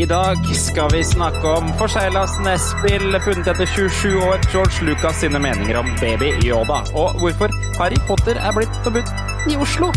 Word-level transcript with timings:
I 0.00 0.04
dag 0.06 0.36
skal 0.56 0.88
vi 0.92 1.04
snakke 1.04 1.48
om 1.48 1.66
forseglas 1.76 2.38
nettspill 2.40 3.18
funnet 3.20 3.50
etter 3.52 3.68
27 3.68 4.14
år, 4.24 4.38
George 4.48 4.86
Lucas 4.86 5.18
sine 5.20 5.36
meninger 5.44 5.76
om 5.76 5.90
Baby 6.00 6.30
Yoda, 6.40 6.78
og 6.96 7.18
hvorfor 7.20 7.52
Harry 7.76 8.00
Potter 8.08 8.40
er 8.40 8.54
blitt 8.56 8.78
forbudt 8.80 9.12
i 9.52 9.58
Oslo. 9.60 9.90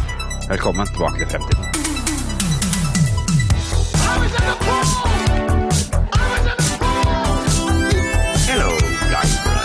Velkommen 0.50 0.92
tilbake 0.92 1.24
til 1.24 1.30
fremtiden. 1.32 1.64
Hello, 8.52 8.76
Guybrush. 9.08 9.64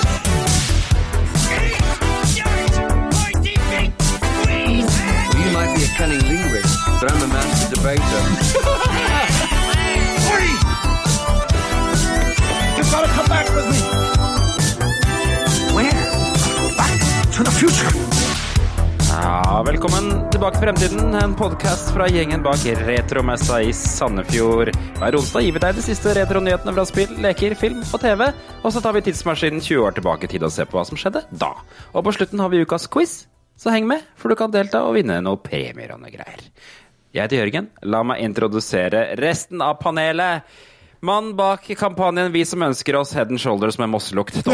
You 5.34 5.50
might 5.56 5.74
be 5.74 5.82
a 5.82 5.90
cunning 5.98 6.22
linguist, 6.30 6.78
but 7.00 7.10
I'm 7.10 7.22
a 7.22 7.26
master 7.26 7.74
debater. 7.74 8.67
Back 13.28 13.48
with 13.54 13.68
me. 13.68 13.80
Where? 15.76 16.02
Back 16.76 17.00
to 17.36 17.44
the 17.44 17.50
future. 17.50 17.92
Ja, 19.08 19.62
velkommen 19.66 20.30
tilbake 20.30 20.56
til 20.56 20.62
fremtiden, 20.62 21.14
en 21.14 21.34
podkast 21.36 21.90
fra 21.92 22.06
gjengen 22.08 22.42
bak 22.44 22.62
Retromessa 22.86 23.60
i 23.62 23.72
Sandefjord. 23.74 24.70
Hver 25.00 25.18
onsdag 25.18 25.44
gir 25.44 25.56
vi 25.56 25.62
deg 25.64 25.76
de 25.76 25.84
siste 25.84 26.14
retronyhetene 26.16 26.74
fra 26.76 26.84
spill, 26.88 27.16
leker, 27.24 27.56
film 27.58 27.82
og 27.82 28.00
TV. 28.00 28.28
Og 28.62 28.72
så 28.72 28.82
tar 28.84 28.96
vi 28.96 29.04
tidsmaskinen 29.08 29.60
20 29.60 29.84
år 29.88 29.98
tilbake 29.98 30.28
i 30.28 30.32
tid 30.36 30.46
og 30.46 30.54
ser 30.54 30.70
på 30.70 30.78
hva 30.78 30.86
som 30.88 31.00
skjedde 31.00 31.26
da. 31.28 31.52
Og 31.92 32.06
på 32.06 32.14
slutten 32.16 32.40
har 32.40 32.52
vi 32.54 32.62
ukas 32.64 32.88
quiz, 32.88 33.20
så 33.58 33.74
heng 33.74 33.88
med, 33.90 34.06
for 34.16 34.30
du 34.30 34.38
kan 34.38 34.54
delta 34.54 34.86
og 34.86 34.96
vinne 34.96 35.20
noe 35.24 35.40
premier 35.42 35.96
og 35.96 36.04
noe 36.04 36.14
greier. 36.14 36.46
Jeg 37.12 37.24
heter 37.24 37.40
Jørgen. 37.40 37.70
La 37.88 38.04
meg 38.06 38.20
introdusere 38.22 39.16
resten 39.18 39.64
av 39.64 39.80
panelet. 39.82 40.44
Mann 41.00 41.36
bak 41.36 41.66
kampanjen 41.78 42.32
Vi 42.32 42.44
som 42.48 42.62
ønsker 42.62 42.96
oss 42.98 43.12
Head 43.14 43.30
and 43.30 43.40
Shoulders 43.40 43.78
med 43.78 43.90
mosselukt. 43.92 44.40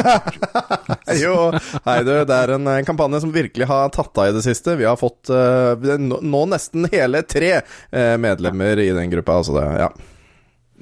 Jo, 1.14 1.52
hei 1.84 1.98
du, 2.04 2.12
det 2.26 2.36
er 2.36 2.54
en 2.56 2.66
en, 2.68 2.86
kampanje 2.86 3.20
som 3.22 3.32
virkelig 3.32 3.66
har 3.68 3.92
tatt 3.94 4.18
av 4.18 4.30
i 4.30 4.34
det 4.34 4.42
siste. 4.44 4.74
Vi 4.80 4.86
har 4.88 4.96
fått 4.98 5.30
uh, 5.30 5.76
nå 6.00 6.40
nesten 6.50 6.88
hele 6.92 7.22
tre 7.28 7.58
uh, 7.60 8.16
medlemmer 8.20 8.80
i 8.82 8.90
den 8.96 9.12
gruppa. 9.12 9.38
Altså 9.40 9.56
det, 9.58 9.66
ja. 9.84 9.90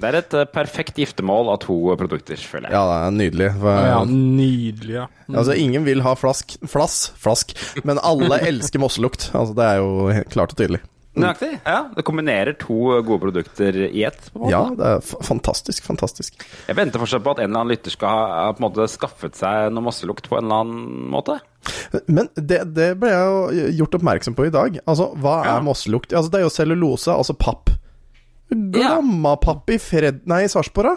Det 0.02 0.08
er 0.08 0.16
et 0.18 0.34
eh, 0.34 0.48
perfekt 0.48 0.96
giftermål 0.98 1.50
av 1.52 1.58
to 1.62 1.76
produkter, 2.00 2.40
føler 2.40 2.70
jeg. 2.70 2.74
ja, 2.74 2.82
det 2.88 2.94
er 2.96 3.16
nydelig. 3.18 3.48
For, 3.60 3.82
Ja, 3.90 3.98
nydelig, 4.08 4.94
ja. 4.96 5.04
Altså, 5.28 5.56
ingen 5.58 5.84
vil 5.86 6.02
ha 6.02 6.14
flask, 6.18 6.56
flass, 6.70 6.96
flask, 7.20 7.52
men 7.86 8.00
alle 8.02 8.40
elsker 8.50 8.82
mosselukt. 8.82 9.28
Altså, 9.36 9.54
det 9.58 9.68
er 9.68 9.82
jo 9.82 10.24
klart 10.32 10.56
og 10.56 10.62
tydelig. 10.62 10.80
Nøyaktig. 11.12 11.50
Ja, 11.68 11.90
det 11.92 12.02
kombinerer 12.08 12.54
to 12.56 12.76
gode 13.04 13.18
produkter 13.20 13.76
i 13.84 14.04
ett. 14.08 14.30
på 14.32 14.38
en 14.38 14.42
måte. 14.46 14.52
Ja, 14.54 14.60
det 14.78 14.86
er 14.94 15.02
f- 15.02 15.26
fantastisk, 15.28 15.84
fantastisk. 15.84 16.38
Jeg 16.70 16.76
venter 16.78 17.02
fortsatt 17.02 17.22
på 17.26 17.34
at 17.34 17.42
en 17.42 17.50
eller 17.50 17.60
annen 17.66 17.74
lytter 17.74 17.92
skal 17.92 18.08
ha, 18.08 18.46
på 18.56 18.62
en 18.62 18.66
måte 18.70 18.86
skaffet 18.88 19.36
seg 19.36 19.68
noe 19.76 19.84
mosselukt 19.90 20.30
på 20.32 20.38
en 20.40 20.46
eller 20.48 20.62
annen 20.64 21.10
måte. 21.12 21.36
Men 22.08 22.30
det, 22.34 22.62
det 22.72 22.88
ble 23.02 23.12
jeg 23.12 23.28
jo 23.28 23.68
gjort 23.82 23.98
oppmerksom 24.00 24.34
på 24.38 24.46
i 24.48 24.54
dag. 24.54 24.80
Altså, 24.88 25.10
hva 25.20 25.36
Ja. 25.44 25.58
er 25.58 25.66
mosselukt? 25.68 26.14
Altså, 26.16 26.32
det 26.32 26.40
er 26.40 26.46
jo 26.48 26.54
cellulose, 26.56 27.12
altså 27.12 27.36
papp. 27.36 27.68
Glommapapp 28.52 29.70
i 29.72 29.78
Fred... 29.80 30.22
Nei, 30.28 30.42
i 30.46 30.50
Sarpsborg, 30.52 30.94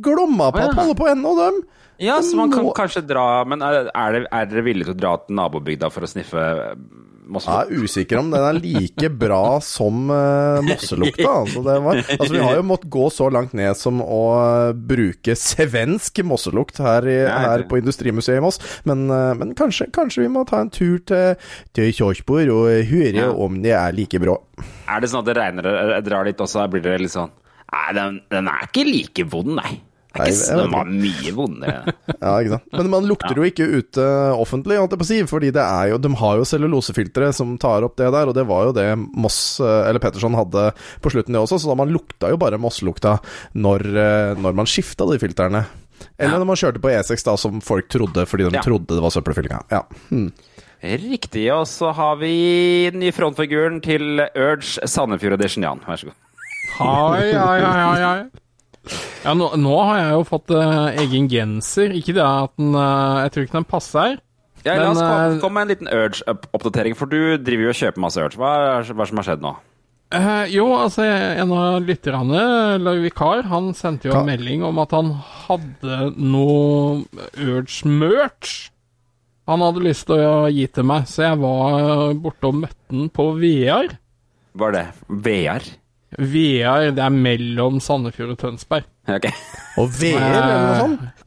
Glommapapp 0.00 0.74
holder 0.78 0.96
på 0.98 1.08
ennå, 1.10 1.32
dem. 1.38 1.62
Ja, 2.00 2.18
så 2.24 2.36
man 2.38 2.48
kan 2.52 2.64
kanskje 2.72 3.02
dra 3.04 3.44
Men 3.44 3.60
er, 3.60 3.90
er, 3.92 4.14
det, 4.14 4.20
er 4.32 4.46
dere 4.48 4.62
villige 4.64 4.86
til 4.88 4.94
å 4.94 5.00
dra 5.02 5.10
til 5.20 5.36
nabobygda 5.36 5.90
for 5.92 6.06
å 6.06 6.08
sniffe 6.08 6.44
Jeg 7.30 7.76
er 7.78 7.84
usikker 7.84 8.18
om 8.20 8.30
den 8.32 8.42
er 8.44 8.58
like 8.58 9.10
bra 9.20 9.60
som 9.64 10.10
uh, 10.10 10.58
mosselukta. 10.66 11.28
Altså, 11.40 11.62
det 11.64 11.76
var, 11.84 12.00
altså, 12.16 12.28
vi 12.34 12.42
har 12.42 12.56
jo 12.58 12.64
måttet 12.66 12.90
gå 12.92 13.04
så 13.14 13.28
langt 13.32 13.52
ned 13.56 13.76
som 13.78 14.00
å 14.02 14.20
eh, 14.40 14.72
bruke 14.74 15.34
svensk 15.38 16.20
mosselukt 16.26 16.80
her, 16.82 17.06
i, 17.08 17.18
her 17.30 17.64
på 17.70 17.78
Industrimuseet 17.80 18.40
i 18.40 18.44
Moss. 18.44 18.60
Men, 18.88 19.06
uh, 19.10 19.30
men 19.38 19.54
kanskje, 19.58 19.88
kanskje 19.94 20.24
vi 20.26 20.30
må 20.32 20.44
ta 20.48 20.60
en 20.64 20.72
tur 20.74 20.98
til, 21.08 21.36
til 21.76 21.92
Kjørsborg 21.96 22.50
og 22.54 22.70
høre 22.90 23.24
Ja. 23.24 23.30
om 23.32 23.60
det 23.62 23.72
er 23.76 23.94
like 23.96 24.20
bra. 24.22 24.36
Er 24.90 25.00
det 25.02 25.10
sånn 25.12 25.22
at 25.24 25.30
det 25.30 25.38
regner 25.38 25.70
og 25.70 25.94
drar 26.06 26.26
litt 26.28 26.40
også, 26.42 26.66
blir 26.72 26.82
det 26.84 26.98
litt 27.04 27.14
sånn 27.14 27.30
Nei, 27.70 27.92
den, 27.94 28.16
den 28.32 28.48
er 28.50 28.64
ikke 28.66 28.82
like 28.82 29.24
vond, 29.30 29.52
nei. 29.60 29.76
Det 30.10 30.20
er 30.24 30.30
ikke, 30.32 30.38
så- 30.40 30.64
var 30.72 30.88
mye 30.90 31.32
vondere. 31.36 31.94
Ja, 32.20 32.32
ikke 32.42 32.50
sant? 32.56 32.64
Men 32.76 32.88
man 32.90 33.06
lukter 33.08 33.36
jo 33.38 33.44
ikke 33.46 33.66
ute 33.78 34.04
offentlig, 34.36 34.76
holdt 34.80 34.92
jeg 34.96 35.00
på 35.00 35.06
å 35.06 35.10
si, 35.10 35.18
fordi 35.30 35.50
det 35.54 35.64
jo, 35.92 35.98
de 36.02 36.10
har 36.20 36.36
jo 36.40 36.44
cellulosefiltre 36.50 37.30
som 37.36 37.54
tar 37.62 37.86
opp 37.86 37.94
det 37.96 38.10
der, 38.12 38.28
og 38.28 38.34
det 38.36 38.44
var 38.48 38.66
jo 38.68 38.72
det 38.76 38.88
Moss, 39.14 39.38
eh, 39.62 39.88
eller 39.88 40.02
Petterson 40.02 40.34
hadde 40.36 40.72
på 41.00 41.12
slutten 41.14 41.32
det 41.36 41.40
også, 41.44 41.60
så 41.62 41.70
da 41.70 41.78
man 41.78 41.92
lukta 41.94 42.28
jo 42.32 42.36
bare 42.42 42.58
Moss-lukta 42.60 43.18
når, 43.54 43.86
eh, 43.86 44.34
når 44.40 44.58
man 44.58 44.66
skifta 44.68 45.06
de 45.08 45.18
filtrene. 45.22 45.64
Eller 46.18 46.38
når 46.40 46.46
man 46.48 46.56
kjørte 46.60 46.80
på 46.82 46.90
E6, 46.92 47.24
da, 47.24 47.36
som 47.40 47.60
folk 47.64 47.88
trodde 47.92 48.26
fordi 48.28 48.48
de 48.50 48.56
Ja. 48.58 48.62
trodde 48.64 48.88
det 48.96 49.02
var 49.04 49.10
søppelfyllinga. 49.14 49.62
Ja. 49.70 49.82
Hmm. 50.10 50.32
Riktig. 50.82 51.46
Og 51.52 51.66
så 51.68 51.92
har 51.94 52.16
vi 52.16 52.88
den 52.90 53.00
nye 53.00 53.12
frontfiguren 53.12 53.82
til 53.84 54.18
Urge 54.34 54.80
Sandefjord 54.88 55.36
Edition, 55.38 55.62
Jan. 55.66 55.80
Vær 55.86 56.00
så 56.00 56.08
god. 56.08 56.14
Hei, 56.80 57.32
hei, 57.36 57.60
hei, 57.60 57.96
hei. 58.00 58.39
Ja, 59.24 59.34
nå, 59.36 59.50
nå 59.60 59.76
har 59.84 59.98
jeg 60.00 60.12
jo 60.16 60.26
fått 60.28 60.52
uh, 60.56 60.90
egen 61.02 61.28
genser. 61.30 61.92
Ikke 61.96 62.14
det 62.16 62.24
at 62.24 62.52
den 62.58 62.72
uh, 62.72 63.20
Jeg 63.26 63.34
tror 63.34 63.46
ikke 63.46 63.58
den 63.58 63.68
passer. 63.68 64.20
Ja, 64.64 64.76
la 64.76 64.90
oss 64.92 65.00
komme, 65.40 65.40
eh, 65.40 65.52
med 65.54 65.62
en 65.62 65.70
liten 65.72 65.88
Urge-oppdatering, 65.88 66.96
for 66.96 67.08
du 67.08 67.38
driver 67.40 67.68
jo 67.68 67.72
og 67.72 67.78
kjøper 67.78 68.02
masse 68.04 68.20
Urge. 68.20 68.36
Hva 68.40 68.50
er 68.52 68.90
hva 68.90 68.92
er 68.92 68.98
det 68.98 69.08
som 69.08 69.20
har 69.20 69.28
skjedd 69.28 69.44
nå? 69.44 69.54
Uh, 70.10 70.44
jo, 70.50 70.66
altså, 70.74 71.06
en 71.06 71.54
av 71.54 71.86
lytterne, 71.86 72.42
eller 72.76 73.00
vikar, 73.04 73.44
han 73.48 73.70
sendte 73.78 74.10
jo 74.10 74.18
en 74.18 74.28
melding 74.28 74.64
om 74.66 74.80
at 74.82 74.92
han 74.96 75.14
hadde 75.46 76.00
noe 76.18 77.22
Urge-merch. 77.38 78.70
Han 79.48 79.64
hadde 79.64 79.84
lyst 79.86 80.08
til 80.10 80.20
å 80.26 80.50
gi 80.52 80.66
til 80.68 80.86
meg, 80.90 81.08
så 81.08 81.30
jeg 81.30 81.40
var 81.40 82.12
borte 82.20 82.50
og 82.50 82.60
møtte 82.66 82.92
den 82.92 83.08
på 83.14 83.30
VR. 83.38 83.94
Var 84.60 84.76
det 84.76 84.84
VR? 85.08 85.70
VR, 86.18 86.90
det 86.96 87.02
er 87.04 87.14
mellom 87.14 87.78
Sandefjord 87.84 88.34
og 88.34 88.38
Tønsberg. 88.42 88.86
Ok. 89.10 89.28
Og 89.78 89.90
VR, 90.00 90.26
eller 90.26 90.62
noe 90.64 90.78
sånt? 90.80 91.26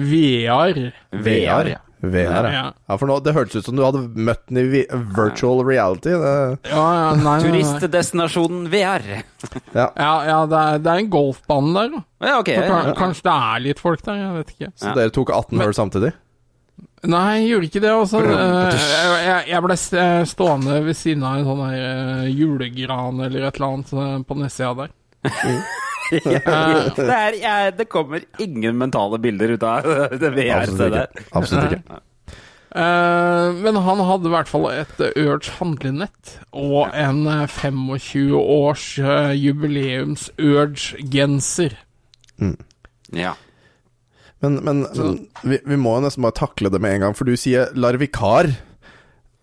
VR. 0.00 0.90
VR, 1.10 1.70
ja. 1.74 1.80
VR, 2.00 2.46
ja. 2.48 2.62
Ja. 2.88 2.96
For 2.96 3.10
nå, 3.10 3.18
det 3.20 3.34
hørtes 3.36 3.60
ut 3.60 3.66
som 3.66 3.76
du 3.76 3.82
hadde 3.84 4.00
møtt 4.16 4.46
den 4.48 4.62
i 4.62 4.84
virtual 5.16 5.60
reality. 5.66 6.14
Det, 6.16 6.30
Ja, 6.70 6.84
ja, 6.96 7.10
nei, 7.18 7.18
nei, 7.18 7.34
nei. 7.34 7.34
Turistdestinasjonen 7.44 8.70
VR. 8.72 9.04
ja. 9.74 9.90
Ja, 9.98 10.14
ja 10.30 10.38
det, 10.48 10.62
er, 10.62 10.80
det 10.86 10.94
er 10.94 11.02
en 11.04 11.10
golfbane 11.12 11.74
der, 11.76 11.92
da. 11.98 12.02
Ja, 12.30 12.38
okay. 12.40 12.94
Kanskje 12.96 13.26
det 13.28 13.36
er 13.36 13.64
litt 13.66 13.82
folk 13.82 14.06
der, 14.06 14.22
jeg 14.22 14.38
vet 14.38 14.54
ikke. 14.56 14.72
Så 14.80 14.96
dere 14.96 15.12
tok 15.18 15.34
18 15.36 15.60
hull 15.66 15.76
samtidig? 15.76 16.14
Nei, 17.08 17.38
jeg 17.40 17.48
gjorde 17.54 17.68
ikke 17.70 17.80
det. 17.80 17.92
Altså. 17.96 18.18
Eh, 18.28 19.46
Jeg, 19.48 19.62
ble 19.64 19.76
eh, 20.02 20.24
stående 20.28 20.80
ved 20.84 20.98
siden 20.98 21.22
av 21.24 21.38
en 21.38 21.46
sånn 21.48 21.62
eh, 21.72 22.26
julegran 22.36 23.22
eller 23.24 23.46
et 23.48 23.56
eller 23.56 23.70
annet 23.78 24.26
på 24.28 24.36
nedsida 24.40 24.74
der. 24.82 24.90
Det, 26.10 26.26
er, 27.06 27.36
jeg, 27.38 27.72
det 27.78 27.84
kommer 27.86 28.24
ingen 28.42 28.74
mentale 28.80 29.20
bilder 29.22 29.52
ut 29.54 29.62
av 29.62 29.84
det 30.18 30.30
VR-stedet 30.34 30.56
Absolutt 30.58 30.96
der. 30.96 31.10
ikke. 31.14 31.26
Absolutt 31.38 31.74
ikke. 31.76 32.00
Eh, 32.82 33.60
men 33.62 33.78
han 33.86 34.02
hadde 34.08 34.26
i 34.26 34.32
hvert 34.34 34.50
fall 34.50 34.66
et 34.72 35.00
Urge 35.14 35.54
handlenett 35.60 36.32
og 36.50 36.90
en 36.98 37.22
eh, 37.30 37.44
25 37.46 38.34
års 38.42 38.88
jubileums 39.38 40.26
Urge-genser. 40.42 41.78
Ja. 43.14 43.36
Men, 44.40 44.56
men, 44.64 44.84
men 44.96 45.16
vi, 45.44 45.58
vi 45.68 45.76
må 45.76 45.98
jo 45.98 46.04
nesten 46.06 46.24
bare 46.24 46.38
takle 46.38 46.70
det 46.72 46.80
med 46.80 46.96
en 46.96 47.06
gang, 47.06 47.16
for 47.18 47.28
du 47.28 47.36
sier 47.36 47.72
larvikar. 47.76 48.48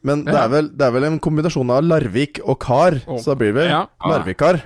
Men 0.07 0.23
det, 0.25 0.37
er 0.37 0.49
vel, 0.53 0.71
det 0.77 0.87
er 0.87 0.93
vel 0.95 1.05
en 1.09 1.19
kombinasjon 1.21 1.71
av 1.73 1.83
Larvik 1.85 2.39
og 2.45 2.57
kar, 2.63 2.99
oh. 3.05 3.19
så 3.21 3.33
da 3.33 3.39
blir 3.41 3.53
det 3.53 3.59
vel 3.61 3.71
Ja. 3.73 3.83
larvikar. 4.07 4.61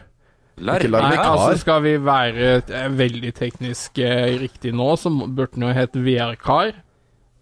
Larv. 0.62 0.84
Ikke 0.84 0.92
larvikar 0.92 1.24
Nei, 1.24 1.31
altså 1.31 1.62
Skal 1.64 1.80
vi 1.86 1.94
være 2.06 2.50
eh, 2.60 2.88
veldig 2.94 3.31
teknisk 3.33 3.98
eh, 4.04 4.36
riktig 4.44 4.74
nå, 4.78 4.89
så 5.00 5.10
burde 5.10 5.56
den 5.56 5.66
jo 5.66 5.72
hete 5.74 6.04
VR-kar. 6.06 6.74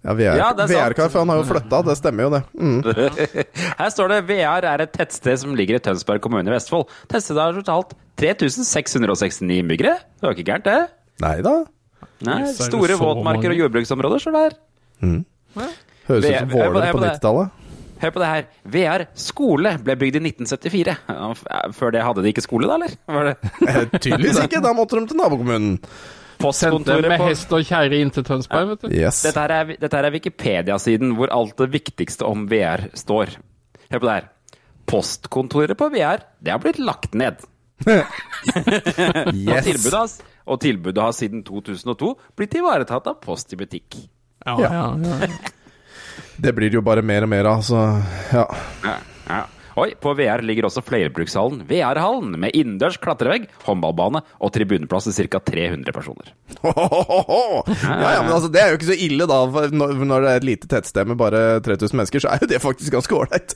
Ja, 0.05 0.13
VR, 0.15 0.37
Ja, 0.39 0.49
det 0.55 0.69
sant. 0.69 0.77
VR-kar, 0.77 1.09
for 1.11 1.25
han 1.25 1.33
har 1.33 1.41
jo 1.41 1.47
flytta, 1.49 1.81
det 1.89 1.95
stemmer 1.99 2.27
jo 2.27 2.29
det. 2.37 2.41
Mm. 2.55 2.77
Her 3.81 3.89
står 3.91 4.13
det 4.13 4.21
VR 4.29 4.67
er 4.69 4.85
et 4.85 4.93
tettsted 4.95 5.41
som 5.41 5.57
ligger 5.57 5.75
i 5.75 5.83
Tønsberg 5.83 6.23
kommune 6.23 6.47
i 6.47 6.53
Vestfold. 6.53 6.87
Tettstedet 7.11 7.43
har 7.43 7.57
totalt 7.59 7.97
3669 8.21 9.59
innbyggere. 9.59 9.97
Det 10.15 10.29
var 10.29 10.37
ikke 10.37 10.47
gærent, 10.53 10.69
det. 10.69 10.79
Nei 11.25 11.35
da. 11.43 11.57
Nei, 12.27 12.41
store 12.55 12.97
våtmarker 12.99 13.53
og 13.53 13.61
jordbruksområder 13.63 14.19
står 14.23 14.35
det 14.35 14.41
her. 14.47 14.57
Høres 16.09 16.25
ut 16.25 16.37
som 16.39 16.51
hør 16.51 16.51
på 16.51 16.53
det, 16.53 16.53
Våler 16.53 16.91
på 16.91 16.99
på 16.99 17.03
90-tallet. 17.05 17.55
Hør 17.99 18.13
på 18.15 18.21
det 18.23 18.27
her. 18.31 18.45
VR 18.71 19.03
skole 19.19 19.71
ble 19.83 19.95
bygd 19.99 20.15
i 20.19 20.21
1974. 20.29 20.95
Før 21.75 21.91
det 21.95 22.03
hadde 22.07 22.23
de 22.23 22.31
ikke 22.31 22.43
skole, 22.45 22.69
da, 22.69 22.77
eller? 22.79 22.95
Var 23.11 23.27
det 23.29 23.35
Eh, 23.69 23.83
Tydeligvis 23.99 24.39
ikke, 24.45 24.61
da 24.63 24.71
måtte 24.77 24.99
de 25.01 25.09
til 25.11 25.19
nabokommunen. 25.19 25.73
Postkontoret 26.39 27.03
med 27.11 27.19
på 27.19 27.25
hest 27.27 27.51
og 27.51 27.65
kjerre 27.67 27.97
inn 27.99 28.11
til 28.15 28.23
Tønsberg, 28.23 28.69
vet 28.71 28.85
du. 28.85 28.93
Yes. 28.95 29.19
Dette 29.27 29.41
her 29.43 29.51
er, 29.57 29.73
dette 29.81 29.97
her 29.99 30.07
er 30.07 30.13
Wikipedia-siden 30.15 31.11
hvor 31.19 31.33
alt 31.35 31.57
det 31.59 31.67
viktigste 31.73 32.23
om 32.29 32.45
VR 32.47 32.85
står. 32.95 33.33
Hør 33.91 33.99
på 33.99 34.07
det 34.07 34.13
her. 34.15 34.29
Postkontoret 34.89 35.75
på 35.77 35.89
VR, 35.93 36.23
det 36.39 36.55
har 36.55 36.61
blitt 36.63 36.79
lagt 36.79 37.11
ned. 37.19 37.43
Og 37.83 37.91
Yes. 39.35 39.67
tilbudet, 39.67 39.99
has- 39.99 40.21
og 40.49 40.59
tilbudet 40.63 41.03
har 41.03 41.13
siden 41.15 41.43
2002 41.45 42.15
blitt 42.37 42.57
ivaretatt 42.57 43.07
av 43.11 43.19
Post 43.23 43.53
i 43.53 43.59
butikk. 43.59 43.99
Ja, 44.45 44.55
ja, 44.63 44.71
ja. 44.97 45.29
Det 46.39 46.53
blir 46.55 46.71
det 46.71 46.79
jo 46.79 46.83
bare 46.85 47.03
mer 47.05 47.25
og 47.27 47.31
mer 47.31 47.47
av, 47.51 47.61
så 47.67 47.79
ja. 48.33 48.45
Ja, 48.85 48.97
ja. 49.27 49.41
Oi, 49.79 49.93
på 50.01 50.11
VR 50.17 50.41
ligger 50.43 50.67
også 50.67 50.81
flerbrukshallen 50.83 51.61
VR-hallen, 51.69 52.33
med 52.41 52.55
innendørs 52.57 52.97
klatrevegg, 53.01 53.45
håndballbane 53.67 54.21
og 54.43 54.51
tribuneplass 54.55 55.07
til 55.09 55.29
ca. 55.31 55.39
300 55.45 55.93
personer. 55.95 56.33
Ja, 56.59 58.09
ja, 58.13 58.21
men 58.25 58.33
altså, 58.35 58.49
det 58.51 58.61
er 58.61 58.73
jo 58.73 58.79
ikke 58.79 58.89
så 58.89 58.97
ille, 59.07 59.27
da. 59.29 59.39
for 59.53 59.71
Når 59.71 60.25
det 60.25 60.31
er 60.33 60.41
et 60.41 60.47
lite 60.49 60.69
tettsted 60.71 61.07
med 61.11 61.19
bare 61.21 61.43
3000 61.65 61.95
mennesker, 62.01 62.23
så 62.25 62.33
er 62.33 62.43
jo 62.43 62.49
det 62.51 62.61
faktisk 62.63 62.93
ganske 62.97 63.15
ålreit. 63.15 63.55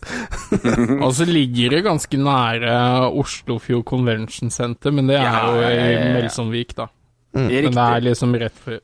Og 1.05 1.11
så 1.17 1.27
ligger 1.27 1.75
det 1.77 1.83
ganske 1.89 2.19
nære 2.21 2.73
Oslofjord 3.19 3.85
Convention 3.89 4.53
Center, 4.53 4.93
men 4.95 5.11
det 5.11 5.19
er 5.19 5.27
Ja, 5.27 5.45
jo 5.49 5.61
i. 5.67 6.11
Melsomvik, 6.19 6.75
da. 6.79 6.87
Mm. 7.33 7.47
Men 7.49 7.73
det 7.73 7.87
er 7.89 8.03
liksom 8.11 8.35
rett 8.39 8.59
før. 8.65 8.79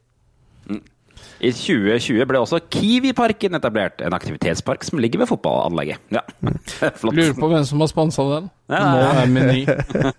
I 1.40 1.52
2020 1.56 2.26
ble 2.28 2.40
også 2.42 2.60
Kiwi-parken 2.74 3.56
etablert, 3.56 4.02
en 4.04 4.16
aktivitetspark 4.16 4.84
som 4.84 5.00
ligger 5.00 5.22
ved 5.24 5.30
fotballanlegget. 5.32 6.02
Ja, 6.12 6.24
flott. 7.00 7.16
Lurer 7.16 7.38
på 7.38 7.52
hvem 7.52 7.68
som 7.68 7.84
har 7.84 7.92
sponsa 7.92 8.26
den. 8.34 8.50
Ja, 8.70 8.82
Nå 8.84 8.98
ja, 9.00 9.06
ja. 9.06 9.22
er 9.22 9.32
Meny. 9.34 9.62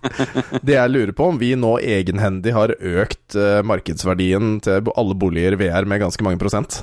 Det 0.67 0.77
jeg 0.77 0.93
lurer 0.93 1.13
på, 1.17 1.29
om 1.33 1.37
vi 1.41 1.53
nå 1.59 1.75
egenhendig 1.79 2.55
har 2.57 2.73
økt 2.73 3.37
eh, 3.37 3.61
markedsverdien 3.67 4.57
til 4.65 4.89
alle 4.97 5.15
boliger 5.17 5.59
VR 5.61 5.87
med 5.87 6.01
ganske 6.03 6.25
mange 6.25 6.41
prosent. 6.41 6.81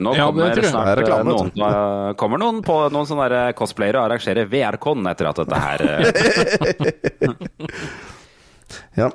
Nå 0.00 0.14
Ja, 0.14 0.30
det 0.30 0.38
kommer 0.38 0.54
tror 0.54 0.70
snart 0.70 0.88
er 0.88 1.00
reklame, 1.02 1.20
eh, 1.20 1.34
noen, 1.34 1.50
uh, 1.58 1.66
eh, 1.66 2.14
kommer 2.20 2.38
noen 2.38 2.62
på 2.62 2.76
noen 2.94 3.08
sånne 3.10 3.42
cosplayere 3.58 3.98
og 3.98 4.06
arrangerer 4.06 4.46
VR-con 4.46 5.02
etter 5.10 5.26
at 5.32 5.40
dette 5.42 5.58
her 5.66 5.78
eh, 5.90 6.06
Ja. 9.00 9.10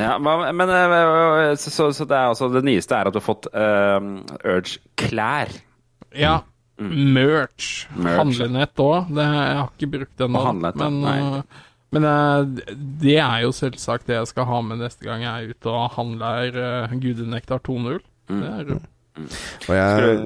Ja, 0.00 0.16
men 0.18 0.70
eh, 0.70 1.54
så, 1.60 1.70
så, 1.70 1.92
så 1.94 2.06
det 2.08 2.16
er 2.16 2.32
altså 2.32 2.48
det 2.52 2.64
nyeste 2.66 2.96
er 2.96 3.10
at 3.10 3.14
du 3.14 3.20
har 3.20 3.26
fått 3.26 3.46
uh, 3.54 4.00
Urge 4.42 4.80
klær. 4.98 5.52
Ja. 6.14 6.40
Merch. 6.78 7.86
Merch. 7.94 8.18
Handlenett 8.18 8.82
òg. 8.82 9.12
Jeg 9.14 9.60
har 9.60 9.70
ikke 9.70 9.92
brukt 9.92 10.16
den 10.18 10.38
ja. 10.40 10.54
Men, 10.82 10.98
uh, 11.06 11.68
men 11.94 12.08
uh, 12.08 12.74
det 13.04 13.20
er 13.22 13.44
jo 13.44 13.52
selvsagt 13.54 14.10
det 14.10 14.18
jeg 14.18 14.32
skal 14.32 14.48
ha 14.50 14.58
med 14.66 14.82
neste 14.82 15.06
gang 15.06 15.22
jeg 15.22 15.30
er 15.30 15.54
ute 15.54 15.70
og 15.70 15.94
handler 15.94 16.90
Gudenektar 16.98 17.62
2.0. 17.62 18.02
Mm. 18.32 18.40
Det 18.40 18.50
er 18.50 18.74
jo 18.74 18.80
Og 19.14 19.74
jeg, 19.76 20.18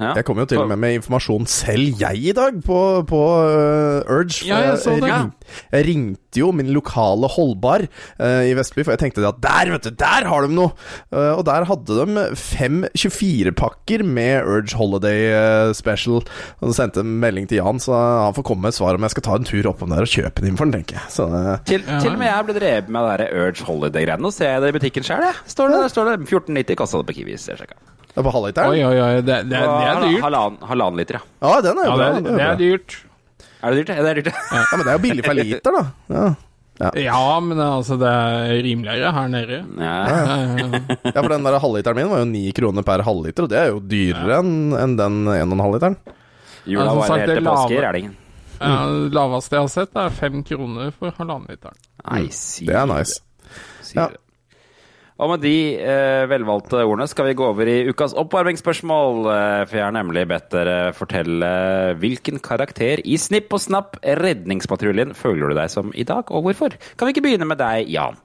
Ja. 0.00 0.14
jeg 0.16 0.24
kom 0.24 0.38
jo 0.38 0.44
til 0.48 0.60
og 0.62 0.68
med 0.70 0.78
med 0.80 0.94
informasjon 0.96 1.44
selv, 1.50 1.98
jeg, 2.00 2.16
i 2.30 2.32
dag, 2.32 2.54
på, 2.64 2.76
på 3.10 3.18
uh, 3.20 4.00
Urge. 4.08 4.46
Ja, 4.46 4.60
jeg 4.70 4.78
så 4.80 4.94
det. 4.96 5.10
ring- 5.10 5.32
jeg 5.74 5.84
ringte 5.88 6.38
jo 6.40 6.52
min 6.56 6.70
lokale 6.72 7.28
Holdbar 7.28 7.82
uh, 7.84 8.42
i 8.46 8.54
Vestby, 8.56 8.84
for 8.86 8.94
jeg 8.94 9.00
tenkte 9.02 9.26
at 9.28 9.42
der, 9.42 9.72
vet 9.74 9.84
du, 9.84 9.90
der 9.90 10.24
har 10.30 10.46
de 10.46 10.54
noe! 10.54 10.70
Uh, 11.12 11.34
og 11.34 11.44
der 11.50 11.66
hadde 11.68 11.98
de 12.06 12.24
fem 12.38 12.84
24-pakker 12.96 14.06
med 14.06 14.46
Urge 14.46 14.78
Holiday 14.78 15.26
eh, 15.34 15.72
Special. 15.76 16.22
Og 16.62 16.70
så 16.70 16.72
sendte 16.78 17.02
jeg 17.02 17.10
en 17.10 17.20
melding 17.20 17.50
til 17.50 17.60
Jan, 17.60 17.82
så 17.82 17.92
han 18.24 18.38
får 18.38 18.46
komme 18.46 18.62
med 18.64 18.72
et 18.72 18.78
svar 18.78 18.96
om 18.96 19.04
jeg 19.04 19.10
skal 19.18 19.26
ta 19.26 19.36
en 19.36 19.44
tur 19.50 19.68
oppom 19.74 19.90
der 19.92 20.06
og 20.06 20.14
kjøpe 20.14 20.40
den 20.40 20.52
inn 20.54 20.56
for 20.60 20.70
den, 20.70 20.78
tenker 20.80 20.96
jeg. 21.02 21.12
Så, 21.18 21.26
eh, 21.28 21.58
Til, 21.68 21.84
Ja. 21.84 22.00
til 22.00 22.14
og 22.14 22.18
med 22.22 22.30
jeg 22.30 22.46
ble 22.48 22.56
drevet 22.62 22.88
med 22.88 23.10
det 23.10 23.18
der 23.26 23.36
Urge 23.42 23.66
Holiday-greiene. 23.68 24.22
Nå 24.22 24.32
ser 24.32 24.54
jeg 24.54 24.62
det 24.64 24.72
i 24.72 24.78
butikken 24.78 25.04
sjøl, 25.10 25.26
jeg. 25.28 25.34
Står 25.50 25.74
det, 25.74 25.82
der 25.84 25.92
står 25.92 26.12
det 26.14 26.28
14,90 26.30 26.78
kosta 26.80 27.02
det 27.02 27.10
på 27.10 27.18
Kiwis. 27.20 27.50
Jeg 27.52 27.58
sjekka. 27.60 27.76
Det 28.20 28.26
er 28.26 28.28
på 28.28 28.34
halvliteren? 28.36 28.74
Oi, 28.76 28.82
oi, 28.84 29.00
oi. 29.00 29.14
Det, 29.24 29.38
det, 29.48 29.50
det 29.50 29.62
er 29.64 30.04
dyrt. 30.04 30.22
Halvannen 30.68 31.00
liter, 31.00 31.18
ja. 31.18 31.22
Ja, 31.48 31.60
den 31.64 31.80
er 31.80 31.88
jo 31.88 31.90
Ja, 31.90 31.96
bra. 31.96 32.12
det, 32.20 32.20
er 32.20 32.36
det 32.36 32.44
er 32.50 32.60
dyrt. 32.60 32.96
Er 33.60 33.74
det 33.74 33.80
dyrt? 33.80 33.90
Ja, 33.96 34.02
det 34.04 34.10
er 34.12 34.20
dyrt. 34.20 34.30
Ja, 34.52 34.62
men 34.76 34.84
det 34.86 34.92
er 34.92 34.96
jo 34.98 35.02
billig 35.08 35.24
per 35.26 35.36
liter, 35.40 35.76
da. 35.80 35.82
Ja. 36.14 36.30
Ja, 36.96 37.40
men 37.44 37.58
altså, 37.60 37.98
det 38.00 38.08
er 38.08 38.54
rimeligere 38.64 39.10
her 39.12 39.26
nede. 39.28 39.58
Ja. 39.76 39.96
Ja, 41.10 41.18
for 41.20 41.28
den 41.28 41.44
der 41.44 41.58
halvliteren 41.60 41.98
min 41.98 42.08
var 42.08 42.22
jo 42.22 42.28
ni 42.30 42.46
kroner 42.56 42.86
per 42.86 43.02
halvliter, 43.04 43.44
og 43.44 43.50
det 43.52 43.58
er 43.60 43.68
jo 43.74 43.82
dyrere 43.84 44.38
enn 44.40 44.72
enn 44.80 44.94
den 44.96 45.18
1,5-literen. 45.28 45.98
Jula 46.64 46.86
Ja, 46.86 46.88
som 46.88 47.02
varer 47.02 47.10
sagt, 47.10 47.20
helt 47.20 47.28
det 47.28 47.36
til 47.36 47.44
lave- 47.44 47.56
påske 47.60 47.76
i 47.76 47.82
Rælingen. 47.84 48.16
ja, 48.60 48.72
det 49.04 49.12
laveste 49.16 49.56
jeg 49.58 49.66
har 49.66 49.72
sett, 49.74 49.92
er 50.06 50.16
fem 50.22 50.40
kroner 50.44 50.90
for 50.96 51.12
halvannen 51.20 51.52
literen. 51.52 51.76
Nei, 52.10 52.22
si 52.32 52.64
Det 52.68 52.74
er 52.80 52.88
nice. 52.88 53.20
sier 53.84 54.00
Ja. 54.02 54.08
det. 54.08 54.16
Og 55.20 55.28
med 55.34 55.42
de 55.44 55.56
eh, 55.76 56.22
velvalgte 56.30 56.80
ordene 56.80 57.04
skal 57.10 57.28
vi 57.28 57.36
gå 57.36 57.44
over 57.50 57.68
i 57.68 57.82
ukas 57.90 58.14
oppvarmingsspørsmål. 58.16 59.18
Eh, 59.28 59.64
for 59.68 59.76
jeg 59.76 59.84
har 59.84 59.92
nemlig 59.96 60.24
bedt 60.30 60.48
dere 60.54 60.78
fortelle 60.96 61.50
hvilken 62.00 62.40
karakter 62.40 63.02
i 63.04 63.18
Snipp 63.20 63.52
og 63.52 63.60
Snapp 63.60 64.00
Redningspatruljen 64.00 65.12
føler 65.18 65.52
du 65.52 65.58
deg 65.58 65.72
som 65.72 65.92
i 65.92 66.06
dag, 66.08 66.32
og 66.32 66.48
hvorfor? 66.48 66.76
Kan 66.96 67.08
vi 67.08 67.16
ikke 67.16 67.26
begynne 67.28 67.48
med 67.48 67.60
deg, 67.60 67.92
Jan? 67.92 68.16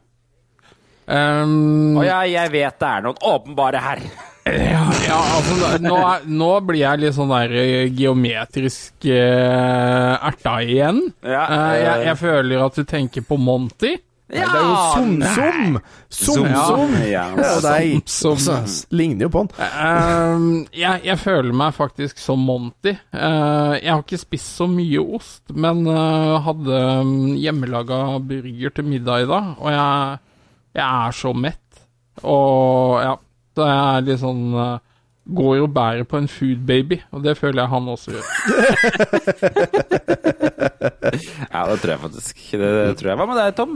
Um, 1.05 1.99
Og 1.99 2.05
jeg, 2.07 2.31
jeg 2.33 2.49
vet 2.55 2.79
det 2.81 2.87
er 2.89 3.03
noen 3.05 3.19
åpenbare 3.29 3.83
her. 3.83 3.99
Ja, 4.45 4.81
ja 5.05 5.19
altså 5.35 5.77
nå, 5.81 5.99
nå 6.31 6.49
blir 6.65 6.79
jeg 6.83 7.01
litt 7.01 7.15
sånn 7.17 7.33
der 7.33 7.53
eh, 7.59 7.91
geometrisk 7.93 9.07
uh, 9.09 10.15
erta 10.29 10.59
igjen. 10.63 11.03
Ja, 11.25 11.43
uh, 11.49 11.71
jeg, 11.75 12.03
jeg 12.07 12.19
føler 12.23 12.65
at 12.65 12.79
du 12.79 12.87
tenker 12.87 13.25
på 13.27 13.37
Monty. 13.41 13.97
Nei, 14.25 14.41
det 14.41 14.57
er 14.57 14.63
jo 14.65 14.77
Som-Som! 14.95 15.75
Som-Som! 16.09 16.93
Ja. 17.05 17.25
Og 17.35 17.59
deg 17.61 18.09
Som- 18.09 18.31
også, 18.33 18.55
ligner 18.97 19.27
jo 19.27 19.31
på 19.35 19.43
han. 19.43 19.51
Uh, 19.59 20.65
jeg, 20.73 21.03
jeg 21.05 21.19
føler 21.21 21.53
meg 21.53 21.75
faktisk 21.77 22.17
som 22.21 22.41
Monty. 22.41 22.95
Uh, 23.13 23.75
jeg 23.77 23.91
har 23.91 24.01
ikke 24.01 24.21
spist 24.23 24.57
så 24.57 24.65
mye 24.71 25.03
ost, 25.19 25.43
men 25.53 25.85
uh, 25.85 26.39
hadde 26.47 26.81
um, 27.05 27.13
hjemmelaga 27.37 28.01
burger 28.25 28.73
til 28.79 28.89
middag 28.89 29.27
i 29.27 29.29
dag, 29.29 29.53
og 29.59 29.69
jeg, 29.75 30.17
jeg 30.79 30.89
er 30.89 31.15
så 31.21 31.35
mett. 31.37 31.61
Og 32.25 32.97
ja, 33.03 33.15
det 33.55 33.69
er 33.71 34.05
litt 34.07 34.21
sånn 34.21 34.43
eh, 34.55 34.75
Går 35.35 35.63
og 35.63 35.71
bærer 35.73 36.05
på 36.05 36.19
en 36.19 36.27
food 36.29 36.59
baby, 36.69 36.99
og 37.09 37.23
det 37.25 37.33
føler 37.39 37.63
jeg 37.63 37.71
han 37.71 37.87
også 37.89 38.11
gjør. 38.13 38.27
ja, 41.49 41.63
det 41.65 41.77
tror 41.81 41.93
jeg 41.95 42.01
faktisk. 42.03 42.43
Det, 42.51 42.59
det 42.61 42.93
tror 42.99 43.09
jeg. 43.09 43.17
Hva 43.17 43.25
med 43.31 43.39
deg, 43.41 43.55
Tom? 43.57 43.73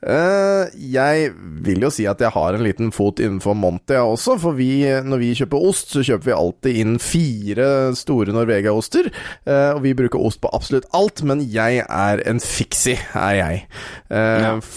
Eh, 0.00 0.70
jeg 0.94 1.32
vil 1.64 1.84
jo 1.84 1.90
si 1.92 2.06
at 2.08 2.22
jeg 2.22 2.32
har 2.34 2.56
en 2.56 2.64
liten 2.64 2.92
fot 2.94 3.20
innenfor 3.20 3.56
Monty 3.58 3.98
også, 4.00 4.36
for 4.40 4.56
vi, 4.56 4.84
når 5.04 5.22
vi 5.22 5.32
kjøper 5.40 5.66
ost, 5.70 5.94
så 5.94 6.04
kjøper 6.06 6.30
vi 6.30 6.36
alltid 6.36 6.78
inn 6.82 6.94
fire 7.02 7.68
store 7.98 8.34
Norvegia-oster. 8.36 9.10
eh, 9.46 9.72
og 9.74 9.82
vi 9.84 9.96
bruker 9.98 10.22
ost 10.22 10.40
på 10.42 10.52
absolutt 10.56 10.88
alt, 10.96 11.24
men 11.26 11.42
jeg 11.42 11.84
er 11.84 12.24
en 12.30 12.40
fiksi, 12.40 12.96
er 13.18 13.34
jeg. 13.40 13.66
Eh, 14.10 14.72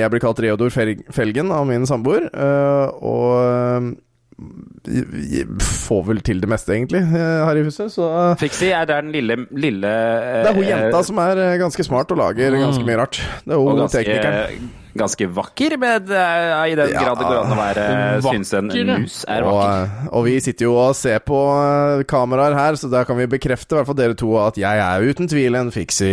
jeg 0.00 0.10
blir 0.12 0.24
kalt 0.24 0.42
Reodor 0.42 0.72
Felgen 0.72 1.52
av 1.54 1.68
min 1.68 1.86
samboer, 1.88 2.28
og 2.96 3.94
får 4.36 6.02
vel 6.10 6.18
til 6.24 6.42
det 6.42 6.48
meste, 6.50 6.74
egentlig, 6.74 7.00
eh, 7.00 7.44
her 7.48 7.56
i 7.56 7.62
huset, 7.64 7.92
så 7.92 8.08
Fixie 8.40 8.74
er 8.76 8.84
der 8.88 9.00
den 9.00 9.14
lille, 9.14 9.38
lille 9.56 9.88
eh, 9.88 10.42
det 10.44 10.50
er 10.50 10.58
hun 10.58 10.66
jenta 10.68 11.00
som 11.08 11.20
er 11.24 11.40
eh, 11.40 11.58
ganske 11.62 11.86
smart 11.86 12.12
og 12.12 12.20
lager 12.20 12.58
ganske 12.60 12.84
mye 12.84 12.98
rart. 13.00 13.22
Det 13.44 13.54
er 13.54 13.56
og 13.56 13.70
hun 13.70 13.80
ganske, 13.84 14.02
teknikeren. 14.02 14.68
Ganske 14.98 15.26
vakker, 15.36 15.76
med, 15.80 16.10
eh, 16.10 16.72
i 16.72 16.74
den 16.78 16.90
Ja. 16.92 17.02
grad 17.04 17.18
det 17.20 17.26
går 17.28 17.38
an 17.42 17.52
å 17.52 17.58
være 17.58 17.86
Syns 18.26 18.52
en 18.58 18.70
mus 18.70 19.24
er 19.28 19.42
vakker. 19.46 19.90
Og, 20.08 20.12
og 20.12 20.24
vi 20.26 20.34
sitter 20.44 20.68
jo 20.68 20.76
og 20.80 20.94
ser 20.98 21.20
på 21.26 21.40
eh, 21.56 22.04
kameraer 22.08 22.56
her, 22.56 22.78
så 22.80 22.90
da 22.92 23.04
kan 23.08 23.18
vi 23.20 23.26
bekrefte, 23.36 23.74
i 23.74 23.78
hvert 23.80 23.90
fall 23.90 23.98
dere 23.98 24.16
to, 24.18 24.32
at 24.42 24.58
jeg 24.60 24.82
er 24.86 25.06
uten 25.06 25.28
tvil 25.30 25.58
en 25.58 25.72
fiks 25.74 26.00
i 26.06 26.12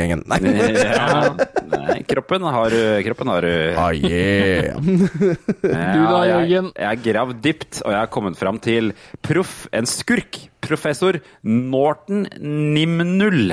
gjengen. 0.00 0.24
Nei. 0.30 0.40
ja, 0.82 1.32
nei, 1.72 1.98
kroppen 2.08 2.42
har 2.48 2.70
du. 2.72 2.80
Kroppen 3.08 3.32
har 3.32 3.46
du. 3.46 3.54
Ah, 3.76 3.90
yeah. 3.92 4.76
Du 5.62 6.00
da, 6.02 6.22
jeg, 6.26 6.48
Jørgen? 6.50 6.72
jeg 6.76 6.86
har 6.88 7.00
gravd 7.04 7.42
dypt, 7.44 7.82
og 7.84 7.92
jeg 7.92 8.00
har 8.00 8.10
kommet 8.12 8.38
fram 8.40 8.58
til 8.62 8.92
proff, 9.24 9.66
en 9.72 9.88
skurk. 9.88 10.48
Professor 10.62 11.16
Norton 11.42 12.26
Nimnull. 12.38 13.50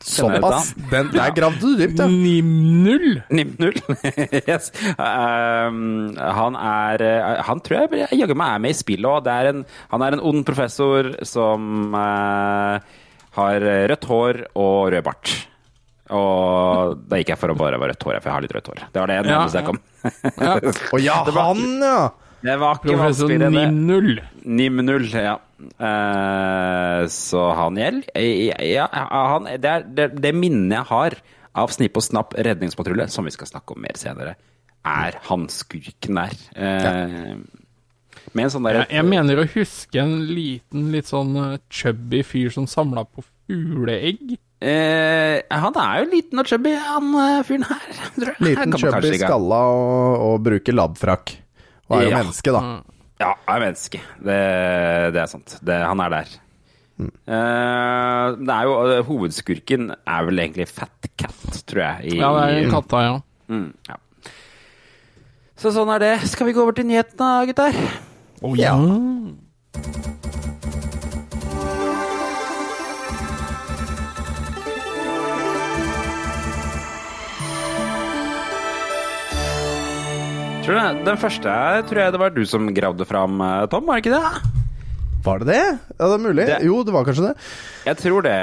Såpass. 0.00 0.70
Den, 0.90 1.10
der 1.12 1.34
gravde 1.36 1.60
du 1.60 1.76
dypt, 1.76 1.98
ja. 2.00 2.06
Nim-null! 2.08 3.20
Nimnull. 3.28 3.76
yes. 4.48 4.70
Um, 4.96 6.16
han 6.16 6.56
er 6.56 7.04
uh, 7.04 7.42
Han 7.50 7.60
tror 7.60 7.84
jeg 7.84 8.08
jaggu 8.16 8.36
meg 8.38 8.54
er 8.54 8.64
med 8.64 8.72
i 8.72 8.78
spillet 8.78 9.10
òg. 9.10 9.28
Han 9.92 10.06
er 10.06 10.16
en 10.16 10.24
ond 10.32 10.46
professor 10.48 11.12
som 11.28 11.92
uh, 11.92 12.80
har 13.36 13.68
rødt 13.92 14.08
hår 14.08 14.42
og 14.56 14.90
rød 14.96 15.04
bart. 15.04 15.36
Og 16.10 16.96
da 17.06 17.20
gikk 17.20 17.34
jeg 17.34 17.38
for 17.38 17.52
å 17.52 17.58
bare 17.58 17.78
være 17.78 17.92
rødt 17.92 18.08
hår, 18.08 18.18
for 18.18 18.30
jeg 18.30 18.34
har 18.34 18.44
litt 18.46 18.56
rødt 18.56 18.72
hår. 18.72 18.82
Det 18.90 19.02
var 19.02 19.12
det 19.12 19.20
Ja, 19.20 19.28
ja. 19.28 19.44
jeg 19.60 19.68
kom. 19.68 19.78
Ja. 20.40 20.56
Å 20.96 21.02
ja, 21.04 21.20
han, 21.36 21.64
ja! 21.84 22.00
Det 22.40 22.54
var 22.60 22.78
ikke 22.78 22.94
Professor 22.94 23.28
vanskeligere 23.28 23.48
enn 23.50 23.56
det. 23.58 23.64
Nim-null. 23.74 24.20
Nim-null, 24.60 25.06
ja. 25.12 25.36
Eh, 25.60 27.02
så 27.12 27.42
han 27.58 27.76
gjelder. 27.80 28.64
Ja, 28.64 28.86
han, 28.94 29.48
det 29.60 29.72
er 29.74 29.84
det, 29.84 30.06
det 30.24 30.32
minnet 30.36 30.78
jeg 30.78 30.88
har 30.92 31.18
av 31.60 31.72
Snipp 31.74 31.98
og 32.00 32.04
Snapp 32.06 32.36
redningspatrulje, 32.38 33.08
som 33.12 33.26
vi 33.28 33.34
skal 33.34 33.50
snakke 33.50 33.74
om 33.76 33.82
mer 33.84 33.98
senere, 34.00 34.36
er 34.86 35.18
han 35.26 35.48
skurken 35.52 36.20
der. 36.22 36.36
Eh, 36.56 37.34
Med 38.36 38.46
en 38.46 38.52
sånn 38.52 38.64
derre 38.66 38.84
Jeg, 38.84 38.94
jeg 39.00 39.08
mener 39.10 39.40
å 39.42 39.48
huske 39.56 40.00
en 40.00 40.14
liten, 40.30 40.88
litt 40.94 41.10
sånn 41.10 41.34
eh, 41.40 41.58
chubby 41.72 42.22
fyr 42.24 42.52
som 42.54 42.68
samla 42.70 43.04
på 43.08 43.24
fugleegg. 43.26 44.38
Eh, 44.60 45.40
han 45.50 45.76
er 45.80 46.02
jo 46.02 46.08
liten 46.14 46.40
og 46.42 46.48
chubby, 46.48 46.72
han 46.76 47.12
eh, 47.16 47.38
fyren 47.48 47.64
her. 47.68 47.86
Liten, 48.46 48.76
chubby, 48.80 49.14
skalla 49.20 49.60
og, 49.74 50.24
og 50.30 50.42
bruker 50.48 50.76
labfrakk. 50.76 51.32
Og 51.90 51.98
er 51.98 52.04
jo 52.06 52.10
Ja. 52.14 52.20
menneske, 52.22 52.52
da. 52.54 52.60
Ja, 53.20 53.32
er 53.52 53.60
menneske. 53.60 54.00
Det, 54.22 54.36
det 55.12 55.20
er 55.20 55.26
sant. 55.28 55.58
Det, 55.66 55.74
han 55.84 56.00
er 56.00 56.08
der. 56.14 56.30
Eh, 57.00 58.36
det 58.36 58.54
er 58.54 58.62
jo, 58.68 58.74
eh, 58.92 59.02
hovedskurken 59.08 59.90
er 60.06 60.24
vel 60.28 60.38
egentlig 60.44 60.68
Fat 60.68 61.08
Cat, 61.18 61.62
tror 61.66 61.82
jeg. 61.82 62.12
I, 62.14 62.18
Ja, 62.20 62.30
det 62.36 62.44
er 62.46 62.64
en 62.64 62.70
katta, 62.76 63.02
ja. 63.06 63.18
Mm, 63.50 63.72
ja. 63.88 63.96
Så 65.60 65.72
sånn 65.74 65.90
er 65.92 65.98
det. 66.00 66.14
Skal 66.30 66.46
vi 66.48 66.52
gå 66.56 66.62
over 66.62 66.72
til 66.76 66.86
nyhetene, 66.88 67.46
gutter? 67.50 67.76
Oh, 68.42 68.54
ja. 68.56 68.72
Tror 80.70 81.02
den 81.02 81.16
første 81.18 81.52
tror 81.90 81.98
jeg 81.98 82.12
det 82.14 82.18
var 82.22 82.30
du 82.30 82.44
som 82.46 82.68
gravde 82.70 83.06
fram, 83.08 83.40
eh, 83.42 83.64
Tom, 83.72 83.88
var 83.88 83.98
det 83.98 84.04
ikke 84.04 84.20
det? 84.20 84.58
Var 85.24 85.40
det 85.42 85.48
det? 85.50 85.62
Ja, 85.98 86.04
det 86.06 86.12
er 86.14 86.22
mulig. 86.22 86.46
Det- 86.46 86.62
Jo, 86.62 86.82
det 86.84 86.92
var 86.94 87.04
kanskje 87.04 87.26
det. 87.26 87.36
Jeg 87.86 87.96
tror 87.98 88.22
det 88.22 88.36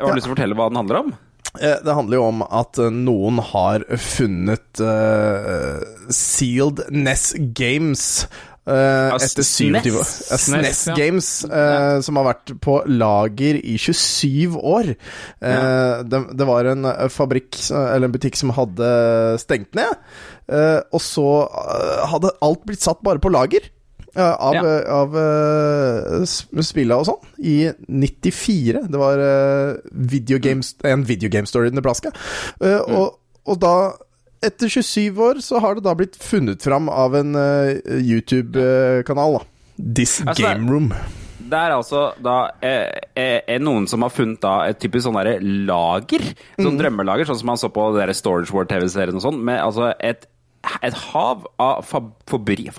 Har 0.00 0.08
du 0.08 0.14
lyst 0.16 0.24
til 0.24 0.32
å 0.32 0.36
fortelle 0.36 0.56
hva 0.56 0.68
den 0.70 0.76
handler 0.80 0.96
om? 1.02 1.12
Eh, 1.60 1.76
Det 1.84 1.94
handler 1.94 2.16
jo 2.16 2.24
om 2.24 2.42
at 2.42 2.78
eh, 2.78 2.88
noen 2.88 3.38
har 3.38 3.84
funnet 4.00 4.80
uh, 4.80 5.84
Sealed 6.08 6.80
NES 6.90 7.34
Games. 7.52 8.26
Uh, 8.64 9.10
etter 9.18 9.42
27 9.42 9.90
år. 9.98 10.06
SNES. 10.06 10.46
SNES, 10.46 10.86
ja. 10.86 10.94
Games, 10.94 11.44
eh, 11.44 12.00
som 12.00 12.14
har 12.16 12.28
vært 12.32 12.52
på 12.62 12.76
lager 12.86 13.58
i 13.58 13.76
27 13.76 14.54
år. 14.56 14.94
Ja. 15.42 16.02
det, 16.06 16.20
det 16.38 16.46
var 16.46 16.64
en 16.70 16.86
fabrikk, 17.10 17.58
eller 17.74 18.06
en 18.06 18.12
butikk, 18.14 18.36
som 18.38 18.54
hadde 18.54 18.86
stengt 19.42 19.74
ned. 19.74 19.98
Eh, 20.48 20.80
og 20.92 21.00
så 21.04 21.26
eh, 21.46 22.02
hadde 22.10 22.32
alt 22.42 22.64
blitt 22.66 22.80
satt 22.82 23.02
bare 23.04 23.18
på 23.22 23.30
lager. 23.32 23.60
eh, 24.14 24.34
av 24.36 24.54
Ja. 24.54 24.62
av 24.92 25.14
spilla 26.62 26.98
og 27.00 27.06
sånn, 27.08 27.22
i 27.40 27.70
94. 27.88 28.82
Det 28.92 28.98
var 29.00 29.18
eh, 29.18 29.76
videogames, 29.92 30.74
en 30.84 31.04
videogame-story 31.08 31.68
i 31.70 31.76
Nebraska. 31.78 32.12
Mm. 32.60 32.92
og, 32.96 33.18
og 33.46 33.58
da 33.62 33.92
etter 34.42 34.68
27 34.68 35.16
år 35.22 35.40
så 35.40 35.60
har 35.62 35.74
det 35.78 35.84
da 35.86 35.94
blitt 35.94 36.16
funnet 36.18 36.60
fram 36.62 36.88
av 36.90 37.14
en 37.14 37.32
YouTube-kanal. 38.02 39.40
This 39.78 40.20
Altså, 40.26 40.42
Game 40.42 40.68
Room. 40.70 40.92
Det 41.52 41.60
er 41.60 41.74
altså 41.76 42.02
da 42.24 42.36
eh, 42.64 42.88
eh, 43.18 43.38
er 43.54 43.62
noen 43.62 43.88
som 43.90 44.04
har 44.04 44.12
funnet 44.14 44.40
da 44.40 44.54
et 44.70 44.78
typisk 44.80 45.04
sånn 45.06 45.18
derre 45.18 45.36
lager. 45.42 46.24
Sånn 46.56 46.78
drømmelager, 46.80 47.28
sånn 47.28 47.42
som 47.42 47.52
man 47.52 47.60
så 47.60 47.68
på 47.72 47.90
den 47.96 48.14
Storage 48.16 48.54
War 48.54 48.68
TV-serien 48.70 49.18
og 49.20 49.24
sånn. 49.26 49.40
Med 49.44 49.60
altså 49.60 49.90
et, 50.00 50.24
et 50.80 50.96
hav 51.10 51.44
av 51.60 51.84
fab, 51.84 52.12
fabri, 52.30 52.70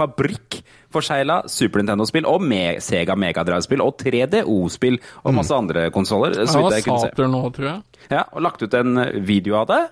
forsegla 0.93 1.43
Super 1.51 1.83
Nintendo-spill 1.83 2.27
og 2.29 2.45
med 2.45 2.81
Sega 2.85 3.17
Megadrive-spill 3.19 3.83
og 3.85 3.97
3DO-spill 4.01 4.99
og 5.23 5.35
masse 5.37 5.53
andre 5.57 5.89
konsoller. 5.93 6.37
Jeg. 6.41 6.85
Saturn 6.85 7.35
nå, 7.35 7.43
tror 7.53 7.69
jeg. 7.69 8.07
Ja, 8.09 8.25
og 8.31 8.45
lagt 8.45 8.65
ut 8.65 8.73
en 8.77 8.97
video 9.25 9.61
av 9.61 9.69
det. 9.69 9.83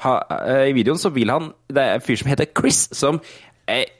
Ha, 0.00 0.14
eh, 0.46 0.70
I 0.70 0.76
videoen 0.76 0.96
så 1.00 1.10
vil 1.12 1.28
han 1.28 1.50
Det 1.68 1.82
er 1.82 1.98
en 1.98 2.04
fyr 2.04 2.16
som 2.16 2.30
heter 2.30 2.48
Chris, 2.56 2.86
som 2.96 3.18
eh, 3.20 3.49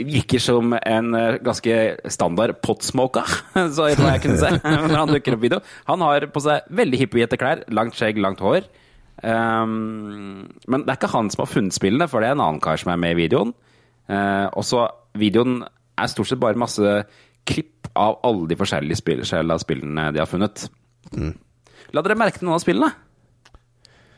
virker 0.06 0.42
som 0.42 0.74
en 0.76 1.14
eh, 1.16 1.38
ganske 1.44 1.76
standard 2.12 2.58
potsmoker, 2.64 3.26
så 3.76 3.88
jeg 3.90 3.98
tror 3.98 4.12
jeg 4.12 4.22
kunne 4.24 4.40
se 4.40 4.52
når 4.90 4.96
han 4.96 5.12
dukker 5.14 5.36
opp 5.36 5.42
i 5.42 5.48
video. 5.48 5.62
Han 5.90 6.04
har 6.06 6.28
på 6.34 6.44
seg 6.44 6.70
veldig 6.80 7.02
hippiete 7.04 7.40
klær, 7.40 7.64
langt 7.74 7.98
skjegg, 7.98 8.20
langt 8.22 8.42
hår. 8.44 8.68
Um, 9.20 10.46
men 10.70 10.86
det 10.86 10.94
er 10.94 11.00
ikke 11.00 11.12
han 11.12 11.28
som 11.32 11.44
har 11.44 11.50
funnet 11.50 11.76
spillene, 11.76 12.08
for 12.10 12.22
det 12.22 12.30
er 12.30 12.38
en 12.38 12.44
annen 12.46 12.62
kar 12.64 12.80
som 12.80 12.92
er 12.94 13.02
med 13.02 13.16
i 13.16 13.20
videoen. 13.24 13.52
Uh, 14.10 14.48
og 14.56 14.64
så 14.66 14.86
videoen 15.18 15.60
er 16.00 16.10
stort 16.10 16.30
sett 16.30 16.40
bare 16.42 16.58
masse 16.58 17.02
klipp 17.48 17.90
av 17.98 18.20
alle 18.26 18.48
de 18.48 18.56
forskjellige 18.58 19.00
spill, 19.00 19.22
spillene 19.24 20.10
de 20.14 20.22
har 20.22 20.30
funnet. 20.30 20.68
La 21.90 22.02
dere 22.04 22.18
merke 22.18 22.40
til 22.40 22.48
noen 22.48 22.58
av 22.58 22.64
spillene. 22.64 22.90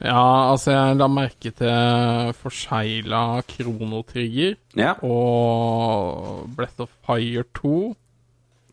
Ja, 0.02 0.50
altså, 0.50 0.72
jeg 0.74 0.96
la 0.98 1.06
merke 1.10 1.52
til 1.54 2.32
forsegla 2.40 3.42
kronotrigger 3.46 4.56
Ja. 4.76 4.94
og 5.06 6.48
Breath 6.56 6.82
of 6.82 6.90
Fire 7.06 7.44
2. 7.54 7.94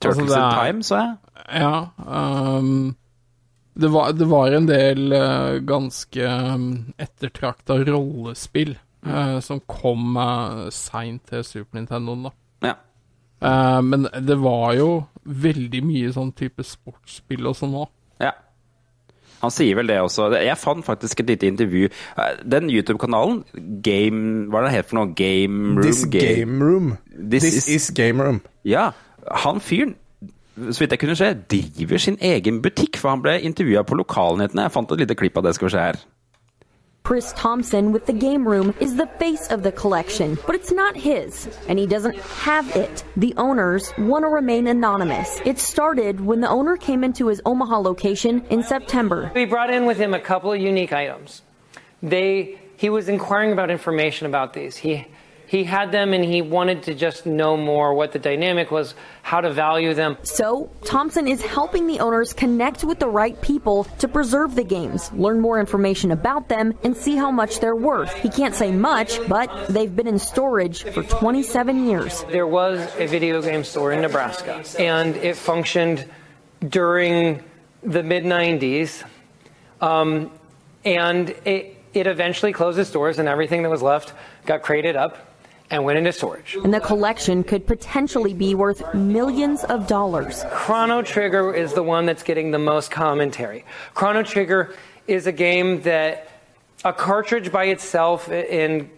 Turtles 0.02 0.32
Altså, 0.32 0.40
er, 0.40 0.48
in 0.48 0.58
Time, 0.58 0.84
så 0.84 0.96
jeg. 0.96 1.16
Ja. 1.60 2.58
Um, 2.58 2.96
det, 3.78 3.92
var, 3.94 4.12
det 4.18 4.30
var 4.30 4.56
en 4.58 4.68
del 4.70 5.14
uh, 5.14 5.60
ganske 5.70 6.32
um, 6.56 6.70
ettertrakta 6.98 7.78
rollespill 7.88 8.74
eh, 9.06 9.38
som 9.44 9.62
kom 9.70 10.18
uh, 10.18 10.68
seint 10.74 11.24
til 11.30 11.44
Super 11.46 11.78
Nintendo, 11.80 12.16
da. 12.26 12.34
Ja. 12.72 12.76
Uh, 13.40 13.82
men 13.86 14.08
det 14.26 14.40
var 14.42 14.74
jo 14.80 14.90
veldig 15.24 15.84
mye 15.86 16.12
sånn 16.16 16.34
type 16.36 16.66
sportsspill 16.66 17.48
og 17.48 17.56
sånn 17.60 17.78
òg. 17.84 17.92
Han 19.42 19.52
sier 19.52 19.76
vel 19.80 19.88
det 19.88 19.98
også. 20.04 20.30
Jeg 20.36 20.58
fant 20.60 20.84
faktisk 20.86 21.20
et 21.24 21.30
lite 21.32 21.48
intervju. 21.48 21.90
Eh, 22.18 22.44
Den 22.44 22.70
YouTube-kanalen, 22.70 23.44
Game 23.82 24.48
Hva 24.52 24.60
er 24.60 24.68
det 24.70 24.74
het 24.78 24.90
for 24.90 25.00
noe? 25.00 25.14
Game 25.16 25.76
Room? 25.78 25.82
This 25.84 26.06
Game 26.06 26.60
Room. 26.64 26.98
This 27.16 27.44
This, 27.44 27.56
is- 27.56 27.70
is, 27.76 27.90
Game 27.96 28.24
Room. 28.24 28.42
Ja. 28.66 28.90
Han 29.46 29.60
fyren, 29.60 29.96
så 30.72 30.80
vidt 30.84 30.92
jeg 30.92 31.00
kunne 31.00 31.16
se, 31.16 31.34
driver 31.50 31.98
sin 31.98 32.18
egen 32.22 32.62
butikk, 32.62 32.98
for 32.98 33.10
han 33.10 33.22
ble 33.22 33.38
intervjua 33.42 33.84
på 33.88 33.96
lokalnyhetene. 33.96 34.64
Jeg 34.68 34.72
fant 34.76 34.92
et 34.92 35.00
lite 35.00 35.16
klipp 35.16 35.38
av 35.38 35.44
det. 35.44 35.56
Skal 35.56 35.68
vi 35.68 35.72
se 35.72 35.80
her. 35.80 36.00
Chris 37.04 37.34
Thompson 37.34 37.92
with 37.92 38.06
the 38.06 38.14
Game 38.14 38.48
Room 38.48 38.74
is 38.80 38.96
the 38.96 39.08
face 39.08 39.48
of 39.48 39.64
the 39.64 39.72
collection, 39.72 40.38
but 40.46 40.56
it's 40.56 40.72
not 40.72 40.96
his, 40.96 41.50
and 41.68 41.80
he 41.80 41.88
doesn't 41.88 42.16
have 42.18 42.70
it. 42.76 43.04
The 43.18 43.34
owners 43.38 43.92
want 43.98 44.24
to 44.24 44.28
remain 44.28 44.68
anonymous. 44.68 45.40
It 45.44 45.58
started 45.58 46.20
when 46.22 46.42
the 46.42 46.50
owner 46.50 46.78
came 46.78 47.04
into 47.04 47.28
his 47.28 47.42
Omaha 47.46 47.80
location 47.80 48.46
in 48.50 48.62
September. 48.62 49.32
We 49.34 49.46
brought 49.46 49.72
in 49.72 49.86
with 49.86 49.98
him 49.98 50.14
a 50.14 50.20
couple 50.20 50.54
of 50.54 50.62
unique 50.62 50.94
items. 50.94 51.42
They 52.04 52.60
he 52.78 52.90
was 52.90 53.10
inquiring 53.10 53.52
about 53.52 53.70
information 53.70 54.26
about 54.26 54.54
these. 54.54 54.78
He 54.78 55.06
he 55.50 55.64
had 55.64 55.92
them 55.92 56.14
and 56.14 56.24
he 56.24 56.44
wanted 56.44 56.84
to 56.84 56.94
just 56.94 57.26
know 57.26 57.58
more 57.58 57.96
what 57.96 58.12
the 58.12 58.20
dynamic 58.20 58.70
was, 58.70 58.94
how 59.24 59.42
to 59.42 59.52
value 59.52 59.96
them. 59.96 60.16
So, 60.22 60.70
Thompson 60.86 61.28
is 61.28 61.44
helping 61.44 61.88
the 61.88 62.02
owners 62.02 62.34
connect 62.34 62.84
with 62.84 63.00
the 63.00 63.08
right 63.08 63.42
people 63.42 63.86
to 63.98 64.08
preserve 64.08 64.54
the 64.54 64.64
games, 64.64 65.12
learn 65.12 65.40
more 65.40 65.60
information 65.60 66.12
about 66.12 66.50
them, 66.50 66.78
and 66.84 66.96
see 66.96 67.16
how 67.16 67.32
much 67.32 67.62
they're 67.62 67.76
worth. 67.76 68.14
He 68.14 68.30
can't 68.30 68.54
say 68.54 68.72
much, 68.72 69.28
but 69.28 69.50
they've 69.70 69.94
been 69.94 70.06
in 70.06 70.20
storage 70.20 70.84
for 70.84 71.02
27 71.02 71.88
years. 71.88 72.24
There 72.26 72.46
was 72.46 72.88
a 73.00 73.08
video 73.08 73.42
game 73.42 73.64
store 73.64 73.92
in 73.92 74.02
Nebraska 74.02 74.64
and 74.78 75.16
it 75.16 75.36
functioned 75.36 76.08
during 76.68 77.44
the 77.82 78.04
mid 78.04 78.24
90s. 78.24 79.04
Um, 79.82 80.30
and 80.86 81.32
it, 81.44 81.76
it 81.96 82.06
eventually 82.06 82.54
closed 82.54 82.78
its 82.78 82.92
doors 82.92 83.18
and 83.18 83.28
everything 83.28 83.64
that 83.64 83.70
was 83.70 83.82
left 83.82 84.14
got 84.46 84.62
crated 84.62 84.96
up 84.96 85.26
and 85.72 85.84
went 85.84 85.98
into 85.98 86.12
storage. 86.12 86.58
And 86.64 86.74
the 86.74 86.80
collection 86.80 87.44
could 87.44 87.66
potentially 87.68 88.34
be 88.34 88.56
worth 88.56 88.82
millions 88.94 89.64
of 89.66 89.88
dollars. 89.88 90.44
Chrono 90.52 91.02
Trigger 91.02 91.54
is 91.54 91.74
the 91.74 91.84
one 91.84 92.06
that's 92.06 92.24
getting 92.24 92.52
the 92.52 92.60
most 92.60 92.92
commentary. 92.92 93.66
Chrono 93.94 94.24
Trigger 94.24 94.74
is 95.08 95.28
a 95.28 95.32
game 95.32 95.82
that 95.82 96.28
a 96.84 96.94
cartridge 96.94 97.52
by 97.52 97.66
itself 97.66 98.30
in 98.30 98.90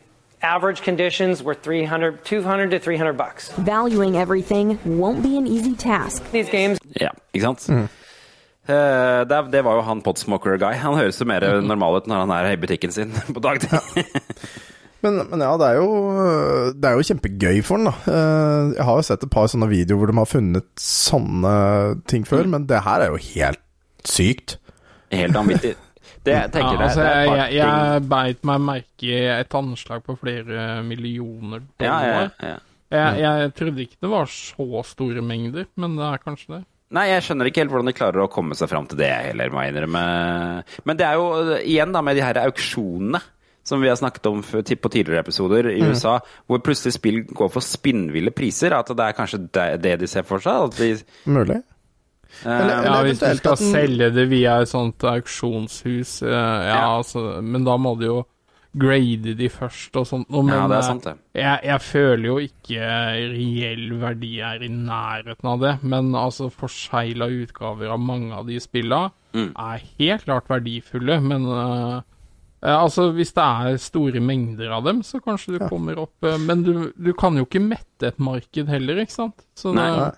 average 0.41 0.81
conditions 0.81 1.43
were 1.43 1.53
300 1.53 2.25
200 2.25 2.71
to 2.71 2.79
300 2.79 3.13
bucks. 3.13 3.51
Valuing 3.51 4.15
everything 4.17 4.79
won't 4.85 5.21
be 5.23 5.37
an 5.37 5.47
easy 5.47 5.75
task. 5.75 6.23
These 6.31 6.49
games 6.49 6.77
Ja, 6.99 7.09
ikke 7.33 7.41
sant? 7.41 7.69
Eh, 8.67 9.25
det, 9.25 9.51
det 9.51 9.63
var 9.63 9.75
jo 9.75 9.81
han 9.81 10.01
Potsmoker-guy. 10.01 10.73
Han 10.73 10.95
høres 10.95 11.19
jo 11.19 11.25
mer 11.25 11.61
normal 11.61 12.01
ut 12.01 12.07
når 12.07 12.25
han 12.25 12.33
er 12.35 12.51
i 12.51 12.59
butikken 12.61 12.91
sin 12.91 13.11
på 13.33 13.39
dagtid. 13.39 13.79
Men, 15.01 15.17
men 15.31 15.41
ja, 15.41 15.51
det 15.57 15.67
er, 15.71 15.77
jo, 15.81 16.71
det 16.77 16.87
er 16.89 16.97
jo 16.99 17.05
kjempegøy 17.09 17.61
for 17.65 17.81
den, 17.81 17.89
da. 17.89 17.93
Eh, 18.13 18.73
Jeg 18.77 18.85
har 18.85 18.99
jo 18.99 19.05
sett 19.07 19.23
et 19.25 19.31
par 19.33 19.47
sånne 19.49 19.69
videoer 19.71 19.97
hvor 20.01 20.11
de 20.11 20.17
har 20.19 20.29
funnet 20.29 20.67
sånne 20.81 21.53
ting 22.11 22.25
før, 22.29 22.45
Mm. 22.45 22.51
men 22.57 22.67
det 22.69 22.83
her 22.85 23.01
er 23.07 23.15
jo 23.15 23.21
helt 23.31 23.63
sykt. 24.05 24.57
Helt 25.11 25.33
vanvittig. 25.35 25.73
Det 26.21 26.35
jeg 26.37 26.51
tenker 26.53 26.77
ja, 26.77 26.85
altså, 26.85 27.01
det 27.01 27.13
er 27.13 27.35
jeg, 27.39 27.53
jeg, 27.57 28.03
beit 28.11 28.43
meg 28.45 28.61
merke 28.61 29.07
i 29.09 29.21
et 29.39 29.55
anslag 29.57 30.03
på 30.05 30.13
flere 30.21 30.67
millioner 30.85 31.63
ja, 31.81 31.95
ja, 32.05 32.19
ja. 32.45 32.57
Jeg, 32.91 33.21
jeg 33.23 33.53
trodde 33.57 33.81
ikke 33.87 33.97
det 34.05 34.11
var 34.11 34.29
så 34.29 34.83
store 34.85 35.23
mengder, 35.25 35.65
men 35.81 35.95
det 35.97 36.05
er 36.11 36.21
kanskje 36.21 36.57
det. 36.59 36.61
Nei, 36.91 37.05
jeg 37.07 37.23
skjønner 37.23 37.47
ikke 37.47 37.61
helt 37.63 37.71
hvordan 37.71 37.87
de 37.87 37.93
klarer 37.95 38.21
å 38.25 38.29
komme 38.29 38.53
seg 38.59 38.67
fram 38.67 38.85
til 38.91 38.99
det 38.99 39.07
heller, 39.29 39.49
må 39.53 39.61
jeg 39.63 39.71
innrømme. 39.71 40.01
Men 40.83 40.97
det 40.99 41.05
er 41.07 41.15
jo 41.21 41.27
igjen 41.63 41.93
da 41.95 42.01
med 42.03 42.19
de 42.19 42.25
her 42.25 42.41
auksjonene 42.43 43.21
som 43.71 43.81
vi 43.81 43.89
har 43.89 43.97
snakket 43.99 44.27
om 44.29 44.43
på 44.43 44.61
tidligere 44.91 45.23
episoder 45.23 45.71
i 45.71 45.79
USA, 45.87 46.17
hvor 46.47 46.59
plutselig 46.63 46.93
spill 46.99 47.23
går 47.31 47.51
for 47.55 47.63
spinnville 47.65 48.33
priser. 48.35 48.75
At 48.77 48.91
det 48.91 49.07
er 49.07 49.15
kanskje 49.17 49.41
det, 49.47 49.67
det 49.87 49.97
de 50.03 50.09
ser 50.11 50.27
for 50.27 50.43
seg. 50.43 50.67
At 50.69 50.77
de, 50.77 50.91
Mulig. 51.31 51.61
Eller- 52.45 52.77
eller, 52.79 52.85
Ja, 52.87 52.99
hvis 53.03 53.19
du 53.19 53.35
skal 53.37 53.55
den- 53.59 53.71
selge 53.73 54.07
det 54.15 54.29
via 54.31 54.59
et 54.61 54.69
sånt 54.71 55.03
auksjonshus, 55.03 56.21
eh, 56.23 56.29
ja, 56.31 56.75
Ja. 56.75 56.97
altså 56.99 57.41
Men 57.43 57.65
da 57.65 57.75
må 57.77 57.97
du 57.99 58.05
jo 58.05 58.25
grade 58.77 59.35
de 59.35 59.49
først 59.51 59.97
og 59.99 60.05
sånt. 60.07 60.29
Men 60.31 60.47
ja, 60.47 60.67
det 60.67 60.77
er 60.77 60.79
eh, 60.79 60.87
sant, 60.87 61.03
det. 61.03 61.15
jeg, 61.35 61.59
jeg 61.65 61.81
føler 61.81 62.25
jo 62.29 62.37
ikke 62.39 62.85
reell 63.33 63.89
verdi 63.99 64.39
er 64.39 64.63
i 64.63 64.69
nærheten 64.71 65.49
av 65.51 65.59
det, 65.59 65.73
men 65.83 66.13
altså 66.15 66.47
forsegla 66.49 67.27
utgaver 67.43 67.91
av 67.91 67.99
mange 67.99 68.31
av 68.33 68.47
de 68.47 68.59
spilla 68.63 69.11
Mm. 69.33 69.51
er 69.57 69.81
helt 69.99 70.25
klart 70.25 70.47
verdifulle, 70.49 71.21
men 71.23 71.45
eh, 71.45 71.97
eh, 71.97 72.01
altså 72.61 73.07
hvis 73.15 73.31
det 73.33 73.43
er 73.43 73.77
store 73.81 74.21
mengder 74.21 74.69
av 74.75 74.83
dem, 74.85 74.99
så 75.05 75.17
kanskje 75.23 75.55
du 75.55 75.63
kommer 75.65 75.97
opp 76.03 76.27
eh, 76.29 76.35
Men 76.37 76.61
du, 76.65 76.91
du 76.93 77.11
kan 77.17 77.33
jo 77.39 77.47
ikke 77.47 77.61
mette 77.63 78.11
et 78.11 78.19
marked 78.21 78.69
heller, 78.69 79.01
ikke 79.01 79.15
sant? 79.15 79.45
Så 79.57 79.73
Nei. 79.73 79.87
det, 79.89 80.03
Nei. 80.03 80.11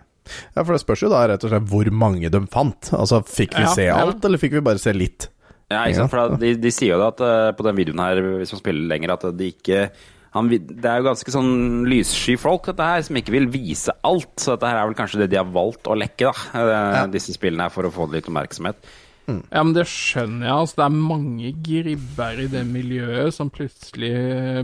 Ja, 0.55 0.63
for 0.63 0.71
det 0.75 0.81
spørs 0.83 1.01
jo 1.03 1.11
da 1.11 1.21
rett 1.27 1.43
og 1.43 1.51
slett 1.51 1.69
hvor 1.71 1.89
mange 1.91 2.29
de 2.31 2.39
fant. 2.51 2.89
Altså, 2.95 3.21
fikk 3.27 3.55
vi 3.59 3.63
Ja, 3.65 3.71
se 3.75 3.85
ja. 3.89 3.95
alt, 4.03 4.23
eller 4.23 4.39
fikk 4.39 4.53
vi 4.57 4.63
bare 4.63 4.79
se 4.79 4.93
litt? 4.95 5.29
Ja, 5.71 5.85
ikke 5.87 6.03
sant? 6.03 6.11
For 6.13 6.35
de, 6.39 6.51
de 6.63 6.71
sier 6.71 6.93
jo 6.93 6.99
det 7.01 7.07
at 7.15 7.23
eh, 7.27 7.51
på 7.57 7.65
den 7.67 7.79
videoen 7.79 8.03
her, 8.03 8.21
hvis 8.41 8.51
man 8.55 8.61
spiller 8.61 8.87
lenger, 8.91 9.15
at 9.17 9.25
de 9.39 9.49
ikke 9.51 9.85
han, 10.33 10.47
det 10.49 10.87
er 10.89 10.97
jo 10.97 11.05
ganske 11.05 11.29
sånn 11.29 11.83
lyssky 11.85 12.33
folk, 12.41 12.65
dette 12.71 12.85
her, 12.87 13.03
som 13.05 13.19
ikke 13.19 13.35
vil 13.35 13.45
vise 13.53 13.93
alt. 14.07 14.31
Så 14.41 14.55
dette 14.55 14.65
her 14.71 14.79
er 14.81 14.87
vel 14.89 14.95
kanskje 14.97 15.19
det 15.21 15.27
de 15.29 15.37
har 15.37 15.51
valgt 15.53 15.85
å 15.91 15.93
lekke, 15.99 16.31
da. 16.31 16.63
eh, 16.63 17.03
Disse 17.13 17.35
spillene 17.35 17.67
her, 17.67 17.73
for 17.75 17.85
å 17.85 17.91
få 17.93 18.07
litt 18.09 18.25
oppmerksomhet. 18.31 18.79
Ja, 19.27 19.63
men 19.63 19.73
det 19.75 19.85
skjønner 19.87 20.47
jeg. 20.47 20.55
Altså, 20.55 20.77
det 20.79 20.85
er 20.85 21.03
mange 21.09 21.51
gribber 21.63 22.39
i 22.43 22.47
det 22.51 22.63
miljøet 22.67 23.35
som 23.35 23.51
plutselig 23.53 24.13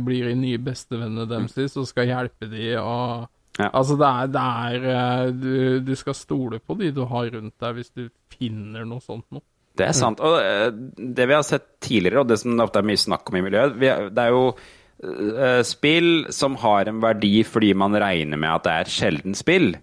blir 0.05 0.27
de 0.27 0.35
nye 0.39 0.59
bestevennene 0.63 1.27
deres 1.29 1.77
og 1.79 1.87
skal 1.89 2.09
hjelpe 2.11 2.49
de 2.51 2.73
og 2.81 3.29
Ja. 3.59 3.67
Altså, 3.75 3.97
det 3.99 4.07
er, 4.07 4.27
det 4.31 4.41
er 4.41 4.89
eh, 4.95 5.31
du, 5.35 5.53
du 5.83 5.95
skal 5.99 6.15
stole 6.15 6.61
på 6.63 6.77
de 6.79 6.93
du 6.95 7.01
har 7.03 7.25
rundt 7.33 7.55
deg, 7.59 7.73
hvis 7.75 7.89
du 7.91 8.05
finner 8.31 8.85
noe 8.87 9.03
sånt 9.03 9.25
noe. 9.35 9.43
Det 9.75 9.83
er 9.83 9.95
sant. 9.97 10.21
Og 10.23 10.37
eh, 10.39 10.69
det 10.95 11.27
vi 11.27 11.35
har 11.35 11.43
sett 11.43 11.65
tidligere, 11.83 12.23
og 12.23 12.29
det 12.29 12.39
som 12.39 12.55
det 12.55 12.63
ofte 12.63 12.79
er 12.79 12.87
mye 12.87 13.01
snakk 13.01 13.27
om 13.27 13.39
i 13.39 13.43
miljøet, 13.43 13.75
vi, 13.79 13.89
det 14.15 14.23
er 14.23 14.31
jo 14.31 14.45
eh, 14.55 15.59
spill 15.67 16.29
som 16.35 16.55
har 16.63 16.87
en 16.87 17.01
verdi 17.03 17.43
fordi 17.47 17.73
man 17.75 17.99
regner 17.99 18.39
med 18.39 18.53
at 18.53 18.63
det 18.63 18.75
er 18.77 18.87
et 18.87 18.95
sjeldent 18.95 19.39
spill. 19.39 19.73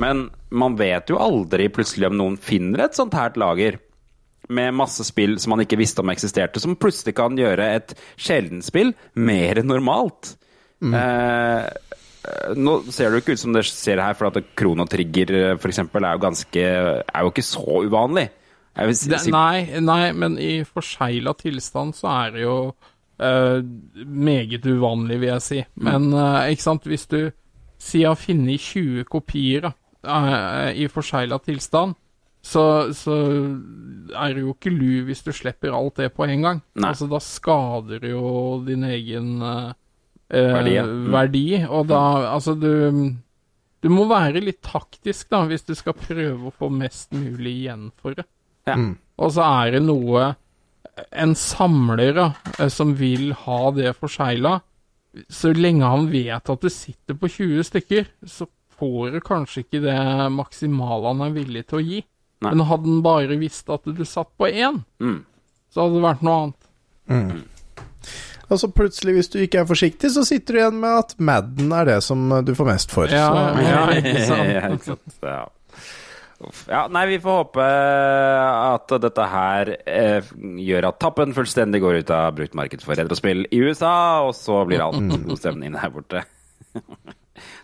Men 0.00 0.30
man 0.48 0.80
vet 0.80 1.12
jo 1.12 1.20
aldri 1.20 1.68
plutselig 1.72 2.08
om 2.08 2.16
noen 2.16 2.40
finner 2.40 2.86
et 2.86 2.96
sånt 2.96 3.16
her 3.16 3.36
lager 3.36 3.76
med 4.48 4.74
masse 4.76 5.04
spill 5.06 5.36
som 5.42 5.54
man 5.54 5.64
ikke 5.64 5.78
visste 5.80 6.02
om 6.04 6.12
eksisterte, 6.12 6.62
som 6.62 6.76
plutselig 6.78 7.16
kan 7.18 7.36
gjøre 7.38 7.70
et 7.78 7.94
sjeldent 8.14 8.66
spill 8.66 8.92
mer 9.18 9.62
normalt. 9.66 10.36
Eh, 10.84 11.66
nå 12.58 12.74
ser 12.90 13.08
det 13.08 13.18
jo 13.18 13.22
ikke 13.22 13.36
ut 13.36 13.42
som 13.42 13.54
det 13.56 13.64
ser 13.68 14.02
her, 14.02 14.16
for 14.18 14.30
at 14.30 14.52
Krono 14.58 14.86
Trigger 14.90 15.32
eh, 15.38 15.54
for 15.60 15.72
eksempel, 15.72 16.04
er 16.04 16.18
jo 16.18 16.24
ganske 16.26 16.66
er 16.66 17.22
jo 17.24 17.32
ikke 17.32 17.46
så 17.46 17.80
uvanlig. 17.86 18.28
Jeg 18.76 18.90
vil 18.90 18.98
si, 18.98 19.08
Det, 19.08 19.22
nei, 19.32 19.80
nei, 19.80 20.12
men 20.12 20.36
i 20.42 20.60
forsegla 20.68 21.32
tilstand 21.38 21.96
så 21.96 22.10
er 22.12 22.34
det 22.34 22.44
jo 22.44 22.56
eh, 23.22 23.62
meget 24.04 24.66
uvanlig, 24.68 25.20
vil 25.22 25.32
jeg 25.32 25.44
si. 25.44 25.60
Men 25.80 26.10
eh, 26.12 26.52
ikke 26.52 26.66
sant, 26.66 26.88
hvis 26.88 27.06
du 27.08 27.20
sier 27.80 28.12
har 28.12 28.20
funnet 28.20 28.60
20 28.60 29.06
kopier 29.08 29.68
da, 29.68 29.72
eh, 30.04 30.82
i 30.84 30.90
forsegla 30.92 31.40
tilstand, 31.44 31.96
så, 32.46 32.62
så 32.94 33.14
er 34.14 34.36
det 34.36 34.44
jo 34.44 34.54
ikke 34.54 34.70
lu 34.70 35.02
hvis 35.08 35.24
du 35.26 35.32
slipper 35.34 35.74
alt 35.74 35.98
det 35.98 36.12
på 36.14 36.26
en 36.28 36.44
gang. 36.44 36.62
Nei. 36.78 36.92
Altså, 36.92 37.08
da 37.10 37.18
skader 37.22 38.02
du 38.04 38.10
jo 38.12 38.30
din 38.66 38.86
egen 38.86 39.32
eh, 39.42 39.72
eh, 40.30 40.52
Verdi. 40.54 40.76
Mm. 40.78 41.08
verdi, 41.14 41.46
og 41.66 41.88
da 41.90 42.02
Altså, 42.30 42.54
du 42.54 43.16
Du 43.82 43.90
må 43.92 44.06
være 44.10 44.40
litt 44.42 44.62
taktisk, 44.64 45.28
da, 45.30 45.44
hvis 45.46 45.66
du 45.66 45.74
skal 45.78 45.98
prøve 45.98 46.48
å 46.48 46.54
få 46.54 46.70
mest 46.72 47.12
mulig 47.14 47.52
igjen 47.64 47.90
for 48.00 48.16
det. 48.16 48.24
Ja. 48.66 48.78
Og 49.22 49.30
så 49.34 49.44
er 49.46 49.76
det 49.76 49.84
noe 49.84 50.32
En 51.14 51.34
samler 51.38 52.14
da, 52.16 52.30
eh, 52.58 52.70
som 52.72 52.94
vil 52.96 53.32
ha 53.44 53.60
det 53.74 53.96
forsegla, 53.98 54.60
så 55.32 55.50
lenge 55.56 55.88
han 55.88 56.10
vet 56.12 56.50
at 56.52 56.62
det 56.62 56.72
sitter 56.72 57.16
på 57.18 57.28
20 57.28 57.66
stykker, 57.66 58.08
så 58.28 58.46
får 58.76 59.16
du 59.16 59.20
kanskje 59.24 59.64
ikke 59.64 59.80
det 59.84 59.96
maksimale 60.32 61.10
han 61.10 61.24
er 61.26 61.34
villig 61.36 61.64
til 61.66 61.78
å 61.78 61.84
gi. 61.84 62.00
Nei. 62.44 62.52
Men 62.52 62.66
hadde 62.68 62.90
han 62.90 63.02
bare 63.04 63.38
visst 63.40 63.70
at 63.72 63.84
du 63.88 64.04
satt 64.04 64.28
på 64.38 64.50
én, 64.52 64.82
Mm. 65.00 65.22
så 65.72 65.86
hadde 65.86 65.94
det 65.96 66.04
vært 66.04 66.22
noe 66.26 66.38
annet. 66.42 67.44
Og 68.46 68.60
så 68.62 68.68
plutselig, 68.70 69.14
hvis 69.16 69.30
du 69.32 69.40
ikke 69.42 69.62
er 69.64 69.66
forsiktig, 69.66 70.10
så 70.14 70.22
sitter 70.26 70.54
du 70.54 70.58
igjen 70.60 70.76
med 70.78 70.98
at 71.00 71.14
Madden 71.18 71.72
er 71.74 71.88
det 71.88 71.96
som 72.06 72.28
du 72.46 72.52
får 72.54 72.68
mest 72.68 72.92
for. 72.94 73.10
Ja, 73.10 73.26
så, 73.32 73.62
ja, 73.64 73.80
ikke 73.98 74.20
sant? 74.28 74.50
Ja, 74.52 74.68
ikke 74.70 74.90
sant. 74.92 75.16
Ja. 75.24 75.44
Ja, 76.68 76.82
nei, 76.92 77.06
vi 77.08 77.16
får 77.24 77.38
håpe 77.40 77.64
at 77.64 78.92
dette 79.00 79.24
her 79.32 79.70
eh, 79.88 80.26
gjør 80.60 80.90
at 80.90 80.98
Tappen 81.00 81.32
fullstendig 81.34 81.80
går 81.80 82.02
ut 82.04 82.10
av 82.12 82.34
bruktmarkedet 82.36 82.84
for 82.84 82.94
retrospill 83.00 83.46
i 83.48 83.62
USA, 83.64 83.94
og 84.28 84.34
så 84.36 84.60
blir 84.68 84.84
alt 84.84 85.00
god 85.24 85.40
stemning 85.40 85.72
der 85.74 85.94
borte. 85.96 86.22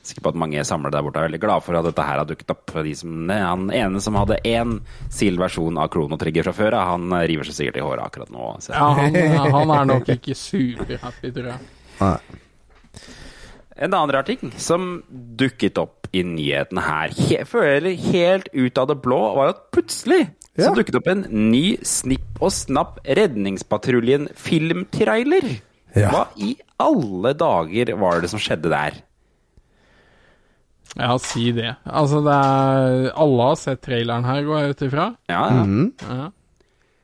Sikker 0.06 0.24
på 0.24 0.32
at 0.32 0.40
mange 0.42 0.64
samlere 0.68 0.96
der 0.96 1.06
borte 1.06 1.22
er 1.22 1.28
veldig 1.28 1.42
glad 1.42 1.64
for 1.66 1.78
at 1.78 1.88
dette 1.88 2.06
her 2.06 2.20
har 2.22 2.28
dukket 2.28 2.54
opp. 2.54 2.74
De 2.86 2.94
som, 2.98 3.32
han 3.32 3.68
ene 3.74 4.02
som 4.04 4.18
hadde 4.20 4.40
én 4.48 4.78
sild 5.12 5.40
versjon 5.42 5.80
av 5.80 5.90
Krono 5.92 6.18
Trigger 6.20 6.48
fra 6.48 6.56
før, 6.56 6.78
han 6.92 7.08
river 7.30 7.48
seg 7.48 7.58
sikkert 7.58 7.80
i 7.80 7.86
håret 7.86 8.06
akkurat 8.06 8.32
nå. 8.34 8.52
Så. 8.64 8.76
Ja, 8.76 8.92
han, 8.98 9.52
han 9.56 9.74
er 9.78 9.90
nok 9.94 10.12
ikke 10.16 10.36
superhappy, 10.38 11.32
tror 11.32 11.52
jeg. 11.54 11.72
Nei. 12.02 12.16
En 13.82 13.94
annen 13.96 14.12
rar 14.14 14.26
ting 14.28 14.52
som 14.60 15.02
dukket 15.10 15.78
opp 15.80 16.10
i 16.12 16.20
nyhetene 16.26 16.82
her, 16.84 17.14
he, 17.16 17.40
føler 17.48 17.96
helt 18.12 18.50
ut 18.52 18.78
av 18.78 18.90
det 18.90 18.98
blå, 19.00 19.20
var 19.38 19.54
at 19.54 19.62
plutselig 19.72 20.26
så 20.52 20.74
dukket 20.76 20.98
opp 20.98 21.06
en 21.08 21.22
ny 21.48 21.78
Snipp 21.86 22.42
og 22.42 22.52
Snapp 22.52 22.98
Redningspatruljen 23.08 24.28
filmtrailer. 24.36 25.46
Ja. 25.96 26.10
Hva 26.12 26.26
i 26.36 26.52
alle 26.80 27.32
dager 27.36 27.94
var 28.00 28.20
det 28.20 28.28
som 28.32 28.40
skjedde 28.42 28.72
der? 28.72 28.98
Ja, 30.98 31.16
si 31.22 31.48
det. 31.56 31.72
Altså, 31.88 32.20
det 32.24 32.36
er 32.36 33.10
Alle 33.16 33.48
har 33.48 33.58
sett 33.60 33.82
traileren 33.84 34.26
her, 34.28 34.44
går 34.44 34.60
jeg 34.60 34.74
ut 34.74 34.86
ifra. 34.88 35.08
Ja, 35.32 35.42
ja. 35.56 35.66
Ja. 36.08 36.30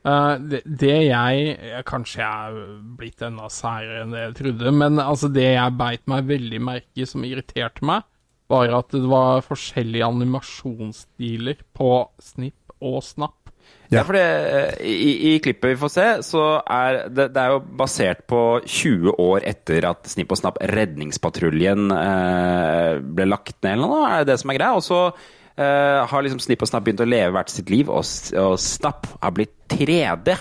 Uh, 0.09 0.35
det, 0.39 0.61
det 0.65 0.95
jeg 1.09 1.41
jeg 1.59 1.85
Kanskje 1.89 2.21
jeg 2.23 2.53
er 2.53 2.77
blitt 3.01 3.25
enda 3.27 3.49
særere 3.53 4.05
enn 4.05 4.15
det 4.15 4.23
jeg 4.23 4.37
trodde, 4.39 4.73
men 4.73 5.01
altså 5.03 5.29
det 5.33 5.49
jeg 5.51 5.77
beit 5.81 6.05
meg 6.09 6.29
veldig 6.29 6.61
merke 6.65 7.03
i 7.03 7.09
som 7.09 7.27
irriterte 7.27 7.85
meg, 7.85 8.07
var 8.49 8.73
at 8.79 8.95
det 8.95 9.05
var 9.11 9.45
forskjellige 9.45 10.07
animasjonsstiler 10.07 11.61
på 11.77 11.91
Snipp 12.23 12.79
og 12.79 13.03
Snapp. 13.05 13.38
Ja, 13.93 14.03
for 14.05 14.19
i, 14.19 15.13
I 15.31 15.39
klippet 15.41 15.73
vi 15.73 15.79
får 15.81 15.93
se, 15.95 16.07
så 16.27 16.43
er 16.61 17.07
det, 17.09 17.31
det 17.33 17.41
er 17.41 17.55
jo 17.55 17.63
basert 17.81 18.27
på 18.29 18.43
20 18.61 19.15
år 19.25 19.47
etter 19.49 19.87
at 19.89 20.11
Snipp 20.13 20.35
og 20.35 20.41
Snapp 20.41 20.61
Redningspatruljen 20.75 21.89
eh, 21.97 22.99
ble 23.01 23.29
lagt 23.31 23.57
ned, 23.63 23.79
eller 23.79 23.89
noe, 23.89 24.05
er 24.11 24.23
det 24.23 24.35
det 24.35 24.41
som 24.43 24.53
er 24.53 24.59
greia? 24.61 24.77
Og 24.77 24.85
så 24.85 25.01
eh, 25.09 26.05
har 26.11 26.27
liksom 26.27 26.43
Snipp 26.45 26.67
og 26.67 26.73
Snapp 26.73 26.85
begynt 26.85 27.05
å 27.05 27.09
leve 27.09 27.33
hvert 27.39 27.53
sitt 27.55 27.73
liv, 27.73 27.89
og, 27.89 28.05
og 28.37 28.59
Snapp 28.61 29.09
har 29.23 29.37
blitt 29.39 29.57
3D, 29.73 30.37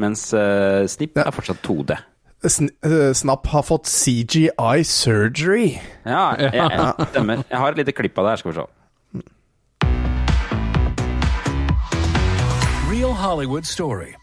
mens 0.00 0.30
eh, 0.32 0.86
Snipp 0.88 1.20
er 1.20 1.34
fortsatt 1.36 1.60
2D. 1.68 1.98
Sn 2.46 2.68
eh, 2.86 3.12
Snapp 3.18 3.48
har 3.50 3.64
fått 3.66 3.88
CGI 3.90 4.84
surgery. 4.86 5.72
Ja, 6.06 6.36
jeg, 6.38 6.54
jeg, 6.54 7.08
stemmer. 7.10 7.42
Jeg 7.50 7.58
har 7.58 7.74
et 7.74 7.80
lite 7.82 7.94
klipp 7.96 8.18
av 8.20 8.28
det 8.28 8.36
her, 8.36 8.42
skal 8.44 8.52
vi 8.52 8.60
se. 8.60 8.68
Hollywood 13.28 13.66
story. 13.66 14.16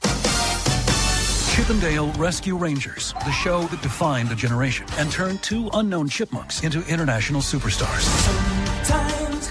Chippendale 1.53 2.11
Rescue 2.13 2.57
Rangers, 2.57 3.13
the 3.23 3.31
show 3.31 3.61
that 3.67 3.79
defined 3.83 4.31
a 4.31 4.35
generation 4.35 4.87
and 4.97 5.11
turned 5.11 5.43
two 5.43 5.69
unknown 5.73 6.09
chipmunks 6.09 6.63
into 6.63 6.83
international 6.87 7.41
superstars. 7.41 8.03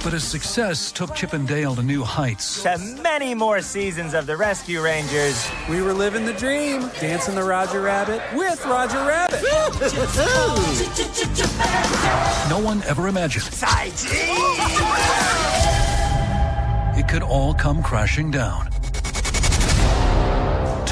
But 0.03 0.13
as 0.13 0.25
success 0.25 0.91
took 0.91 1.15
Chippendale 1.15 1.77
to 1.77 1.85
new 1.85 2.03
heights, 2.03 2.65
to 2.65 2.79
many 3.01 3.33
more 3.33 3.61
seasons 3.61 4.13
of 4.13 4.27
the 4.27 4.37
Rescue 4.37 4.83
Rangers. 4.83 5.49
We 5.71 5.83
were 5.83 5.95
living 5.95 6.27
the 6.27 6.33
dream, 6.33 6.91
dancing 6.99 7.37
the 7.37 7.45
Roger 7.45 7.81
Rabbit 7.81 8.21
with 8.35 8.67
Roger 8.67 9.07
Rabbit. 9.07 9.41
no 12.51 12.59
one 12.59 12.83
ever 12.89 13.07
imagined 13.07 13.49
it 16.97 17.09
could 17.09 17.23
all 17.23 17.53
come 17.55 17.83
crashing 17.83 18.31
down. 18.31 18.74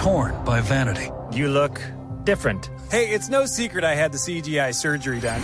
Torn 0.03 0.35
by 0.45 0.61
vanity, 0.61 1.13
You 1.31 1.47
look 1.47 1.81
different. 2.25 2.71
Hey, 2.91 3.11
it's 3.11 3.29
no 3.29 3.47
secret 3.47 3.85
I 3.85 3.95
had 3.95 4.11
the 4.11 4.19
CGI 4.19 4.75
surgery 4.75 5.21
done. 5.21 5.41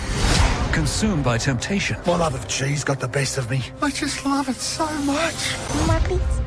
consumed 0.73 1.23
by 1.23 1.39
temptation, 1.39 1.97
My 2.05 2.17
love 2.17 2.35
of 2.35 2.49
cheese 2.49 2.83
got 2.83 2.99
the 2.99 3.07
best 3.07 3.39
of 3.39 3.49
me. 3.49 3.63
I 3.81 3.91
just 3.93 4.27
love 4.27 4.49
it 4.49 4.57
so 4.57 4.85
much. 5.03 5.57
More, 5.87 6.01
please. 6.01 6.41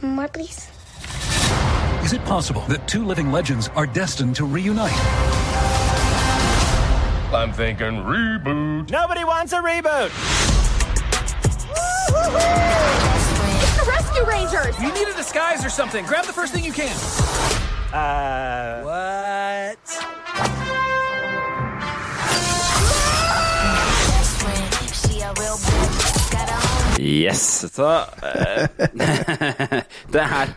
More, 0.00 0.28
please. 0.28 0.70
is 2.04 2.14
it 2.14 2.24
possible 2.24 2.62
that 2.68 2.88
two 2.88 3.04
living 3.04 3.30
legends 3.30 3.68
are 3.76 3.86
destined 3.86 4.34
to 4.36 4.46
reunite? 4.46 4.98
I'm 7.34 7.52
thinking 7.52 7.96
reboot. 8.08 8.88
Nobody 8.88 9.24
wants 9.24 9.52
a 9.52 9.60
reboot. 9.60 10.10
the 12.08 13.23
Rescue 14.14 14.30
Rangers! 14.30 14.78
You 14.80 14.92
need 14.92 15.08
a 15.08 15.16
disguise 15.16 15.64
or 15.64 15.68
something. 15.68 16.04
Grab 16.06 16.24
the 16.24 16.32
first 16.32 16.52
thing 16.54 16.64
you 16.64 16.72
can. 16.72 16.94
Uh, 17.92 18.82
what? 18.84 19.78
Yes. 27.00 27.66
Så 27.72 27.86
eh, 28.22 28.68
Det 30.12 30.20
er 30.20 30.52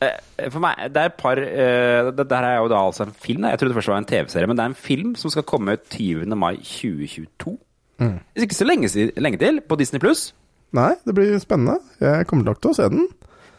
eh, 0.00 0.50
For 0.50 0.58
meg 0.58 0.88
Det 0.88 0.96
er 0.96 1.10
et 1.10 1.18
par 1.18 1.38
eh, 1.38 2.08
Det 2.16 2.26
der 2.30 2.46
er 2.48 2.56
jo 2.56 2.68
da 2.68 2.86
altså 2.86 3.04
en 3.04 3.12
film. 3.12 3.44
Jeg 3.44 3.58
trodde 3.58 3.74
først 3.74 3.86
det 3.86 3.92
var 3.92 3.98
en 3.98 4.04
TV-serie, 4.04 4.46
men 4.46 4.56
det 4.56 4.62
er 4.62 4.72
en 4.72 4.74
film 4.74 5.14
som 5.14 5.30
skal 5.30 5.42
komme 5.42 5.76
20. 5.76 6.36
mai 6.36 6.56
2022. 6.56 7.58
Mm. 7.98 8.18
Ikke 8.36 8.54
så 8.54 8.64
lenge, 8.64 9.10
lenge 9.16 9.38
til, 9.38 9.60
på 9.68 9.76
Disney 9.76 10.00
pluss. 10.00 10.34
Nei, 10.74 10.94
det 11.06 11.14
blir 11.14 11.36
spennende. 11.42 11.78
Jeg 12.02 12.26
kommer 12.30 12.50
nok 12.50 12.60
til 12.62 12.72
å 12.72 12.78
se 12.78 12.88
den. 12.90 13.06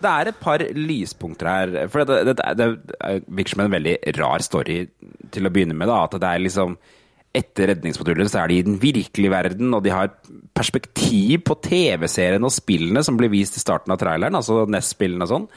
Det 0.04 0.12
er 0.12 0.30
et 0.30 0.41
par 0.41 0.62
lyspunkter 0.75 1.49
her. 1.49 1.73
For 1.91 2.04
det, 2.04 2.19
det, 2.28 2.36
det, 2.38 2.58
det 2.60 3.15
virker 3.25 3.56
som 3.56 3.63
en 3.65 3.73
veldig 3.78 3.95
rar 4.19 4.43
story 4.43 4.82
til 5.34 5.47
å 5.47 5.54
begynne 5.54 5.78
med. 5.78 5.89
Da, 5.89 6.04
at 6.06 6.17
det 6.19 6.32
er 6.32 6.43
liksom 6.43 6.75
Etter 7.36 7.67
Redningspatruljen 7.71 8.30
så 8.32 8.41
er 8.41 8.51
de 8.51 8.60
i 8.60 8.63
den 8.63 8.78
virkelige 8.80 9.32
verden, 9.34 9.73
og 9.75 9.82
de 9.84 9.91
har 9.91 10.13
perspektiv 10.56 11.41
på 11.47 11.58
TV-seriene 11.65 12.47
og 12.47 12.54
spillene 12.56 13.04
som 13.04 13.17
blir 13.19 13.32
vist 13.34 13.58
i 13.60 13.63
starten 13.63 13.91
av 13.91 13.99
traileren, 13.99 14.38
altså 14.39 14.63
Nest-spillene 14.71 15.28
og 15.28 15.32
sånn. 15.34 15.49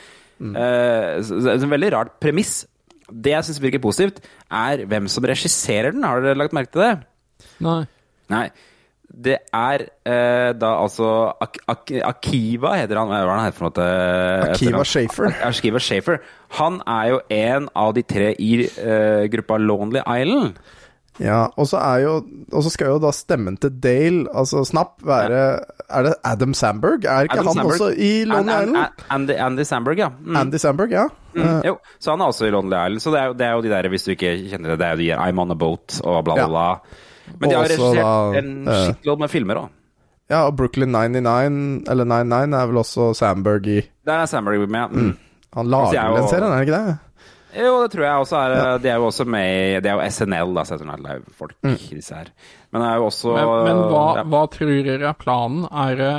Mm. 0.42 0.56
Uh, 0.58 1.52
en 1.54 1.74
veldig 1.74 1.92
rart 1.94 2.16
premiss. 2.22 2.64
Det 3.08 3.32
jeg 3.32 3.46
syns 3.46 3.62
virker 3.62 3.82
positivt, 3.82 4.18
er 4.50 4.82
hvem 4.90 5.06
som 5.10 5.26
regisserer 5.30 5.94
den. 5.94 6.06
Har 6.06 6.24
dere 6.24 6.38
lagt 6.38 6.56
merke 6.56 6.74
til 6.74 6.82
det? 6.82 6.92
Nei. 7.64 7.80
Nei. 8.32 8.48
Det 9.08 9.38
er 9.56 9.86
eh, 10.04 10.52
da 10.52 10.72
altså 10.82 11.32
Ak 11.40 11.56
Ak 11.66 11.90
Akiva 12.04 12.74
heter 12.76 12.98
han. 13.00 13.08
Hva 13.08 13.20
er 13.22 13.26
det 13.26 13.36
han 13.36 13.46
heter 13.46 13.58
for 13.58 13.70
noe? 13.70 14.52
Akiva 14.52 14.82
Shafer. 14.84 15.30
Ak- 15.32 15.46
Akiva 15.48 15.80
Schaffer. 15.82 16.20
Han 16.60 16.80
er 16.86 17.14
jo 17.14 17.20
en 17.34 17.68
av 17.74 17.94
de 17.96 18.02
tre 18.02 18.34
i 18.38 18.52
eh, 18.68 19.24
gruppa 19.32 19.56
Lonely 19.58 20.02
Island. 20.04 20.60
Ja, 21.18 21.48
og 21.58 21.66
så 21.66 21.80
jo 21.98 22.12
Og 22.54 22.62
så 22.62 22.70
skal 22.70 22.92
jo 22.92 22.98
da 23.02 23.10
stemmen 23.10 23.56
til 23.58 23.72
Dale, 23.82 24.28
altså 24.30 24.60
Snapp, 24.64 25.00
være 25.02 25.40
Er 25.90 26.02
det 26.06 26.12
Adam 26.22 26.52
Sandberg? 26.54 27.02
Er 27.10 27.26
ikke 27.26 27.40
Adam 27.40 27.46
han 27.48 27.56
Sandberg. 27.56 27.74
også 27.74 27.88
i 27.98 28.10
Lonely 28.24 28.38
and, 28.38 28.50
An- 28.50 28.68
Island? 28.68 28.76
An- 28.76 29.16
Andy, 29.16 29.32
Andy 29.48 29.62
Sandberg, 29.66 29.98
ja. 29.98 30.08
Mm. 30.14 30.36
Andy 30.36 30.56
Sandberg, 30.62 30.92
ja. 30.94 31.08
Mm, 31.34 31.42
Eh, 31.42 31.66
jo, 31.72 31.74
så 31.98 32.10
han 32.14 32.20
er 32.22 32.30
også 32.30 32.46
i 32.46 32.50
Lonely 32.54 32.76
Island. 32.76 33.02
Så 33.02 33.10
det 33.10 33.20
er 33.20 33.26
jo, 33.26 33.34
det 33.40 33.46
er 33.48 33.52
jo 33.56 33.62
de 33.66 33.68
der, 33.74 33.88
hvis 33.90 34.04
du 34.06 34.10
ikke 34.14 34.30
kjenner 34.52 34.70
det, 34.76 34.78
det 34.78 34.86
er 34.86 34.94
jo 34.94 35.02
de 35.02 35.10
I'm 35.26 35.40
on 35.42 35.50
a 35.50 35.54
boat 35.58 35.98
og 36.04 36.22
bla, 36.24 36.34
bla, 36.46 36.46
Ja. 36.46 36.74
Men 37.38 37.50
de 37.50 37.56
har 37.58 37.68
regissert 37.70 38.38
en 38.42 38.52
eh, 38.68 38.84
shitload 38.86 39.24
med 39.24 39.32
filmer 39.32 39.62
òg. 39.64 39.74
ja, 40.28 40.44
og 40.46 40.56
Brooklyn 40.58 40.92
99, 40.92 41.84
eller 41.88 42.04
99, 42.04 42.56
er 42.60 42.70
vel 42.72 42.80
også 42.82 43.10
Sandberg 43.16 43.66
i 43.66 43.80
Der 44.06 44.22
er 44.22 44.26
Sandberg 44.30 44.68
med. 44.68 44.92
Mm. 44.92 45.12
Han 45.56 45.70
lager 45.72 45.86
Altså, 45.88 46.00
serien, 46.00 46.16
er 46.16 46.22
en 46.22 46.28
serie, 46.28 46.48
er 46.48 46.56
det 46.56 46.68
ikke 46.68 46.80
det? 46.80 46.98
Jo, 47.58 47.70
det 47.80 47.90
tror 47.94 48.04
jeg 48.04 48.22
også 48.22 48.36
er 48.36 48.78
De 48.84 48.88
er 48.92 48.98
jo 49.00 49.06
også 49.08 49.24
med 49.24 49.46
i 49.48 49.78
Det 49.80 49.88
er 49.88 49.96
jo 49.96 50.10
SNL, 50.12 50.50
da, 50.54 50.64
Saturday 50.68 50.90
Night 50.90 51.04
Live-folk, 51.06 51.54
disse 51.88 52.14
her. 52.14 52.28
Men 52.70 52.82
det 52.84 52.88
er 52.90 52.98
jo 53.00 53.06
også 53.08 53.32
Men, 53.38 53.52
men 53.64 53.80
hva, 53.88 54.02
ja. 54.18 54.24
hva 54.28 54.42
tror 54.52 54.72
dere 54.84 55.08
er 55.08 55.16
planen? 55.16 55.64
Er 55.72 55.96
det 55.96 56.12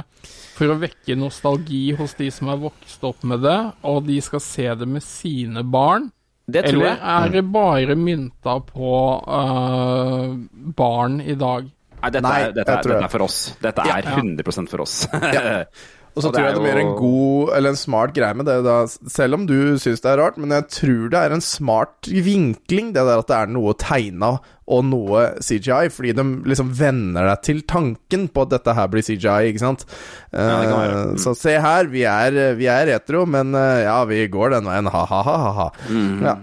for 0.58 0.74
å 0.74 0.80
vekke 0.82 1.16
nostalgi 1.16 1.84
hos 1.96 2.18
de 2.18 2.32
som 2.34 2.50
er 2.52 2.58
vokst 2.60 3.06
opp 3.08 3.22
med 3.24 3.46
det, 3.46 3.60
og 3.88 4.02
de 4.10 4.18
skal 4.26 4.42
se 4.44 4.66
det 4.82 4.88
med 4.90 5.06
sine 5.06 5.64
barn? 5.64 6.10
Det 6.52 6.64
tror 6.68 6.86
Eller 6.86 7.04
er 7.16 7.34
det 7.34 7.44
bare 7.54 7.96
mynta 8.00 8.60
på 8.66 8.94
uh, 9.28 10.36
barn 10.80 11.20
i 11.22 11.36
dag? 11.40 11.70
Nei, 12.00 12.10
dette, 12.16 12.24
Nei, 12.24 12.36
er, 12.42 12.54
dette, 12.56 12.72
er, 12.72 12.84
dette 12.88 13.06
er 13.10 13.12
for 13.12 13.26
oss. 13.26 13.40
Dette 13.60 13.84
er 13.84 14.06
Ja. 14.08 14.16
100 14.16 14.68
for 14.72 14.86
oss. 14.86 15.02
Og 16.16 16.24
så 16.24 16.30
Og 16.30 16.34
tror 16.36 16.46
jeg 16.48 16.56
det 16.58 16.64
blir 16.66 16.80
en 16.82 16.96
god, 16.98 17.52
eller 17.56 17.70
en 17.70 17.80
smart 17.80 18.14
greie 18.16 18.36
med 18.36 18.48
det, 18.50 18.56
da. 18.66 18.78
Selv 19.14 19.38
om 19.38 19.44
du 19.48 19.78
syns 19.80 20.02
det 20.04 20.10
er 20.12 20.18
rart, 20.20 20.38
men 20.42 20.52
jeg 20.56 20.66
tror 20.74 21.10
det 21.14 21.20
er 21.22 21.36
en 21.36 21.44
smart 21.46 22.10
vinkling, 22.10 22.90
det 22.96 23.04
der 23.08 23.22
at 23.22 23.30
det 23.30 23.38
er 23.38 23.52
noe 23.54 23.76
tegna 23.80 24.32
og 24.70 24.84
noe 24.86 25.22
CGI, 25.42 25.88
fordi 25.94 26.12
de 26.18 26.26
liksom 26.50 26.74
venner 26.78 27.30
deg 27.32 27.44
til 27.48 27.62
tanken 27.70 28.28
på 28.34 28.44
at 28.46 28.52
dette 28.58 28.76
her 28.78 28.90
blir 28.92 29.06
CGI, 29.06 29.52
ikke 29.54 29.64
sant. 29.64 29.86
Ja. 30.34 30.62
Eh, 30.64 30.76
Mm. 30.80 31.18
Så 31.22 31.34
se 31.38 31.56
her, 31.62 31.88
vi 31.90 32.04
er, 32.10 32.36
vi 32.58 32.68
er 32.70 32.86
retro, 32.92 33.26
men 33.30 33.54
eh, 33.58 33.84
ja, 33.86 34.04
vi 34.10 34.24
går 34.30 34.58
den 34.58 34.68
veien, 34.70 34.90
ha-ha-ha-ha. 34.92 35.70
Mhm. 35.90 36.24
Ja. 36.26 36.36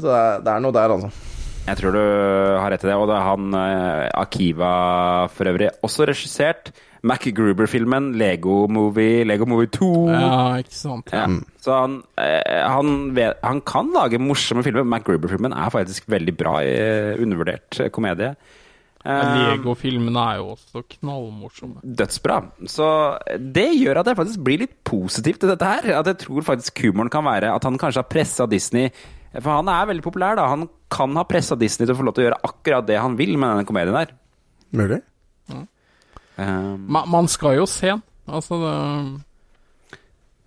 Så 0.00 0.08
det 0.08 0.16
er, 0.18 0.40
det 0.42 0.52
er 0.56 0.64
noe 0.64 0.72
der, 0.74 0.96
altså. 0.96 1.12
Jeg 1.62 1.78
tror 1.78 1.94
du 1.94 2.00
har 2.58 2.72
rett 2.74 2.82
i 2.82 2.88
det. 2.90 2.94
Og 2.98 3.06
det 3.06 3.14
er 3.14 3.26
han 3.28 3.52
eh, 3.54 4.08
Akiva 4.18 4.72
for 5.30 5.46
øvrig 5.52 5.68
også 5.86 6.08
regissert. 6.10 6.72
Mac 7.02 7.24
Gruber-filmen 7.34 8.12
Lego 8.14 8.68
Movie, 8.70 9.24
Lego 9.26 9.46
Movie 9.50 9.66
2. 9.74 9.88
Ja, 10.12 10.34
ikke 10.62 10.76
sant? 10.76 11.10
Ja. 11.10 11.24
Så 11.62 11.74
han, 11.74 11.96
eh, 12.22 12.62
han, 12.62 12.92
vet, 13.16 13.40
han 13.42 13.60
kan 13.66 13.90
lage 13.94 14.20
morsomme 14.22 14.62
filmer. 14.62 14.84
Mac 14.86 15.02
Gruber-filmen 15.08 15.52
er 15.56 15.70
faktisk 15.74 16.06
veldig 16.12 16.36
bra, 16.38 16.60
i 16.62 16.76
undervurdert 17.22 17.80
eh, 17.80 17.90
komedie. 17.94 18.34
Men 19.02 19.32
Eh, 19.32 19.56
Lego-filmene 19.56 20.22
er 20.30 20.36
jo 20.38 20.52
også 20.52 20.84
knallmorsomme. 20.92 21.80
dødsbra. 21.82 22.36
Så 22.70 22.86
det 23.50 23.64
gjør 23.74 23.98
at 23.98 24.06
jeg 24.12 24.18
faktisk 24.20 24.44
blir 24.46 24.60
litt 24.62 24.76
positiv 24.86 25.40
til 25.42 25.50
dette 25.50 25.66
her. 25.66 25.88
At 25.98 26.06
jeg 26.06 26.20
tror 26.22 26.46
faktisk 26.46 26.78
humoren 26.84 27.10
kan 27.10 27.24
være 27.26 27.50
at 27.50 27.64
han 27.66 27.80
kanskje 27.82 27.98
har 27.98 28.06
pressa 28.06 28.46
Disney 28.46 28.92
For 29.34 29.50
han 29.50 29.66
er 29.66 29.88
veldig 29.90 30.04
populær, 30.06 30.36
da. 30.38 30.46
Han 30.46 30.68
kan 30.92 31.16
ha 31.16 31.24
pressa 31.26 31.56
Disney 31.58 31.88
til 31.88 31.96
å 31.96 31.98
få 31.98 32.04
lov 32.06 32.14
til 32.14 32.22
å 32.22 32.26
gjøre 32.28 32.40
akkurat 32.46 32.86
det 32.86 33.00
han 33.00 33.16
vil 33.18 33.34
med 33.40 33.48
denne 33.56 33.66
komedien 33.66 33.96
her. 33.96 34.14
Mulig. 34.70 35.00
Um, 36.38 36.86
Ma 36.88 37.04
man 37.06 37.28
skal 37.28 37.58
jo 37.58 37.66
se 37.68 37.90
den. 37.92 38.02
Altså, 38.32 38.58
det 38.62 39.22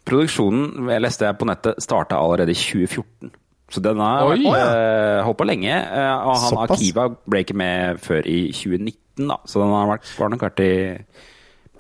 produksjonen, 0.06 0.90
jeg 0.92 1.02
leste 1.02 1.26
jeg 1.26 1.38
på 1.40 1.48
nettet, 1.50 1.82
starta 1.82 2.20
allerede 2.22 2.54
i 2.54 2.58
2014. 2.60 3.32
Så 3.74 3.82
den 3.82 3.98
har 3.98 4.28
Oi. 4.30 4.44
vært 4.44 4.70
uh, 4.70 5.24
holdt 5.26 5.40
på 5.40 5.48
lenge. 5.50 5.74
eh, 5.74 6.12
og 6.14 6.36
han 6.38 6.52
Såpass. 6.54 6.78
Akiva 6.78 7.08
ble 7.26 7.42
ikke 7.42 7.58
med 7.58 7.98
før 8.04 8.28
i 8.30 8.52
2019, 8.54 9.26
da. 9.32 9.40
Så 9.50 9.64
den 9.64 9.74
har 9.74 9.90
vært, 9.90 10.12
var 10.20 10.30
nok 10.30 10.46
vært 10.46 10.62
i 10.62 10.74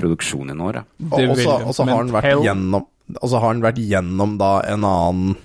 produksjon 0.02 0.50
i 0.50 0.56
noen 0.56 0.66
år, 0.72 0.80
ja. 0.82 0.86
Og 1.70 1.76
så 1.78 1.86
har 1.86 1.94
han 2.02 2.10
vært 2.16 2.28
Hell. 2.32 2.44
gjennom 2.48 2.88
Og 3.22 3.30
så 3.30 3.38
har 3.38 3.52
han 3.54 3.62
vært 3.62 3.78
gjennom 3.86 4.34
da 4.42 4.50
en 4.66 4.84
annen 4.90 5.36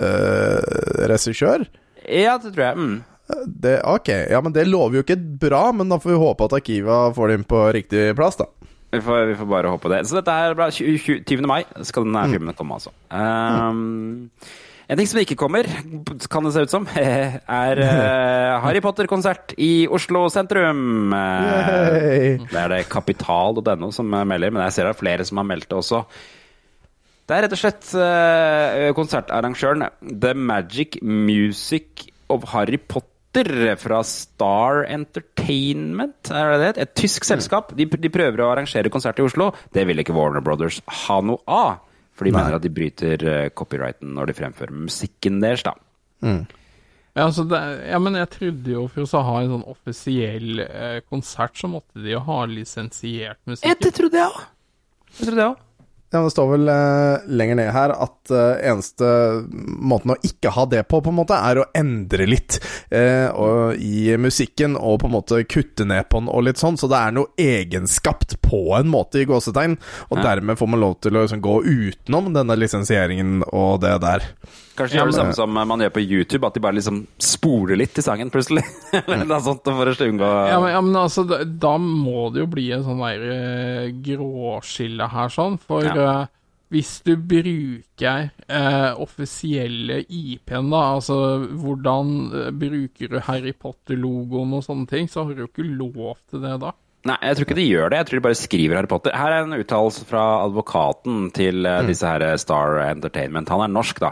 øh, 0.00 1.04
regissør. 1.12 1.66
Ja, 2.08 2.38
det 2.40 2.54
tror 2.54 2.64
jeg. 2.64 2.76
Mm. 2.80 2.94
Det, 3.46 3.76
ok, 3.86 4.08
ja, 4.30 4.40
men 4.44 4.52
det 4.56 4.66
lover 4.68 5.00
jo 5.00 5.04
ikke 5.04 5.18
bra, 5.42 5.66
men 5.76 5.88
da 5.92 5.98
får 6.02 6.12
vi 6.14 6.18
håpe 6.22 6.46
at 6.48 6.56
Akiva 6.60 7.02
får 7.16 7.28
det 7.32 7.36
inn 7.40 7.46
på 7.50 7.60
riktig 7.76 8.04
plass, 8.18 8.38
da. 8.40 8.46
Vi 8.90 8.98
får, 9.06 9.20
vi 9.30 9.36
får 9.38 9.46
bare 9.46 9.70
håpe 9.70 9.90
det. 9.92 10.00
Så 10.10 10.16
dette 10.18 10.34
er 10.34 10.56
bra. 10.58 10.66
20, 10.74 11.20
20. 11.28 11.46
mai 11.46 11.60
skal 11.86 12.02
denne 12.08 12.24
Mm. 12.26 12.32
filmen 12.34 12.56
komme, 12.58 12.74
altså. 12.80 12.90
Um, 13.14 14.40
en 14.90 14.98
ting 14.98 15.06
som 15.06 15.20
ikke 15.22 15.36
kommer, 15.38 15.62
kan 16.28 16.42
det 16.48 16.50
se 16.56 16.64
ut 16.66 16.72
som, 16.74 16.88
er 16.98 17.78
eh, 17.86 18.56
Harry 18.64 18.80
Potter-konsert 18.82 19.54
i 19.62 19.86
Oslo 19.86 20.24
sentrum. 20.34 21.12
Yay. 21.14 22.40
det 22.50 22.58
er 22.64 22.68
det 22.74 22.80
kapital.no 22.90 23.92
som 23.94 24.10
melder, 24.10 24.50
men 24.50 24.64
jeg 24.66 24.72
ser 24.74 24.88
det 24.90 24.96
er 24.96 25.02
flere 25.04 25.24
som 25.28 25.38
har 25.38 25.46
meldt 25.52 25.68
det 25.70 25.78
også. 25.78 26.02
Det 27.30 27.36
er 27.36 27.44
rett 27.46 27.54
og 27.54 27.60
slett 27.62 27.92
eh, 27.94 28.88
konsertarrangøren 28.98 29.86
The 30.18 30.32
Magic 30.34 30.98
Music 31.06 32.08
of 32.28 32.48
Harry 32.50 32.78
Potter 32.82 33.06
fra 33.32 34.00
Star 34.04 34.84
Entertainment, 34.90 36.30
er 36.30 36.50
det 36.50 36.58
det? 36.62 36.82
Et 36.82 36.94
tysk 37.04 37.24
selskap. 37.24 37.70
De, 37.78 37.86
de 37.86 38.10
prøver 38.10 38.42
å 38.42 38.50
arrangere 38.50 38.90
konsert 38.90 39.20
i 39.20 39.22
Oslo. 39.22 39.52
Det 39.72 39.86
vil 39.86 40.02
ikke 40.02 40.16
Warner 40.16 40.42
Brothers 40.42 40.80
ha 41.06 41.20
noe 41.22 41.38
av. 41.46 41.78
For 42.18 42.28
de 42.28 42.34
mener 42.36 42.58
at 42.58 42.64
de 42.64 42.72
bryter 42.74 43.22
eh, 43.24 43.50
copyrighten 43.56 44.10
når 44.12 44.28
de 44.28 44.36
fremfører 44.36 44.74
musikken 44.76 45.38
deres, 45.40 45.62
da. 45.64 45.72
Ja, 47.16 47.24
altså 47.24 47.46
det, 47.48 47.58
ja, 47.88 47.98
men 47.98 48.18
jeg 48.18 48.28
trodde 48.34 48.74
jo 48.74 48.84
for 48.92 49.06
å 49.06 49.22
ha 49.26 49.38
en 49.40 49.54
sånn 49.54 49.64
offisiell 49.72 50.60
eh, 50.66 51.00
konsert, 51.08 51.56
så 51.58 51.70
måtte 51.70 52.02
de 52.04 52.12
jo 52.12 52.20
ha 52.26 52.44
lisensiert 52.50 53.40
musikk. 53.48 53.80
det 53.80 53.94
trodde 53.96 54.20
jeg 54.20 54.30
òg. 54.30 54.44
Det 55.10 55.24
trodde 55.24 55.40
jeg 55.40 55.54
òg. 55.54 55.64
Ja, 56.10 56.18
men 56.18 56.24
Det 56.26 56.32
står 56.34 56.48
vel 56.50 56.68
eh, 56.72 57.26
lenger 57.38 57.58
ned 57.60 57.68
her 57.70 57.92
at 57.94 58.32
eh, 58.34 58.62
eneste 58.72 59.06
måten 59.78 60.10
å 60.10 60.16
ikke 60.26 60.50
ha 60.56 60.64
det 60.66 60.82
på, 60.90 60.98
på 61.04 61.12
en 61.12 61.18
måte, 61.20 61.36
er 61.38 61.60
å 61.62 61.66
endre 61.78 62.26
litt 62.26 62.56
eh, 62.90 63.28
og, 63.30 63.76
i 63.78 64.16
musikken 64.18 64.74
og 64.74 64.98
på 65.04 65.06
en 65.10 65.14
måte 65.14 65.38
kutte 65.46 65.86
ned 65.86 66.08
på 66.10 66.18
den 66.18 66.32
og 66.32 66.48
litt 66.48 66.58
sånn. 66.58 66.78
Så 66.80 66.90
det 66.90 66.98
er 66.98 67.14
noe 67.14 67.30
egenskapt 67.38 68.40
på 68.42 68.64
en 68.80 68.90
måte 68.90 69.22
i 69.22 69.28
gåsetegn, 69.30 69.78
og 70.10 70.18
Ja. 70.18 70.24
dermed 70.32 70.58
får 70.58 70.72
man 70.74 70.82
lov 70.82 70.98
til 71.00 71.14
å 71.14 71.22
liksom, 71.22 71.44
gå 71.46 71.60
utenom 71.62 72.32
denne 72.34 72.58
lisensieringen 72.58 73.44
og 73.52 73.80
det 73.86 73.94
der. 74.02 74.26
Kanskje 74.80 74.96
Ja, 74.96 75.04
gjør 75.04 75.12
det 75.12 75.18
samme 75.18 75.36
som 75.36 75.54
man 75.54 75.84
gjør 75.84 75.94
på 75.94 76.02
YouTube, 76.04 76.48
at 76.48 76.56
de 76.56 76.64
bare 76.64 76.78
liksom 76.78 77.04
spoler 77.22 77.78
litt 77.80 78.00
i 78.00 78.04
sangen 78.04 78.32
plutselig. 78.32 78.64
Eller 79.04 79.28
noe 79.28 79.40
sånt 79.44 79.68
for 79.68 79.92
å 79.92 79.94
unngå 80.08 80.32
Ja, 80.50 80.58
men, 80.62 80.72
ja, 80.72 80.82
men 80.84 80.98
altså, 80.98 81.24
da, 81.28 81.42
da 81.44 81.76
må 81.80 82.28
det 82.34 82.44
jo 82.44 82.50
bli 82.50 82.68
en 82.76 82.84
sånn 82.86 83.02
der 83.04 83.24
eh, 83.36 83.88
gråskille 84.10 85.10
her, 85.12 85.32
sånn. 85.32 85.58
For 85.68 85.86
Ja. 85.86 85.96
uh, 85.96 86.36
hvis 86.70 87.00
du 87.02 87.16
bruker 87.18 88.28
uh, 88.46 88.92
offisielle 89.02 90.04
IP-en, 90.06 90.70
da, 90.70 90.82
altså 90.94 91.16
hvordan 91.42 92.12
uh, 92.30 92.44
bruker 92.54 93.10
du 93.10 93.18
Harry 93.26 93.52
Potter-logoen 93.52 94.54
og 94.54 94.62
sånne 94.66 94.86
ting, 94.90 95.10
så 95.10 95.24
har 95.24 95.34
du 95.34 95.44
jo 95.44 95.50
ikke 95.50 95.66
lov 95.66 96.20
til 96.30 96.44
det 96.44 96.54
da. 96.62 96.70
Nei, 97.08 97.16
jeg 97.24 97.36
tror 97.36 97.46
ikke 97.46 97.56
de 97.56 97.64
gjør 97.64 97.88
det. 97.88 97.98
Jeg 98.02 98.06
tror 98.08 98.18
de 98.18 98.24
bare 98.26 98.36
skriver 98.36 98.76
Harry 98.76 98.88
Potter. 98.90 99.14
Her 99.16 99.32
er 99.32 99.46
en 99.46 99.56
uttalelse 99.56 100.02
fra 100.04 100.24
advokaten 100.44 101.30
til 101.32 101.64
eh, 101.64 101.78
disse 101.88 102.04
her 102.04 102.20
eh, 102.26 102.34
Star 102.40 102.76
Entertainment. 102.84 103.48
Han 103.48 103.62
er 103.64 103.70
norsk, 103.72 104.02
da. 104.02 104.10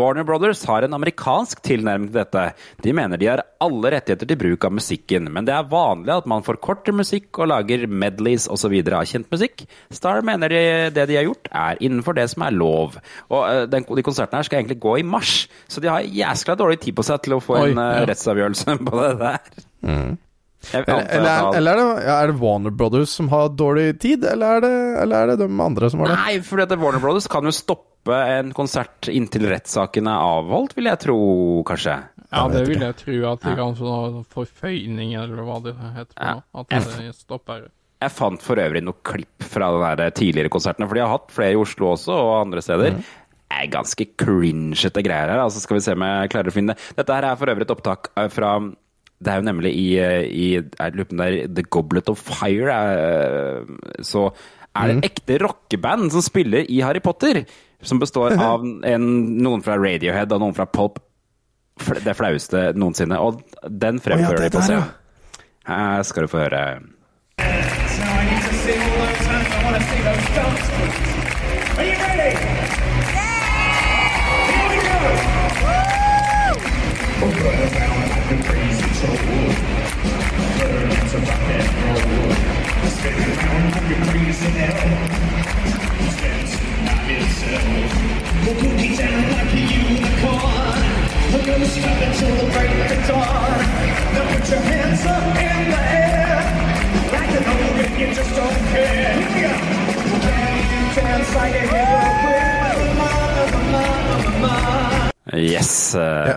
Warner 0.00 0.24
Brothers 0.24 0.62
har 0.64 0.86
en 0.86 0.96
amerikansk 0.96 1.60
tilnærming 1.66 2.08
til 2.08 2.16
dette. 2.22 2.44
De 2.80 2.94
mener 2.96 3.20
de 3.20 3.28
har 3.28 3.42
alle 3.60 3.92
rettigheter 3.92 4.30
til 4.30 4.40
bruk 4.40 4.64
av 4.64 4.72
musikken, 4.72 5.28
men 5.34 5.44
det 5.44 5.52
er 5.52 5.68
vanlig 5.68 6.14
at 6.14 6.30
man 6.32 6.46
forkorter 6.46 6.96
musikk 6.96 7.42
og 7.42 7.50
lager 7.52 7.84
medleys 7.84 8.48
osv. 8.48 8.78
av 8.88 9.04
kjent 9.10 9.28
musikk. 9.34 9.66
Star 9.92 10.24
mener 10.24 10.48
de, 10.48 10.64
det 10.96 11.06
de 11.12 11.20
har 11.20 11.28
gjort, 11.28 11.52
er 11.52 11.84
innenfor 11.84 12.16
det 12.16 12.24
som 12.32 12.46
er 12.48 12.56
lov. 12.56 12.96
Og 13.28 13.44
eh, 13.50 13.66
den, 13.68 13.84
De 13.84 14.06
konsertene 14.06 14.40
her 14.40 14.48
skal 14.48 14.62
egentlig 14.62 14.80
gå 14.80 14.96
i 15.02 15.04
mars, 15.04 15.44
så 15.68 15.84
de 15.84 15.92
har 15.92 16.08
jæskla 16.08 16.56
dårlig 16.56 16.80
tid 16.86 16.96
på 16.96 17.04
seg 17.04 17.20
til 17.26 17.36
å 17.36 17.44
få 17.44 17.60
Oi, 17.60 17.68
en 17.74 17.84
ja. 17.84 18.08
rettsavgjørelse 18.08 18.80
på 18.88 18.96
det 19.04 19.14
der. 19.26 19.54
Jeg 19.84 20.29
Eller, 20.72 21.06
eller, 21.08 21.28
er- 21.30 21.56
eller 21.56 21.72
er, 21.72 21.80
det, 21.80 22.04
ja, 22.04 22.14
er 22.22 22.26
det 22.32 22.38
Warner 22.40 22.70
Brothers 22.76 23.14
som 23.16 23.28
har 23.32 23.48
dårlig 23.56 23.86
tid, 24.02 24.24
eller 24.28 24.58
er 24.58 24.60
det, 24.66 24.72
eller 25.02 25.16
er 25.22 25.30
det 25.32 25.38
de 25.46 25.60
andre 25.64 25.88
som 25.90 26.02
har 26.04 26.12
det? 26.12 26.18
Nei, 26.20 26.34
for 26.44 26.60
dette 26.60 26.76
Warner 26.78 27.00
Brothers 27.00 27.26
kan 27.32 27.48
jo 27.48 27.52
stoppe 27.56 28.18
en 28.36 28.52
konsert 28.56 29.08
inntil 29.12 29.48
rettssaken 29.50 30.06
er 30.08 30.20
avholdt, 30.24 30.76
vil 30.76 30.88
jeg 30.90 31.00
tro, 31.06 31.16
kanskje. 31.68 31.96
Ja, 32.30 32.44
det 32.52 32.62
vil 32.68 32.84
jeg 32.84 32.96
tro 33.00 33.16
at 33.32 33.42
de 33.48 33.54
kan 33.58 33.74
få 33.80 33.94
forføyning, 34.36 35.14
eller 35.18 35.42
hva 35.48 35.58
det 35.64 35.74
heter. 35.80 36.14
Ja. 36.20 36.36
At 36.62 36.70
det 36.70 37.14
stopper. 37.18 37.66
Jeg 38.00 38.14
fant 38.16 38.40
for 38.44 38.56
øvrig 38.62 38.80
noe 38.86 38.96
klipp 39.04 39.44
fra 39.44 39.72
de 39.98 40.06
tidligere 40.16 40.48
konsertene, 40.52 40.86
for 40.88 40.96
de 40.96 41.02
har 41.04 41.10
hatt 41.12 41.32
flere 41.34 41.56
i 41.56 41.60
Oslo 41.60 41.90
også, 41.94 42.14
og 42.16 42.36
andre 42.46 42.62
steder. 42.64 42.94
Mhm. 42.96 43.08
Det 43.50 43.58
er 43.64 43.72
ganske 43.72 44.04
cringete 44.16 45.02
greier 45.02 45.32
her. 45.32 45.40
altså 45.42 45.58
Skal 45.60 45.76
vi 45.76 45.80
se 45.82 45.92
om 45.96 46.04
jeg 46.06 46.30
klarer 46.30 46.52
å 46.52 46.54
finne 46.54 46.76
det. 46.76 46.84
Dette 47.00 47.16
her 47.16 47.26
er 47.32 47.36
for 47.40 47.50
øvrig 47.50 47.66
et 47.66 47.72
opptak 47.74 48.12
eh, 48.16 48.28
fra 48.30 48.52
Det 49.22 49.28
er 49.32 49.36
jo 49.42 49.44
nemlig 49.52 49.70
i, 49.76 49.88
eh, 50.00 50.22
i 50.24 50.46
om 50.58 50.94
det 50.96 51.08
der, 51.10 51.54
The 51.54 51.62
Goblet 51.68 52.08
of 52.08 52.18
Fire. 52.18 52.70
er, 52.72 53.64
Så 54.00 54.32
er 54.74 54.86
det 54.86 54.96
Mhm. 54.96 55.02
ekte 55.04 55.38
rockeband 55.40 56.10
som 56.12 56.22
spiller 56.22 56.64
i 56.70 56.80
Harry 56.80 57.00
Potter. 57.00 57.44
Som 57.82 57.98
består 57.98 58.32
av 58.38 58.60
en, 58.84 59.36
noen 59.42 59.62
fra 59.62 59.76
Radiohead 59.76 60.32
og 60.32 60.40
noen 60.40 60.54
fra 60.54 60.66
Pulp. 60.66 60.98
Det 62.04 62.14
flaueste 62.16 62.72
noensinne. 62.76 63.18
Og 63.18 63.42
den 63.68 63.98
fremfører 64.00 64.50
de 64.50 64.50
på 64.50 64.62
seg 64.62 64.80
scenen. 64.80 64.90
Her 65.66 66.02
skal 66.02 66.22
du 66.22 66.28
få 66.28 66.38
høre. 66.48 66.80
So 67.40 68.02
I 68.02 68.24
need 68.24 68.42
to 68.42 68.54
see 68.54 68.76
all 68.76 69.06
those 69.06 69.26
hands. 69.26 69.48
I 69.48 69.64
want 69.64 69.76
to 69.76 69.82
see 69.82 70.02
those 70.02 70.79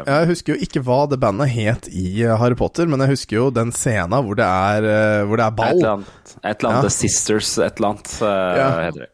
Jeg, 0.08 0.28
husker 0.34 0.54
jo 0.56 0.66
ikke 0.68 0.84
hva 0.86 1.00
det 1.10 1.20
bandet 1.22 1.50
het 1.54 1.88
i 1.92 2.24
eh, 2.24 2.36
Harry 2.40 2.56
Potter, 2.60 2.88
men 2.92 3.00
jeg 3.06 3.16
husker 3.16 3.40
jo 3.40 3.50
den 3.54 3.72
scena 3.76 4.22
hvor 4.24 4.36
det 4.40 4.46
er, 4.48 4.88
eh, 4.90 5.24
hvor 5.30 5.38
det 5.42 5.46
er 5.48 5.52
Et 5.54 5.60
ball. 5.60 5.76
eller 5.78 5.92
annet, 5.98 6.38
et 6.44 6.56
eller 6.58 6.70
annet 6.70 6.84
Ja. 6.84 6.88
The 6.88 6.96
Sisters, 7.00 7.58
et 7.58 7.78
eller 7.78 7.90
annet, 7.94 8.16
eh, 8.22 8.58
Ja. 8.62 8.70
heter 8.88 9.06
det. 9.08 9.10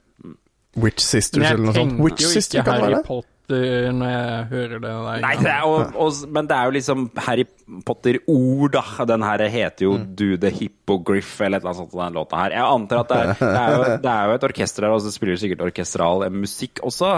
Witch 0.79 1.01
Sisters 1.03 1.49
eller 1.49 1.65
noe 1.65 1.73
sånt. 1.75 1.99
Witch 1.99 2.23
Sister 2.29 2.63
kan 2.63 2.79
Harry 2.79 2.93
være? 2.93 3.03
Potter 3.03 3.91
når 3.97 4.11
jeg 4.13 4.45
hører 4.51 4.75
det 4.77 4.81
der. 4.93 5.21
Nei, 5.23 5.31
det 5.41 5.49
er, 5.49 5.63
og, 5.65 5.95
og, 5.97 6.13
men 6.29 6.45
det 6.47 6.55
er 6.55 6.65
jo 6.69 6.73
liksom 6.75 7.07
Harry 7.25 7.45
Potter-ord, 7.87 8.71
da. 8.75 9.05
Den 9.09 9.23
her 9.25 9.43
heter 9.49 9.85
jo 9.87 9.97
Do 9.97 10.37
the 10.37 10.51
Hippogriff, 10.53 11.31
eller 11.41 11.57
et 11.57 11.63
eller 11.63 11.73
annet 11.73 11.81
sånt, 11.81 11.97
den 11.97 12.13
låta 12.19 12.43
her. 12.43 12.51
Jeg 12.59 12.67
antar 12.77 13.01
at 13.01 13.09
det 13.09 13.17
er, 13.17 13.33
det 13.39 13.49
er, 13.49 13.73
jo, 13.73 13.97
det 14.05 14.11
er 14.13 14.29
jo 14.29 14.37
et 14.37 14.47
orkester 14.51 14.85
der, 14.85 14.93
og 14.93 15.01
så 15.01 15.11
spiller 15.15 15.41
sikkert 15.41 15.65
orkestral 15.65 16.29
musikk 16.31 16.79
også. 16.85 17.15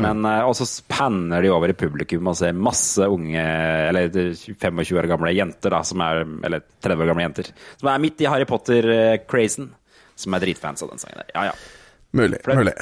Men 0.00 0.24
eh, 0.24 0.42
Og 0.48 0.54
så 0.58 0.66
panner 0.88 1.42
de 1.44 1.50
over 1.52 1.68
i 1.72 1.76
publikum 1.76 2.26
og 2.30 2.36
ser 2.38 2.52
masse 2.56 2.98
unge, 3.06 3.42
eller 3.90 4.08
25 4.10 4.96
år 5.00 5.08
gamle 5.10 5.32
jenter, 5.36 5.70
da, 5.70 5.82
som 5.86 6.00
er 6.04 6.24
Eller 6.46 6.60
30 6.82 7.04
år 7.04 7.12
gamle 7.12 7.26
jenter. 7.28 7.52
Som 7.80 7.88
er 7.92 8.02
midt 8.02 8.20
i 8.24 8.28
Harry 8.30 8.44
Potter-crazen. 8.48 9.70
Som 10.16 10.34
er 10.36 10.40
dritfans 10.44 10.82
av 10.84 10.90
den 10.92 10.98
sangen 11.00 11.22
der. 11.22 11.30
Ja, 11.34 11.44
ja. 11.50 11.52
Mulig. 12.12 12.40
Det- 12.44 12.56
mulig. 12.56 12.74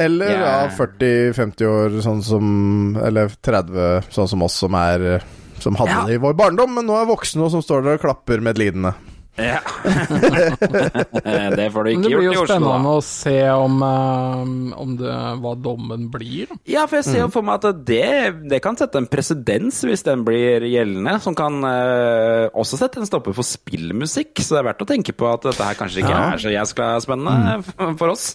Eller 0.00 0.30
Ja. 0.30 0.40
ja, 0.64 0.68
40-50 0.76 1.66
år, 1.68 2.00
sånn 2.00 2.22
som 2.24 2.96
Eller 2.96 3.28
30, 3.28 4.04
sånn 4.10 4.28
som 4.28 4.42
oss, 4.42 4.54
som 4.54 4.74
er 4.74 5.20
Som 5.60 5.74
hadde 5.76 5.90
Ja. 5.90 6.04
det 6.06 6.14
i 6.14 6.18
vår 6.18 6.32
barndom, 6.34 6.74
men 6.74 6.86
nå 6.86 6.94
er 7.02 7.04
voksne 7.06 7.42
og 7.44 7.50
som 7.50 7.60
står 7.60 7.82
der 7.84 7.94
og 7.98 8.00
klapper 8.00 8.40
medlidende. 8.40 8.94
Ja. 9.38 9.60
det 11.56 11.66
får 11.72 11.84
du 11.86 11.90
ikke 11.92 12.02
det 12.02 12.10
blir 12.10 12.26
gjort 12.26 12.34
jo 12.34 12.34
i 12.34 12.40
Oslo, 12.40 12.46
da. 12.46 12.56
spennende 12.56 12.92
å 12.92 13.02
se 13.04 13.36
om, 13.54 13.76
eh, 13.86 14.80
om 14.82 14.96
det, 14.98 15.14
hva 15.42 15.52
dommen 15.64 16.08
blir. 16.12 16.50
Ja, 16.68 16.86
for 16.90 16.98
jeg 17.00 17.06
ser 17.08 17.18
jo 17.22 17.28
Mm. 17.30 17.34
for 17.34 17.42
meg 17.46 17.64
at 17.64 17.84
det, 17.86 18.48
det 18.50 18.60
kan 18.64 18.76
sette 18.76 18.98
en 19.00 19.06
presedens 19.10 19.80
hvis 19.86 20.02
den 20.06 20.24
blir 20.26 20.64
gjeldende, 20.66 21.14
som 21.22 21.34
kan 21.38 21.60
uh, 21.64 22.48
også 22.58 22.78
sette 22.80 22.98
en 23.00 23.06
stopper 23.08 23.32
for 23.36 23.46
spillmusikk. 23.46 24.34
Så 24.42 24.56
det 24.56 24.60
er 24.64 24.68
verdt 24.72 24.82
å 24.84 24.88
tenke 24.90 25.12
på 25.16 25.28
at 25.30 25.42
dette 25.46 25.62
her 25.64 25.78
kanskje 25.78 26.02
ikke 26.02 26.10
Ja. 26.14 26.20
Mm. 26.26 26.32
er 26.34 26.44
så 26.44 26.54
jæskla 26.56 26.90
spennende 27.04 27.56
for- 27.70 27.94
for 28.00 28.08
oss. 28.16 28.34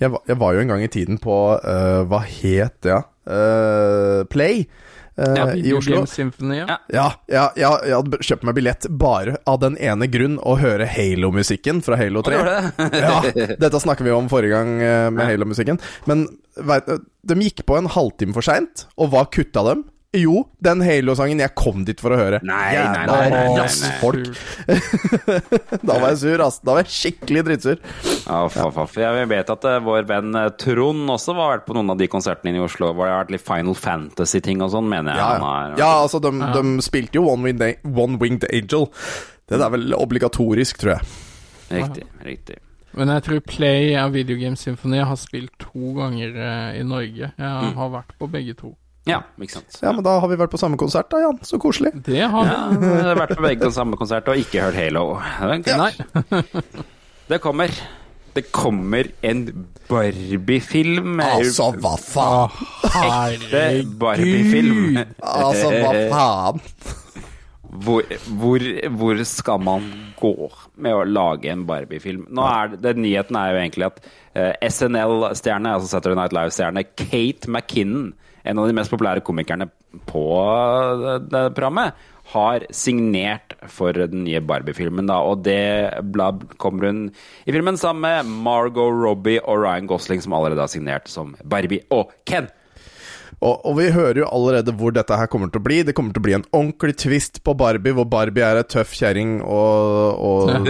Jeg, 0.00 0.10
var- 0.10 0.22
jeg 0.26 0.38
var 0.40 0.54
jo 0.54 0.60
en 0.64 0.68
gang 0.74 0.82
i 0.86 0.88
tiden 0.92 1.18
på 1.20 1.36
uh, 1.60 2.02
Hva 2.08 2.22
het 2.24 2.80
det? 2.82 2.94
Ja? 2.96 3.02
Uh, 3.30 4.24
Play 4.32 4.64
Ja, 5.20 5.46
i 5.54 5.72
Oslo. 5.76 6.02
Symphony, 6.08 6.60
ja. 6.62 6.78
Ja. 6.88 7.06
Ja, 7.30 7.44
ja, 7.58 7.72
jeg 7.86 7.96
hadde 7.98 8.20
kjøpt 8.24 8.46
meg 8.48 8.56
billett 8.56 8.86
bare 9.00 9.36
av 9.50 9.60
den 9.62 9.76
ene 9.80 10.08
grunn 10.10 10.38
å 10.40 10.56
høre 10.60 10.88
Halo-musikken 10.88 11.82
fra 11.84 11.98
Halo 12.00 12.22
3. 12.26 12.40
ja, 13.04 13.14
dette 13.60 13.82
snakker 13.82 14.06
vi 14.06 14.14
om 14.16 14.30
forrige 14.32 14.56
gang 14.56 14.76
eh, 14.82 15.06
med 15.14 15.28
Halo-musikken. 15.28 15.80
Men 16.10 16.26
vet, 16.56 16.88
de 17.22 17.40
gikk 17.44 17.64
på 17.68 17.78
en 17.78 17.90
halvtime 17.92 18.36
for 18.36 18.46
seint, 18.46 18.86
og 18.96 19.12
hva 19.12 19.26
kutta 19.28 19.64
dem? 19.68 19.84
Jo, 20.10 20.40
den 20.58 20.80
Halo-sangen 20.82 21.38
jeg 21.38 21.52
kom 21.54 21.84
dit 21.86 22.00
for 22.02 22.10
å 22.10 22.16
høre. 22.18 22.40
Nei, 22.42 22.72
nei, 22.74 23.04
nei, 23.06 23.26
nei, 23.30 23.42
nei. 23.54 23.68
Da 25.86 25.98
var 26.02 26.08
jeg 26.10 26.18
sur, 26.24 26.42
ass. 26.42 26.56
Da 26.66 26.74
var 26.74 26.80
jeg 26.82 26.90
skikkelig 26.90 27.44
drittsur. 27.46 27.78
Jeg 28.98 29.28
vet 29.30 29.52
at 29.54 29.66
eh, 29.70 29.76
vår 29.86 30.08
venn 30.08 30.34
eh, 30.40 30.48
Trond 30.58 31.12
også 31.14 31.36
har 31.38 31.52
vært 31.52 31.68
på 31.68 31.76
noen 31.78 31.92
av 31.94 32.00
de 32.02 32.08
konsertene 32.10 32.58
i 32.58 32.64
Oslo 32.64 32.90
hvor 32.90 33.06
det 33.06 33.12
har 33.14 33.22
vært 33.22 33.34
litt 33.36 33.44
Final 33.46 33.78
Fantasy-ting 33.78 34.64
og 34.66 34.72
sånn, 34.74 34.90
mener 34.90 35.14
jeg. 35.14 35.22
Ja, 35.22 35.30
han 35.36 35.46
har- 35.46 35.78
ja 35.78 35.92
altså, 36.02 36.18
de, 36.26 36.34
de 36.58 36.64
spilte 36.88 37.20
jo 37.20 37.28
One 37.30 37.46
Winged, 37.46 37.86
One 37.94 38.18
Winged 38.18 38.48
Angel. 38.50 38.88
Det 39.46 39.62
er 39.62 39.72
vel 39.76 39.94
obligatorisk, 39.94 40.82
tror 40.82 40.96
jeg. 40.96 41.14
Riktig. 41.70 42.08
riktig. 42.26 42.58
Men 42.98 43.14
jeg 43.14 43.22
tror 43.28 43.44
Play 43.46 43.94
av 43.94 44.10
Video 44.18 44.34
Game 44.42 44.58
Symphony 44.58 44.98
har 45.06 45.18
spilt 45.22 45.54
to 45.62 45.94
ganger 46.02 46.34
eh, 46.34 46.80
i 46.82 46.86
Norge. 46.86 47.30
Jeg 47.30 47.74
har 47.78 47.94
vært 47.94 48.16
på 48.18 48.26
begge 48.34 48.58
to. 48.58 48.74
Ja, 49.08 49.22
ikke 49.40 49.56
sant. 49.58 49.78
Ja, 49.82 49.92
men 49.96 50.04
da 50.04 50.18
har 50.20 50.28
vi 50.28 50.36
vært 50.36 50.52
på 50.52 50.58
samme 50.60 50.76
konsert, 50.80 51.08
da, 51.12 51.22
Jan. 51.22 51.38
Så 51.46 51.56
koselig. 51.62 51.94
Det 52.04 52.20
har 52.20 52.44
Ja, 52.50 52.58
vi. 52.74 52.86
jeg 52.86 53.06
har 53.08 53.16
vært 53.22 53.36
på 53.38 53.42
begge 53.46 53.64
den 53.64 53.72
samme 53.72 53.96
konsert 53.96 54.28
og 54.28 54.36
ikke 54.42 54.66
hørt 54.66 54.76
Halo. 54.76 55.06
Nei. 55.80 55.92
Det 57.30 57.38
kommer. 57.40 57.70
Det 58.34 58.44
kommer 58.54 59.08
en 59.26 59.44
Barbie-film. 59.88 61.20
Altså, 61.22 61.70
hva 61.82 61.96
faen? 61.98 62.50
Ekte 62.90 63.64
Barbie-film. 63.98 64.98
Altså, 65.18 65.70
hva 65.80 65.94
faen? 66.12 66.60
Hvor, 67.80 68.02
hvor, 68.34 68.58
hvor 68.98 69.20
skal 69.24 69.60
man 69.62 69.84
gå 70.18 70.32
med 70.82 70.90
å 70.90 71.04
lage 71.06 71.52
en 71.52 71.62
Barbie-film? 71.68 72.24
Nå 72.34 72.42
er 72.42 72.72
det, 72.72 72.80
den 72.82 72.98
Nyheten 73.04 73.38
er 73.38 73.52
jo 73.54 73.60
egentlig 73.60 73.86
at 73.86 74.00
uh, 74.34 74.50
SNL-stjerne, 74.66 75.76
altså 75.76 75.86
Saturday 75.92 76.18
Night 76.18 76.34
Live-stjerne, 76.34 76.82
Kate 76.98 77.46
McKinnon, 77.48 78.08
en 78.44 78.60
av 78.60 78.68
de 78.68 78.76
mest 78.76 78.92
populære 78.92 79.24
komikerne 79.26 79.68
på 80.08 80.24
det, 81.02 81.18
det 81.32 81.44
programmet, 81.56 81.98
har 82.30 82.62
signert 82.74 83.56
for 83.72 83.96
den 83.96 84.22
nye 84.24 84.40
Barbie-filmen. 84.44 85.08
da, 85.10 85.18
Og 85.26 85.42
det 85.42 86.02
blab, 86.14 86.44
kommer 86.62 86.86
hun 86.86 87.02
i 87.46 87.52
filmen 87.52 87.76
sammen 87.80 88.06
med 88.06 88.30
Margot 88.44 88.94
Robbie 88.94 89.42
og 89.42 89.64
Ryan 89.64 89.88
Gosling, 89.90 90.22
som 90.22 90.36
allerede 90.36 90.62
har 90.62 90.70
signert 90.70 91.10
som 91.10 91.34
Barbie 91.42 91.82
og 91.90 92.12
Ken. 92.24 92.48
Og, 93.40 93.62
og 93.64 93.76
vi 93.78 93.86
hører 93.94 94.20
jo 94.20 94.28
allerede 94.28 94.74
hvor 94.76 94.92
dette 94.92 95.16
her 95.16 95.28
kommer 95.32 95.48
til 95.48 95.62
å 95.62 95.64
bli. 95.64 95.80
Det 95.88 95.94
kommer 95.96 96.12
til 96.12 96.20
å 96.20 96.26
bli 96.26 96.36
en 96.36 96.44
ordentlig 96.52 96.96
twist 97.00 97.40
på 97.46 97.54
Barbie, 97.56 97.94
hvor 97.96 98.04
Barbie 98.10 98.44
er 98.44 98.60
ei 98.60 98.66
tøff 98.68 98.92
kjerring, 98.98 99.38
og, 99.40 100.20
og 100.20 100.68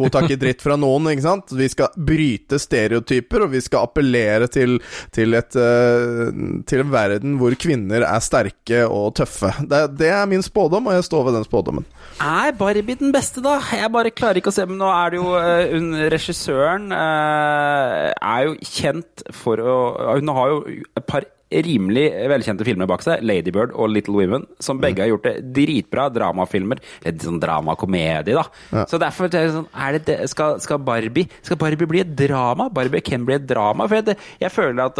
hun 0.00 0.10
tar 0.10 0.26
ikke 0.26 0.40
dritt 0.42 0.64
fra 0.64 0.78
noen, 0.80 1.06
ikke 1.12 1.26
sant? 1.28 1.54
Vi 1.54 1.68
skal 1.70 1.94
bryte 1.94 2.58
stereotyper, 2.58 3.46
og 3.46 3.54
vi 3.54 3.62
skal 3.62 3.86
appellere 3.86 4.50
til, 4.50 4.80
til, 5.14 5.38
et, 5.38 5.58
eh, 5.62 6.34
til 6.66 6.84
en 6.84 6.92
verden 6.92 7.38
hvor 7.38 7.54
kvinner 7.60 8.02
er 8.02 8.24
sterke 8.24 8.82
og 8.88 9.14
tøffe. 9.20 9.54
Det, 9.68 9.84
det 10.00 10.10
er 10.10 10.26
min 10.30 10.42
spådom, 10.42 10.90
og 10.90 10.98
jeg 10.98 11.06
står 11.06 11.28
ved 11.28 11.38
den 11.38 11.46
spådommen. 11.46 11.86
Er 12.18 12.50
Barbie 12.58 12.98
den 12.98 13.14
beste, 13.14 13.44
da? 13.44 13.60
Jeg 13.78 13.94
bare 13.94 14.10
klarer 14.14 14.40
ikke 14.40 14.50
å 14.50 14.54
se 14.54 14.64
Men 14.66 14.80
nå 14.80 14.88
er 14.90 15.12
det 15.12 15.18
jo 15.20 15.30
hun, 15.38 15.88
Regissøren 16.10 16.90
eh, 16.94 18.10
er 18.10 18.46
jo 18.48 18.56
kjent 18.64 19.22
for 19.36 19.62
å 19.62 19.76
Hun 20.18 20.32
har 20.34 20.50
jo 20.50 20.62
et 20.98 21.06
par 21.06 21.26
rimelig 21.50 22.06
velkjente 22.28 22.64
filmer 22.66 22.88
bak 22.90 23.02
seg, 23.04 23.22
'Ladybird' 23.24 23.72
og 23.74 23.88
'Little 23.88 24.14
Women', 24.18 24.46
som 24.60 24.80
begge 24.80 25.00
har 25.00 25.08
gjort 25.08 25.24
det 25.24 25.52
dritbra. 25.56 26.08
Dramafilmer. 26.12 26.80
Litt 27.04 27.24
sånn 27.24 27.40
dramakomedie, 27.40 28.34
da. 28.36 28.44
Ja. 28.72 28.84
Så 28.90 29.00
derfor 29.00 29.28
er 29.28 29.32
det 29.32 29.52
sånn 29.54 29.68
er 29.74 29.92
det, 29.96 30.04
det- 30.06 30.28
skal, 30.30 30.60
skal, 30.60 30.78
Barbie, 30.78 31.28
skal 31.42 31.56
Barbie 31.56 31.86
bli 31.88 32.00
et 32.00 32.14
drama? 32.16 32.68
Barbie 32.68 33.00
Ken 33.00 33.24
bli 33.24 33.34
et 33.34 33.46
drama? 33.46 33.88
For 33.88 34.00
jeg, 34.00 34.16
jeg 34.40 34.52
føler 34.52 34.84
at 34.84 34.96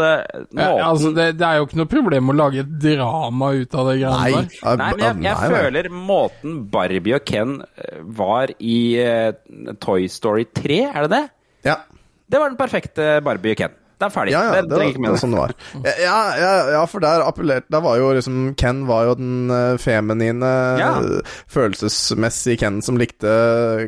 nå, 0.51 0.61
Ja, 0.61 0.89
altså, 0.89 1.13
det, 1.13 1.37
det 1.37 1.45
er 1.45 1.59
jo 1.59 1.67
ikke 1.67 1.81
noe 1.83 1.91
problem 1.91 2.29
å 2.33 2.37
lage 2.37 2.63
et 2.65 2.73
drama 2.81 3.51
ut 3.53 3.75
av 3.75 3.91
det 3.91 3.99
greiene 4.01 4.43
der. 4.49 4.77
Nei, 4.79 4.91
men 4.95 5.05
jeg, 5.05 5.23
jeg 5.29 5.53
føler 5.53 5.89
måten 5.93 6.57
Barbie 6.71 7.15
og 7.19 7.25
Ken 7.29 7.59
eh, 7.61 7.99
var 8.19 8.53
i 8.59 8.79
uh, 9.03 9.31
Toy 9.83 10.07
Story 10.11 10.47
3, 10.53 10.81
er 10.89 11.05
det 11.07 11.11
det? 11.13 11.25
Ja. 11.69 11.77
Det 12.29 12.37
var 12.41 12.51
den 12.51 12.59
perfekte 12.59 13.19
Barbie 13.25 13.55
og 13.55 13.61
Ken. 13.63 13.78
Det 13.99 14.05
er 14.07 14.11
ferdig. 14.15 14.31
Ja, 14.31 14.41
ja, 14.47 14.61
det, 14.63 14.69
trenger 14.71 14.93
ikke 14.93 15.01
mer. 15.03 15.15
sånn 15.19 15.33
det 15.35 15.39
var. 15.41 15.51
Ja, 15.99 16.17
ja, 16.39 16.51
ja, 16.77 16.83
for 16.87 17.03
der 17.03 17.23
appellerte 17.25 17.67
Der 17.73 17.81
var 17.83 17.97
jo 17.99 18.13
liksom 18.15 18.37
Ken 18.59 18.85
var 18.87 19.09
jo 19.09 19.15
den 19.19 19.51
eh, 19.51 19.75
feminine, 19.81 20.51
Ja. 20.79 20.91
eh, 21.03 21.33
følelsesmessige 21.51 22.59
Ken 22.61 22.79
som 22.85 22.97
likte 22.99 23.27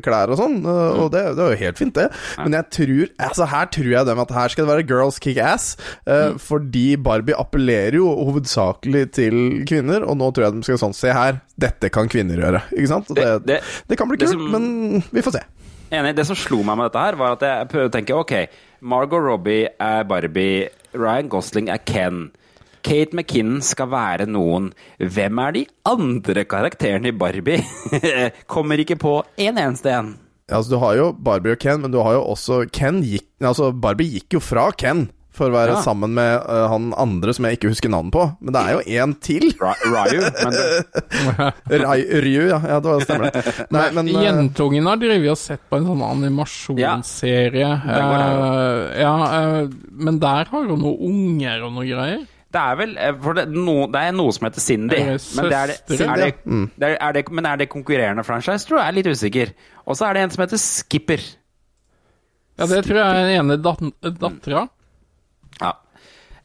klær 0.04 0.34
og 0.34 0.40
sånn, 0.42 0.58
eh, 0.66 1.00
og 1.02 1.12
det, 1.14 1.24
det 1.38 1.42
var 1.46 1.56
jo 1.56 1.62
helt 1.64 1.80
fint, 1.80 1.96
det. 1.98 2.10
Men 2.42 2.58
jeg 2.60 2.68
tror 2.76 3.14
Altså, 3.30 3.48
her 3.54 3.70
tror 3.72 3.90
jeg 3.94 4.10
dem 4.12 4.20
at 4.26 4.34
her 4.36 4.52
skal 4.54 4.66
det 4.68 4.74
være 4.76 4.88
girls 4.90 5.20
kick 5.24 5.40
ass, 5.42 5.72
mm. 6.08 6.38
fordi 6.42 6.86
Barbie 7.02 7.38
appellerer 7.38 7.98
jo 8.02 8.12
hovedsakelig 8.12 9.06
til 9.16 9.40
kvinner, 9.70 10.04
og 10.04 10.18
nå 10.20 10.32
tror 10.36 10.48
jeg 10.50 10.58
de 10.60 10.66
skal 10.68 10.82
sånn 10.82 10.98
Se 11.02 11.14
her, 11.16 11.40
dette 11.62 11.90
kan 11.94 12.10
kvinner 12.12 12.38
gjøre. 12.44 12.62
Ikke 12.76 12.92
sant? 12.92 13.08
Det, 13.16 13.30
det, 13.48 13.62
det- 13.88 13.98
kan 13.98 14.10
bli 14.12 14.18
kult, 14.22 14.34
som- 14.36 14.52
men 14.52 15.04
vi 15.14 15.22
får 15.24 15.38
se. 15.40 15.44
Enig. 15.92 16.14
Det 16.16 16.24
som 16.28 16.36
slo 16.40 16.62
meg 16.64 16.78
med 16.80 16.88
dette 16.92 17.02
her, 17.04 17.16
var 17.20 17.34
at 17.36 17.42
jeg 17.48 17.68
prøvde 17.72 17.90
å 17.90 17.94
tenke 17.96 18.16
ok, 18.16 18.34
Margot 18.82 19.22
Robbie 19.22 19.68
er 19.80 20.04
Barbie, 20.10 20.70
Ryan 20.98 21.30
Gosling 21.30 21.70
er 21.70 21.78
Ken. 21.86 22.32
Kate 22.82 23.14
McKinnon 23.14 23.62
skal 23.62 23.92
være 23.92 24.26
noen. 24.26 24.72
Hvem 24.98 25.42
er 25.44 25.54
de 25.54 25.62
andre 25.86 26.46
karakterene 26.50 27.12
i 27.12 27.14
Barbie? 27.14 27.62
Kommer 28.50 28.82
ikke 28.82 28.98
på 28.98 29.20
en 29.38 29.62
eneste 29.62 29.94
en. 29.94 30.16
Altså, 30.50 30.74
du 30.74 30.80
har 30.82 30.98
jo 30.98 31.12
Barbie 31.14 31.54
og 31.54 31.62
Ken, 31.62 31.84
men 31.84 31.94
du 31.94 32.00
har 32.02 32.18
jo 32.18 32.24
også 32.34 32.64
Ken 32.74 33.04
gikk 33.06 33.28
Altså, 33.40 33.70
Barbie 33.72 34.18
gikk 34.18 34.40
jo 34.40 34.42
fra 34.44 34.72
Ken 34.74 35.06
for 35.32 35.48
å 35.48 35.54
være 35.56 35.78
Ja. 35.78 35.82
sammen 35.86 36.12
med 36.18 36.42
uh, 36.44 36.66
han 36.68 36.90
andre 37.00 37.32
som 37.34 37.46
jeg 37.48 37.56
ikke 37.58 37.70
husker 37.72 37.90
navnet 37.94 38.12
på. 38.12 38.26
Men 38.44 38.52
det 38.56 38.62
er 38.62 38.74
jo 38.76 38.82
én 39.00 39.14
til. 39.24 39.46
Ryu, 39.56 40.26
men 40.44 40.58
det, 41.72 41.80
Ryu, 42.26 42.50
ja. 42.50 42.60
ja. 42.68 42.80
Det 42.84 42.90
var 42.92 43.06
stemmer 43.06 43.32
det. 43.32 43.44
Nei, 43.72 43.86
men 43.96 44.10
uh... 44.12 44.20
Jentungen 44.26 44.90
har 44.92 45.00
drevet 45.00 45.32
og 45.32 45.40
sett 45.40 45.64
på 45.72 45.80
en 45.80 45.88
sånn 45.88 46.04
animasjonsserie. 46.10 47.72
Ja. 47.88 48.02
Eh, 48.18 49.02
ja, 49.02 49.16
eh, 49.40 49.72
men 50.04 50.20
der 50.22 50.52
har 50.52 50.68
hun 50.68 50.84
noen 50.84 51.00
unger 51.12 51.64
og 51.68 51.74
noe 51.80 51.88
greier. 51.88 52.28
det 52.52 52.60
er 52.60 52.76
vel 52.82 52.98
for 53.24 53.38
det, 53.40 53.46
no, 53.56 53.76
det 53.88 54.02
er 54.10 54.12
noe 54.18 54.34
som 54.36 54.50
heter 54.50 54.60
Cindy. 54.64 54.98
Er 55.00 55.16
Men, 55.38 55.48
det 55.48 55.60
er 55.62 55.68
det, 55.72 56.02
er 56.02 56.34
Mm. 56.44 56.66
det 56.76 56.90
er, 56.90 56.98
er 57.00 57.14
det, 57.16 57.24
men 57.32 57.46
er 57.48 57.56
det 57.64 57.70
konkurrerende 57.72 58.26
franchise? 58.28 58.68
Tror 58.68 58.82
jeg 58.82 58.88
er 58.92 58.98
litt 59.00 59.08
usikker. 59.08 59.54
Og 59.88 59.96
så 59.96 60.10
er 60.10 60.14
det 60.20 60.26
en 60.26 60.34
som 60.36 60.44
heter 60.44 60.60
Skipper. 60.60 61.24
Ja, 62.60 62.68
det 62.68 62.84
tror 62.86 63.00
jeg 63.00 63.08
er 63.08 63.24
den 63.24 63.40
ene 63.40 63.56
dat 63.64 63.80
dattera. 64.20 64.66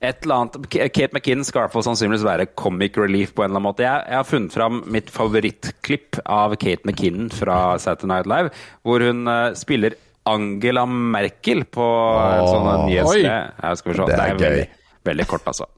Et 0.05 0.23
eller 0.23 0.35
annet 0.35 0.67
Kate 0.93 1.09
McKinnon 1.15 1.47
skal 1.47 1.71
i 1.71 1.83
sannsynligvis 1.87 2.25
være 2.27 2.49
comic 2.59 2.99
relief 3.01 3.33
på 3.35 3.43
en 3.43 3.49
eller 3.49 3.61
annen 3.61 3.69
måte. 3.71 3.87
Jeg, 3.87 4.03
jeg 4.11 4.21
har 4.21 4.29
funnet 4.29 4.57
fram 4.57 4.83
mitt 4.93 5.09
favorittklipp 5.13 6.21
av 6.25 6.57
Kate 6.61 6.85
McKinnon 6.85 7.31
fra 7.33 7.79
Saturday 7.81 8.13
Night 8.13 8.29
Live, 8.29 8.53
hvor 8.85 9.05
hun 9.07 9.25
uh, 9.31 9.55
spiller 9.57 9.97
Angela 10.29 10.85
Merkel 10.87 11.65
på 11.65 11.87
Åh. 11.87 12.45
sånne 12.51 12.75
Oi. 12.77 12.87
nyhetssted. 12.91 13.79
Skal 13.81 13.93
vi 13.93 13.99
se. 13.99 14.09
Det 14.11 14.21
er 14.21 14.43
gøy. 14.43 14.67
veldig 15.07 15.27
kort, 15.31 15.47
altså. 15.47 15.71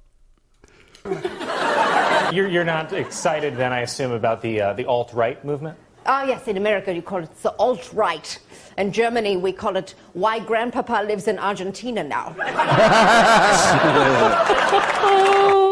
You're, 2.32 2.48
you're 2.48 2.64
not 2.64 2.92
excited 2.92 3.56
then, 3.56 3.72
I 3.72 3.80
assume, 3.82 4.12
about 4.12 4.42
the, 4.42 4.60
uh, 4.60 4.72
the 4.74 4.84
alt-right 4.84 5.44
movement? 5.44 5.76
Ah, 6.10 6.24
yes, 6.24 6.48
in 6.48 6.56
America 6.56 6.90
you 6.90 7.02
call 7.02 7.22
it 7.22 7.42
the 7.42 7.50
alt 7.58 7.92
right. 7.92 8.38
In 8.78 8.90
Germany 8.90 9.36
we 9.36 9.52
call 9.52 9.76
it 9.76 9.94
why 10.14 10.38
grandpapa 10.38 11.06
lives 11.06 11.28
in 11.28 11.38
Argentina 11.38 12.02
now. 12.02 12.34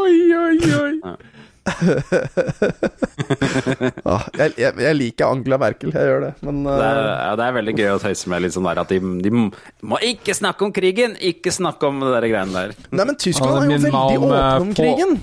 Oi, 0.06 0.34
oi, 0.36 0.58
oi. 0.76 1.16
ah, 4.06 4.26
jeg, 4.36 4.52
jeg, 4.60 4.72
jeg 4.84 4.94
liker 4.98 5.24
Angela 5.26 5.56
Merkel, 5.58 5.90
jeg 5.94 6.10
gjør 6.10 6.20
det. 6.26 6.32
Men 6.44 6.60
uh... 6.66 6.72
Det 6.76 6.84
er, 6.84 7.00
ja, 7.00 7.32
det 7.40 7.46
er 7.46 7.56
veldig 7.56 7.74
gøy 7.80 7.88
å 7.94 7.96
tøyse 8.04 8.30
med 8.30 8.44
litt 8.44 8.54
sånn 8.58 8.68
der 8.68 8.82
at 8.84 8.92
de, 8.92 9.00
de 9.24 9.32
må 9.32 10.02
ikke 10.04 10.36
snakke 10.36 10.68
om 10.68 10.74
krigen! 10.76 11.16
Ikke 11.16 11.50
snakke 11.54 11.88
om 11.88 12.04
det 12.04 12.12
der 12.12 12.28
greiene 12.28 12.52
der. 12.52 12.76
Nei, 12.92 13.08
men 13.08 13.16
Tyskland 13.16 13.56
Ja, 13.56 13.64
er 13.64 13.72
jo 13.72 13.80
veldig 13.88 14.04
åpne 14.20 14.44
eh, 14.44 14.60
om 14.60 14.70
krigen. 14.76 15.18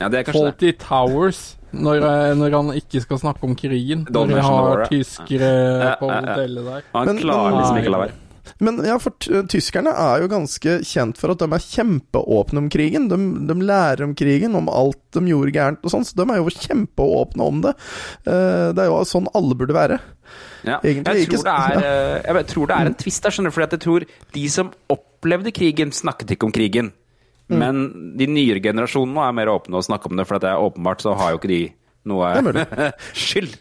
Ja, 0.00 0.08
det 0.08 0.24
er 0.24 0.24
kanskje 0.30 0.56
det. 0.64 0.74
Towers. 0.82 1.44
Når, 1.78 1.96
eh, 2.02 2.34
når 2.38 2.50
han 2.56 2.70
ikke 2.80 3.00
skal 3.04 3.18
snakke 3.18 3.44
om 3.44 3.54
krigen. 3.56 4.06
Når 4.10 4.30
war, 4.36 4.42
har 4.42 4.86
tyskere 4.88 5.50
Ja, 5.82 5.96
på 6.00 6.08
hotellet 6.10 6.64
der. 6.64 6.82
Han 6.94 7.06
Men- 7.06 7.18
klarer 7.18 7.50
men- 7.50 7.58
liksom 7.62 7.76
ikke 7.82 7.88
å 7.92 7.96
la 7.98 8.04
være. 8.06 8.12
Men 8.62 8.76
ja, 8.86 8.96
for 9.02 9.10
t- 9.18 9.42
tyskerne 9.50 9.90
er 9.90 10.20
jo 10.22 10.28
ganske 10.28 10.76
kjent 10.86 11.16
for 11.18 11.32
at 11.32 11.38
de 11.42 11.44
er 11.50 11.58
kjempeåpne 11.58 12.58
om 12.58 12.68
krigen. 12.70 13.08
De, 13.10 13.16
de 13.46 13.54
lærer 13.66 14.04
om 14.04 14.14
krigen, 14.14 14.54
om 14.54 14.68
alt 14.68 15.00
de 15.12 15.20
gjorde 15.20 15.52
gærent 15.52 15.78
og 15.82 15.90
sånn, 15.90 16.04
så 16.06 16.14
de 16.14 16.22
er 16.30 16.36
jo 16.38 16.48
kjempeåpne 16.54 17.42
om 17.42 17.60
det. 17.66 17.74
Uh, 18.24 18.70
det 18.72 18.78
er 18.84 18.86
jo 18.86 19.02
sånn 19.04 19.26
alle 19.34 19.54
burde 19.58 19.74
være. 19.74 19.98
Ja. 20.64 20.78
Egentlig 20.78 20.94
Jeg, 21.04 21.04
tror 21.04 21.38
ikke- 21.38 21.42
det 21.42 21.56
er, 21.58 22.22
ja. 22.26 22.32
jeg 22.38 22.46
tror 22.46 22.66
det 22.68 22.76
er 22.78 22.86
en 22.86 22.94
twist 22.94 23.22
der, 23.22 23.30
skjønner 23.34 23.50
du. 23.50 23.56
for 23.58 23.66
jeg 23.66 23.80
tror 23.80 24.06
de 24.32 24.48
som 24.48 24.70
opplevde 24.94 25.52
krigen, 25.52 25.90
snakket 25.90 26.30
ikke 26.36 26.44
om 26.46 26.52
krigen. 26.52 26.92
Mm. 27.48 27.58
Men 27.62 27.82
de 28.18 28.26
nyere 28.26 28.62
generasjonene 28.64 29.28
er 29.28 29.34
mer 29.38 29.50
åpne 29.52 29.78
å 29.78 29.84
snakke 29.86 30.10
om 30.10 30.16
det, 30.18 30.24
for 30.26 30.42
det 30.42 30.48
er 30.50 30.62
åpenbart 30.66 31.04
så 31.04 31.12
har 31.18 31.34
jo 31.34 31.38
ikke 31.38 31.52
de 31.52 31.60
noe 32.10 32.32
skyld. 33.26 33.54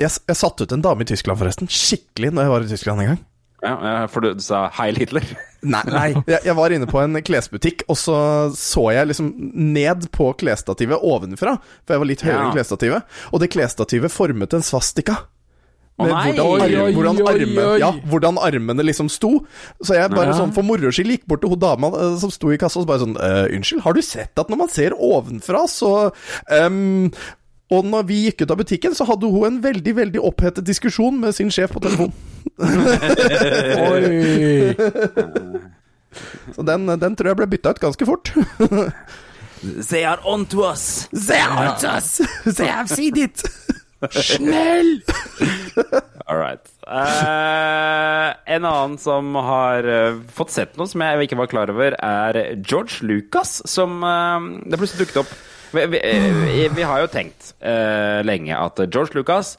Jeg, 0.00 0.08
jeg 0.30 0.36
satte 0.40 0.64
ut 0.64 0.72
en 0.72 0.84
dame 0.84 1.04
i 1.04 1.08
Tyskland, 1.10 1.36
forresten. 1.40 1.68
Skikkelig, 1.68 2.30
når 2.32 2.46
jeg 2.46 2.52
var 2.54 2.64
i 2.64 2.70
Tyskland 2.70 3.02
en 3.04 3.10
gang. 3.12 3.20
Ja, 3.60 4.06
for 4.08 4.24
du 4.24 4.40
sa 4.40 4.70
'Heil 4.72 4.96
Hitler'. 4.96 5.26
Nei, 5.60 5.82
nei. 5.92 6.06
Jeg, 6.24 6.40
jeg 6.48 6.54
var 6.56 6.72
inne 6.72 6.86
på 6.88 6.96
en 7.02 7.18
klesbutikk, 7.20 7.82
og 7.92 7.98
så 8.00 8.14
så 8.56 8.86
jeg 8.96 9.10
liksom 9.10 9.26
ned 9.52 10.06
på 10.16 10.30
klesstativet 10.40 10.96
ovenfra. 11.04 11.58
For 11.84 11.92
jeg 11.92 12.00
var 12.00 12.08
litt 12.08 12.22
høyere 12.24 12.38
Ja. 12.38 12.46
enn 12.48 12.54
klesstativet. 12.56 13.04
Og 13.28 13.42
det 13.42 13.50
klesstativet 13.52 14.08
formet 14.14 14.56
en 14.56 14.64
svastika. 14.64 15.18
Med 16.02 16.12
nei! 16.14 16.32
hvordan, 16.36 16.76
Oi, 16.84 16.92
hvordan, 16.96 17.20
armen, 17.28 17.58
oi. 17.64 17.78
ja, 17.82 17.90
hvordan 18.12 18.38
armene 18.40 18.86
liksom 18.86 19.08
sto. 19.12 19.32
Så 19.82 19.94
jeg 19.98 20.10
bare 20.14 20.30
Ja. 20.32 20.38
sånn 20.40 20.54
for 20.56 20.62
moro 20.66 20.90
skyld 20.94 21.10
gikk 21.14 21.26
bort 21.30 21.40
til 21.44 21.50
hun 21.52 21.58
dama 21.62 21.90
uh, 21.94 22.16
som 22.20 22.30
sto 22.34 22.50
i 22.52 22.58
kassa 22.60 22.80
og 22.80 22.86
så 22.86 22.90
bare 22.92 23.02
sånn 23.04 23.16
uh, 23.18 23.46
Unnskyld, 23.56 23.82
har 23.84 23.92
du 23.96 24.02
sett 24.02 24.38
at 24.38 24.48
når 24.52 24.58
man 24.64 24.68
ser 24.72 24.96
ovenfra, 24.96 25.66
så 25.70 26.10
um, 26.50 27.10
Og 27.70 27.84
når 27.86 28.02
vi 28.08 28.16
gikk 28.26 28.42
ut 28.42 28.50
av 28.50 28.58
butikken, 28.58 28.94
så 28.98 29.04
hadde 29.06 29.28
hun 29.30 29.44
en 29.46 29.60
veldig 29.62 29.92
veldig 29.94 30.20
opphetet 30.26 30.66
diskusjon 30.66 31.20
med 31.22 31.34
sin 31.36 31.52
sjef 31.54 31.70
på 31.76 31.82
telefon. 31.84 32.10
Oi! 33.90 34.74
Så 36.56 36.62
den, 36.66 36.88
den 36.98 37.14
tror 37.14 37.30
jeg 37.30 37.38
ble 37.38 37.46
bytta 37.52 37.70
ut 37.70 37.78
ganske 37.84 38.06
fort. 38.08 38.32
They 39.90 40.02
are 40.08 40.18
on 40.24 40.46
to 40.50 40.64
us! 40.64 41.06
They 41.12 41.38
are 41.38 41.68
on 41.68 41.78
to 41.84 41.90
us! 41.94 42.16
They 42.56 42.66
have 42.66 42.88
seen 42.90 43.16
it! 43.22 43.42
Snell! 44.08 45.00
All 46.26 46.38
right. 46.38 46.62
Uh, 46.86 48.32
en 48.46 48.64
annen 48.64 48.96
som 48.98 49.34
har 49.34 49.84
uh, 49.84 50.20
fått 50.32 50.54
sett 50.54 50.76
noe 50.78 50.88
som 50.88 51.02
jeg 51.04 51.26
ikke 51.26 51.38
var 51.40 51.50
klar 51.50 51.72
over, 51.72 51.96
er 51.98 52.38
George 52.62 53.04
Lucas, 53.06 53.58
som 53.68 54.00
uh, 54.02 54.38
Det 54.64 54.80
plutselig 54.80 55.06
dukket 55.06 55.24
opp. 55.24 55.34
Vi, 55.70 55.84
vi, 55.92 56.00
vi 56.74 56.82
har 56.82 56.98
jo 56.98 57.10
tenkt 57.12 57.52
lenge 58.26 58.56
at 58.58 58.80
George 58.90 59.14
Lucas, 59.14 59.52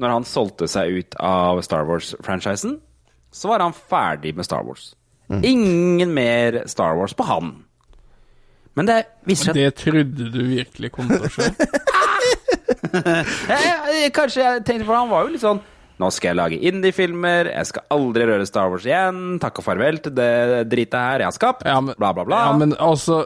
når 0.00 0.14
han 0.14 0.24
solgte 0.24 0.64
seg 0.70 0.94
ut 0.96 1.18
av 1.20 1.60
Star 1.60 1.84
Wars-franchisen, 1.84 2.78
så 3.28 3.50
var 3.50 3.60
han 3.60 3.76
ferdig 3.76 4.32
med 4.38 4.48
Star 4.48 4.64
Wars. 4.64 4.94
Ingen 5.28 6.14
mer 6.16 6.62
Star 6.72 6.96
Wars 6.96 7.12
på 7.12 7.28
han. 7.28 7.52
Men 8.80 8.88
det 8.88 8.96
viser 9.28 9.50
seg 9.50 9.60
Det 9.60 9.68
trodde 9.82 10.30
du 10.32 10.40
virkelig 10.54 10.94
kom 10.94 11.12
til 11.12 11.28
å 11.28 11.32
skje. 11.36 11.50
Eh, 13.48 14.10
Kanskje 14.14 14.42
jeg 14.44 14.64
tenkte 14.66 14.84
For 14.86 14.94
han 14.98 15.10
var 15.10 15.24
jo 15.26 15.32
litt 15.34 15.42
sånn 15.44 15.60
Nå 15.98 16.10
skal 16.14 16.30
jeg 16.32 16.38
lage 16.38 16.58
indie-filmer. 16.70 17.50
Jeg 17.50 17.70
skal 17.72 17.86
aldri 17.94 18.26
røre 18.30 18.46
Star 18.46 18.70
Wars 18.70 18.86
igjen. 18.86 19.38
Takk 19.42 19.58
og 19.58 19.66
farvel 19.66 19.98
til 20.04 20.14
det 20.14 20.30
dritet 20.70 20.98
her 20.98 21.24
jeg 21.24 21.30
har 21.32 21.36
skapt. 21.38 21.64
bla, 21.64 22.12
bla, 22.12 22.24
bla. 22.24 22.42
Ja, 22.48 22.52
men 22.58 22.76
altså 22.78 23.24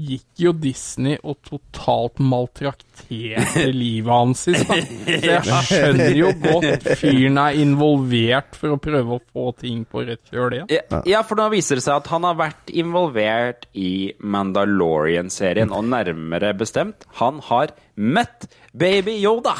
gikk 0.00 0.40
jo 0.40 0.52
Disney 0.56 1.18
og 1.26 1.38
totalt 1.46 2.20
maltrakterte 2.22 3.66
livet 3.82 4.10
hans 4.10 4.44
i 4.50 4.54
stad. 4.58 4.90
Så 5.06 5.32
jeg 5.34 5.64
skjønner 5.68 6.14
jo 6.16 6.30
godt 6.42 6.86
fyren 7.00 7.40
er 7.42 7.58
involvert 7.60 8.58
for 8.58 8.76
å 8.76 8.80
prøve 8.82 9.18
å 9.18 9.22
få 9.30 9.50
ting 9.60 9.84
på 9.90 10.04
rett 10.08 10.22
kjøl 10.30 10.56
igjen. 10.58 10.70
Ja, 10.72 11.02
ja, 11.14 11.22
for 11.26 11.40
nå 11.40 11.50
viser 11.54 11.78
det 11.80 11.84
seg 11.86 12.00
at 12.00 12.10
han 12.12 12.26
har 12.26 12.38
vært 12.38 12.72
involvert 12.72 13.68
i 13.78 14.12
Mandalorian-serien, 14.20 15.72
og 15.74 15.86
nærmere 15.90 16.54
bestemt, 16.58 17.06
han 17.20 17.42
har 17.50 17.74
møtt 17.94 18.48
Baby 18.72 19.18
Yoda. 19.20 19.56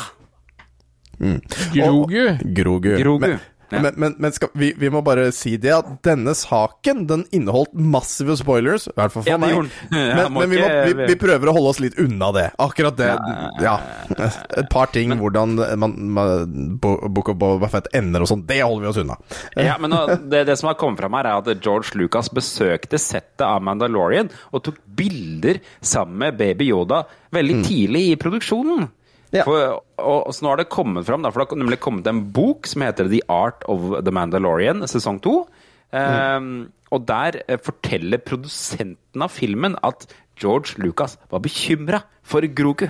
Grogu. 1.21 2.39
Grogu. 2.57 2.95
Grogu. 2.99 3.39
Men, 3.73 3.83
men, 3.83 3.95
men, 4.03 4.15
men 4.19 4.33
skal, 4.35 4.49
vi, 4.59 4.73
vi 4.75 4.89
må 4.91 4.99
bare 5.07 5.29
si 5.31 5.53
det 5.63 5.71
at 5.71 5.91
denne 6.03 6.33
saken 6.35 7.05
den 7.07 7.21
inneholdt 7.31 7.71
massive 7.79 8.35
spoilers. 8.35 8.89
I 8.91 8.97
hvert 8.97 9.13
fall 9.15 9.23
for 9.23 9.31
Ja, 9.31 9.37
meg. 9.39 9.53
Ja, 9.55 9.61
Men, 10.19 10.33
men 10.35 10.51
vi, 10.51 10.59
må, 10.59 10.71
vi, 10.89 11.07
vi 11.13 11.17
prøver 11.21 11.53
å 11.53 11.55
holde 11.55 11.71
oss 11.71 11.79
litt 11.85 11.95
unna 12.03 12.33
det. 12.35 12.49
Akkurat 12.59 12.99
det. 12.99 13.13
Ja. 13.63 13.77
Et 14.59 14.67
par 14.75 14.91
ting, 14.91 15.15
hvordan 15.23 15.55
man, 15.79 15.95
man, 16.19 16.51
Bo- 16.83 16.99
Book 17.15 17.31
of 17.31 17.39
Boba 17.39 17.71
Fett 17.71 17.87
ender 17.95 18.27
og 18.27 18.33
sånn, 18.33 18.43
det 18.51 18.59
holder 18.65 18.89
vi 18.89 18.91
oss 18.91 19.01
unna. 19.05 19.21
Ja, 19.55 19.79
men 19.79 19.95
det, 20.35 20.43
det 20.51 20.59
som 20.59 20.73
har 20.73 20.79
kommet 20.81 21.05
fram 21.05 21.15
her, 21.21 21.31
er 21.31 21.39
at 21.39 21.63
George 21.63 21.95
Lucas 21.95 22.33
besøkte 22.35 22.99
settet 22.99 23.47
av 23.47 23.63
Mandalorian 23.71 24.35
og 24.51 24.67
tok 24.67 24.83
bilder 24.99 25.63
sammen 25.79 26.19
med 26.27 26.43
Baby 26.43 26.73
Yoda 26.75 27.05
veldig 27.31 27.63
tidlig 27.71 28.09
i 28.11 28.19
produksjonen. 28.19 28.91
For, 29.31 29.77
og, 30.03 30.17
og 30.27 30.35
så 30.35 30.43
nå 30.45 30.51
har 30.53 30.61
det 30.63 30.69
kommet 30.73 31.07
fram, 31.07 31.23
da, 31.23 31.31
for 31.31 31.43
det 31.45 31.53
har 31.53 31.61
nemlig 31.63 31.79
kommet 31.83 32.09
en 32.11 32.25
bok 32.35 32.67
som 32.67 32.83
heter 32.83 33.11
The 33.13 33.21
Art 33.31 33.63
of 33.71 33.93
the 34.03 34.15
Mandalorian, 34.15 34.83
sesong 34.91 35.21
to. 35.23 35.45
Ehm, 35.95 36.71
og 36.91 37.05
der 37.07 37.41
eh, 37.47 37.61
forteller 37.63 38.19
produsenten 38.27 39.23
av 39.23 39.31
filmen 39.35 39.77
at 39.87 40.09
George 40.41 40.79
Lucas 40.83 41.17
var 41.31 41.43
bekymra 41.45 42.03
for 42.27 42.43
Grogu. 42.47 42.89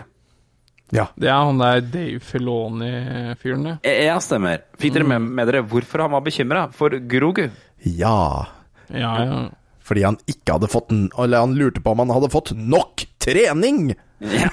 Ja. 0.95 1.07
Det 1.14 1.28
er 1.30 1.45
han 1.47 1.61
der 1.61 1.84
Dave 1.86 2.20
Filoni-fyren, 2.24 3.68
ja. 3.68 3.76
Eh, 3.86 4.05
Ja, 4.09 4.16
stemmer. 4.22 4.64
Fikk 4.80 4.97
dere 4.97 5.07
med, 5.12 5.28
med 5.38 5.51
dere 5.51 5.62
hvorfor 5.66 6.03
han 6.07 6.14
var 6.16 6.24
bekymra 6.26 6.64
for 6.74 6.97
Grogu? 7.11 7.47
Ja. 7.84 8.47
Ja, 8.91 9.12
ja. 9.22 9.41
Fordi 9.86 10.03
han 10.07 10.18
ikke 10.30 10.57
hadde 10.57 10.68
fått 10.70 10.91
Eller 10.93 11.41
han 11.41 11.55
lurte 11.59 11.80
på 11.82 11.93
om 11.95 12.03
han 12.03 12.11
hadde 12.12 12.28
fått 12.30 12.51
nok 12.55 13.05
trening! 13.31 13.93
Ja, 14.20 14.51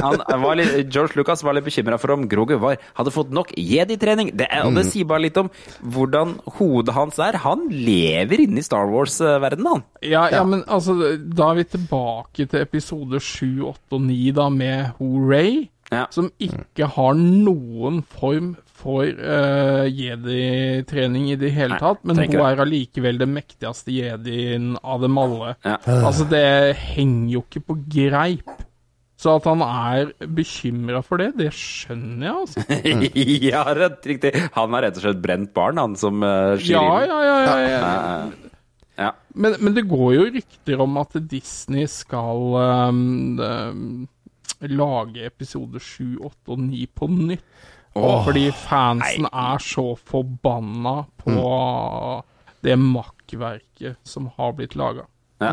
han 0.00 0.40
var 0.40 0.56
litt, 0.56 0.88
George 0.88 1.12
Lucas 1.18 1.42
var 1.44 1.52
litt 1.58 1.66
bekymra 1.66 1.98
for 2.00 2.14
om 2.14 2.22
Grogu 2.30 2.54
var, 2.62 2.78
hadde 2.96 3.12
fått 3.12 3.34
nok 3.36 3.50
jedi-trening. 3.52 4.30
Det, 4.36 4.46
er- 4.48 4.64
og 4.64 4.72
det 4.78 4.86
Mm. 4.86 4.90
sier 4.90 5.04
bare 5.10 5.20
litt 5.26 5.36
om 5.36 5.50
hvordan 5.84 6.38
hodet 6.56 6.94
hans 6.96 7.18
er. 7.20 7.36
Han 7.44 7.66
lever 7.68 8.40
inne 8.46 8.62
i 8.62 8.64
Star 8.64 8.86
Wars-verdenen, 8.88 9.66
han. 9.68 9.84
Ja, 10.00 10.28
ja, 10.32 10.42
men 10.44 10.62
altså, 10.64 10.96
da 11.20 11.50
er 11.50 11.54
vi 11.60 11.64
tilbake 11.64 12.48
til 12.48 12.60
episode 12.64 13.20
7, 13.20 13.60
8 13.74 13.92
og 13.98 14.00
9, 14.08 14.32
da, 14.32 14.48
med 14.48 14.94
Hooray, 14.98 15.68
som 16.14 16.30
ikke 16.42 16.88
har 16.96 17.16
noen 17.18 18.02
form 18.14 18.54
for 18.74 19.06
uh, 19.06 19.86
jedi-trening 19.86 21.30
i 21.32 21.38
det 21.40 21.52
hele 21.54 21.76
Nei, 21.76 21.80
tatt, 21.82 22.02
men 22.06 22.20
hun 22.20 22.36
er 22.42 22.62
allikevel 22.64 23.20
den 23.20 23.32
mektigste 23.36 23.94
jedien 23.94 24.74
av 24.82 25.04
dem 25.04 25.18
alle. 25.20 25.54
Ja. 25.64 25.78
Altså, 26.00 26.26
det 26.28 26.74
henger 26.80 27.36
jo 27.36 27.44
ikke 27.46 27.64
på 27.70 27.78
greip. 27.96 28.56
Så 29.24 29.36
at 29.38 29.46
han 29.46 29.62
er 29.64 30.10
bekymra 30.36 31.00
for 31.06 31.22
det, 31.22 31.30
det 31.38 31.52
skjønner 31.56 32.26
jeg, 32.26 32.34
altså. 32.42 32.64
ja, 33.48 33.62
rett, 33.78 34.00
riktig. 34.10 34.32
Han 34.56 34.74
er 34.74 34.88
rett 34.88 34.98
og 34.98 35.06
slett 35.06 35.22
brent 35.22 35.54
barn, 35.56 35.80
han 35.80 35.94
som 35.96 36.24
uh, 36.26 36.58
Ja, 36.60 36.82
ja, 37.06 37.20
ja, 37.22 37.38
ja, 37.46 37.54
ja. 37.62 37.78
Ja, 37.78 38.50
ja. 39.06 39.12
Men, 39.34 39.56
men 39.62 39.78
det 39.78 39.86
går 39.90 40.10
jo 40.18 40.26
rykter 40.34 40.82
om 40.84 40.98
at 41.00 41.16
Disney 41.30 41.86
skal 41.90 42.58
um, 42.90 44.04
lage 44.60 45.24
episode 45.26 45.80
7, 45.80 46.18
8 46.24 46.54
og 46.54 46.58
9 46.58 46.86
på 46.94 47.08
nytt. 47.10 47.44
Åh, 47.94 48.24
fordi 48.26 48.48
fansen 48.50 49.28
er 49.30 49.62
så 49.62 49.84
forbanna 49.94 51.04
på 51.22 51.34
det 52.66 52.74
makkverket 52.80 54.00
som 54.02 54.30
har 54.34 54.56
blitt 54.58 54.74
laga. 54.74 55.06
Ja. 55.38 55.52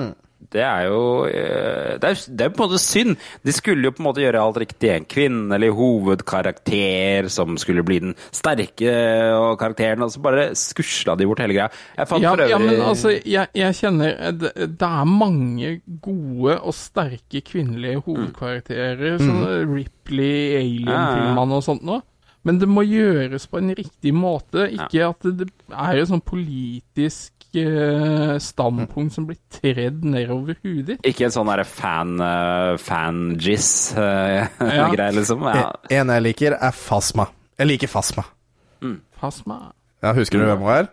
Det 0.51 0.63
er 0.65 0.87
jo 0.89 1.01
eh, 1.29 1.97
det 2.01 2.09
er, 2.09 2.21
det 2.37 2.45
er 2.45 2.53
på 2.53 2.63
en 2.63 2.71
måte 2.71 2.81
synd. 2.81 3.17
De 3.45 3.53
skulle 3.55 3.87
jo 3.87 3.93
på 3.95 4.01
en 4.01 4.07
måte 4.09 4.23
gjøre 4.23 4.41
alt 4.41 4.59
riktig. 4.63 4.89
En 4.91 5.07
kvinnelig 5.09 5.69
hovedkarakter 5.77 7.29
som 7.31 7.59
skulle 7.61 7.85
bli 7.87 7.99
den 8.03 8.15
sterke 8.33 8.95
og 9.37 9.59
karakteren, 9.61 10.05
og 10.05 10.13
så 10.13 10.23
bare 10.23 10.47
skusla 10.57 11.15
de 11.19 11.27
bort 11.29 11.43
hele 11.43 11.57
greia. 11.57 11.69
Jeg 11.97 12.09
fant 12.09 12.25
Ja, 12.25 12.35
ja, 12.49 12.59
men 12.61 12.81
altså, 12.81 13.13
jeg, 13.13 13.51
jeg 13.57 13.77
kjenner 13.77 14.15
eh, 14.15 14.35
det, 14.41 14.53
det 14.81 14.91
er 14.91 15.09
mange 15.09 15.75
gode 16.01 16.57
og 16.59 16.75
sterke 16.77 17.43
kvinnelige 17.45 18.01
hovedkarakterer. 18.07 19.19
Mm. 19.19 19.27
Sånn 19.27 19.75
Ripley, 19.75 20.55
Alien-filmene 20.61 21.61
og 21.61 21.67
sånt 21.67 21.85
noe. 21.87 22.01
Men 22.47 22.57
det 22.57 22.69
må 22.69 22.81
gjøres 22.87 23.45
på 23.49 23.59
en 23.61 23.73
riktig 23.77 24.13
måte. 24.17 24.65
Ikke 24.73 25.11
at 25.11 25.27
det, 25.27 25.51
det 25.51 25.77
er 25.77 26.01
et 26.01 26.09
sånn 26.09 26.23
politisk 26.25 27.40
eh, 27.59 28.37
standpunkt 28.39 29.13
som 29.15 29.25
blir 29.27 29.37
tredd 29.51 30.03
nedover 30.07 30.55
hudet 30.63 30.85
ditt. 30.95 31.05
Ikke 31.11 31.25
en 31.27 31.33
sånn 31.35 31.49
derre 31.51 31.65
fan, 31.67 32.15
uh, 32.21 32.77
fan-jizz-greie, 32.79 34.47
Ja. 34.97 35.09
liksom. 35.11 35.43
Ja. 35.49 35.71
En 35.89 36.07
jeg 36.15 36.23
liker, 36.29 36.55
er 36.59 36.71
Fasma. 36.75 37.27
Jeg 37.59 37.67
liker 37.73 37.91
Fasma. 37.91 38.23
Fasma. 39.21 39.59
Ja, 40.01 40.13
husker 40.17 40.39
du 40.41 40.45
hvem 40.47 40.63
hun 40.65 40.71
er? 40.73 40.87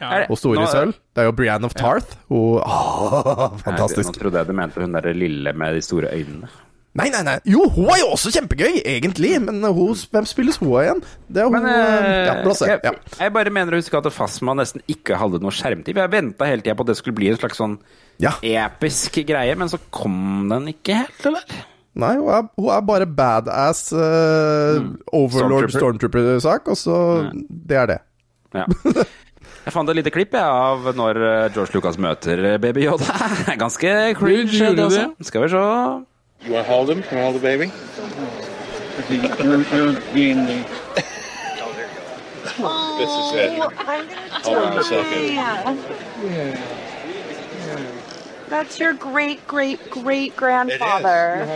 Ja. 0.00 0.24
Hun 0.28 0.36
store 0.38 0.62
i 0.62 0.66
sølv. 0.70 0.94
Det 1.14 1.22
er 1.22 1.28
jo 1.28 1.32
Brienne 1.38 1.66
of 1.66 1.74
Tarth. 1.78 2.16
Hun 2.30 2.58
Nå 2.62 3.58
Fantastisk. 3.62 4.14
trodde 4.18 4.38
jeg 4.42 4.46
du 4.50 4.54
mente 4.58 4.82
hun 4.82 4.94
derre 4.94 5.14
lille 5.14 5.52
med 5.54 5.74
de 5.78 5.82
store 5.86 6.10
øynene. 6.14 6.48
Nei, 6.94 7.08
nei, 7.10 7.24
nei. 7.26 7.32
Jo, 7.50 7.64
hun 7.74 7.88
er 7.90 7.98
jo 8.04 8.12
også 8.14 8.30
kjempegøy, 8.36 8.76
egentlig. 8.86 9.32
Men 9.42 9.58
hun, 9.66 9.96
hvem 10.14 10.26
spilles 10.30 10.60
hun 10.62 10.70
igjen? 10.78 11.00
Det 11.26 11.42
er 11.42 11.48
hun 11.48 11.56
Men 11.56 11.66
eh, 11.66 12.20
Ja, 12.28 12.36
la 12.46 12.54
jeg, 12.70 12.80
Ja. 12.86 12.92
jeg 13.18 13.34
bare 13.34 13.50
mener 13.50 13.74
å 13.74 13.80
huske 13.80 13.98
at 13.98 14.06
Fasma 14.14 14.54
nesten 14.54 14.84
ikke 14.86 15.18
hadde 15.18 15.40
noe 15.42 15.50
skjermtid. 15.54 15.98
Jeg 15.98 16.12
venta 16.12 16.46
hele 16.46 16.62
tida 16.62 16.76
på 16.78 16.86
at 16.86 16.92
det 16.92 16.98
skulle 17.00 17.18
bli 17.18 17.32
en 17.32 17.40
slags 17.40 17.58
sånn 17.58 17.74
episk 18.22 19.18
greie, 19.26 19.56
men 19.58 19.72
så 19.72 19.80
kom 19.90 20.46
den 20.52 20.70
ikke 20.70 21.00
helt, 21.02 21.26
eller? 21.32 21.42
Nei, 21.98 22.12
hun 22.18 22.30
er, 22.30 22.46
hun 22.58 22.70
er 22.74 22.86
bare 22.86 23.10
badass 23.10 23.88
eh, 23.94 24.78
Overlord 25.14 25.70
Stormtrooper. 25.74 25.76
Stormtrooper-sak, 25.78 26.70
og 26.70 26.78
så 26.78 26.96
Det 27.50 27.78
er 27.82 27.90
det. 27.90 28.00
Ja. 28.54 28.66
Jeg 29.64 29.72
fant 29.72 29.88
et 29.90 29.96
lite 29.98 30.10
klipp 30.14 30.34
jeg, 30.36 30.46
av 30.46 30.90
når 30.94 31.18
eh, 31.26 31.44
George 31.54 31.74
Lucas 31.74 31.98
møter 31.98 32.42
eh, 32.54 32.58
Baby 32.62 32.86
Yoda. 32.86 33.14
Ganske 33.62 33.94
cringe, 34.18 34.74
det 34.78 34.84
også. 34.90 35.06
Skal 35.26 35.46
vi 35.46 35.54
se. 35.54 35.62
You 36.44 36.52
want 36.52 36.66
to 36.66 36.72
hold 36.72 36.90
him? 36.90 37.02
Can 37.02 37.18
I 37.18 37.22
hold 37.22 37.36
the 37.36 37.40
baby? 37.40 37.72
You're, 39.08 39.62
you're 39.62 40.00
being 40.12 40.44
the... 40.44 40.64
This 42.54 43.10
is 43.10 43.32
it. 43.34 43.58
Oh, 43.58 43.70
hold 44.44 44.58
on 44.58 44.78
a 44.78 44.84
second. 44.84 45.34
Yeah. 45.34 46.84
That's 48.48 48.78
your 48.78 48.92
great, 48.92 49.46
great, 49.48 49.90
great 49.90 50.36
grandfather. 50.36 51.46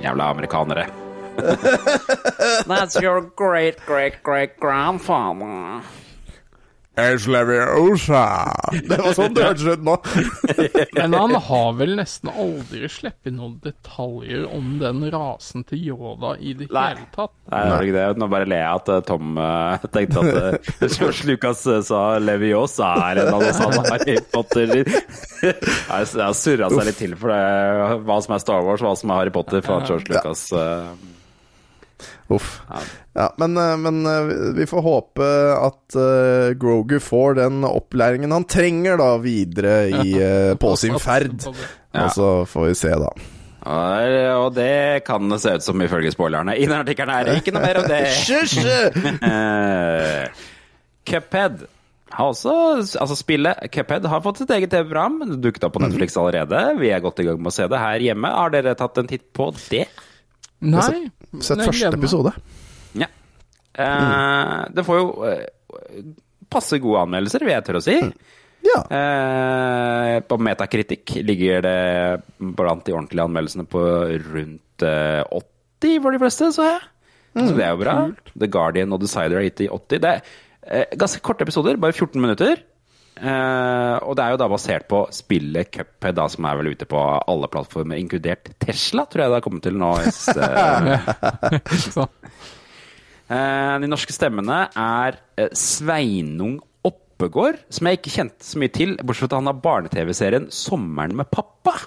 Jævla 0.00 0.24
amerikanere. 0.32 0.90
That's 2.66 3.00
your 3.00 3.20
great, 3.20 3.78
great, 3.84 4.22
great 4.22 4.56
grandfather. 4.58 5.82
Det 8.88 8.96
var 8.96 9.12
sånn 9.16 9.34
det 9.36 9.44
hørtes 9.44 9.66
ut 9.68 9.82
nå. 9.84 9.96
Men 10.96 11.16
han 11.16 11.34
har 11.48 11.74
vel 11.76 11.92
nesten 11.98 12.30
aldri 12.32 12.88
sluppet 12.88 13.34
noen 13.36 13.58
detaljer 13.64 14.46
om 14.48 14.78
den 14.80 15.04
rasen 15.12 15.66
til 15.68 15.82
Yoda 15.90 16.34
i 16.40 16.54
det 16.56 16.70
Nei. 16.72 16.86
hele 16.94 17.04
tatt. 17.12 17.34
Nei, 17.52 17.60
det 17.60 17.74
var 17.74 17.84
ikke 17.84 17.96
det. 17.98 18.06
Nå 18.22 18.28
bare 18.32 18.48
ler 18.48 18.62
jeg 18.62 18.80
at 18.80 18.88
eh, 18.94 19.02
Tom 19.10 19.42
eh, 19.42 19.84
tenkte 19.96 20.22
at 20.22 20.56
uh, 20.56 20.86
George 20.86 21.28
Lucas 21.28 21.66
eh, 21.68 21.82
sa 21.84 22.00
Leviosa 22.22 22.94
er 23.10 23.22
en 23.26 23.34
av 23.34 23.44
oss 23.44 23.60
han 23.66 23.92
Harry 23.92 24.16
Potter. 24.32 24.74
Jeg 24.80 26.08
så 26.08 26.24
har 26.24 26.38
surra 26.38 26.72
seg 26.72 26.88
litt 26.88 27.00
til 27.02 27.12
for 27.20 27.34
det, 27.34 28.00
hva 28.08 28.18
som 28.24 28.38
er 28.38 28.42
Star 28.46 28.64
Wars, 28.64 28.80
hva 28.84 28.96
som 28.96 29.12
er 29.12 29.20
Harry 29.20 29.36
Potter 29.36 29.60
fra 29.66 29.82
George 29.84 30.08
Lucas. 30.08 30.48
Uff. 32.28 32.60
Ja, 33.14 33.34
men, 33.38 33.56
eh, 33.56 33.76
men 33.76 34.06
eh, 34.06 34.22
vi 34.56 34.66
får 34.66 34.82
håpe 34.84 35.26
at 35.56 35.96
uh, 35.96 36.50
Grogu 36.58 36.98
får 37.00 37.34
den 37.38 37.64
opplæringen 37.64 38.32
han 38.34 38.44
trenger 38.50 38.98
da 39.00 39.16
videre 39.22 39.88
i, 39.88 40.18
uh, 40.20 40.56
på 40.60 40.74
sin 40.80 40.98
ferd. 41.00 41.46
Og 41.46 42.10
så 42.12 42.44
får 42.50 42.68
vi 42.70 42.74
se, 42.82 42.92
da. 43.00 43.10
Og 43.66 44.16
og 44.36 44.54
det 44.54 45.04
kan 45.06 45.30
det 45.30 45.40
se 45.42 45.50
ut 45.56 45.64
som 45.64 45.80
ifølge 45.82 46.12
spoilerne 46.14 46.54
i 46.54 46.66
denne 46.68 46.84
artikkelen 46.84 47.24
det 47.26 47.32
Ikke 47.40 47.54
noe 47.56 47.64
mer 47.64 47.80
om 47.80 47.86
det. 47.90 48.02
Cuphead 51.10 51.56
har 52.16 52.26
også 52.30 52.52
Altså, 52.78 53.16
spillet 53.18 53.66
Cuphead 53.74 54.06
har 54.06 54.22
fått 54.24 54.38
sitt 54.42 54.52
eget 54.54 54.70
TV-program. 54.70 55.14
Det 55.32 55.40
dukket 55.48 55.66
opp 55.66 55.74
på 55.76 55.82
Netflix 55.82 56.08
allerede. 56.20 56.58
Vi 56.80 56.88
er 56.94 57.02
godt 57.04 57.22
i 57.22 57.26
gang 57.26 57.38
med 57.40 57.50
å 57.50 57.56
se 57.56 57.64
det 57.70 57.82
her 57.82 57.98
hjemme. 58.10 58.28
Har 58.38 58.48
dere 58.54 58.78
tatt 58.78 58.94
en 59.02 59.10
titt 59.10 59.26
på 59.36 59.44
det? 59.66 59.86
Nei. 60.64 61.10
Sett 61.40 61.64
første 61.66 61.92
episode. 61.96 62.32
Ja. 62.96 63.08
Eh, 63.76 64.64
Det 64.76 64.84
får 64.86 65.00
jo 65.00 65.06
uh, 65.26 66.10
passe 66.52 66.78
gode 66.80 67.02
anmeldelser, 67.06 67.44
vil 67.44 67.54
jeg 67.56 67.66
tørre 67.66 67.82
å 67.82 67.86
si. 67.86 67.98
Eh, 68.66 70.16
på 70.26 70.38
Metakritikk 70.42 71.16
ligger 71.22 71.62
det 71.64 71.76
blant 72.38 72.84
de 72.86 72.94
ordentlige 72.94 73.26
anmeldelsene 73.28 73.66
på 73.70 73.82
rundt 74.26 74.82
eh, 74.86 75.22
80 75.30 76.00
for 76.02 76.14
de 76.16 76.20
fleste, 76.22 76.50
så 76.56 76.66
jeg. 76.70 76.80
Så 77.36 77.52
det 77.52 77.66
er 77.66 77.74
jo 77.74 77.82
bra. 77.82 77.94
The 78.32 78.48
Guardian 78.48 78.94
og 78.96 79.02
Decider 79.02 79.36
har 79.36 79.44
gitt 79.44 79.60
de 79.60 79.68
80. 79.68 80.00
Det 80.02 80.12
er 80.14 80.22
eh, 80.64 80.96
ganske 80.98 81.20
korte 81.24 81.44
episoder, 81.44 81.76
bare 81.80 81.92
14 81.96 82.22
minutter. 82.22 82.62
Eh, 83.16 83.96
og 84.04 84.12
det 84.16 84.24
er 84.24 84.34
jo 84.34 84.40
da 84.42 84.48
basert 84.52 84.84
på 84.90 84.98
spillet 85.14 85.70
Cuphead, 85.72 86.16
da, 86.18 86.26
som 86.28 86.48
er 86.48 86.58
vel 86.60 86.74
ute 86.76 86.88
på 86.88 87.00
alle 87.00 87.48
plattformer, 87.52 88.00
inkludert 88.00 88.50
Tesla, 88.60 89.06
tror 89.08 89.24
jeg 89.24 89.32
det 89.32 89.38
har 89.38 89.46
kommet 89.46 89.64
til 89.64 89.78
nå. 89.80 89.92
uh, 93.32 93.74
de 93.80 93.88
norske 93.88 94.16
stemmene 94.16 94.58
er 94.68 95.20
Sveinung 95.56 96.58
Oppegård, 96.86 97.62
som 97.72 97.88
jeg 97.88 98.02
ikke 98.02 98.16
kjente 98.18 98.44
så 98.44 98.60
mye 98.60 98.74
til, 98.74 98.98
bortsett 99.00 99.30
fra 99.30 99.32
at 99.32 99.40
han 99.40 99.52
har 99.52 99.64
barne-TV-serien 99.64 100.50
'Sommeren 100.52 101.16
med 101.16 101.32
pappa'. 101.32 101.78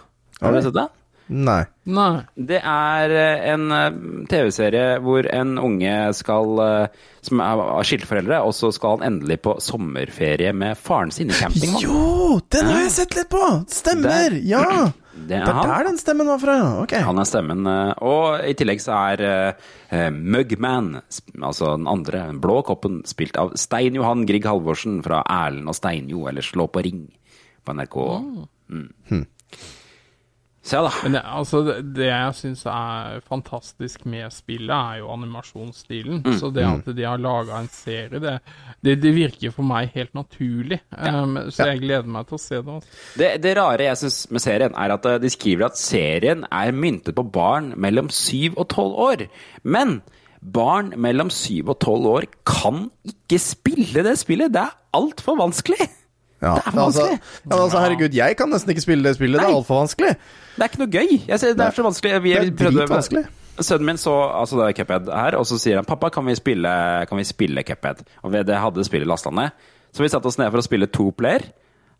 Har 0.42 0.56
du 0.56 0.64
sett 0.66 0.80
det? 0.80 0.90
Nei. 1.30 1.62
Nei. 1.90 2.24
Det 2.34 2.58
er 2.58 3.12
eh, 3.14 3.44
en 3.52 3.74
eh, 3.76 3.98
TV-serie 4.32 4.98
hvor 5.06 5.28
en 5.30 5.58
unge 5.62 5.94
skal 6.18 6.62
eh, 6.64 7.04
som 7.26 7.44
er 7.46 7.62
av 7.62 7.84
skilteforeldre, 7.86 8.40
og 8.46 8.56
så 8.58 8.72
skal 8.74 8.98
han 8.98 9.12
endelig 9.12 9.38
på 9.46 9.54
sommerferie 9.62 10.54
med 10.58 10.80
faren 10.80 11.14
sin 11.14 11.30
i 11.30 11.38
campingvogn. 11.38 11.86
Jo, 11.86 12.40
den 12.50 12.72
har 12.72 12.82
jeg 12.88 12.96
sett 12.96 13.18
litt 13.20 13.30
på! 13.30 13.44
Stemmer! 13.70 14.34
Det, 14.34 14.42
Ja! 14.50 14.90
Det 15.20 15.36
Det 15.36 15.36
er 15.36 15.50
er 15.52 15.68
der 15.68 15.88
den 15.90 15.98
stemmen 16.00 16.30
var 16.32 16.40
fra, 16.40 16.54
ja. 16.56 16.68
Ok. 16.80 16.94
Han 17.04 17.18
er 17.20 17.28
stemmen. 17.28 17.68
Og 17.68 18.40
i 18.48 18.54
tillegg 18.56 18.80
så 18.80 18.96
er 19.12 19.24
uh, 19.92 20.06
Mugman, 20.16 20.94
altså 21.42 21.74
den 21.76 21.90
andre, 21.92 22.22
den 22.30 22.40
blå 22.40 22.62
koppen, 22.64 23.02
spilt 23.10 23.36
av 23.42 23.52
Stein 23.60 23.98
Johan 24.00 24.24
Grieg 24.30 24.48
Halvorsen 24.48 25.02
fra 25.04 25.20
Erlend 25.28 25.68
og 25.68 25.76
Steinjo, 25.76 26.24
eller 26.32 26.46
Slå 26.46 26.70
på 26.72 26.86
ring 26.88 27.04
på 27.68 27.76
NRK. 27.76 28.00
Mm. 28.72 29.26
Se 30.70 30.82
da. 30.86 30.92
Men 31.02 31.16
det, 31.18 31.22
altså, 31.26 31.62
det, 31.66 31.76
det 31.98 32.10
jeg 32.10 32.36
syns 32.38 32.62
er 32.70 33.24
fantastisk 33.26 34.06
med 34.10 34.30
spillet, 34.34 34.74
er 34.76 35.00
jo 35.02 35.10
animasjonsstilen. 35.16 36.22
Mm. 36.26 36.36
Så 36.42 36.52
det 36.54 36.66
at 36.68 36.92
de 36.96 37.08
har 37.08 37.22
laga 37.22 37.58
en 37.58 37.72
serie, 37.74 38.22
det, 38.22 38.36
det, 38.86 39.00
det 39.02 39.14
virker 39.16 39.56
for 39.56 39.66
meg 39.66 39.90
helt 39.96 40.14
naturlig. 40.18 40.82
Um, 40.94 41.40
så 41.50 41.72
jeg 41.72 41.84
gleder 41.86 42.10
meg 42.12 42.30
til 42.30 42.38
å 42.38 42.44
se 42.44 42.62
det. 42.62 42.78
Også. 42.78 43.02
Det, 43.22 43.32
det 43.42 43.56
rare 43.58 43.90
jeg 43.90 44.02
syns 44.04 44.22
med 44.30 44.46
serien, 44.46 44.78
er 44.78 44.96
at 44.96 45.10
eh, 45.10 45.20
de 45.24 45.34
skriver 45.34 45.70
at 45.70 45.80
serien 45.80 46.46
er 46.54 46.76
myntet 46.76 47.18
på 47.18 47.26
barn 47.26 47.74
mellom 47.80 48.12
7 48.14 48.54
og 48.54 48.66
12 48.68 49.04
år. 49.10 49.26
Men 49.66 50.00
barn 50.40 50.94
mellom 51.02 51.32
7 51.34 51.64
og 51.66 51.76
12 51.80 52.12
år 52.14 52.30
kan 52.48 52.86
ikke 53.10 53.42
spille 53.42 54.06
det 54.06 54.20
spillet. 54.22 54.54
Det 54.54 54.68
er 54.68 54.78
altfor 55.00 55.40
vanskelig. 55.42 55.90
Ja, 56.42 56.54
Det 56.56 56.68
er 56.68 56.72
for 56.72 56.80
altså, 56.86 57.02
vanskelig. 57.06 57.20
ja, 57.52 57.58
altså, 57.64 57.80
herregud, 57.84 58.14
jeg 58.16 58.38
kan 58.38 58.50
nesten 58.50 58.70
ikke 58.72 58.82
spille 58.86 59.04
det 59.04 59.16
spillet. 59.18 59.40
Det 59.42 59.44
er 59.46 59.52
Nei. 59.52 59.58
altfor 59.60 59.82
vanskelig. 59.82 60.14
Det 60.56 60.64
er 60.64 60.70
ikke 60.70 60.80
noe 60.84 60.94
gøy. 60.94 61.38
Ser, 61.38 61.54
det 61.54 61.66
er 61.66 61.72
så 61.76 61.84
vanskelig. 61.84 62.22
Vi, 62.24 62.34
Det 62.34 62.48
er 62.48 62.72
dritvanskelig. 62.72 63.26
Sønnen 63.60 63.86
min 63.86 63.98
så 64.00 64.14
altså 64.40 64.56
det 64.62 64.68
er 64.70 64.78
Cuphead 64.84 65.10
her, 65.12 65.36
og 65.36 65.46
så 65.46 65.58
sier 65.60 65.76
han 65.76 65.86
'pappa, 65.86 66.10
kan 66.16 66.24
vi 66.26 66.36
spille, 66.36 66.70
kan 67.10 67.18
vi 67.18 67.24
spille 67.28 67.64
Cuphead?' 67.68 68.06
Og 68.24 68.32
det 68.32 68.56
hadde 68.56 68.86
spillet 68.88 69.08
lasta 69.08 69.30
ned. 69.30 69.52
Så 69.92 70.00
vi 70.04 70.08
satte 70.08 70.28
oss 70.28 70.38
ned 70.38 70.50
for 70.52 70.60
å 70.60 70.64
spille 70.64 70.88
to 70.88 71.12
player. 71.12 71.42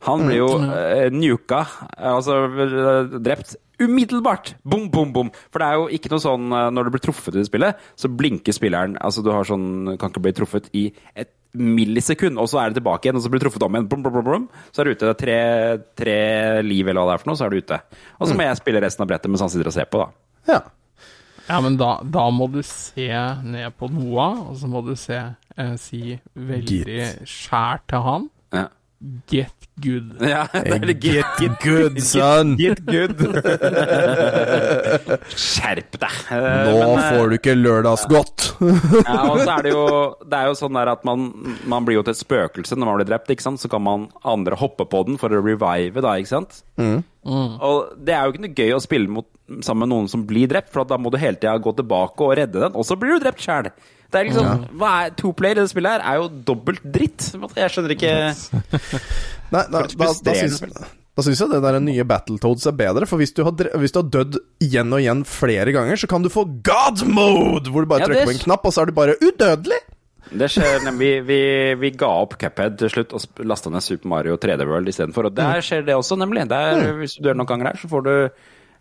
Han 0.08 0.24
blir 0.28 0.38
jo 0.38 0.48
Mm. 0.58 0.70
uh, 0.70 1.10
nuka, 1.12 1.66
altså 2.00 2.46
eh, 2.48 3.20
drept 3.20 3.56
umiddelbart. 3.84 4.54
Bom, 4.64 4.88
bom, 4.94 5.12
bom. 5.16 5.32
For 5.50 5.62
det 5.62 5.68
er 5.68 5.80
jo 5.80 5.90
ikke 5.98 6.12
noe 6.14 6.24
sånn 6.24 6.48
eh, 6.52 6.70
når 6.76 6.88
du 6.88 6.94
blir 6.96 7.04
truffet 7.04 7.36
i 7.36 7.40
det 7.42 7.50
spillet, 7.50 7.84
så 8.00 8.12
blinker 8.12 8.56
spilleren 8.56 8.98
Altså 9.00 9.24
du 9.26 9.30
har 9.34 9.48
sånn 9.48 9.96
Kan 10.00 10.12
ikke 10.12 10.24
bli 10.26 10.34
truffet 10.38 10.70
i 10.78 10.88
et 11.16 11.34
millisekund, 11.58 12.38
og 12.38 12.46
så 12.46 12.60
er 12.62 12.70
det 12.70 12.78
tilbake 12.78 13.08
igjen, 13.08 13.18
og 13.18 13.24
så 13.26 13.30
blir 13.34 13.42
du 13.42 13.48
truffet 13.48 13.64
om 13.66 13.74
igjen. 13.74 13.88
Bom, 13.90 14.04
bom, 14.06 14.14
bom, 14.20 14.26
bom. 14.28 14.44
Så 14.70 14.84
er 14.84 14.86
du 14.86 14.92
ute. 14.94 15.08
Det 15.08 15.14
er 15.16 15.22
tre, 15.24 15.38
tre 15.98 16.18
liv 16.62 16.86
eller 16.86 17.02
hva 17.02 17.10
det 17.10 17.16
er 17.16 17.24
for 17.24 17.32
noe, 17.32 17.40
så 17.40 17.48
er 17.48 17.56
du 17.56 17.64
ute. 17.64 17.80
Og 18.20 18.30
så 18.30 18.36
må 18.38 18.46
jeg 18.46 18.60
spille 18.60 18.84
resten 18.84 19.06
av 19.06 19.10
brettet 19.10 19.34
mens 19.34 19.42
han 19.42 19.50
sitter 19.54 19.72
og 19.72 19.74
ser 19.74 19.90
på, 19.90 20.04
da. 20.04 20.12
Ja. 20.52 20.60
Ja, 21.50 21.58
men 21.66 21.80
da, 21.82 21.96
da 22.06 22.28
må 22.30 22.46
du 22.54 22.60
se 22.62 23.08
ned 23.42 23.74
på 23.82 23.90
Noah, 23.90 24.44
og 24.52 24.60
så 24.62 24.70
må 24.70 24.84
du 24.86 24.94
se 25.00 25.18
eh, 25.18 25.74
si 25.82 26.14
veldig 26.38 27.26
skjær 27.26 27.82
til 27.90 28.06
han. 28.06 28.28
Ja. 28.54 28.68
Get 29.32 29.54
good. 29.80 30.18
Ja, 30.20 30.42
det 30.54 30.76
er 30.76 30.94
get, 31.00 31.28
get 31.40 31.54
good, 31.64 32.00
son. 32.04 32.58
Get, 32.60 32.82
get 32.84 33.14
good. 33.16 33.46
Skjerp 35.40 35.96
deg. 36.02 36.18
Nå 36.28 36.74
men, 36.74 36.98
eh, 36.98 37.06
får 37.08 37.32
du 37.32 37.36
ikke 37.38 37.56
lørdagsgodt. 37.56 38.50
ja, 39.08 39.22
og 39.30 39.40
så 39.40 39.54
er 39.54 39.64
det 39.64 39.72
jo 39.72 39.86
Det 40.20 40.36
er 40.36 40.50
jo 40.50 40.58
sånn 40.60 40.76
der 40.76 40.92
at 40.92 41.06
man, 41.08 41.30
man 41.72 41.88
blir 41.88 42.02
jo 42.02 42.04
til 42.04 42.12
et 42.12 42.20
spøkelse 42.20 42.76
når 42.76 42.90
man 42.90 43.00
blir 43.00 43.08
drept, 43.14 43.32
ikke 43.32 43.46
sant. 43.46 43.64
Så 43.64 43.72
kan 43.72 43.86
man 43.86 44.10
andre 44.28 44.60
hoppe 44.60 44.84
på 44.90 45.06
den 45.08 45.20
for 45.22 45.32
å 45.32 45.40
revive, 45.46 46.04
da, 46.04 46.18
ikke 46.20 46.34
sant. 46.34 46.60
Mm. 46.76 47.00
Og 47.24 47.94
det 48.04 48.18
er 48.18 48.26
jo 48.26 48.34
ikke 48.34 48.44
noe 48.50 48.58
gøy 48.58 48.76
å 48.76 48.82
spille 48.84 49.14
mot, 49.16 49.30
sammen 49.64 49.86
med 49.86 49.94
noen 49.94 50.12
som 50.12 50.28
blir 50.28 50.52
drept, 50.52 50.74
for 50.74 50.84
da 50.88 51.00
må 51.00 51.12
du 51.14 51.20
hele 51.22 51.40
tida 51.40 51.56
gå 51.56 51.72
tilbake 51.78 52.28
og 52.28 52.36
redde 52.40 52.60
den, 52.66 52.76
og 52.76 52.84
så 52.88 53.00
blir 53.00 53.16
du 53.16 53.24
drept 53.24 53.44
sjæl. 53.48 53.72
Det 54.10 54.20
er 54.20 54.30
liksom, 54.30 54.64
hva 54.82 54.92
er 55.06 55.12
To 55.20 55.32
player 55.38 55.60
i 55.60 55.66
det 55.66 55.72
spillet 55.72 55.98
her 55.98 56.06
er 56.12 56.22
jo 56.22 56.30
dobbelt 56.48 56.86
dritt. 56.96 57.28
Jeg 57.58 57.74
skjønner 57.74 57.94
ikke 57.94 58.14
Nei, 59.54 59.62
da, 59.70 59.84
da, 59.84 60.08
da, 60.26 60.34
syns, 60.38 60.60
da 61.18 61.26
syns 61.26 61.44
jeg 61.44 61.52
det 61.52 61.60
der 61.66 61.78
nye 61.82 62.06
Battletoads 62.10 62.66
er 62.70 62.76
bedre. 62.80 63.06
For 63.10 63.22
hvis 63.22 63.34
du, 63.38 63.44
har, 63.46 63.54
hvis 63.82 63.94
du 63.94 64.02
har 64.02 64.10
dødd 64.18 64.40
igjen 64.66 64.94
og 64.94 65.02
igjen 65.04 65.24
flere 65.30 65.74
ganger, 65.76 66.02
så 66.02 66.10
kan 66.10 66.26
du 66.26 66.30
få 66.34 66.46
God 66.66 67.06
mode! 67.10 67.70
Hvor 67.70 67.86
du 67.86 67.90
bare 67.92 68.06
Ja, 68.06 68.10
trykker 68.10 68.30
på 68.32 68.36
en 68.38 68.44
knapp, 68.48 68.66
og 68.66 68.76
så 68.76 68.84
er 68.84 68.90
du 68.90 68.98
bare 68.98 69.18
udødelig! 69.22 69.82
Det 70.30 70.46
skjer 70.54 70.84
nemlig 70.86 71.24
Vi, 71.26 71.40
vi 71.82 71.90
ga 71.98 72.10
opp 72.22 72.36
Cuphead 72.38 72.76
til 72.78 72.92
slutt 72.94 73.16
og 73.18 73.40
lasta 73.50 73.72
ned 73.74 73.82
Super 73.82 74.12
Mario 74.12 74.38
3D 74.38 74.66
World 74.70 74.92
istedenfor. 74.92 75.30
Og 75.30 75.38
der 75.38 75.62
skjer 75.66 75.86
det 75.88 75.98
også, 75.98 76.18
nemlig. 76.22 76.46
Der, 76.52 76.92
Hvis 77.00 77.18
du 77.18 77.26
dør 77.26 77.38
noen 77.40 77.50
ganger 77.50 77.72
der, 77.72 77.82
så 77.82 77.90
får 77.90 78.06
du 78.06 78.14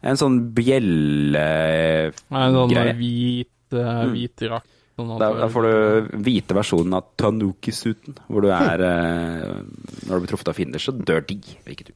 en 0.08 0.18
sånn 0.20 0.40
bjellegreie. 0.56 2.12
En 2.30 2.58
sånn 2.58 2.74
hvit, 3.00 3.52
uh, 3.76 4.04
hvit 4.12 4.44
drakt. 4.44 4.74
Da, 4.99 5.28
da 5.38 5.46
får 5.53 5.62
du 5.68 6.16
hvite 6.26 6.57
versjonen 6.59 6.96
av 6.99 7.05
Tanuki-suiten, 7.20 8.16
hvor 8.26 8.42
du 8.42 8.49
er 8.51 8.82
eh, 8.82 9.61
Når 10.09 10.11
du 10.11 10.24
blir 10.24 10.30
truffet 10.32 10.51
av 10.51 10.57
fiender, 10.59 10.82
så 10.82 10.90
dør 10.96 11.22
de, 11.28 11.36
ikke 11.70 11.86
du. 11.86 11.92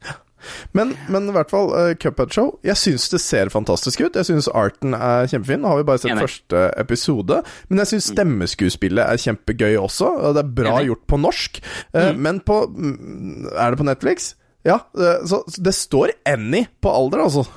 Men, 0.75 0.93
men 1.11 1.27
i 1.31 1.33
hvert 1.35 1.51
fall, 1.51 1.69
uh, 1.71 1.93
Cuphead 1.99 2.33
Show 2.35 2.49
Jeg 2.67 2.75
syns 2.79 3.05
det 3.13 3.19
ser 3.23 3.51
fantastisk 3.53 4.01
ut. 4.03 4.17
Jeg 4.19 4.27
syns 4.27 4.49
arten 4.51 4.95
er 4.97 5.27
kjempefin. 5.31 5.61
Nå 5.63 5.71
har 5.71 5.81
vi 5.81 5.85
bare 5.87 6.01
sett 6.03 6.11
Enig. 6.11 6.25
første 6.27 6.63
episode. 6.81 7.41
Men 7.69 7.83
jeg 7.83 7.93
syns 7.93 8.09
stemmeskuespillet 8.11 9.03
er 9.03 9.21
kjempegøy 9.23 9.77
også. 9.79 10.09
Det 10.35 10.43
er 10.43 10.53
bra 10.61 10.77
Enig. 10.77 10.93
gjort 10.93 11.05
på 11.13 11.19
norsk. 11.23 11.61
Uh, 11.95 12.11
Men 12.15 12.41
på 12.43 12.59
mm, 12.71 13.51
Er 13.55 13.71
det 13.75 13.79
på 13.83 13.87
Netflix? 13.87 14.33
Ja. 14.67 14.79
uh, 14.95 15.23
Så 15.27 15.43
så 15.47 15.63
det 15.63 15.75
står 15.75 16.15
Annie 16.27 16.67
på 16.83 16.91
alder, 16.91 17.23
altså. 17.27 17.47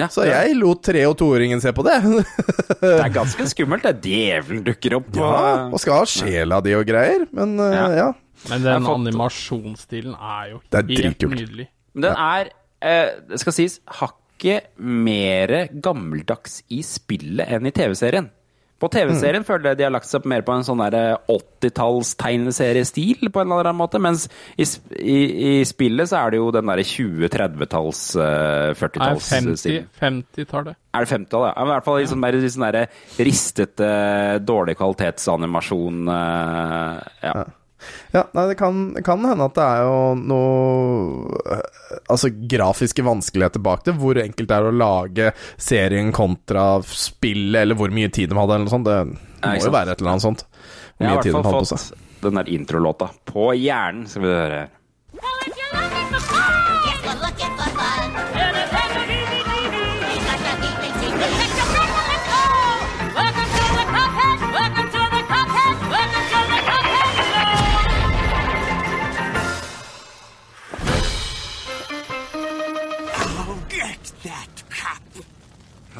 Ja, 0.00 0.08
Så 0.12 0.24
jeg 0.26 0.56
lot 0.58 0.82
tre- 0.86 1.04
og 1.08 1.16
toåringen 1.20 1.60
se 1.62 1.72
på 1.76 1.84
det. 1.86 1.98
Det 2.80 2.94
er 2.96 3.12
ganske 3.12 3.46
skummelt. 3.52 3.84
Det 3.84 3.92
er 3.92 4.00
djevelen 4.06 4.64
dukker 4.66 4.96
opp. 5.00 5.10
ja, 5.16 5.68
og 5.68 5.78
skal 5.82 5.98
ha 6.00 6.08
sjela 6.08 6.60
di 6.64 6.72
og 6.78 6.86
greier. 6.88 7.26
Men 7.36 7.54
uh, 7.60 7.68
Ja. 7.74 7.86
ja. 7.98 8.08
Men 8.48 8.62
den 8.64 8.86
fått- 8.86 8.96
animasjonsstilen 9.02 10.14
er 10.16 10.50
jo 10.54 10.60
er 10.72 10.86
helt 10.88 11.26
nydelig. 11.28 11.66
Men 11.92 12.06
den 12.06 12.16
er, 12.16 12.50
eh, 12.80 13.36
skal 13.36 13.52
sies, 13.52 13.80
hakket 14.00 14.70
mer 14.80 15.68
gammeldags 15.84 16.62
i 16.72 16.80
spillet 16.86 17.50
enn 17.52 17.66
i 17.68 17.72
TV-serien. 17.76 18.30
På 18.80 18.88
TV-serien 18.88 19.44
føler 19.44 19.72
jeg 19.72 19.80
de 19.80 19.84
har 19.84 19.92
lagt 19.92 20.08
seg 20.08 20.24
mer 20.30 20.44
på 20.46 20.54
en 20.56 20.64
sånn 20.64 20.80
80-talls 20.80 22.14
tegneseriestil, 22.20 23.28
på 23.28 23.42
en 23.42 23.50
eller 23.50 23.68
annen 23.68 23.80
måte, 23.82 24.00
mens 24.00 24.24
i, 24.56 24.64
i, 24.96 25.18
i 25.50 25.52
spillet 25.68 26.08
så 26.08 26.22
er 26.22 26.32
det 26.32 26.40
jo 26.40 26.48
den 26.54 26.70
derre 26.72 26.86
20-30-talls, 26.88 28.02
uh, 28.16 28.72
40-talls-stilen. 28.80 29.86
50, 30.00 30.00
50-tallet. 30.00 30.80
Er 30.96 31.06
det 31.06 31.12
50-tallet? 31.12 31.52
Ja, 31.52 31.60
men 31.60 31.70
i 31.70 31.76
hvert 31.76 31.88
fall 31.90 32.00
i 32.00 32.20
mer 32.24 32.40
sånn 32.56 32.66
der 32.66 32.80
ristete, 33.20 33.94
dårlig 34.48 34.78
kvalitetsanimasjon. 34.80 36.04
Ja. 36.10 37.32
ja. 37.34 37.48
Ja, 38.14 38.24
nei, 38.36 38.46
det 38.50 38.56
kan, 38.60 38.82
kan 39.06 39.24
hende 39.24 39.46
at 39.48 39.56
det 39.56 39.66
er 39.66 39.84
jo 39.86 40.00
noe 40.18 41.38
eh, 41.46 41.62
Altså 42.10 42.30
grafiske 42.30 43.04
vanskeligheter 43.06 43.62
bak 43.62 43.84
det. 43.86 43.94
Hvor 44.00 44.18
enkelt 44.20 44.50
det 44.50 44.56
er 44.56 44.68
å 44.68 44.74
lage 44.74 45.32
serien 45.60 46.12
kontra 46.14 46.66
spillet, 46.86 47.62
eller 47.62 47.78
hvor 47.78 47.92
mye 47.94 48.10
tid 48.12 48.30
de 48.32 48.38
hadde, 48.38 48.56
eller 48.56 48.66
noe 48.66 48.74
sånt. 48.74 48.90
Det 48.90 49.00
må 49.46 49.56
jo 49.64 49.74
være 49.74 49.94
et 49.94 50.02
eller 50.02 50.14
annet 50.16 50.26
sånt. 50.26 50.46
Hvor 50.96 51.06
mye 51.06 51.24
tid 51.24 51.32
de 51.32 51.38
hadde 51.38 51.56
på 51.56 51.70
seg. 51.70 51.78
Jeg 51.80 51.80
har 51.80 51.80
i 51.80 51.80
hvert 51.80 51.90
fall 51.90 51.98
fått 51.98 52.06
den 52.20 52.36
der 52.36 52.50
introlåta 52.52 53.08
på 53.24 53.50
hjernen, 53.56 54.04
skal 54.10 54.26
vi 54.26 54.34
høre. 54.34 54.60
Oh, 55.20 55.49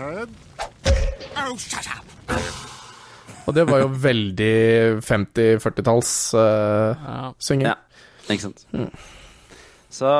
Herb? 0.00 0.32
Oh, 1.36 1.56
shut 1.60 1.86
up. 1.92 2.06
Og 3.48 3.54
det 3.56 3.66
var 3.68 3.82
jo 3.82 3.88
veldig 4.00 4.54
50-40-talls 5.04 6.12
uh, 6.38 7.32
synging. 7.42 7.68
Ja, 7.68 7.76
ikke 8.30 8.48
sant. 8.48 8.64
Så 9.90 10.10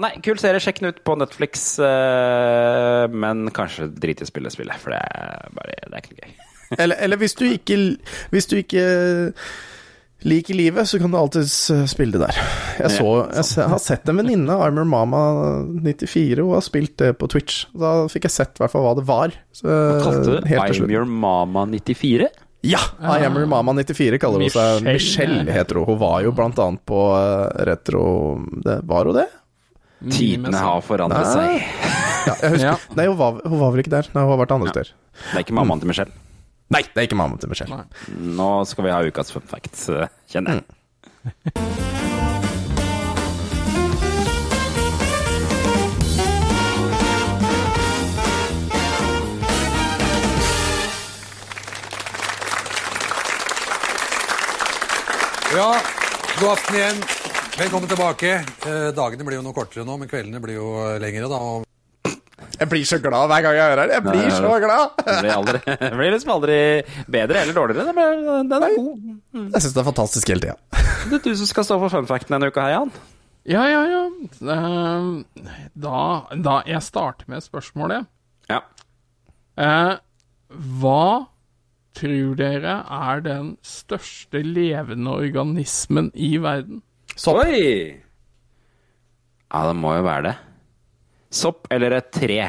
nei, 0.00 0.12
kul 0.24 0.38
serie. 0.40 0.62
Sjekk 0.62 0.80
den 0.80 0.94
ut 0.94 1.02
på 1.04 1.16
Netflix. 1.20 1.66
Uh, 1.82 3.04
men 3.12 3.50
kanskje 3.54 3.90
drit 3.92 4.22
i 4.22 4.26
å 4.26 4.30
spille 4.30 4.52
spillet, 4.54 4.80
for 4.80 4.94
det 4.94 5.02
er 5.02 5.56
bare 5.56 5.78
Det 5.82 5.92
er 5.92 6.04
ikke 6.04 6.14
noe 6.14 6.22
gøy. 6.22 6.36
Eller, 6.82 6.96
eller 6.98 7.20
hvis 7.20 7.36
du 7.38 7.44
ikke 7.46 7.76
Hvis 8.32 8.48
du 8.50 8.56
ikke 8.58 8.86
liker 10.24 10.54
livet, 10.56 10.88
så 10.88 10.98
kan 10.98 11.12
du 11.12 11.18
alltids 11.18 11.52
spille 11.90 12.16
det 12.16 12.22
der. 12.24 12.38
Jeg, 12.80 12.90
så, 12.96 13.10
jeg 13.36 13.68
har 13.72 13.82
sett 13.82 14.08
en 14.08 14.16
venninne, 14.22 14.56
Armor 14.56 14.86
Mama 14.88 15.20
94, 15.84 16.40
hun 16.40 16.54
har 16.56 16.64
spilt 16.64 16.96
det 17.02 17.12
på 17.20 17.28
Twitch. 17.30 17.66
Da 17.76 18.06
fikk 18.10 18.26
jeg 18.30 18.34
sett 18.38 18.56
i 18.58 18.64
hvert 18.64 18.72
fall 18.72 18.86
hva 18.86 18.94
det 18.98 19.06
var. 19.08 19.36
Så, 19.54 19.68
Hva 19.68 20.00
kalte 20.02 20.24
du 20.24 20.32
det? 20.40 20.56
Armor 20.56 20.88
I'm. 20.88 20.92
Your 20.96 21.06
Mama 21.06 21.66
94? 21.70 22.30
Ja! 22.66 22.80
I 22.98 23.22
Am 23.26 23.36
Your 23.38 23.46
Mama 23.46 23.72
94 23.76 24.18
kaller 24.18 24.42
hun 24.42 24.50
seg. 24.50 24.82
Michelle. 24.88 25.44
Heter 25.52 25.78
hun. 25.82 25.86
Hun 25.92 25.98
var 26.00 26.22
jo 26.24 26.32
blant 26.34 26.58
annet 26.58 26.82
på 26.88 26.98
eh, 27.14 27.64
retro 27.68 28.06
det, 28.64 28.80
Var 28.88 29.10
hun 29.12 29.18
det? 29.20 29.26
Tidene 30.12 30.58
har 30.60 30.82
forandret 30.84 31.28
Nei. 31.36 31.60
seg. 31.60 31.92
Ja, 32.26 32.34
jeg 32.42 32.56
husker. 32.56 32.86
Nei, 32.98 33.06
hun 33.06 33.18
var, 33.20 33.36
hun 33.46 33.60
var 33.60 33.70
vel 33.74 33.84
ikke 33.84 33.92
der. 33.94 34.08
Nei, 34.16 34.24
hun 34.26 34.32
har 34.34 34.40
vært 34.42 34.54
andre 34.56 34.72
steder. 34.74 34.90
Det 35.20 35.38
er 35.38 35.44
ikke 35.46 35.54
mammaen 35.56 35.80
til 35.82 35.92
Michelle. 35.92 36.12
Nei, 36.74 36.82
det 36.82 36.98
er 36.98 37.06
ikke 37.06 37.18
mamma 37.18 37.38
til 37.38 37.50
Michelle. 37.52 37.84
Nå 38.10 38.50
skal 38.66 38.88
vi 38.88 38.94
ha 38.94 39.02
ukas 39.06 39.30
fun 39.34 39.46
fact, 39.46 39.78
eh, 39.90 40.08
kjenner 40.30 40.58
jeg. 40.58 40.64
Ja, 55.56 55.70
god 56.40 56.50
aften 56.50 56.74
igjen. 56.76 56.98
Velkommen 57.56 57.88
tilbake. 57.88 58.32
Eh, 58.66 58.88
dagene 58.92 59.24
blir 59.24 59.38
jo 59.38 59.46
noe 59.46 59.56
kortere 59.56 59.86
nå, 59.86 59.94
men 60.02 60.10
kveldene 60.10 60.42
blir 60.42 60.58
jo 60.58 60.66
eh, 60.82 60.98
lengre, 61.00 61.30
da. 61.30 61.38
Og 61.38 61.65
Jeg 62.56 62.68
blir 62.70 62.84
så 62.88 62.98
glad 63.04 63.26
hver 63.30 63.42
gang 63.44 63.56
jeg 63.58 63.68
hører 63.70 63.90
det. 63.90 63.96
Jeg 63.98 64.04
blir 64.06 64.30
så 64.32 64.52
glad! 64.62 64.94
Det 65.02 65.16
blir, 65.20 65.32
aldri, 65.34 65.60
det 65.82 65.90
blir 65.98 66.14
liksom 66.14 66.32
aldri 66.36 66.56
bedre 67.16 67.42
eller 67.42 67.56
dårligere. 67.58 67.84
Den 67.90 68.00
er, 68.00 68.46
den 68.48 68.64
er 68.68 68.76
god. 68.78 69.02
Jeg 69.52 69.60
syns 69.64 69.74
det 69.76 69.82
er 69.82 69.88
fantastisk 69.90 70.32
hele 70.32 70.44
tida. 70.46 70.56
Det 71.10 71.18
er 71.20 71.24
du 71.26 71.36
som 71.42 71.50
skal 71.50 71.68
stå 71.68 71.78
for 71.84 71.92
funfacten 71.98 72.36
denne 72.36 72.48
uka 72.52 72.64
her, 72.64 72.74
Jan. 72.78 72.94
Ja, 73.46 73.62
ja, 73.70 73.82
ja. 73.86 74.00
Eh, 74.56 75.44
Da, 75.78 75.98
da 76.48 76.56
Jeg 76.66 76.82
starter 76.82 77.28
med 77.30 77.44
spørsmålet. 77.44 78.08
Ja. 78.50 78.62
Eh, 79.60 79.92
hva 80.80 81.04
tror 81.96 82.34
dere 82.40 82.74
er 82.92 83.22
den 83.24 83.52
største 83.64 84.42
levende 84.44 85.14
organismen 85.14 86.10
i 86.14 86.34
verden? 86.42 86.82
Sopp. 87.16 87.44
Oi! 87.44 88.02
Ja, 89.46 89.62
det 89.68 89.76
må 89.78 89.94
jo 89.96 90.02
være 90.04 90.26
det. 90.26 90.34
Sopp 91.36 91.68
eller 91.72 91.98
et 91.98 92.08
tre? 92.14 92.40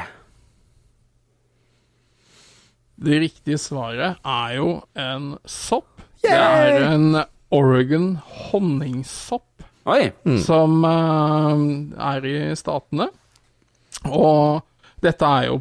Det 2.98 3.20
riktige 3.22 3.60
svaret 3.62 4.18
er 4.26 4.54
jo 4.58 4.70
en 4.98 5.34
sopp. 5.46 5.92
Det 6.24 6.34
er 6.34 6.88
en 6.88 7.20
Oregon 7.54 8.16
honningsopp 8.50 9.44
Oi! 9.88 10.10
som 10.44 10.82
uh, 10.84 11.62
er 12.10 12.26
i 12.28 12.38
statene. 12.60 13.08
Og 14.10 14.64
dette 15.02 15.22
er 15.26 15.46
jo 15.48 15.58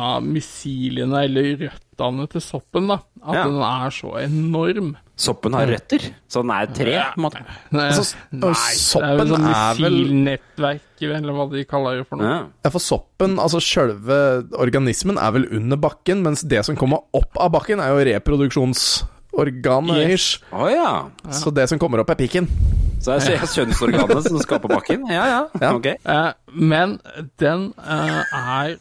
av 0.00 0.22
mysilene, 0.26 1.24
eller 1.24 1.56
røttene 1.68 2.28
til 2.32 2.40
soppen, 2.40 2.88
da. 2.88 2.98
At 3.22 3.34
Ja. 3.34 3.44
den 3.44 3.60
er 3.62 3.90
så 3.90 4.14
enorm. 4.24 4.96
Soppen 5.16 5.52
har 5.52 5.66
røtter, 5.68 6.00
så 6.28 6.40
den 6.40 6.50
er 6.50 6.62
et 6.62 6.74
tre, 6.74 6.92
på 7.12 7.18
en 7.18 7.22
måte. 7.26 7.44
Nei, 7.70 7.88
Altså, 7.90 8.16
nei, 8.32 8.40
det 8.40 8.48
er 8.48 8.54
sånn 8.80 9.04
er 9.04 9.74
vel- 9.76 10.06
missilnettverk, 10.08 10.80
eller 11.02 11.32
hva 11.36 11.50
de 11.52 11.64
kaller 11.64 11.98
det 11.98 12.06
for 12.08 12.16
noe. 12.16 12.26
Ja. 12.26 12.46
Ja, 12.64 12.70
for 12.70 12.78
soppen, 12.80 13.36
altså 13.38 13.60
sjølve 13.60 14.48
organismen, 14.58 15.18
er 15.18 15.30
vel 15.32 15.46
under 15.52 15.76
bakken, 15.76 16.22
mens 16.22 16.42
det 16.42 16.64
som 16.64 16.74
kommer 16.76 17.02
opp 17.12 17.36
av 17.38 17.52
bakken, 17.52 17.80
er 17.80 17.92
jo 17.92 18.04
reproduksjonsorganet. 18.18 19.06
Yes. 19.48 20.14
ish. 20.14 20.38
Å 20.52 20.68
ja. 20.70 21.10
Så 21.32 21.50
det 21.54 21.68
som 21.70 21.78
kommer 21.80 21.98
opp, 22.02 22.10
er 22.12 22.16
pikken. 22.20 22.46
Så 23.00 23.16
det 23.16 23.38
er 23.38 23.46
kjønnsorganet 23.48 24.28
som 24.28 24.38
skal 24.42 24.58
på 24.60 24.68
bakken? 24.68 25.06
Ja, 25.08 25.24
ja. 25.30 25.48
Ja. 25.62 25.70
Ok. 25.72 25.86
Uh, 26.04 26.32
men 26.52 27.00
den 27.40 27.72
uh, 27.80 28.20
er 28.36 28.76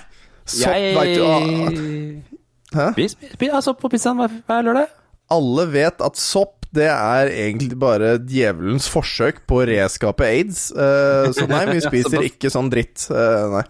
Sopp, 0.48 0.72
Jeg 0.72 0.94
veit 0.96 1.18
du 1.20 2.38
Hæ? 2.78 2.92
Spis, 2.94 3.16
spis 3.34 3.56
sopp 3.64 3.80
på 3.82 3.90
pizzaen 3.92 4.20
hver 4.20 4.64
lørdag. 4.64 4.92
Alle 5.32 5.66
vet 5.72 6.04
at 6.04 6.20
sopp 6.20 6.68
det 6.76 6.88
er 6.92 7.30
egentlig 7.32 7.78
bare 7.80 8.18
djevelens 8.20 8.90
forsøk 8.92 9.40
på 9.48 9.62
å 9.62 9.68
reskape 9.70 10.28
aids. 10.28 10.68
Uh, 10.76 11.32
så 11.36 11.48
nei, 11.50 11.64
vi 11.72 11.80
spiser 11.84 12.28
ikke 12.28 12.52
sånn 12.54 12.72
dritt. 12.72 13.08
Uh, 13.12 13.58
nei. 13.58 13.66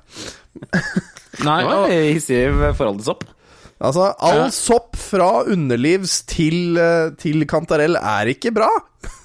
Nei, 1.45 1.57
Det 1.61 1.69
var 1.69 1.83
og, 1.83 1.91
hissig 1.91 2.39
forhold 2.77 3.01
til 3.01 3.05
sopp. 3.11 3.23
Altså, 3.77 4.07
all 4.25 4.39
Ja. 4.39 4.49
sopp 4.49 4.95
fra 4.97 5.43
underlivs 5.45 6.23
til, 6.25 6.77
eh, 6.81 7.11
til 7.21 7.45
kantarell 7.45 7.95
er 7.95 8.25
ikke 8.33 8.49
bra. 8.55 8.69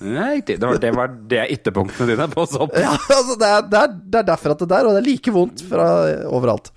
Nei. 0.05 0.41
Det 0.45 0.59
var, 0.61 0.77
det 0.79 0.91
var 0.95 1.09
det 1.09 1.47
ytterpunktene 1.55 2.11
dine 2.13 2.27
på 2.29 2.45
sopp. 2.47 2.75
Ja, 2.77 2.91
altså, 2.93 3.39
det, 3.41 3.49
er, 3.49 3.63
det, 3.63 3.79
er, 3.81 3.95
det 4.13 4.19
er 4.21 4.29
derfor 4.29 4.51
at 4.53 4.59
det 4.69 4.77
er, 4.77 4.87
og 4.91 4.93
det 4.99 5.01
er 5.01 5.09
like 5.09 5.33
vondt 5.33 5.65
fra 5.71 5.87
overalt. 6.29 6.69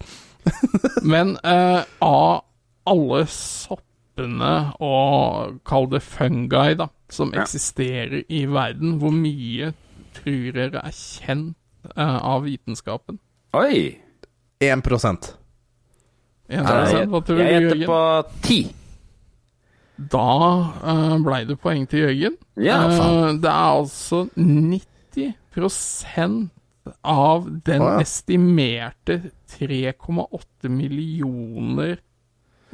men 1.04 1.36
eh, 1.44 1.84
av 2.06 2.46
alle 2.88 3.26
soppene 3.28 4.54
og 4.80 5.60
kall 5.68 5.90
det 5.92 6.02
fungi, 6.06 6.76
da, 6.80 6.88
som 7.12 7.34
Ja. 7.36 7.42
eksisterer 7.44 8.24
i 8.30 8.46
verden, 8.48 9.00
hvor 9.02 9.12
mye 9.12 9.74
tror 10.16 10.56
dere 10.56 10.80
er 10.86 10.96
kjent 10.96 11.56
eh, 11.98 12.18
av 12.24 12.46
vitenskapen? 12.48 13.20
Oi! 13.54 13.98
1 14.62 14.72
En 14.72 14.82
Jeg, 16.56 16.64
prosent, 16.66 17.10
hva 17.10 17.20
tror 17.26 17.36
du, 17.36 17.42
jeg 17.42 17.52
gjetter 17.56 17.78
Jørgen? 17.82 17.90
på 17.90 18.00
10. 18.46 18.76
Da 20.12 20.26
uh, 20.84 21.16
blei 21.24 21.42
det 21.50 21.58
poeng 21.64 21.84
til 21.90 22.00
Jørgen. 22.06 22.36
Ja, 22.62 22.78
Eh, 22.86 22.92
faen. 23.00 23.40
det 23.42 23.50
er 23.50 23.70
altså 23.80 24.20
90% 24.36 26.50
av 27.04 27.48
den 27.66 27.82
oh, 27.82 27.88
ja. 27.96 28.00
estimerte 28.04 29.16
3,8 29.56 30.70
millioner 30.70 31.98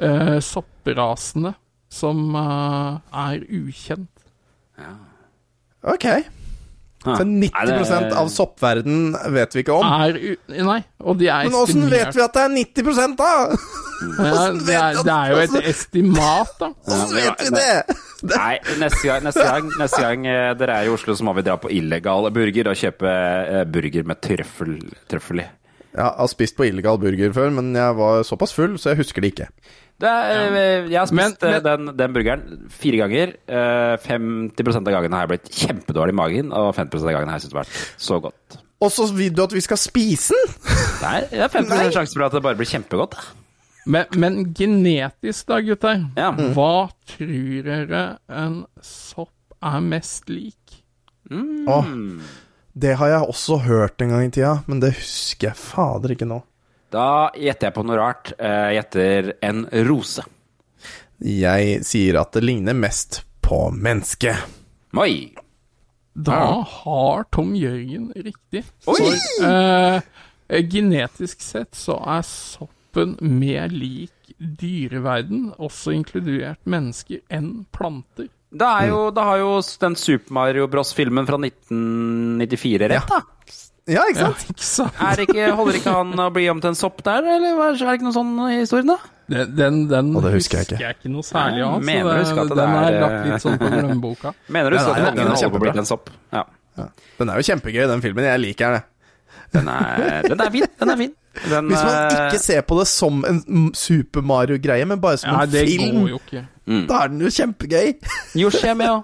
uh, 0.01 0.39
sopprasene 0.43 1.53
som 1.91 2.35
uh, 2.35 2.99
er 3.13 3.39
ukjent. 3.47 4.09
Ok. 5.83 6.05
Så 7.01 7.23
90 7.25 7.49
Nei, 7.49 7.65
det- 7.65 8.13
av 8.13 8.27
soppverden 8.29 9.15
vet 9.33 9.55
vi 9.55 9.63
ikke 9.63 9.73
om. 9.73 9.85
Er 10.05 10.17
u 10.21 10.35
nei, 10.67 10.83
og 11.01 11.17
de 11.17 11.29
er 11.33 11.47
Men 11.47 11.57
åssen 11.57 11.87
vet 11.89 12.13
vi 12.13 12.21
at 12.21 12.33
det 12.33 12.43
er 12.43 12.51
90 12.53 13.15
da? 13.17 13.29
Ja, 14.01 14.51
det, 14.67 14.75
er, 14.75 14.99
det 15.01 15.15
er 15.15 15.31
jo 15.31 15.39
et 15.41 15.69
estimat, 15.71 16.53
da. 16.59 16.69
Åssen 16.85 17.15
vet 17.17 17.41
vi 17.41 17.49
det? 17.55 17.97
Nei, 18.35 18.59
neste 18.83 19.01
gang, 19.07 19.23
neste 19.25 19.47
gang, 19.47 19.71
neste 19.81 20.01
gang 20.03 20.27
eh, 20.29 20.51
dere 20.59 20.77
er 20.77 20.89
i 20.89 20.93
Oslo, 20.93 21.15
så 21.17 21.25
må 21.25 21.33
vi 21.37 21.45
dra 21.47 21.57
på 21.57 21.71
illegal 21.73 22.29
burger 22.33 22.69
og 22.69 22.77
kjøpe 22.77 23.09
eh, 23.09 23.63
burger 23.65 24.05
med 24.05 24.21
trøffel, 24.21 24.77
trøffel 25.09 25.41
i. 25.41 25.47
Jeg 25.91 26.05
har 26.05 26.29
spist 26.31 26.55
på 26.55 26.69
illegal 26.69 27.01
burger 27.01 27.33
før, 27.35 27.49
men 27.51 27.73
jeg 27.75 27.97
var 27.97 28.21
såpass 28.23 28.53
full, 28.55 28.77
så 28.79 28.93
jeg 28.93 29.01
husker 29.01 29.25
det 29.25 29.33
ikke. 29.33 29.49
Er, 30.03 30.55
eh, 30.55 30.87
Jeg 30.89 30.99
har 30.99 31.05
spist 31.07 31.41
Men- 31.41 31.53
eh, 31.53 31.61
men- 31.61 31.63
den, 31.87 31.97
den 31.97 32.13
burgeren 32.13 32.69
fire 32.69 32.97
ganger. 32.97 33.33
Eh, 33.47 33.97
50% 33.97 34.87
av 34.87 34.93
gangene 34.93 35.13
har 35.13 35.27
jeg 35.27 35.33
blitt 35.35 35.51
kjempedårlig 35.51 36.09
i 36.15 36.19
magen, 36.21 36.51
og 36.53 36.73
50% 36.75 37.07
av 37.07 37.13
gangene 37.17 37.29
har 37.31 37.39
jeg 37.39 37.49
syntes 37.49 37.53
det 37.53 37.59
har 37.59 37.65
vært 37.65 38.01
så 38.01 38.21
godt. 38.21 38.57
Og 38.81 38.89
så 38.91 39.05
vil 39.13 39.29
du 39.37 39.43
at 39.43 39.51
vi 39.53 39.61
skal 39.61 39.77
spise 39.77 40.33
den? 40.33 40.55
Nei, 41.03 41.19
det 41.29 41.39
er 41.39 41.47
50 41.53 41.91
sjanse 41.93 42.13
for 42.17 42.23
at 42.25 42.31
det 42.33 42.41
bare 42.43 42.55
blir 42.57 42.65
kjempegodt. 42.71 43.13
Men, 43.85 44.05
men 44.15 44.53
genetisk, 44.53 45.45
da, 45.47 45.59
gutter. 45.65 46.03
Ja. 46.17 46.31
Hva 46.31 46.89
tror 47.15 47.63
dere 47.65 48.17
en 48.29 48.65
sopp 48.81 49.29
er 49.61 49.79
mest 49.81 50.29
lik? 50.29 50.81
Mm. 51.31 51.67
Åh, 51.67 51.85
det 52.77 52.95
har 52.97 53.07
jeg 53.07 53.27
også 53.29 53.59
hørt 53.63 54.01
en 54.01 54.09
gang 54.09 54.25
i 54.25 54.29
tida, 54.33 54.63
men 54.67 54.79
det 54.79 54.93
husker 54.97 55.49
jeg 55.51 55.55
fader 55.57 56.13
ikke 56.15 56.27
nå. 56.29 56.41
Da 56.91 57.31
gjetter 57.39 57.69
jeg 57.69 57.75
på 57.77 57.83
noe 57.87 57.99
rart. 57.99 58.33
Eh, 58.37 58.71
Jeg 58.71 58.79
gjetter 58.81 59.31
en 59.47 59.65
rose. 59.87 60.23
Jeg 61.21 61.83
sier 61.85 62.17
at 62.19 62.33
det 62.33 62.43
ligner 62.43 62.73
mest 62.75 63.21
på 63.45 63.67
menneske. 63.73 64.33
Oi! 64.97 65.31
Da 66.11 66.39
har 66.67 67.23
Tom 67.31 67.53
Jørgen 67.55 68.09
riktig. 68.17 68.65
Oi! 68.91 68.97
For 68.97 69.47
eh, 69.47 70.65
genetisk 70.67 71.39
sett 71.45 71.77
så 71.79 71.95
er 72.17 72.25
soppen 72.27 73.13
mer 73.21 73.71
lik 73.71 74.11
dyreverden, 74.41 75.51
også 75.61 75.93
inkludert 75.95 76.59
mennesker, 76.67 77.21
enn 77.31 77.61
planter. 77.71 78.27
Da, 78.51 78.73
er 78.81 78.89
jo, 78.91 79.01
da 79.15 79.23
har 79.29 79.37
jo 79.39 79.51
den 79.79 79.95
Super 79.95 80.33
Mario 80.35 80.65
Bros.-filmen 80.67 81.27
fra 81.29 81.37
1994 81.39 82.89
rett, 82.91 83.07
da. 83.13 83.21
Ja, 83.89 84.03
ikke 84.11 84.19
sant? 84.27 84.43
ikke 84.53 84.63
sant? 84.67 84.99
Er 85.01 85.21
ikke, 85.23 85.47
holder 85.57 85.77
ikke 85.79 85.93
han 85.95 86.11
å 86.21 86.27
bli 86.33 86.43
om 86.51 86.59
til 86.61 86.69
en 86.69 86.77
sopp 86.77 87.01
der, 87.03 87.25
eller 87.25 87.57
er 87.65 87.73
det 87.79 87.95
ikke 87.97 88.05
noe 88.05 88.13
sånn 88.13 88.35
i 88.45 88.59
historien, 88.59 88.91
da? 88.93 88.97
Den, 89.31 89.55
den, 89.55 89.79
den 89.89 90.11
Og 90.15 90.21
det 90.25 90.33
husker 90.35 90.59
jeg 90.61 90.67
ikke. 90.67 90.79
jeg 90.83 90.95
ikke 90.99 91.11
noe 91.13 91.23
særlig 91.25 91.63
av. 91.65 91.81
Mener 91.87 92.03
du 92.03 92.09
det- 92.11 92.19
husker 92.25 92.41
at 92.43 92.49
det 92.51 92.57
den 92.59 92.75
er, 92.75 92.87
er 92.91 93.01
lagt 93.01 93.27
litt 93.31 93.41
sånn 93.45 93.57
på 93.61 93.69
glemmeboka. 93.71 94.33
Mener 94.55 94.69
du 94.69 94.77
Den 94.77 94.85
så 94.85 94.91
er- 94.93 95.07
at 95.07 95.15
den 95.15 95.25
er 95.25 95.31
holder 95.33 95.49
på 95.49 95.57
å 95.57 95.63
bli 95.65 95.71
til 95.71 95.83
en 95.85 95.89
sopp? 95.89 96.09
Ja. 96.35 96.43
Den 97.17 97.29
er 97.31 97.41
jo 97.41 97.47
kjempegøy, 97.49 97.87
den 97.87 98.01
filmen. 98.05 98.23
Jeg 98.27 98.39
liker 98.43 98.77
den. 98.77 98.87
Den 99.51 99.67
er, 99.67 100.21
den 100.29 100.39
er 100.45 100.51
fin. 100.51 100.67
Den 100.79 100.89
er 100.93 100.97
fin. 101.01 101.13
Den, 101.49 101.67
Hvis 101.71 101.83
man 101.83 101.95
eh, 101.95 102.25
ikke 102.27 102.39
ser 102.43 102.61
på 102.67 102.77
det 102.79 102.87
som 102.91 103.23
en 103.27 103.69
Super 103.75 104.21
Mario-greie, 104.21 104.85
men 104.87 104.99
bare 105.03 105.17
som 105.19 105.31
Ja, 105.31 105.41
en 105.43 105.49
film, 105.51 106.85
da 106.87 107.01
er 107.05 107.07
den 107.11 107.21
jo 107.23 107.31
kjempegøy. 107.31 107.93
Yoshi 108.39 108.67
er 108.67 108.75
med 108.79 108.91
òg. 108.91 109.03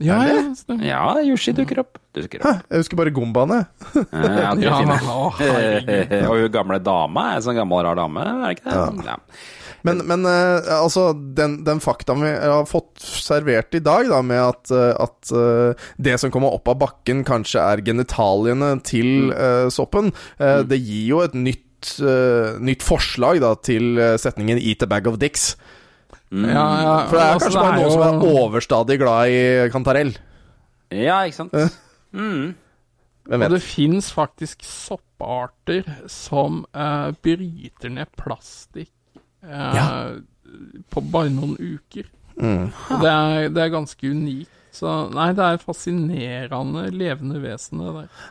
Ja, 0.00 0.18
ja. 0.24 0.42
Ja, 0.80 1.04
Yoshi 1.20 1.52
dukker 1.56 1.82
opp. 1.82 1.98
Dukker 2.16 2.40
opp. 2.40 2.66
Jeg 2.70 2.82
husker 2.82 3.00
bare 3.00 3.12
gombaene. 3.14 3.62
Ja, 4.12 4.54
Ja. 4.56 6.26
Og 6.30 6.36
hun 6.40 6.52
gamle 6.54 6.80
dama 6.82 7.30
er 7.32 7.40
en 7.40 7.44
sånn 7.44 7.58
gammel, 7.58 7.84
rar 7.84 7.98
dame, 7.98 8.24
er 8.24 8.44
det 8.46 8.54
ikke 8.58 8.70
det? 8.72 9.08
Ja. 9.10 9.18
Men, 9.86 10.02
men 10.08 10.26
eh, 10.28 10.68
altså, 10.76 11.10
den, 11.36 11.60
den 11.64 11.80
faktaen 11.80 12.20
vi 12.24 12.32
har 12.36 12.66
fått 12.68 13.00
servert 13.00 13.74
i 13.76 13.82
dag, 13.84 14.08
da, 14.12 14.20
med 14.26 14.42
at, 14.42 14.72
eh, 14.74 14.92
at 15.00 15.32
eh, 15.32 15.88
det 15.96 16.18
som 16.20 16.32
kommer 16.34 16.56
opp 16.56 16.68
av 16.68 16.80
bakken, 16.82 17.22
kanskje 17.28 17.62
er 17.64 17.84
genitaliene 17.86 18.74
til 18.86 19.32
uh, 19.32 19.68
soppen, 19.72 20.12
eh, 20.40 20.60
det 20.68 20.80
gir 20.82 21.06
jo 21.14 21.22
et 21.24 21.36
nytt, 21.36 21.94
uh, 22.04 22.58
nytt 22.60 22.84
forslag 22.84 23.40
da, 23.40 23.54
til 23.56 23.96
setningen 24.20 24.60
'eat 24.60 24.84
a 24.84 24.90
bag 24.90 25.08
of 25.08 25.20
dicks'. 25.22 25.54
Ja, 26.30 26.64
ja, 26.78 26.96
For 27.10 27.16
det 27.18 27.22
er 27.22 27.32
altså, 27.34 27.46
kanskje 27.48 27.60
bare 27.60 27.70
det 27.70 27.80
er 27.80 27.86
noen 27.86 27.94
som 27.94 28.02
er 28.06 28.40
overstadig 28.40 28.98
glad 29.00 29.34
i 29.34 29.70
kantarell. 29.74 30.12
ja, 30.94 31.22
ikke 31.26 31.38
sant? 31.40 31.54
Eh. 31.58 31.78
Mm. 32.14 32.52
Hvem 33.30 33.42
Og 33.46 33.52
det 33.52 33.62
fins 33.62 34.12
faktisk 34.14 34.62
sopparter 34.66 35.86
som 36.10 36.64
uh, 36.74 37.10
bryter 37.22 37.92
ned 37.92 38.10
plastikk 38.18 38.94
eh, 39.44 40.16
på 40.90 41.02
bare 41.12 41.30
noen 41.34 41.52
uker. 41.58 42.08
Mm. 42.40 42.70
Og 42.70 43.04
det 43.04 43.12
er, 43.12 43.50
det 43.54 43.62
er 43.62 43.74
ganske 43.76 44.10
unikt. 44.10 44.56
Så 44.74 44.88
nei, 45.10 45.32
det 45.34 45.44
er 45.44 45.62
fascinerende 45.62 46.88
levende 46.94 47.42
vesen, 47.42 47.82
det 47.82 47.94
der. 48.00 48.26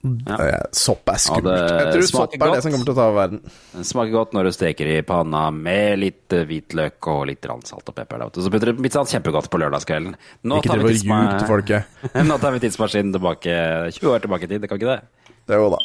Eh, 0.00 0.62
Sopp 0.72 1.10
er 1.12 1.18
skummelt. 1.20 1.58
Ja, 1.60 1.80
jeg 1.84 1.92
tror 1.92 2.06
sopp 2.08 2.34
er 2.34 2.46
er 2.46 2.54
det 2.56 2.62
som 2.64 2.72
kommer 2.72 2.88
til 2.88 2.94
å 2.94 2.96
ta 2.96 3.06
over 3.10 3.18
verden. 3.18 3.42
Den 3.74 3.84
smaker 3.84 4.14
godt 4.14 4.36
når 4.36 4.48
du 4.48 4.52
steker 4.56 4.88
i 4.88 5.00
panna 5.04 5.42
med 5.52 6.00
litt 6.00 6.36
eh, 6.36 6.46
hvitløk 6.48 7.10
og 7.12 7.26
litt 7.28 7.48
salt 7.68 7.92
og 7.92 7.96
pepper. 7.98 8.24
Og. 8.24 8.40
Så 8.40 8.52
putter 8.52 8.72
du 8.72 8.88
sånn 8.88 9.10
kjempegodt 9.10 9.50
på 9.52 9.60
lørdagskvelden. 9.60 10.16
Nå 10.48 10.60
Ikke 10.62 10.72
tar 10.72 10.80
driv 10.80 10.88
vi 10.88 11.12
og 11.12 11.20
ljug 11.20 11.34
til 11.36 11.50
folket. 11.50 12.00
Nå 12.30 12.38
tar 12.40 12.56
vi 12.56 12.62
tidsmaskinen 12.64 13.12
tilbake 13.18 13.58
20 13.92 14.14
år 14.14 14.24
tilbake 14.24 14.48
i 14.48 14.54
tid, 14.54 14.64
det 14.64 14.72
kan 14.72 14.80
ikke 14.80 14.94
det? 14.94 15.34
Det 15.44 15.58
er 15.58 15.60
jo 15.60 15.68
da. 15.76 15.82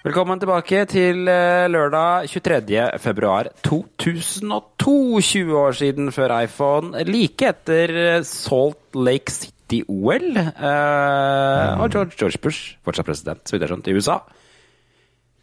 Velkommen 0.00 0.40
tilbake 0.40 0.86
til 0.88 1.26
eh, 1.28 1.66
lørdag 1.68 2.24
23. 2.32 2.84
februar 3.04 3.50
2002. 3.66 4.94
20 5.20 5.58
år 5.60 5.76
siden 5.76 6.08
før 6.16 6.32
iPhone. 6.38 7.02
Like 7.04 7.50
etter 7.50 7.92
eh, 7.92 8.22
Salt 8.24 8.96
Lake 8.96 9.28
City-OL. 9.28 10.40
Eh, 10.40 11.82
og 11.84 11.92
George, 11.92 12.16
George 12.16 12.40
Bush, 12.40 12.78
fortsatt 12.80 13.10
president, 13.10 13.44
så 13.44 13.52
vidt 13.52 13.60
jeg 13.60 13.68
har 13.68 13.74
skjønt, 13.74 13.92
i 13.92 13.98
USA. 14.00 14.16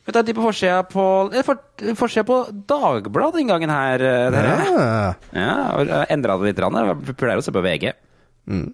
Vet 0.10 0.18
du, 0.18 0.22
de 0.26 0.38
på 0.40 0.48
forsida 0.48 0.82
på, 0.90 1.06
for, 1.46 1.64
forsida 2.02 2.26
på 2.26 2.42
Dagbladet 2.74 3.44
den 3.44 3.54
gangen 3.54 3.78
her. 3.78 4.10
dere. 4.34 4.58
Ja. 4.74 5.16
Ja, 5.38 6.06
endra 6.10 6.42
det 6.42 6.56
litt. 6.56 6.68
Vi 7.06 7.14
pleier 7.14 7.38
å 7.38 7.46
se 7.46 7.54
på 7.54 7.62
VG. 7.62 7.92
Mm. 8.50 8.72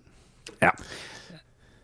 Ja. 0.63 0.71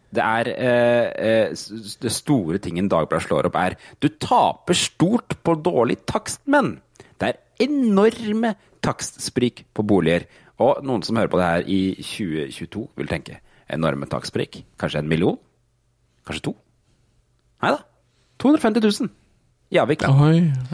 Det 0.09 0.23
er 0.25 0.49
eh, 0.55 1.07
eh, 1.29 1.65
Det 2.01 2.11
store 2.13 2.57
tingen 2.57 2.89
Dagbladet 2.89 3.27
slår 3.27 3.49
opp, 3.49 3.57
er 3.59 3.77
Du 4.01 4.09
taper 4.09 4.77
stort 4.77 5.37
på 5.43 5.55
dårlig 5.61 5.99
takst, 6.09 6.41
men 6.49 6.79
det 7.19 7.29
er 7.29 7.67
enorme 7.67 8.55
takstsprik 8.81 9.65
på 9.75 9.83
boliger. 9.83 10.25
Og 10.59 10.81
noen 10.87 11.03
som 11.03 11.19
hører 11.19 11.31
på 11.31 11.39
det 11.39 11.47
her 11.49 11.67
i 11.67 11.81
2022, 11.99 12.85
vil 12.95 13.11
tenke 13.11 13.39
enorme 13.69 14.07
takstsprik. 14.09 14.63
Kanskje 14.79 15.03
en 15.03 15.11
million? 15.11 15.37
Kanskje 16.27 16.49
to? 16.49 16.53
Nei 17.63 17.73
da. 17.75 17.81
250 18.39 18.85
000 19.03 19.09
i 19.75 19.79
avvik. 19.81 20.05
Ja. 20.07 20.29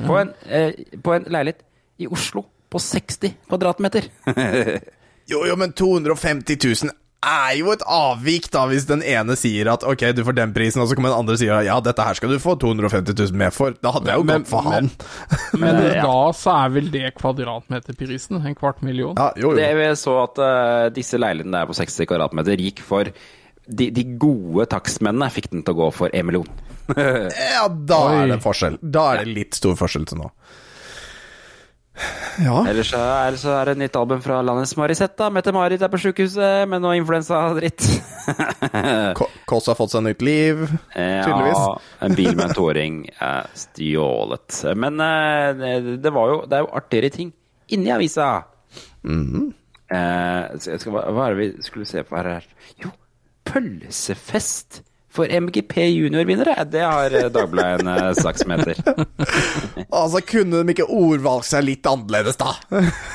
På, 0.05 0.19
eh, 0.45 0.85
på 1.01 1.15
en 1.15 1.25
leilighet 1.33 1.65
i 1.97 2.07
Oslo 2.07 2.45
på 2.69 2.79
60 2.79 3.33
kvadratmeter. 3.49 4.11
Jo, 5.25 5.39
jo, 5.49 5.55
men 5.57 5.71
250 5.73 6.57
000 6.85 6.91
er 7.25 7.55
jo 7.59 7.71
et 7.73 7.83
avvik, 7.89 8.47
da, 8.53 8.63
hvis 8.69 8.85
den 8.89 9.01
ene 9.05 9.35
sier 9.39 9.67
at 9.73 9.83
ok, 9.87 10.03
du 10.17 10.21
får 10.27 10.35
den 10.37 10.53
prisen, 10.55 10.81
og 10.83 10.89
så 10.89 10.95
kommer 10.97 11.11
den 11.13 11.19
andre 11.23 11.35
og 11.35 11.41
sier 11.41 11.65
ja, 11.67 11.75
dette 11.83 12.05
her 12.05 12.17
skal 12.19 12.33
du 12.33 12.37
få 12.43 12.53
250 12.61 13.15
000 13.17 13.39
mer 13.41 13.53
for. 13.55 13.73
Da 13.81 13.91
hadde 13.95 14.11
jeg 14.13 14.21
jo 14.21 14.27
Men- 14.29 14.43
gått 14.45 14.51
for 14.51 14.67
han. 14.69 14.91
Men 15.57 15.63
men 15.79 15.81
ja. 15.97 16.03
da 16.05 16.19
så 16.37 16.53
er 16.65 16.73
vel 16.75 16.91
det 16.93 17.13
kvadratmeterprisen? 17.19 18.41
En 18.45 18.55
kvart 18.57 18.81
million? 18.85 19.15
Ja, 19.17 19.31
jo, 19.39 19.53
Det 19.57 19.69
jo. 19.71 19.77
vi 19.79 19.87
så 19.99 20.15
at 20.23 20.39
uh, 20.43 20.89
disse 20.95 21.17
leilighetene 21.19 21.57
der 21.63 21.69
på 21.71 21.77
60 21.77 22.07
kvadratmeter 22.09 22.61
gikk 22.61 22.83
for 22.85 23.09
de, 23.65 23.87
de 23.89 24.03
gode 24.21 24.67
takstmennene 24.69 25.31
fikk 25.33 25.49
den 25.51 25.63
til 25.65 25.73
å 25.73 25.79
gå 25.85 25.89
for 25.95 26.13
en 26.13 26.27
million. 26.29 26.49
Ja, 26.95 27.65
da 27.69 27.97
Oi. 28.11 28.17
er 28.21 28.27
det 28.35 28.41
forskjell. 28.43 28.75
Da 28.83 29.07
er 29.15 29.23
det 29.25 29.33
litt 29.33 29.57
stor 29.57 29.73
forskjell 29.79 30.05
til 30.11 30.19
nå. 30.21 30.27
Ja. 32.43 32.65
Ellers 32.67 32.89
så 32.91 33.51
er 33.55 33.65
det 33.69 33.73
et 33.75 33.81
nytt 33.85 33.95
album 33.99 34.21
fra 34.23 34.41
landets 34.43 34.73
Marisette. 34.79 35.29
Mette-Marit 35.31 35.81
er 35.85 35.91
på 35.93 35.99
sjukehuset 36.01 36.67
med 36.69 36.81
noe 36.83 36.95
influensadritt. 36.99 37.85
Kåss 39.47 39.69
har 39.71 39.77
fått 39.79 39.93
seg 39.93 40.03
nytt 40.07 40.23
liv, 40.25 40.65
tydeligvis. 40.95 41.61
Ja, 41.61 41.75
en 42.07 42.15
bil 42.17 42.33
med 42.35 42.49
en 42.49 42.55
toåring 42.57 42.97
er 43.23 43.47
stjålet. 43.55 44.57
Men 44.75 44.99
eh, 44.99 45.53
det- 46.01 46.11
jo 46.13 46.41
Det 46.49 46.57
er 46.59 46.65
jo 46.65 46.71
artigere 46.73 47.09
ting 47.13 47.31
inni 47.69 47.91
avisa. 47.91 48.43
Mhm. 49.03 49.53
Eh, 49.89 50.57
så 50.57 50.79
skal, 50.81 50.91
hva, 50.95 51.03
hva 51.13 51.27
er 51.29 51.35
det 51.35 51.41
vi 51.55 51.61
skulle 51.63 51.85
se 51.85 52.01
på 52.03 52.17
her? 52.17 52.43
Jo, 52.81 52.89
pølsefest 53.45 54.81
for 55.15 55.31
MGP 55.31 55.77
junior-vinnere. 55.95 56.55
Det 56.71 56.81
har 56.83 57.13
eh, 57.15 57.27
Dagbladet 57.33 57.81
en 57.85 57.91
eh, 57.93 58.09
sak 58.19 58.37
som 58.41 58.51
heter. 58.55 58.79
Altså, 59.95 60.19
kunne 60.27 60.59
de 60.65 60.73
ikke 60.73 60.85
ordvalgt 60.91 61.47
seg 61.47 61.63
litt 61.67 61.87
annerledes, 61.87 62.35
da? 62.39 62.51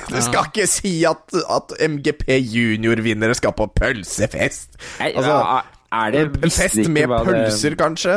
Du 0.09 0.17
skal 0.25 0.49
ikke 0.49 0.67
si 0.71 0.93
at, 1.09 1.35
at 1.53 1.75
MGP 1.85 2.25
junior-vinnere 2.41 3.37
skal 3.37 3.53
på 3.59 3.67
pølsefest. 3.77 4.79
Nei, 5.01 5.11
Altså, 5.13 5.35
ja, 5.37 5.61
er 6.05 6.15
det 6.17 6.25
fest 6.55 6.81
med 6.89 7.11
pølser, 7.11 7.75
det- 7.75 7.81
kanskje? 7.81 8.17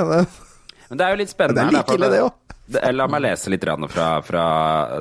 Men 0.89 0.99
det 0.99 1.05
er 1.07 1.15
jo 1.15 1.19
litt 1.23 1.31
spennende. 1.33 1.63
Det 1.63 1.67
er 1.73 1.77
like 1.79 1.95
ille, 1.97 2.09
det 2.13 2.21
også. 2.21 2.37
Det- 2.73 2.91
La 2.95 3.07
meg 3.07 3.21
lese 3.23 3.49
litt 3.53 3.63
fra, 3.63 4.07
fra 4.21 4.43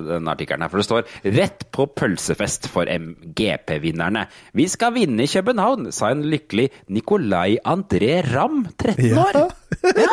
den 0.00 0.28
artikkelen 0.30 0.62
her. 0.62 0.68
For 0.72 0.78
det 0.78 0.86
står 0.86 1.04
'Rett 1.24 1.66
på 1.72 1.86
pølsefest 1.94 2.68
for 2.68 2.84
MGP-vinnerne'. 2.86 4.26
Vi 4.54 4.66
skal 4.68 4.92
vinne 4.94 5.24
i 5.24 5.26
København, 5.30 5.90
sa 5.92 6.10
en 6.12 6.22
lykkelig 6.22 6.70
Nicolai 6.88 7.58
André 7.64 8.22
Ramm, 8.32 8.66
13 8.78 9.18
år. 9.18 9.50
Ja. 9.82 10.08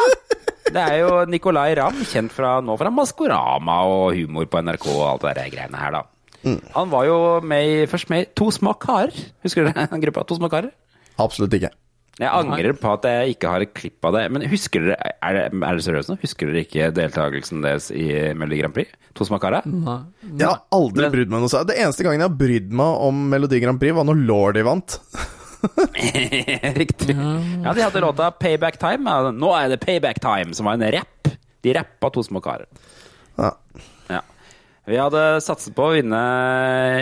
Det 0.70 0.82
er 0.86 0.98
jo 1.02 1.26
Nicolai 1.26 1.74
Ramm, 1.78 2.04
kjent 2.06 2.32
fra, 2.32 2.60
nå 2.62 2.78
fra 2.78 2.92
Maskorama 2.94 3.80
og 3.90 4.14
humor 4.16 4.46
på 4.46 4.62
NRK 4.62 4.88
og 4.94 5.06
alt 5.14 5.22
det 5.28 5.36
der 5.40 5.50
greiene 5.56 5.80
her, 5.82 5.92
da. 5.92 6.04
Mm. 6.46 6.62
Han 6.76 6.90
var 6.92 7.06
jo 7.06 7.18
med 7.42 7.66
i, 7.68 7.86
først 7.90 8.10
med 8.10 8.22
i 8.22 8.30
To 8.38 8.52
små 8.52 8.74
karer. 8.80 9.12
Husker 9.44 9.66
dere 9.66 9.88
den 9.92 10.02
gruppa? 10.06 10.24
To 10.30 10.38
små 10.38 10.50
karer? 10.50 10.70
Absolutt 11.20 11.52
ikke. 11.58 11.72
Jeg 12.20 12.28
angrer 12.36 12.76
på 12.76 12.90
at 12.92 13.06
jeg 13.08 13.36
ikke 13.36 13.52
har 13.54 13.64
et 13.64 13.72
klipp 13.78 14.06
av 14.10 14.16
det. 14.18 14.26
Men 14.36 14.44
husker 14.52 14.90
dere, 14.90 15.14
er 15.24 15.38
det, 15.38 15.44
er 15.56 15.78
det 15.78 15.86
seriøst 15.86 16.12
nå? 16.12 16.18
Husker 16.20 16.50
dere 16.52 16.66
ikke 16.66 16.90
deltakelsen 16.98 17.64
deres 17.64 17.88
i 17.96 18.10
Melodi 18.36 18.60
Grand 18.60 18.76
Prix? 18.76 18.92
To 19.16 19.28
smakere? 19.28 19.62
Nei. 19.72 20.00
Jeg 20.34 20.44
har 20.50 20.66
aldri 20.76 21.08
brydd 21.14 21.32
meg 21.32 21.46
noe 21.46 21.52
sånt. 21.52 21.70
Det 21.72 21.80
eneste 21.80 22.04
gangen 22.04 22.20
jeg 22.20 22.28
har 22.28 22.40
brydd 22.42 22.76
meg 22.76 23.04
om 23.08 23.22
Melodi 23.32 23.62
Grand 23.64 23.80
Prix, 23.80 23.96
var 23.96 24.08
når 24.10 24.20
Lordi 24.28 24.66
vant. 24.68 25.00
Riktig. 26.84 27.16
Ja, 27.16 27.74
de 27.74 27.84
hadde 27.84 28.04
låta 28.04 28.32
'Payback 28.32 28.80
Time'. 28.80 29.32
Nå 29.36 29.54
er 29.56 29.72
det 29.72 29.80
'Payback 29.86 30.20
Time', 30.24 30.54
som 30.54 30.68
var 30.68 30.76
en 30.76 30.92
rapp. 30.92 31.32
De 31.64 31.74
rappa 31.76 32.12
To 32.12 32.24
små 32.24 32.44
karer. 32.44 32.68
Ja. 33.40 33.54
Vi 34.88 34.98
hadde 34.98 35.22
satset 35.44 35.76
på 35.78 35.86
å 35.86 35.94
vinne 35.94 36.20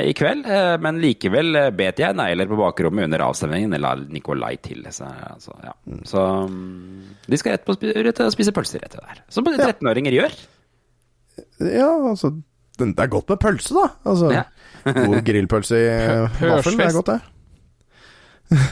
i 0.04 0.14
kveld, 0.18 0.48
eh, 0.50 0.74
men 0.84 0.98
likevel 1.00 1.56
eh, 1.56 1.70
bet 1.76 2.02
jeg 2.02 2.18
negler 2.18 2.50
på 2.50 2.58
bakrommet 2.60 3.08
under 3.08 3.24
avstemningen. 3.28 3.76
Eller 3.78 4.02
Nikolai 4.12 4.56
til. 4.64 4.84
Så, 4.92 5.08
altså, 5.08 5.56
ja. 5.64 5.74
så 6.10 6.24
mm, 6.50 7.14
de 7.28 7.40
skal 7.40 7.56
rett 7.56 7.68
på 7.68 7.78
å 7.78 7.94
rett 8.10 8.22
å 8.26 8.30
spise 8.34 8.56
pølser 8.56 8.84
etter 8.84 9.00
det 9.04 9.14
der. 9.14 9.22
Som 9.32 9.48
13-åringer 9.48 10.18
gjør. 10.18 10.36
Ja, 11.62 11.92
altså 12.10 12.34
Det 12.78 12.90
er 12.92 13.14
godt 13.14 13.30
med 13.32 13.42
pølse, 13.46 13.78
da. 13.78 13.88
Altså, 14.10 14.34
Ja. 14.34 14.48
God 14.88 15.20
grillpølse 15.28 15.80
i 15.84 15.88
vaffel, 16.48 16.78
det 16.80 16.86
er 16.86 16.94
godt, 16.96 17.10
det. 17.12 18.58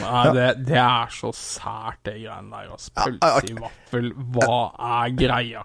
Nei, 0.00 0.24
det, 0.36 0.48
det 0.68 0.76
er 0.76 1.12
så 1.14 1.30
sært, 1.32 2.02
det 2.04 2.18
greiene 2.18 2.52
der. 2.52 2.72
Altså. 2.74 2.92
Pølse 2.98 3.48
i 3.48 3.54
vaffel, 3.56 4.10
hva 4.36 4.58
er 4.90 5.14
greia? 5.16 5.64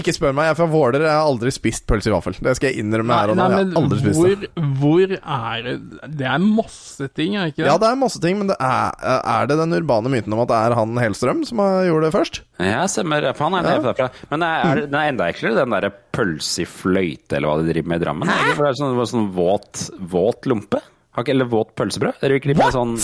Ikke 0.00 0.12
spør 0.16 0.32
meg, 0.34 0.46
jeg 0.48 0.54
er 0.54 0.58
fra 0.58 0.66
Våler, 0.72 1.02
jeg 1.04 1.12
har 1.12 1.26
aldri 1.28 1.50
spist 1.52 1.84
pølse 1.90 2.08
i 2.08 2.12
vaffel. 2.14 2.36
Det 2.40 2.54
skal 2.56 2.70
jeg 2.70 2.80
innrømme 2.84 3.16
her 3.18 3.32
og 3.32 3.36
nå. 3.38 3.44
Nei, 3.44 3.58
Jeg 3.58 3.66
har 3.68 3.80
aldri 3.82 3.98
spist 4.00 4.18
hvor, 4.20 4.34
det. 4.40 4.50
hvor 4.80 5.14
er 5.18 5.66
det 5.66 5.74
Det 6.20 6.28
er 6.30 6.38
masse 6.44 7.08
ting, 7.18 7.36
er 7.36 7.50
ikke 7.52 7.60
det? 7.62 7.66
Ja, 7.68 7.76
det 7.82 7.90
er 7.90 7.98
masse 8.00 8.22
ting, 8.24 8.38
men 8.40 8.48
det 8.52 8.56
er, 8.58 8.94
er 9.34 9.50
det 9.50 9.58
den 9.60 9.76
urbane 9.76 10.12
myten 10.14 10.32
om 10.36 10.40
at 10.46 10.48
det 10.54 10.60
er 10.62 10.76
han 10.78 10.96
Helstrøm 11.02 11.44
som 11.48 11.60
har 11.64 11.84
gjort 11.90 12.06
det 12.08 12.12
først? 12.16 12.40
Ja, 12.64 12.80
stemmer. 12.88 13.28
For 13.36 13.48
han 13.50 13.58
er 13.60 13.68
Ja. 13.70 13.76
derfra. 13.90 14.08
Men 14.32 14.46
er, 14.48 14.64
er, 14.70 14.82
den 14.88 14.98
er 15.02 15.12
enda 15.12 15.28
eklere, 15.34 15.58
den 15.60 15.76
derre 15.76 15.92
pølse 16.14 16.62
i 16.64 16.68
fløyte, 16.70 17.36
eller 17.36 17.50
hva 17.50 17.60
de 17.60 17.72
driver 17.72 17.88
med 17.92 18.00
i 18.00 18.04
Drammen. 18.06 18.28
Hæ? 18.30 18.56
Det 18.56 18.68
er 18.70 18.80
sånn, 18.80 18.98
sånn 19.10 19.30
våt, 19.36 19.88
våt 20.00 20.46
lompe? 20.50 20.80
Eller 21.26 21.46
våt 21.46 21.74
pølsebrød? 21.78 22.20
Driver 22.24 22.40
ikke 22.40 22.50
de 22.54 22.58
med 22.58 22.72
sånn 22.74 22.96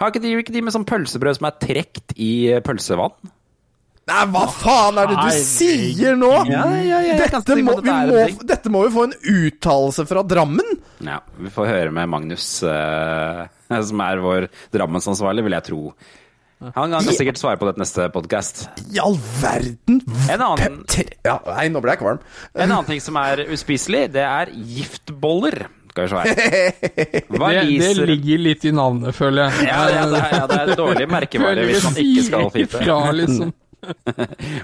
Har 0.00 0.08
ikke 0.10 0.22
de, 0.24 0.30
ikke 0.40 0.54
de 0.54 0.62
med 0.64 0.72
sånn 0.74 0.86
pølsebrød 0.88 1.36
som 1.38 1.46
er 1.50 1.58
trukket 1.62 2.14
i 2.16 2.30
pølsevann? 2.64 3.12
Nei, 4.12 4.24
hva 4.28 4.42
faen 4.52 4.98
er 5.00 5.08
det 5.08 5.20
du 5.22 5.36
sier 5.40 6.16
nå?! 6.20 6.30
Ja, 6.50 6.66
ja, 6.84 6.98
ja, 7.06 7.14
dette, 7.16 7.54
må, 7.64 7.78
vi 7.80 7.92
må, 8.10 8.42
dette 8.44 8.72
må 8.72 8.82
vi 8.84 8.90
få 8.92 9.06
en 9.08 9.14
uttalelse 9.16 10.04
fra 10.08 10.24
Drammen! 10.28 10.74
Ja, 11.06 11.22
vi 11.40 11.52
får 11.54 11.70
høre 11.70 11.94
med 11.96 12.10
Magnus, 12.12 12.48
uh, 12.66 13.46
som 13.88 14.02
er 14.04 14.20
vår 14.22 14.48
Drammensansvarlig, 14.74 15.46
vil 15.48 15.56
jeg 15.56 15.66
tro. 15.70 15.84
Han 16.76 16.92
kan 16.94 17.08
sikkert 17.08 17.40
svare 17.40 17.58
på 17.58 17.66
dette 17.66 17.80
neste 17.82 18.04
podkast. 18.14 18.66
I 18.92 19.00
all 19.02 19.16
verden! 19.40 20.02
En 20.30 20.44
annen, 20.44 20.82
Ja, 21.26 21.38
nei, 21.48 21.64
nå 21.72 21.80
ble 21.82 21.96
jeg 21.96 22.02
kvalm. 22.04 22.20
en 22.54 22.68
annen 22.68 22.86
ting 22.92 23.00
som 23.02 23.16
er 23.18 23.46
uspiselig, 23.48 24.04
det 24.14 24.22
er 24.28 24.52
giftboller. 24.52 25.64
Skal 25.92 26.06
vi 26.06 26.12
se 26.12 26.20
her. 26.20 27.26
Valiser. 27.42 27.88
Det, 27.88 27.96
det 27.98 28.06
ligger 28.12 28.44
litt 28.46 28.68
i 28.68 28.70
navnet, 28.76 29.16
føler 29.16 29.48
jeg. 29.48 29.66
Ja, 29.72 29.80
ja, 29.90 30.04
det, 30.12 30.20
er, 30.22 30.36
ja, 30.38 30.46
det 30.52 30.60
er 30.62 30.78
dårlig 30.78 31.08
merkevare 31.10 31.66
hvis 31.68 31.84
man 31.88 31.98
ikke 32.04 32.24
skal 32.28 32.46
sier 32.46 32.54
fipe. 32.60 32.84
ifra, 32.84 33.00
liksom. 33.16 33.52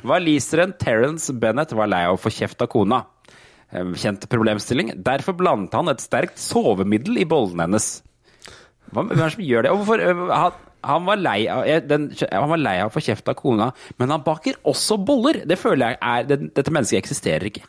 Waliseren 0.08 0.74
Terence 0.78 1.32
Bennett 1.34 1.72
var 1.76 1.90
lei 1.90 2.04
av 2.08 2.18
å 2.18 2.20
få 2.20 2.32
kjeft 2.32 2.62
av 2.64 2.70
kona. 2.72 3.02
Kjent 3.70 4.28
problemstilling. 4.32 4.94
Derfor 5.04 5.36
blandet 5.36 5.76
han 5.76 5.90
et 5.92 6.02
sterkt 6.02 6.40
sovemiddel 6.40 7.20
i 7.20 7.26
bollen 7.28 7.60
hennes. 7.66 7.90
Hva 8.92 9.04
er 9.04 9.18
det 9.18 9.32
som 9.34 9.44
gjør 9.44 9.66
det? 9.66 9.72
Hvorfor, 9.76 10.04
han, 10.32 10.60
han, 10.88 11.08
var 11.08 11.20
lei 11.20 11.40
av, 11.52 11.66
den, 11.90 12.08
han 12.32 12.52
var 12.54 12.62
lei 12.62 12.78
av 12.80 12.88
å 12.88 12.94
få 12.94 13.02
kjeft 13.04 13.28
av 13.28 13.36
kona, 13.40 13.72
men 14.00 14.14
han 14.14 14.24
baker 14.24 14.60
også 14.68 14.96
boller. 15.04 15.42
Det 15.48 15.58
føler 15.60 15.92
jeg 15.92 16.00
er 16.12 16.30
det, 16.30 16.40
Dette 16.56 16.72
mennesket 16.72 17.02
eksisterer 17.02 17.50
ikke. 17.50 17.66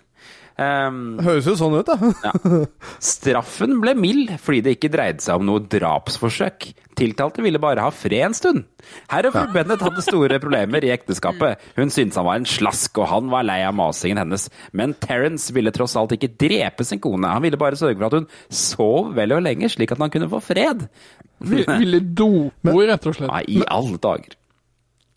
Um, 0.60 1.20
Høres 1.24 1.46
jo 1.48 1.54
sånn 1.56 1.78
ut, 1.80 1.88
da. 1.88 1.96
ja. 2.26 2.64
Straffen 3.00 3.78
ble 3.80 3.94
mild 3.96 4.34
fordi 4.44 4.60
det 4.66 4.76
ikke 4.76 4.92
dreide 4.92 5.24
seg 5.24 5.40
om 5.40 5.46
noe 5.48 5.64
drapsforsøk. 5.72 6.68
Tiltalte 7.00 7.44
ville 7.46 7.62
bare 7.64 7.86
ha 7.86 7.92
fred 7.96 8.26
en 8.26 8.36
stund. 8.36 8.66
Herr 9.08 9.30
Bennett 9.54 9.84
hadde 9.86 10.04
store 10.04 10.40
problemer 10.44 10.84
i 10.84 10.92
ekteskapet. 10.92 11.64
Hun 11.78 11.94
syntes 11.94 12.20
han 12.20 12.28
var 12.28 12.42
en 12.42 12.50
slask, 12.50 13.00
og 13.00 13.08
han 13.08 13.30
var 13.32 13.48
lei 13.48 13.62
av 13.64 13.78
masingen 13.78 14.20
hennes. 14.20 14.50
Men 14.76 14.98
Terence 15.00 15.56
ville 15.56 15.72
tross 15.76 15.96
alt 16.00 16.18
ikke 16.18 16.34
drepe 16.42 16.84
sin 16.88 17.00
kone. 17.04 17.32
Han 17.32 17.46
ville 17.46 17.60
bare 17.62 17.80
sørge 17.80 17.96
for 18.02 18.10
at 18.10 18.20
hun 18.20 18.28
sov 18.52 19.14
vel 19.16 19.38
og 19.38 19.46
lenge, 19.48 19.72
slik 19.72 19.96
at 19.96 20.04
han 20.04 20.12
kunne 20.12 20.28
få 20.34 20.44
fred. 20.44 20.90
Ville 21.40 22.04
dope 22.04 22.68
henne, 22.68 22.90
rett 22.92 23.08
og 23.08 23.16
slett. 23.16 23.32
Nei, 23.32 23.46
i 23.48 23.64
alle 23.64 24.02
dager. 24.04 24.36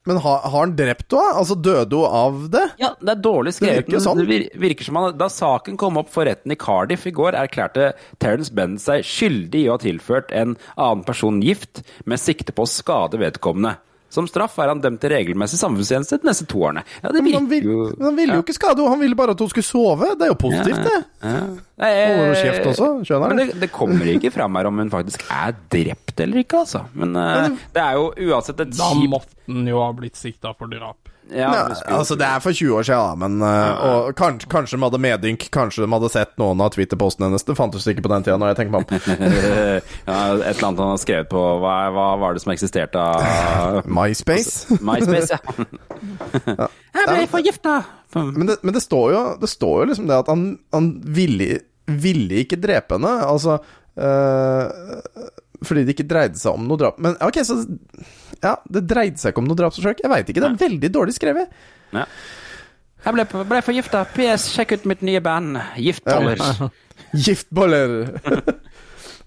Men 0.05 0.19
har, 0.19 0.39
har 0.43 0.59
han 0.59 0.75
drept 0.77 1.15
henne? 1.15 1.35
Altså, 1.39 1.55
døde 1.55 1.99
hun 2.01 2.17
av 2.23 2.41
det? 2.51 2.65
Ja, 2.83 2.93
det 2.99 3.13
er 3.15 3.23
dårlig 3.23 3.55
skrevet. 3.55 3.87
Det 3.87 3.93
virker 3.93 4.03
sånn. 4.03 4.23
Det 4.23 4.41
virker 4.65 4.89
som 4.89 4.99
han, 4.99 5.15
Da 5.21 5.29
saken 5.31 5.79
kom 5.81 6.01
opp 6.01 6.11
for 6.13 6.27
retten 6.27 6.55
i 6.55 6.59
Cardiff 6.59 7.07
i 7.07 7.15
går, 7.15 7.39
erklærte 7.39 7.93
Terence 8.23 8.55
Bennett 8.55 8.83
seg 8.83 9.07
skyldig 9.07 9.63
i 9.63 9.71
å 9.71 9.77
ha 9.77 9.83
tilført 9.83 10.35
en 10.35 10.57
annen 10.75 11.07
person 11.07 11.39
gift 11.45 11.85
med 12.05 12.23
sikte 12.23 12.55
på 12.57 12.67
å 12.67 12.71
skade 12.71 13.21
vedkommende. 13.23 13.77
Som 14.13 14.27
straff 14.29 14.59
er 14.61 14.69
han 14.75 14.81
dømt 14.85 15.01
til 15.01 15.13
regelmessig 15.15 15.57
samfunnstjeneste 15.63 16.19
de 16.21 16.29
neste 16.29 16.45
to 16.51 16.61
årene. 16.67 16.83
Ja, 17.01 17.09
det 17.15 17.23
Men 17.25 17.37
han, 17.39 17.47
vil, 17.49 17.65
jo 17.65 17.77
men 17.97 18.07
han 18.11 18.19
ville 18.19 18.37
jo 18.37 18.45
ikke 18.45 18.57
skade 18.59 18.77
henne, 18.77 18.93
han 18.93 19.01
ville 19.01 19.17
bare 19.17 19.33
at 19.33 19.41
hun 19.41 19.49
skulle 19.49 19.65
sove. 19.65 20.11
Det 20.21 20.27
er 20.27 20.33
jo 20.35 20.37
positivt, 20.43 20.83
det. 20.85 20.99
Ja. 21.23 21.39
Holder 21.83 22.27
hun 22.29 22.37
kjeft 22.43 22.69
også, 22.75 22.89
skjønner 23.09 23.33
Men 23.33 23.41
du? 23.41 23.45
det, 23.55 23.61
det 23.65 23.71
kommer 23.75 24.11
ikke 24.13 24.31
fram 24.35 24.61
her 24.61 24.69
om 24.69 24.83
hun 24.85 24.93
faktisk 24.93 25.25
er 25.33 25.57
drept 25.73 26.21
eller 26.23 26.43
ikke, 26.45 26.61
altså. 26.67 26.85
Men 26.93 27.17
eh, 27.17 27.57
det 27.75 27.83
er 27.83 27.97
jo 27.99 28.11
uansett 28.29 28.61
et 28.67 28.77
Da 28.77 28.91
måtte 29.01 29.33
han 29.49 29.67
jo 29.73 29.81
ha 29.83 29.89
blitt 29.97 30.21
sikta 30.21 30.53
for 30.59 30.71
drap. 30.71 31.02
Ja, 31.35 31.49
Nei, 31.53 31.77
altså 31.97 32.17
Det 32.19 32.27
er 32.27 32.43
for 32.45 32.57
20 32.57 32.77
år 32.79 32.87
siden, 32.87 33.03
da, 33.03 33.27
men 33.27 33.45
uh, 33.45 33.85
og 33.87 34.13
kanskje, 34.19 34.49
kanskje 34.53 34.77
de 34.79 34.87
hadde 34.87 35.01
medynk. 35.03 35.47
Kanskje 35.55 35.85
de 35.85 35.91
hadde 35.93 36.11
sett 36.13 36.35
noen 36.41 36.63
av 36.65 36.73
Twitter-postene 36.75 37.29
hennes. 37.29 37.47
Det 37.49 37.57
fantes 37.59 37.87
ikke 37.91 38.05
på 38.07 38.13
den 38.13 38.27
tida, 38.27 38.39
når 38.41 38.53
jeg 38.53 38.61
tenker 38.61 38.75
meg 38.77 38.85
om. 38.85 39.01
ja, 40.11 40.19
et 40.37 40.53
eller 40.53 40.69
annet 40.69 40.85
han 40.85 40.93
har 40.93 41.03
skrevet 41.03 41.31
på 41.33 41.43
Hva, 41.63 41.77
hva 41.95 42.07
var 42.23 42.37
det 42.37 42.45
som 42.45 42.55
eksisterte 42.55 43.03
av 43.03 43.83
MySpace. 43.99 44.79
MySpace, 44.81 45.37
ja. 45.37 46.69
Jeg 46.93 47.09
ble 47.09 47.27
forgifta! 47.31 47.77
Men, 48.13 48.45
det, 48.51 48.59
men 48.61 48.75
det, 48.77 48.83
står 48.85 49.07
jo, 49.15 49.21
det 49.41 49.49
står 49.49 49.77
jo 49.81 49.87
liksom 49.93 50.09
det 50.11 50.19
at 50.21 50.29
han, 50.29 50.43
han 50.75 50.91
ville, 51.17 51.63
ville 51.89 52.43
ikke 52.45 52.61
drepe 52.61 52.99
henne. 52.99 53.15
Altså 53.25 53.57
øh, 53.97 55.31
Fordi 55.67 55.85
det 55.87 55.97
ikke 55.97 56.09
dreide 56.11 56.41
seg 56.41 56.57
om 56.59 56.69
noe 56.69 56.81
drap. 56.81 57.01
Men 57.03 57.17
ok, 57.23 57.43
så 57.47 57.61
Ja, 58.43 58.57
det 58.67 58.87
dreide 58.91 59.21
seg 59.23 59.33
ikke 59.33 59.45
om 59.45 59.51
noe 59.51 59.59
drapsforsøk. 59.59 60.03
Jeg 60.03 60.13
veit 60.13 60.31
ikke. 60.33 60.43
Det 60.43 60.51
er 60.51 60.63
veldig 60.65 60.93
dårlig 60.95 61.17
skrevet. 61.19 61.53
Ja. 61.95 62.07
Jeg 63.03 63.17
ble, 63.17 63.27
ble 63.51 63.63
forgifta. 63.67 64.05
PS, 64.15 64.51
sjekk 64.55 64.77
ut 64.79 64.91
mitt 64.93 65.03
nye 65.07 65.23
band. 65.23 65.59
Giftboller. 65.79 66.43
Giftboller. 67.27 67.97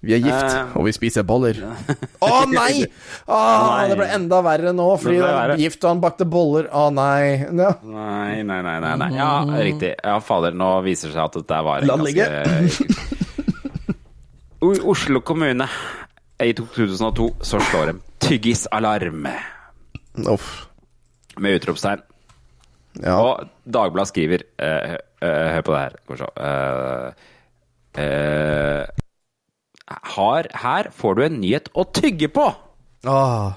Vi 0.06 0.12
er 0.14 0.20
gift, 0.22 0.52
uh, 0.54 0.76
og 0.78 0.84
vi 0.86 0.92
spiser 0.94 1.24
boller. 1.26 1.56
Å 2.22 2.44
nei! 2.46 2.84
Å, 3.26 3.38
det 3.90 3.96
ble 3.98 4.06
enda 4.14 4.38
verre 4.44 4.70
nå, 4.76 4.84
fordi 5.02 5.16
Det 5.18 5.24
han 5.24 5.34
var 5.34 5.58
gift 5.58 5.82
og 5.82 5.88
han 5.90 6.02
bakte 6.04 6.26
boller. 6.30 6.68
Å 6.70 6.84
nei. 6.94 7.42
Ja. 7.48 7.72
Nei, 7.82 8.42
nei, 8.46 8.60
nei, 8.62 8.76
nei, 8.84 8.92
nei. 9.02 9.08
Ja, 9.16 9.30
riktig. 9.66 9.94
Ja, 9.98 10.18
fader, 10.22 10.54
nå 10.54 10.68
viser 10.86 11.10
det 11.10 11.16
seg 11.16 11.24
at 11.24 11.40
dette 11.40 11.62
var 11.66 11.82
en 11.82 11.88
ganske 11.90 12.26
Oslo 14.66 15.20
kommune. 15.26 15.66
I 16.42 16.52
2002 16.52 17.30
så 17.40 17.60
slår 17.60 17.86
de 17.92 18.00
tyggisalarm 18.20 19.28
Uff. 20.28 20.66
med 21.36 21.60
utropstegn. 21.60 22.02
Ja. 23.00 23.16
Og 23.20 23.48
Dagbladet 23.64 24.08
skriver 24.08 24.44
uh, 24.60 24.96
uh, 25.24 25.46
Hør 25.52 25.64
på 25.64 25.74
det 25.74 25.80
her. 25.82 27.16
Eh, 27.96 28.84
har, 30.16 30.48
her 30.52 30.90
får 30.92 31.14
du 31.16 31.22
en 31.24 31.38
nyhet 31.40 31.70
å 31.72 31.86
tygge 31.88 32.28
på! 32.32 32.44
Ah, 33.08 33.54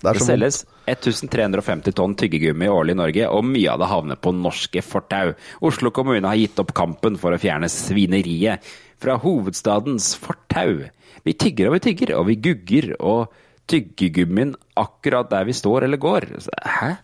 det 0.00 0.12
Det 0.14 0.22
selges 0.24 0.62
1350 0.90 1.96
tonn 1.96 2.14
tyggegummi 2.18 2.68
årlig 2.70 2.94
i 2.94 3.00
Norge, 3.00 3.26
og 3.28 3.48
mye 3.48 3.72
av 3.72 3.82
det 3.82 3.90
havner 3.90 4.20
på 4.20 4.32
norske 4.36 4.82
fortau. 4.84 5.34
Oslo 5.66 5.90
kommune 5.94 6.28
har 6.28 6.38
gitt 6.38 6.60
opp 6.62 6.72
kampen 6.76 7.18
for 7.20 7.34
å 7.34 7.40
fjerne 7.40 7.70
svineriet 7.72 8.64
fra 9.00 9.16
hovedstadens 9.20 10.12
fortau. 10.20 10.86
Vi 11.26 11.32
tygger 11.36 11.68
og 11.68 11.74
vi 11.76 11.80
tygger, 11.88 12.14
og 12.18 12.24
vi 12.28 12.36
gugger, 12.40 12.92
og 13.00 13.32
tyggegummien 13.70 14.54
akkurat 14.80 15.30
der 15.30 15.44
vi 15.46 15.54
står 15.54 15.84
eller 15.86 16.00
går. 16.00 16.26
Hæ? 16.64 16.94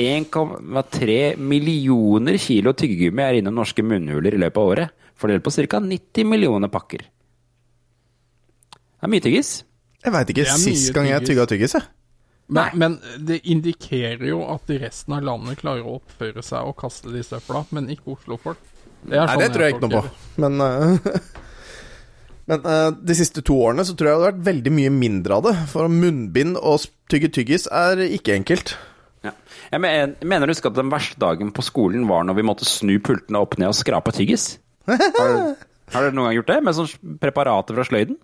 1,3 0.00 1.36
millioner 1.36 2.38
kilo 2.40 2.72
tyggegummi 2.72 3.22
er 3.22 3.34
innom 3.40 3.54
norske 3.60 3.82
munnhuler 3.84 4.34
i 4.34 4.40
løpet 4.40 4.60
av 4.60 4.70
året, 4.72 4.88
fordelt 5.18 5.44
på 5.44 5.52
ca. 5.54 5.80
90 5.80 6.24
millioner 6.30 6.68
pakker. 6.72 7.04
Det 7.04 9.04
er 9.04 9.08
mye 9.12 9.24
tyggis. 9.24 9.50
Jeg 10.04 10.12
veit 10.12 10.30
ikke 10.32 10.48
Det 10.48 10.60
sist 10.60 10.92
gang 10.96 11.06
jeg 11.10 11.20
tygga 11.28 11.44
tyggis, 11.48 11.74
jeg. 11.76 11.84
Men, 12.46 12.66
men 12.76 12.98
det 13.24 13.38
indikerer 13.48 14.26
jo 14.28 14.42
at 14.52 14.68
resten 14.68 15.14
av 15.16 15.22
landet 15.24 15.58
klarer 15.62 15.86
å 15.86 15.94
oppføre 15.96 16.42
seg 16.44 16.66
og 16.68 16.76
kaste 16.76 17.08
de 17.12 17.22
søpla, 17.24 17.64
men 17.72 17.88
ikke 17.92 18.12
Oslo-folk. 18.18 18.60
Det 19.04 19.16
er 19.16 19.24
Nei, 19.24 19.32
sånn 19.32 19.42
det 19.42 19.48
tror 19.54 19.64
jeg 19.64 19.72
ikke 19.74 19.86
noe 19.86 20.00
på. 20.00 20.04
Men, 20.44 20.52
eh, 20.64 20.94
men 22.50 22.64
uh, 22.68 22.90
de 22.92 23.16
siste 23.16 23.42
to 23.46 23.56
årene 23.64 23.86
så 23.86 23.94
tror 23.96 24.10
jeg 24.10 24.16
det 24.16 24.24
har 24.24 24.32
vært 24.32 24.48
veldig 24.48 24.72
mye 24.76 24.92
mindre 24.92 25.38
av 25.38 25.46
det. 25.46 25.54
For 25.70 25.88
munnbind 25.92 26.58
og 26.60 26.84
tygge 27.12 27.30
tyggis 27.32 27.68
er 27.72 28.02
ikke 28.04 28.34
enkelt. 28.36 28.74
Ja. 29.24 29.32
Jeg 29.72 29.80
mener 29.80 30.44
du 30.44 30.52
husker 30.52 30.72
at 30.72 30.76
den 30.76 30.92
verste 30.92 31.16
dagen 31.20 31.54
på 31.56 31.64
skolen 31.64 32.04
var 32.10 32.26
når 32.28 32.36
vi 32.38 32.44
måtte 32.44 32.68
snu 32.68 32.98
pultene 33.04 33.40
opp 33.40 33.56
ned 33.60 33.72
og 33.72 33.78
skrape 33.78 34.12
tyggis? 34.14 34.58
Har, 34.90 35.54
har 35.94 36.04
dere 36.04 36.12
noen 36.16 36.28
gang 36.28 36.36
gjort 36.38 36.50
det? 36.50 36.58
Med 36.64 36.76
sånn 36.76 37.16
preparater 37.22 37.76
fra 37.76 37.86
sløyden? 37.88 38.18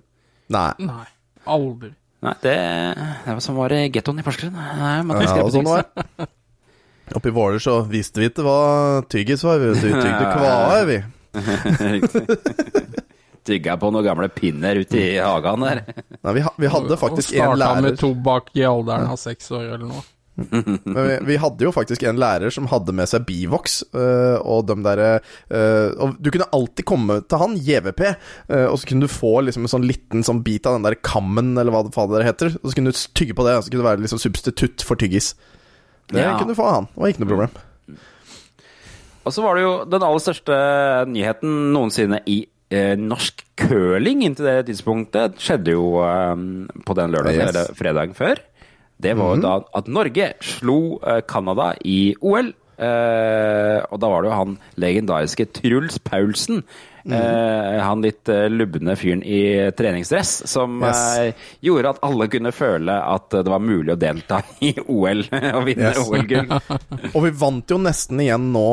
Nei. 0.53 0.73
Nei, 0.83 1.07
aldri. 1.49 1.95
Nei, 2.21 2.35
det, 2.43 2.55
det 3.25 3.33
var 3.33 3.41
sånn 3.45 3.57
var 3.57 3.73
det 3.73 3.81
i 3.87 3.91
gettoen 3.95 4.21
i 4.21 4.25
Porsgrunn. 4.27 4.57
Ja, 4.57 5.49
sånn 5.55 5.69
var 5.69 5.87
det. 5.87 6.29
Oppe 7.17 7.31
i 7.31 7.35
Våler 7.35 7.63
så 7.63 7.81
visste 7.89 8.21
vi 8.21 8.29
ikke 8.29 8.45
hva 8.45 8.59
tyggis 9.11 9.45
var. 9.47 9.63
Vi 9.63 9.73
vi 9.73 9.93
tygde 9.95 10.27
kvae, 10.37 10.83
vi. 10.91 10.99
Tygga 13.47 13.77
på 13.81 13.89
noen 13.95 14.05
gamle 14.05 14.29
pinner 14.29 14.77
ute 14.83 14.99
i 15.01 15.19
hagen 15.19 15.63
der. 15.65 15.83
Nei, 16.25 16.33
vi, 16.37 16.41
ha, 16.45 16.51
vi 16.61 16.69
hadde 16.71 16.97
faktisk 17.01 17.33
og 17.39 17.55
lærer 17.57 17.61
starta 17.61 17.85
med 17.87 18.01
tobakk 18.01 18.51
i 18.59 18.65
alderen 18.69 19.13
av 19.15 19.21
seks 19.21 19.51
år 19.57 19.69
eller 19.75 19.87
noe. 19.89 20.03
Men 20.41 21.03
vi, 21.05 21.15
vi 21.29 21.37
hadde 21.43 21.67
jo 21.67 21.73
faktisk 21.75 22.05
en 22.09 22.17
lærer 22.21 22.53
som 22.55 22.69
hadde 22.71 22.95
med 22.97 23.09
seg 23.11 23.27
Bivox, 23.29 23.81
øh, 23.93 24.39
og 24.41 24.63
de 24.71 24.77
derre 24.87 25.09
øh, 25.53 25.91
Og 26.01 26.15
du 26.23 26.31
kunne 26.33 26.47
alltid 26.57 26.87
komme 26.89 27.19
til 27.29 27.43
han, 27.43 27.57
JVP, 27.61 28.01
øh, 28.07 28.67
og 28.71 28.79
så 28.81 28.89
kunne 28.89 29.05
du 29.05 29.13
få 29.13 29.35
liksom 29.45 29.67
en 29.67 29.73
sånn 29.75 29.85
liten 29.85 30.25
sånn 30.25 30.41
bit 30.47 30.69
av 30.71 30.79
den 30.79 30.87
der 30.87 30.97
kammen, 31.05 31.53
eller 31.61 31.75
hva 31.75 31.83
det 31.85 31.93
fader 31.97 32.25
heter, 32.25 32.55
og 32.63 32.71
så 32.71 32.79
kunne 32.79 32.95
du 32.95 33.03
tygge 33.21 33.37
på 33.37 33.45
det, 33.49 33.59
og 33.59 33.67
så 33.67 33.73
kunne 33.75 33.83
det 33.85 33.91
være 33.91 34.05
liksom 34.07 34.23
substitutt 34.23 34.87
for 34.87 35.01
tyggis. 35.01 35.35
Det 36.13 36.23
Ja. 36.25 36.39
kunne 36.39 36.55
du 36.55 36.59
få 36.59 36.71
av 36.71 36.75
han, 36.79 36.89
det 36.95 37.03
var 37.05 37.13
ikke 37.13 37.25
noe 37.27 37.33
problem. 37.35 37.61
Og 39.29 39.35
så 39.37 39.45
var 39.45 39.59
det 39.59 39.67
jo 39.67 39.75
den 39.93 40.03
aller 40.09 40.23
største 40.25 40.57
nyheten 41.13 41.59
noensinne 41.75 42.23
i 42.33 42.39
eh, 42.47 42.49
norsk 42.97 43.45
curling 43.59 44.23
inntil 44.23 44.45
det 44.47 44.67
tidspunktet. 44.69 45.39
skjedde 45.43 45.73
jo 45.75 45.99
eh, 46.05 46.37
på 46.87 46.95
den 46.95 47.11
lørdagen 47.11 47.41
Yes. 47.41 47.51
eller 47.57 47.75
fredagen 47.75 48.15
før. 48.15 48.37
Det 49.01 49.17
var 49.17 49.31
jo 49.35 49.37
Mhm. 49.37 49.43
da 49.43 49.65
at 49.75 49.89
Norge 49.89 50.33
slo 50.41 51.01
eh, 51.03 51.21
Canada 51.23 51.75
i 51.85 52.15
OL. 52.21 52.53
Eh, 52.81 53.81
og 53.93 53.99
da 54.01 54.09
var 54.09 54.23
det 54.25 54.31
jo 54.31 54.39
han 54.39 54.55
legendariske 54.81 55.51
Truls 55.61 55.99
Paulsen. 56.01 56.63
Mhm. 57.01 57.15
eh, 57.17 57.79
han 57.81 58.03
litt 58.05 58.29
eh, 58.29 58.43
lubne 58.53 58.93
fyren 59.01 59.23
i 59.25 59.71
treningsdress 59.73 60.43
som 60.51 60.83
Yes. 60.85 61.33
gjorde 61.65 61.95
at 61.95 62.01
alle 62.05 62.27
kunne 62.29 62.53
føle 62.53 62.93
at 62.93 63.31
det 63.33 63.49
var 63.49 63.63
mulig 63.65 63.95
å 63.95 63.97
delta 63.97 64.43
i 64.61 64.75
OL 64.85 65.23
og 65.33 65.65
vinne 65.65 65.95
Yes. 65.95 66.03
OL-gull. 66.05 66.53
Og 67.17 67.25
vi 67.25 67.31
vant 67.41 67.73
jo 67.73 67.79
nesten 67.81 68.21
igjen 68.21 68.51
nå 68.53 68.67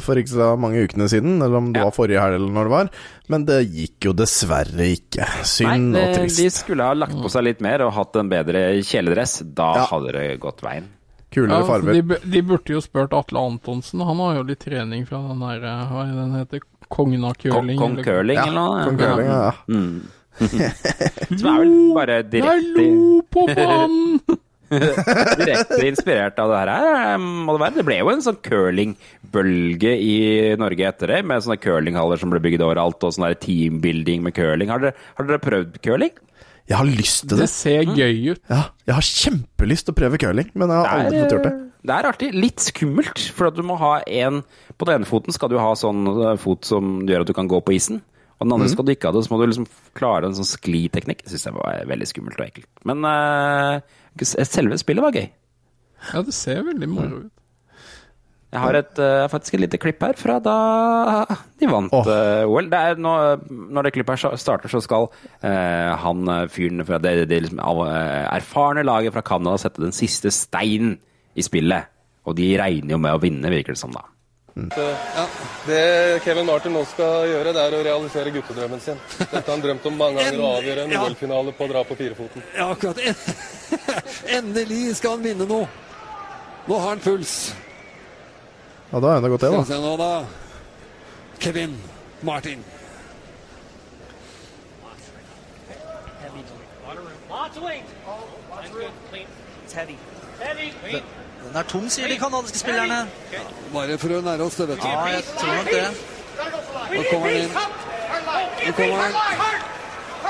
for 0.00 0.16
ikke 0.16 0.32
så 0.32 0.48
mange 0.56 0.80
ukene 0.88 1.10
siden, 1.12 1.36
eller 1.44 1.60
om 1.60 1.68
det 1.76 1.84
var 1.84 1.92
forrige 1.92 2.24
helg 2.24 2.38
eller 2.40 2.56
når 2.56 2.70
det 2.70 2.74
var, 2.78 2.90
men 3.34 3.44
det 3.52 3.60
gikk 3.68 4.08
jo 4.08 4.16
dessverre 4.16 4.88
ikke. 4.96 5.28
Synd 5.44 5.92
Nei, 5.92 6.08
og 6.08 6.16
trist. 6.22 6.40
de 6.40 6.48
skulle 6.56 6.88
ha 6.88 6.96
lagt 6.96 7.20
på 7.20 7.28
seg 7.36 7.44
litt 7.52 7.60
mer 7.64 7.84
og 7.84 7.92
hatt 8.00 8.16
en 8.16 8.32
bedre 8.32 8.64
kjeledress. 8.80 9.42
Da 9.54 9.74
hadde 9.92 10.16
det 10.16 10.26
gått 10.40 10.64
veien. 10.64 10.88
Kulere 11.34 11.60
Ja, 11.60 11.66
farger. 11.66 11.98
de, 11.98 12.18
de 12.30 12.42
burde 12.46 12.76
jo 12.76 12.80
spurt 12.84 13.12
Atle 13.16 13.40
Antonsen. 13.42 14.00
Han 14.06 14.20
har 14.22 14.36
jo 14.38 14.44
litt 14.52 14.62
trening 14.62 15.04
fra 15.08 15.18
den 15.28 15.40
der 15.42 15.64
eh, 15.66 15.84
Hva 15.90 16.04
er 16.06 16.14
den 16.20 16.36
heter? 16.38 16.64
Kongen 16.94 17.24
av 17.26 17.34
curling? 17.40 17.78
Kong 17.80 17.96
eller- 17.98 18.06
curling 18.06 18.38
eller 18.38 18.54
noe? 18.60 18.84
Kong 18.86 18.98
curling, 19.00 19.26
ja. 19.26 19.52
Mm. 19.68 20.02
Som 21.38 21.48
er 21.50 21.60
vel 21.62 21.74
bare 21.96 22.16
Jeg 22.20 22.30
direkte 22.32 22.84
lo 22.86 23.20
på 23.34 23.46
banen! 23.54 24.20
Direkte 24.74 25.78
inspirert 25.86 26.38
av 26.42 26.50
det 26.50 26.60
her, 26.66 27.18
må 27.22 27.54
det 27.54 27.60
være. 27.62 27.74
Det 27.78 27.84
ble 27.86 27.98
jo 28.00 28.08
en 28.10 28.22
sånn 28.24 28.38
curlingbølge 28.42 29.92
i 30.02 30.14
Norge 30.58 30.88
etter 30.88 31.12
det, 31.12 31.20
med 31.28 31.44
sånne 31.44 31.60
curlinghaller 31.62 32.18
som 32.18 32.32
ble 32.32 32.40
bygd 32.42 32.64
overalt, 32.66 33.04
og 33.06 33.14
sånn 33.14 33.28
teambuilding 33.38 34.24
med 34.26 34.34
curling. 34.34 34.72
Har 34.72 34.82
dere, 34.82 34.96
har 35.18 35.28
dere 35.28 35.42
prøvd 35.44 35.78
curling? 35.84 36.14
Jeg 36.68 36.76
har 36.80 36.86
lyst 36.88 37.26
til 37.28 37.36
det. 37.36 37.44
Det 37.44 37.50
ser 37.52 37.84
gøy 37.92 38.32
ut. 38.32 38.40
Ja, 38.48 38.62
jeg 38.88 38.94
har 38.96 39.04
kjempelyst 39.04 39.84
til 39.84 39.92
å 39.92 39.98
prøve 39.98 40.18
curling, 40.22 40.48
men 40.54 40.70
jeg 40.72 40.78
har 40.80 40.88
aldri 40.98 41.20
fått 41.20 41.34
gjort 41.36 41.44
det. 41.48 41.54
Det 41.84 41.92
er 41.98 42.06
artig. 42.08 42.30
Litt 42.32 42.62
skummelt, 42.64 43.20
for 43.36 43.50
at 43.50 43.58
du 43.58 43.62
må 43.62 43.76
ha 43.76 43.98
en 44.08 44.42
På 44.80 44.86
den 44.88 45.02
ene 45.02 45.06
foten 45.08 45.34
skal 45.36 45.50
du 45.52 45.58
ha 45.60 45.74
sånn 45.76 46.06
eh, 46.08 46.36
fot 46.40 46.64
som 46.64 47.02
gjør 47.06 47.20
at 47.26 47.28
du 47.28 47.34
kan 47.36 47.46
gå 47.46 47.60
på 47.62 47.74
isen. 47.76 48.00
Og 48.40 48.46
den 48.48 48.52
andre 48.56 48.66
Mhm. 48.66 48.72
skal 48.72 48.84
du 48.88 48.92
ikke 48.94 49.10
ha 49.10 49.12
det, 49.12 49.22
så 49.26 49.30
må 49.30 49.38
du 49.38 49.46
liksom 49.52 49.66
klare 49.94 50.24
en 50.26 50.34
sånn 50.34 50.48
skliteknikk. 50.48 51.22
Det 51.22 51.30
syns 51.36 51.44
jeg 51.44 51.54
var 51.54 51.84
veldig 51.86 52.08
skummelt 52.10 52.40
og 52.40 52.46
ekkelt. 52.48 52.66
Men 52.84 53.04
uh, 53.04 53.80
selve 54.24 54.78
spillet 54.80 55.04
var 55.04 55.12
gøy. 55.12 55.28
Ja, 56.12 56.22
det 56.22 56.34
ser 56.34 56.64
veldig 56.64 56.88
moro 56.88 57.20
ut. 57.28 57.30
Jeg 58.54 58.62
har 58.62 58.78
et, 58.78 59.00
uh, 59.02 59.24
faktisk 59.32 59.56
et 59.56 59.64
lite 59.64 59.80
klipp 59.82 60.02
her 60.06 60.14
fra 60.18 60.38
da 60.42 60.54
de 61.58 61.66
vant 61.70 61.94
eh, 61.98 62.44
OL. 62.46 62.68
Det 62.70 62.80
er 62.90 63.00
nå, 63.02 63.14
når 63.50 63.88
det 63.88 63.94
klippet 63.96 64.22
her 64.22 64.38
starter, 64.38 64.70
så 64.70 64.78
skal 64.84 65.08
uh, 65.10 65.90
han 66.04 66.30
fyren 66.52 66.84
fra 66.86 67.00
det, 67.02 67.16
det 67.30 67.40
liksom, 67.48 67.60
erfarne 67.60 68.86
laget 68.86 69.16
fra 69.16 69.24
Canada 69.26 69.58
sette 69.58 69.82
den 69.82 69.96
siste 69.96 70.30
steinen 70.34 70.96
i 71.34 71.42
spillet. 71.42 71.90
Og 72.24 72.38
de 72.38 72.54
regner 72.60 72.94
jo 72.94 73.00
med 73.02 73.16
å 73.16 73.20
vinne, 73.20 73.50
virker 73.52 73.74
det 73.74 73.82
som, 73.82 73.92
da. 73.92 74.06
Ja, 74.54 75.26
Det 75.66 76.20
Kevin 76.22 76.46
Martin 76.46 76.72
nå 76.76 76.84
skal 76.86 77.26
gjøre, 77.26 77.52
det 77.56 77.62
er 77.64 77.74
å 77.74 77.82
realisere 77.82 78.30
guttedrømmen 78.30 78.80
sin. 78.80 79.00
Dette 79.18 79.40
har 79.40 79.50
han 79.50 79.64
drømt 79.64 79.88
om 79.90 79.96
mange 79.98 80.22
ganger, 80.22 80.38
å 80.40 80.52
avgjøre 80.60 80.84
en 80.86 80.94
Ja. 80.94 81.02
OL-finale 81.02 81.52
på 81.58 81.66
å 81.66 81.72
dra 81.72 81.82
på 81.84 81.96
firefoten. 81.98 82.44
Ja, 82.54 82.70
akkurat. 82.70 83.02
Endelig 84.38 84.96
skal 85.00 85.16
han 85.16 85.26
vinne 85.26 85.48
nå. 85.50 85.64
Nå 86.68 86.78
har 86.78 86.94
han 86.94 87.02
puls. 87.02 87.54
Ja, 88.92 89.00
da 89.00 89.16
er 89.16 89.20
det 89.20 89.30
gått, 89.30 89.40
det, 89.40 89.48
Skal 89.48 89.56
da. 89.56 89.62
vi 89.62 89.72
se 89.72 89.80
nå, 89.80 89.96
da. 89.96 90.24
Kevin 91.40 91.76
Martin. 92.22 92.64
Den 101.44 101.56
er 101.56 101.62
tung, 101.68 101.90
sier 101.90 102.08
de 102.08 102.18
canadiske 102.18 102.58
spillerne. 102.58 103.04
Bare 103.74 103.98
for 104.00 104.14
å 104.16 104.20
nære 104.24 104.46
oss 104.46 104.56
det, 104.60 104.68
vet 104.70 104.80
du. 104.82 104.88
Ja, 104.88 105.04
jeg 105.12 105.24
tror 105.38 105.52
nok 105.54 105.68
det. 105.70 105.88
Nå 106.94 107.02
kommer 107.10 107.26
han 107.28 107.36
inn. 107.40 107.52
Nå 108.64 108.72
kommer 108.78 109.02
han. 109.02 109.12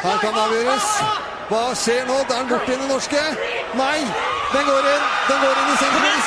Her 0.05 0.19
kan 0.21 0.35
det 0.37 0.43
avgjøres. 0.47 0.89
Hva 1.49 1.63
skjer 1.77 2.07
nå? 2.09 2.17
Der 2.29 2.35
er 2.35 2.41
han 2.43 2.49
borte 2.51 2.73
i 2.73 2.77
i 2.77 2.89
norske. 2.89 3.23
Nei! 3.79 3.99
Den 4.55 4.65
går 4.71 4.89
inn. 4.95 5.05
Den 5.29 5.45
går 5.45 5.61
inn 5.63 5.73
i 5.73 5.77
sentrum. 5.83 6.05
Den! 6.05 6.23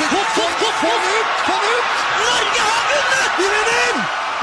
Få 0.78 0.92
den 0.94 1.10
ut! 1.18 1.98
Norge 2.22 2.62
har 2.68 2.84
vunnet! 2.92 3.32
Vi 3.40 3.48
vinner! 3.56 3.94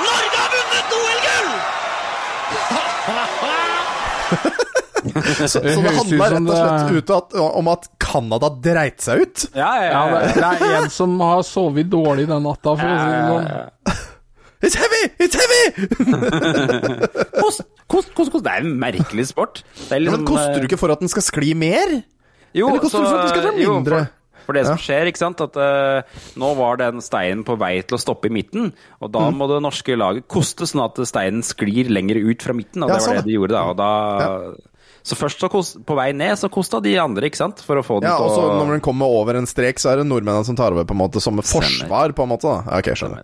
Norge 0.09 0.37
har 0.43 0.51
vunnet 0.57 0.99
OL-gull! 1.01 2.94
Så, 5.05 5.49
så 5.49 5.61
det 5.61 5.91
handla 5.93 6.29
rett 6.33 6.47
og 6.49 6.55
slett 6.57 6.95
ut 6.97 7.11
at, 7.13 7.35
om 7.37 7.67
at 7.69 7.83
Canada 8.01 8.49
dreit 8.65 9.05
seg 9.05 9.25
ut? 9.27 9.43
Ja, 9.53 9.69
Ja, 9.85 10.01
det, 10.15 10.31
det 10.39 10.71
er 10.71 10.79
en 10.79 10.89
som 10.93 11.13
har 11.21 11.43
sovet 11.45 11.91
dårlig 11.93 12.25
den 12.31 12.41
natta, 12.47 12.73
for 12.73 12.89
å 12.89 12.97
si 12.97 13.11
det 13.13 13.21
sånn. 13.29 14.09
It's 14.65 14.79
heavy! 14.81 15.03
It's 15.21 15.37
heavy! 15.37 15.65
Kost, 17.43 17.67
kost, 17.85 18.15
kost, 18.17 18.33
kost. 18.33 18.45
Det 18.47 18.53
er 18.55 18.65
en 18.65 18.79
merkelig 18.81 19.27
sport. 19.29 19.61
Det 19.77 19.91
Ja, 19.91 20.01
liksom, 20.01 20.23
men 20.23 20.29
koster 20.31 20.57
du 20.63 20.69
ikke 20.71 20.81
for 20.81 20.95
at 20.95 21.05
den 21.05 21.13
skal 21.13 21.27
skli 21.27 21.53
mer? 21.59 21.99
Jo, 22.57 22.71
Eller 22.71 22.81
koster 22.81 23.05
du 23.05 23.11
for 23.11 23.19
at 23.19 23.27
den 23.27 23.35
skal 23.35 23.45
dra 23.45 23.53
jo, 23.61 23.75
mindre? 23.77 23.99
for, 24.07 24.24
for 24.45 24.53
det 24.57 24.67
som 24.67 24.77
skjer, 24.77 25.07
ikke 25.11 25.19
sant, 25.23 25.41
at 25.41 25.57
uh, 25.57 26.03
nå 26.41 26.51
var 26.59 26.77
den 26.81 27.01
steinen 27.01 27.45
på 27.45 27.57
vei 27.59 27.81
til 27.83 27.97
å 27.97 28.01
stoppe 28.03 28.29
i 28.29 28.35
midten, 28.35 28.73
og 29.01 29.11
da 29.13 29.25
Mm. 29.31 29.39
må 29.41 29.49
det 29.49 29.63
norske 29.65 29.97
laget 29.97 30.29
koste 30.29 30.67
sånn 30.69 30.85
at 30.85 31.01
steinen 31.09 31.43
sklir 31.43 31.89
lenger 31.91 32.21
ut 32.21 32.43
fra 32.43 32.53
midten, 32.55 32.83
og 32.85 32.91
Ja, 32.91 32.95
det 32.95 33.01
var 33.01 33.09
sånn, 33.09 33.21
det 33.25 33.25
de 33.33 33.37
gjorde 33.39 33.57
da. 33.57 33.65
Og 33.71 33.77
da 33.77 34.55
Så 35.05 35.17
først 35.21 35.37
så 35.41 35.51
kost, 35.53 35.77
på 35.85 35.95
vei 35.99 36.13
ned 36.17 36.33
så 36.41 36.49
kosta 36.49 36.81
de 36.81 36.95
andre, 36.97 37.29
ikke 37.29 37.37
sant, 37.37 37.61
for 37.61 37.77
å 37.77 37.83
få 37.85 38.01
den 38.01 38.09
Ja, 38.09 38.17
og 38.25 38.31
så 38.33 38.47
når 38.57 38.71
den 38.79 38.81
kommer 38.81 39.05
over 39.05 39.37
en 39.37 39.45
strek, 39.45 39.77
så 39.77 39.93
er 39.93 39.97
det 40.01 40.07
nordmennene 40.09 40.45
som 40.47 40.57
tar 40.57 40.73
over, 40.73 40.85
på 40.89 40.93
en 40.97 41.03
måte, 41.03 41.21
som 41.21 41.37
Stemmer. 41.43 41.45
forsvar, 41.89 42.13
på 42.17 42.23
en 42.25 42.29
måte. 42.33 42.49
da 42.49 42.63
Ja, 42.73 42.79
Ok, 42.79 42.89
skjønner. 42.97 43.23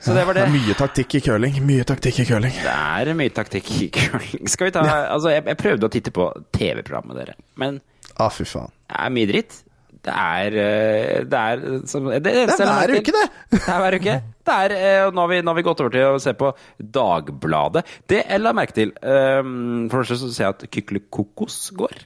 Så 0.00 0.14
det 0.16 0.22
var 0.24 0.32
det. 0.32 0.46
er 0.48 0.54
mye 0.54 0.72
taktikk 0.78 1.14
i 1.18 1.20
curling. 1.20 1.58
Mye 1.66 1.84
taktikk 1.84 2.20
i 2.22 2.24
curling. 2.24 2.54
Det 2.56 2.72
er 2.72 3.10
mye 3.18 3.28
taktikk 3.36 3.66
i 3.82 3.88
curling. 3.92 4.46
Skal 4.48 4.70
vi 4.70 4.72
ta 4.72 4.80
Altså, 4.86 5.28
jeg, 5.34 5.44
jeg 5.44 5.58
prøvde 5.60 5.84
å 5.84 5.92
titte 5.92 6.10
på 6.16 6.30
TV-programmet, 6.56 7.18
dere, 7.20 7.34
men 7.60 7.80
Ah, 8.20 8.28
fy 8.34 8.44
faen. 8.44 8.72
det 8.90 8.98
er 9.06 9.12
mye 9.16 9.30
dritt. 9.30 9.60
Det 10.00 10.12
er 10.16 10.54
eh, 10.56 11.24
Det 11.28 11.36
er 11.40 11.58
som, 11.90 12.06
det, 12.08 12.22
Det 12.24 12.54
er 12.56 12.70
hver 12.70 12.92
uke, 12.96 13.12
det! 13.12 13.24
Det 13.52 13.58
er 13.68 13.82
hver 13.82 13.96
uke. 14.00 14.14
Det 14.48 14.54
er, 14.64 14.72
eh, 14.78 15.10
nå, 15.12 15.26
har 15.26 15.28
vi, 15.28 15.40
nå 15.44 15.52
har 15.52 15.58
vi 15.58 15.64
gått 15.66 15.82
over 15.84 15.92
til 15.92 16.06
å 16.14 16.22
se 16.24 16.32
på 16.38 16.48
Dagbladet. 16.80 17.82
Det 18.08 18.22
jeg 18.22 18.40
la 18.40 18.54
merke 18.56 18.72
til 18.78 18.94
um, 19.04 19.84
For 19.92 20.00
det 20.00 20.08
første 20.08 20.16
så 20.22 20.30
ser 20.32 20.46
jeg 20.46 20.56
at 20.56 20.64
Kykelikokos 20.72 21.58
går. 21.76 22.00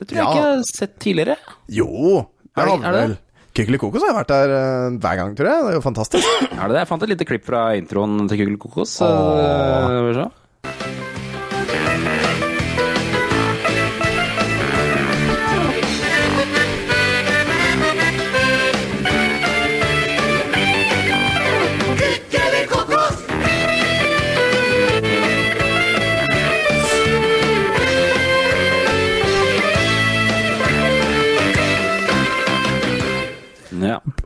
Det 0.00 0.08
tror 0.08 0.16
jeg 0.16 0.24
Ja. 0.24 0.32
ikke 0.32 0.40
jeg 0.40 0.56
har 0.56 0.64
sett 0.70 0.96
tidligere. 1.04 1.36
Jo, 1.68 2.24
det 2.56 2.64
Er 2.64 2.72
det- 2.72 2.80
har 2.88 2.96
det? 2.96 3.04
vel 3.04 3.16
Kykelikokos 3.56 4.02
har 4.04 4.16
vært 4.18 4.28
der 4.32 4.50
eh, 4.56 4.96
hver 5.00 5.16
gang, 5.20 5.30
tror 5.36 5.48
jeg. 5.52 5.60
Det 5.64 5.70
er 5.74 5.78
jo 5.78 5.84
fantastisk. 5.84 6.42
Er 6.52 6.66
det 6.68 6.74
det? 6.74 6.80
Jeg 6.82 6.88
fant 6.94 7.04
et 7.06 7.12
lite 7.14 7.24
klipp 7.28 7.44
fra 7.52 7.62
introen 7.76 8.26
til 8.28 8.40
Kykelikokos. 8.42 8.98
Uh, 9.00 10.26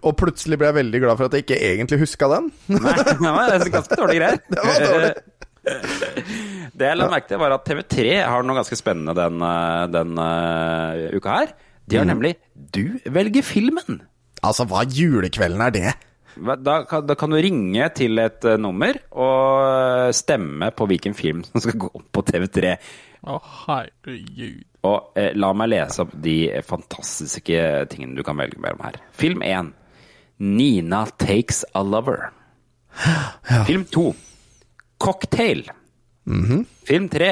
Og 0.06 0.14
plutselig 0.16 0.56
ble 0.60 0.70
jeg 0.70 0.78
veldig 0.78 1.00
glad 1.02 1.18
for 1.20 1.28
at 1.28 1.34
jeg 1.36 1.44
ikke 1.44 1.58
egentlig 1.60 1.98
huska 2.04 2.28
den. 2.32 2.50
Nei, 2.72 2.94
det 2.96 3.16
var 3.20 3.64
ganske 3.74 3.98
dårlige 4.00 4.20
greier. 4.22 4.38
Det 4.50 4.64
var 4.64 4.86
dårlig. 4.86 5.12
Det 6.80 6.86
jeg 6.88 6.96
la 6.96 7.08
merke 7.12 7.28
til, 7.28 7.40
var 7.42 7.52
at 7.52 7.66
TV3 7.68 8.04
har 8.24 8.44
noe 8.48 8.56
ganske 8.56 8.78
spennende 8.78 9.12
den, 9.18 9.42
eh, 9.44 9.82
den 9.92 10.14
uh, 10.16 11.16
uka 11.18 11.34
her. 11.42 11.50
De 11.90 11.98
har 11.98 12.06
Mm. 12.06 12.12
nemlig 12.14 12.36
'Du 12.72 12.98
velger 13.10 13.42
filmen'. 13.42 14.00
Altså, 14.42 14.64
hva 14.64 14.84
julekvelden 14.88 15.60
er 15.60 15.70
det? 15.70 15.92
Da, 16.64 16.84
kan- 16.88 17.04
da 17.06 17.14
kan 17.14 17.28
du 17.30 17.36
ringe 17.36 17.88
til 17.94 18.18
et 18.18 18.44
eh, 18.44 18.56
nummer 18.56 18.94
og 19.12 20.14
stemme 20.14 20.70
på 20.72 20.86
hvilken 20.86 21.12
film 21.14 21.42
som 21.50 21.60
skal 21.60 21.76
gå 21.78 21.90
på 22.12 22.22
TV3. 22.22 22.76
Å, 23.26 23.36
herregud. 23.66 24.62
Og 24.88 25.12
eh, 25.16 25.32
la 25.36 25.52
meg 25.52 25.68
lese 25.74 26.00
opp 26.06 26.14
de 26.14 26.48
fantastiske 26.64 27.86
tingene 27.92 28.16
du 28.16 28.22
kan 28.24 28.38
velge 28.40 28.56
mellom 28.62 28.80
her. 28.86 28.96
Film 29.12 29.42
1. 29.44 29.74
Nina 30.40 31.04
Takes 31.20 31.64
a 31.76 31.82
Lover. 31.84 32.30
Film 33.66 33.84
2. 33.92 34.14
Cocktail. 34.98 35.66
Film 36.88 37.08
3. 37.12 37.30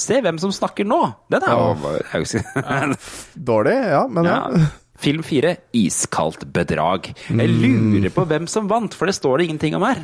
Se 0.00 0.20
hvem 0.24 0.38
som 0.40 0.52
snakker 0.54 0.86
nå. 0.88 1.00
Den 1.32 1.44
er 1.44 1.56
jo 1.56 1.96
ja. 2.60 2.78
Dårlig, 3.50 3.74
ja, 3.92 4.04
men 4.08 4.28
ja. 4.28 4.38
Ja. 4.54 4.68
Film 5.00 5.24
4. 5.24 5.54
Iskaldt 5.80 6.44
bedrag. 6.52 7.10
Jeg 7.32 7.52
lurer 7.52 8.12
på 8.12 8.24
hvem 8.28 8.48
som 8.50 8.68
vant, 8.68 8.92
for 8.96 9.08
det 9.08 9.16
står 9.16 9.40
det 9.40 9.48
ingenting 9.48 9.76
om 9.78 9.86
her. 9.88 10.02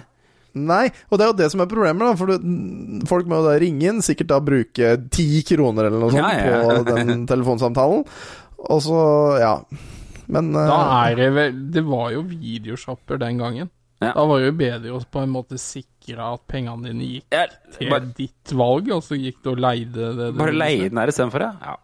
Nei, 0.57 0.87
og 1.13 1.19
det 1.19 1.27
er 1.27 1.29
jo 1.29 1.37
det 1.37 1.51
som 1.53 1.61
er 1.61 1.69
problemet, 1.69 2.01
da. 2.01 2.15
For 2.17 2.33
du, 2.33 3.05
folk 3.09 3.29
må 3.29 3.43
jo 3.43 3.49
da 3.51 3.59
ringe 3.61 3.91
inn, 3.91 4.01
sikkert 4.05 4.31
da 4.33 4.39
bruke 4.41 4.95
ti 5.13 5.43
kroner 5.45 5.91
eller 5.91 6.01
noe 6.01 6.15
sånt 6.15 6.23
Ja, 6.25 6.31
ja, 6.33 6.63
ja. 6.65 6.79
på 6.81 6.97
den 6.97 7.27
telefonsamtalen. 7.29 8.07
Og 8.73 8.81
så, 8.85 9.03
ja. 9.43 9.53
Men 10.33 10.51
uh, 10.57 10.67
Da 10.67 10.79
er 11.07 11.17
det 11.19 11.27
vel 11.37 11.59
Det 11.71 11.83
var 11.87 12.11
jo 12.17 12.23
videoshopper 12.27 13.21
den 13.23 13.39
gangen. 13.39 13.71
Ja. 14.03 14.11
Da 14.13 14.25
var 14.29 14.43
det 14.43 14.51
jo 14.51 14.55
bedre 14.59 14.93
å 14.93 15.01
på 15.09 15.23
en 15.25 15.31
måte 15.33 15.57
sikre 15.61 16.21
at 16.35 16.43
pengene 16.51 16.91
dine 16.91 17.07
gikk 17.15 17.33
Ja, 17.33 17.47
til 17.79 17.89
bare- 17.93 18.11
ditt 18.19 18.53
valg, 18.53 18.91
og 18.93 19.03
så 19.07 19.17
gikk 19.17 19.39
du 19.45 19.55
og 19.55 19.63
leide 19.65 20.11
det. 20.19 20.33
du 20.35 20.39
Bare 20.41 20.53
leie 20.53 20.91
den 20.91 21.01
her 21.01 21.09
istedenfor, 21.13 21.47
ja. 21.47 21.53
ja. 21.63 21.77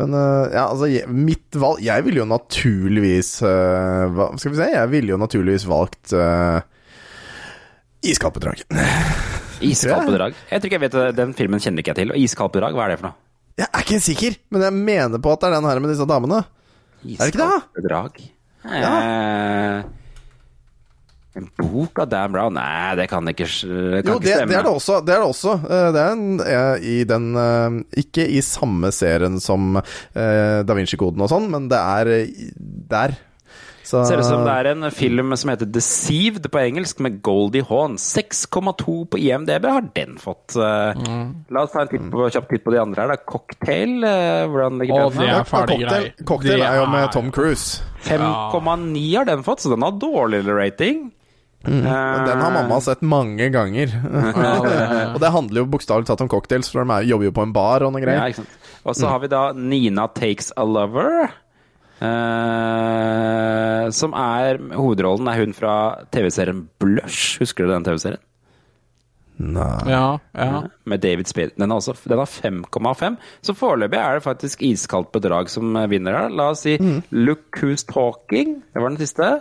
Men 0.00 0.14
eh, 0.16 0.54
ja, 0.54 0.62
altså, 0.70 0.88
jeg, 0.88 1.04
mitt 1.12 1.52
valg 1.60 1.82
Jeg 1.84 2.02
ville 2.06 2.22
jo 2.22 2.24
naturligvis 2.24 3.34
eh, 3.44 4.06
hva 4.16 4.30
Skal 4.40 4.54
vi 4.54 4.58
se, 4.62 4.70
jeg 4.72 4.88
ville 4.94 5.12
jo 5.12 5.18
naturligvis 5.20 5.66
valgt 5.68 6.14
uh, 6.16 6.62
Iskalpedrag. 8.02 8.64
Iskalpedrag? 9.70 10.34
Jeg 10.50 10.58
tror 10.58 10.70
ikke 10.70 10.78
jeg 10.80 10.84
vet. 10.88 10.96
Den 11.14 11.36
filmen 11.38 11.60
kjenner 11.62 11.84
ikke 11.84 11.92
jeg 11.92 12.00
til. 12.00 12.14
Og 12.16 12.18
Iskalpedrag, 12.18 12.74
hva 12.74 12.88
er 12.88 12.94
det 12.94 12.96
for 12.98 13.10
noe? 13.12 13.18
Jeg 13.60 13.68
er 13.68 13.84
ikke 13.84 14.00
sikker, 14.02 14.36
men 14.50 14.64
jeg 14.64 14.74
mener 14.74 15.22
på 15.22 15.34
at 15.36 15.44
det 15.44 15.50
er 15.50 15.54
den 15.60 15.68
her 15.68 15.80
med 15.84 15.92
disse 15.92 16.06
damene. 16.08 16.40
Er 17.02 17.18
det 17.18 17.32
ikke 17.32 17.42
det? 17.42 17.62
Bedrag? 17.82 18.20
Eh, 18.62 19.82
en 21.40 21.46
bok 21.58 21.98
av 22.02 22.10
Dan 22.12 22.34
Brown? 22.34 22.54
Nei, 22.54 22.94
det 23.00 23.06
kan 23.10 23.26
ikke, 23.30 23.46
det 23.48 24.02
kan 24.04 24.12
Jo, 24.12 24.18
ikke 24.20 24.26
det, 24.28 24.34
stemme. 24.36 24.50
det 24.52 24.58
er 24.58 24.66
det 24.68 24.72
også. 24.76 24.98
Det 25.06 25.14
er 25.14 25.22
det 25.22 25.30
også. 25.32 25.54
Eh, 25.64 25.88
Det 25.96 26.02
er 26.02 26.12
en, 26.12 26.40
eh, 26.40 26.86
i 26.92 26.96
den 27.08 27.84
Ikke 28.04 28.26
i 28.28 28.40
samme 28.44 28.92
serien 28.92 29.40
som 29.40 29.80
Da 30.14 30.74
Vinci-koden 30.76 31.20
og 31.24 31.30
sånn, 31.32 31.50
men 31.50 31.68
det 31.72 31.78
er 31.80 32.12
der. 32.92 33.16
Så, 33.92 34.00
Ser 34.08 34.22
ut 34.22 34.24
som 34.24 34.40
det 34.46 34.52
er 34.56 34.70
en 34.70 34.86
film 34.94 35.34
som 35.36 35.50
heter 35.52 35.68
Deceived 35.68 36.46
på 36.48 36.60
engelsk, 36.62 37.02
med 37.04 37.18
Goldie 37.26 37.60
Hawn. 37.68 37.98
6,2 38.00 38.94
på 39.12 39.18
IMDb 39.20 39.66
har 39.68 39.84
den 39.92 40.14
fått. 40.22 40.54
Mm. 40.56 41.26
La 41.52 41.66
oss 41.66 41.74
ta 41.74 41.82
en 41.84 41.90
titt 41.90 42.06
på, 42.08 42.24
kjapp 42.32 42.48
titt 42.48 42.64
på 42.64 42.72
de 42.72 42.80
andre 42.80 43.04
her. 43.04 43.12
da. 43.12 43.18
Cocktail, 43.28 43.92
eh, 44.08 44.46
hvordan 44.48 44.80
ligger 44.80 44.96
Å, 44.96 45.10
den? 45.12 45.20
det 45.20 45.28
er 45.34 45.44
ferdig 45.50 45.76
Cocktail, 45.82 46.06
grei. 46.08 46.26
cocktail 46.32 46.64
er 46.70 46.78
jo 46.80 46.86
med 46.94 47.10
Tom 47.12 47.28
Cruise. 47.36 47.82
5,9 48.08 49.02
har 49.18 49.28
den 49.28 49.44
fått, 49.44 49.60
så 49.66 49.74
den 49.74 49.84
har 49.84 49.92
dårligere 50.00 50.56
rating. 50.56 51.10
Mm. 51.62 51.84
Eh, 51.86 52.24
Den 52.26 52.40
har 52.42 52.50
mamma 52.56 52.80
sett 52.82 53.04
mange 53.06 53.46
ganger. 53.54 53.92
og 55.14 55.20
det 55.22 55.30
handler 55.36 55.62
jo 55.62 55.68
bokstavelig 55.76 56.08
talt 56.08 56.24
om 56.24 56.32
cocktails, 56.32 56.72
for 56.72 56.82
de 56.82 56.96
er, 56.96 57.06
jobber 57.12 57.28
jo 57.28 57.34
på 57.36 57.44
en 57.46 57.52
bar 57.54 57.84
og 57.86 57.92
noe 57.94 58.02
greier. 58.02 58.32
Ja. 58.32 58.48
Og 58.82 58.96
så 58.98 59.06
har 59.12 59.20
vi 59.22 59.28
da 59.30 59.44
Nina 59.54 60.08
Takes 60.10 60.50
a 60.56 60.64
Lover. 60.66 61.28
Eh, 62.02 63.86
som 63.94 64.14
er 64.18 64.58
Hovedrollen 64.76 65.28
er 65.30 65.40
hun 65.42 65.54
fra 65.56 65.74
TV-serien 66.14 66.64
Blush. 66.82 67.38
Husker 67.42 67.66
du 67.68 67.72
den 67.74 67.86
TV-serien? 67.86 68.22
Nei. 69.42 69.78
Ja, 69.90 70.18
ja. 70.38 70.58
Med 70.86 71.00
David 71.02 71.26
Spade. 71.26 71.54
Den, 71.56 71.72
den 71.72 72.18
har 72.20 72.28
5,5. 72.30 73.16
Så 73.42 73.54
foreløpig 73.58 73.98
er 73.98 74.18
det 74.20 74.26
faktisk 74.26 74.60
iskaldt 74.62 75.10
bedrag 75.14 75.50
som 75.50 75.74
eh, 75.80 75.88
vinner 75.90 76.14
her. 76.18 76.28
La 76.30 76.50
oss 76.52 76.62
si 76.66 76.76
Look 77.10 77.58
Who's 77.62 77.86
Talking. 77.88 78.60
Det 78.72 78.82
var 78.84 78.92
den 78.94 79.00
siste. 79.02 79.32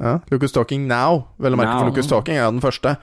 Ja. 0.00 0.16
Who's 0.30 0.54
Talking 0.54 0.88
Now, 0.90 1.26
vel 1.38 1.54
å 1.54 1.60
merke, 1.60 1.74
Now. 1.76 1.84
for 1.90 1.98
Who's 1.98 2.08
Talking 2.10 2.40
er 2.40 2.48
den 2.50 2.64
første. 2.64 2.96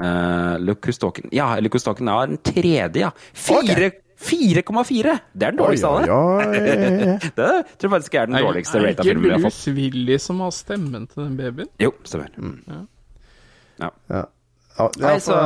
Uh, 0.00 0.56
Look 0.64 0.86
Who's 0.88 0.96
Talking 1.00 1.28
Ja, 1.36 1.54
Look 1.60 1.74
Who's 1.76 1.84
Talking 1.84 2.06
Now 2.08 2.22
er 2.22 2.30
den 2.32 2.38
tredje, 2.44 3.02
ja. 3.04 3.10
Fire- 3.36 3.92
4,4! 4.20 5.14
Det 5.32 5.46
er 5.46 5.54
den 5.54 5.60
dårligste 5.60 5.88
av 5.88 6.00
Oi, 6.00 6.04
det. 6.04 7.14
Det 7.38 7.46
tror 7.80 7.86
jeg 7.86 7.94
faktisk 7.94 8.18
er 8.20 8.28
den 8.28 8.36
Er, 8.36 8.44
dårligste 8.46 8.76
er 8.78 8.84
rata 8.84 8.92
ikke 8.96 9.06
filmen 9.08 9.24
vi 9.24 9.32
har 9.32 9.44
fått. 9.46 9.56
Bruce 9.56 9.74
Willy 9.78 10.18
som 10.20 10.42
har 10.44 10.52
stemmen 10.56 11.06
til 11.10 11.24
den 11.24 11.38
babyen? 11.40 11.70
Jo, 11.80 11.94
stemmer. 12.04 12.34
Ja. 12.68 12.82
Ja, 13.80 14.26
Nei, 15.00 15.14
ja, 15.16 15.20
så 15.20 15.36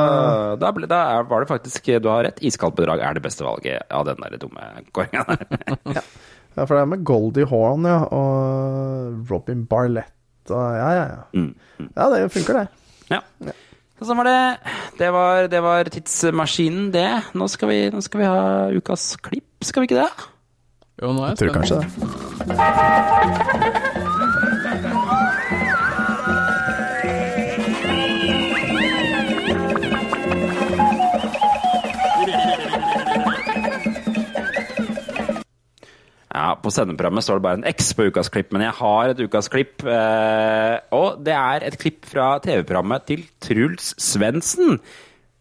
da, 0.61 0.69
ble, 0.75 0.87
da 0.87 0.99
er, 1.17 1.25
var 1.27 1.43
det 1.43 1.49
faktisk 1.49 1.87
Du 2.03 2.07
har 2.11 2.23
rett. 2.27 2.39
Iskaldt 2.45 2.77
bedrag 2.77 3.01
er 3.03 3.17
det 3.17 3.23
beste 3.25 3.43
valget 3.43 3.83
av 3.91 4.05
den 4.07 4.19
der 4.21 4.37
dumme 4.39 4.67
kåringa 4.95 5.25
der. 5.27 5.41
ja, 5.97 6.03
for 6.61 6.75
det 6.75 6.81
er 6.83 6.91
med 6.93 7.03
Goldie 7.07 7.47
Hawn, 7.51 7.87
ja, 7.89 7.97
og 8.15 9.31
Robin 9.31 9.65
Barlett 9.67 10.11
og 10.53 10.77
Ja, 10.77 10.89
ja, 10.93 11.05
ja. 11.09 11.21
Mm. 11.33 11.89
Ja, 11.95 12.09
det 12.13 12.31
funker, 12.35 12.61
det. 12.61 12.67
Ja. 13.09 13.19
Ja. 13.43 13.55
Så 13.95 14.05
sånn 14.09 14.19
var 14.19 14.27
det. 14.27 14.39
Det 14.99 15.09
var, 15.15 15.47
det 15.51 15.61
var 15.63 15.87
tidsmaskinen, 15.91 16.89
det. 16.91 17.07
Nå 17.37 17.47
skal, 17.51 17.67
vi, 17.71 17.79
nå 17.95 18.01
skal 18.03 18.19
vi 18.21 18.27
ha 18.27 18.39
ukas 18.75 19.15
klipp, 19.23 19.63
skal 19.63 19.81
vi 19.83 19.87
ikke 19.91 20.01
det? 20.03 20.11
Jo, 21.01 21.11
nå 21.15 21.19
er 21.23 21.27
jeg 21.31 21.35
Jeg 21.35 21.39
tror 21.43 21.53
kanskje 21.59 21.75
det. 21.79 21.89
Ja, 36.35 36.49
På 36.59 36.67
sendeprogrammet 36.73 37.23
står 37.23 37.39
det 37.39 37.45
bare 37.45 37.59
en 37.61 37.67
X 37.69 37.93
på 37.95 38.09
ukas 38.09 38.27
klipp, 38.33 38.49
men 38.51 38.65
jeg 38.65 38.73
har 38.75 39.11
et 39.13 39.19
ukas 39.23 39.47
klipp. 39.53 39.85
Eh, 39.87 40.77
og 40.97 41.21
det 41.23 41.31
er 41.37 41.63
et 41.69 41.77
klipp 41.79 42.03
fra 42.11 42.33
TV-programmet 42.43 43.05
til 43.07 43.21
Truls 43.39 43.93
Svendsen. 44.03 44.79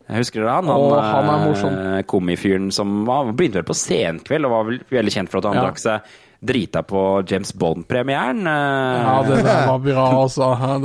Jeg 0.05 0.21
husker 0.21 0.45
dere 0.45 0.59
han? 0.61 0.69
Å, 0.71 1.01
han 1.01 1.31
er 1.33 1.43
morsom. 1.49 1.75
eh, 1.81 2.03
komifyren 2.07 2.69
som 2.77 3.03
var, 3.09 3.33
begynte 3.33 3.59
vel 3.63 3.67
på 3.67 3.75
Senkveld 3.81 4.47
og 4.47 4.53
var 4.55 4.69
vel 4.69 4.79
veldig 4.93 5.15
kjent 5.17 5.33
for 5.33 5.41
at 5.41 5.49
han 5.51 5.59
Ja. 5.59 5.65
drakk 5.67 5.81
seg 5.83 6.13
drita 6.45 6.83
på 6.85 7.03
James 7.27 7.51
Bond-premieren. 7.57 8.45
eh. 8.47 9.01
Ja, 9.03 9.23
det 9.25 9.39
der 9.43 9.67
var 9.73 9.79
bra, 9.81 10.05
altså. 10.23 10.51
Han, 10.61 10.85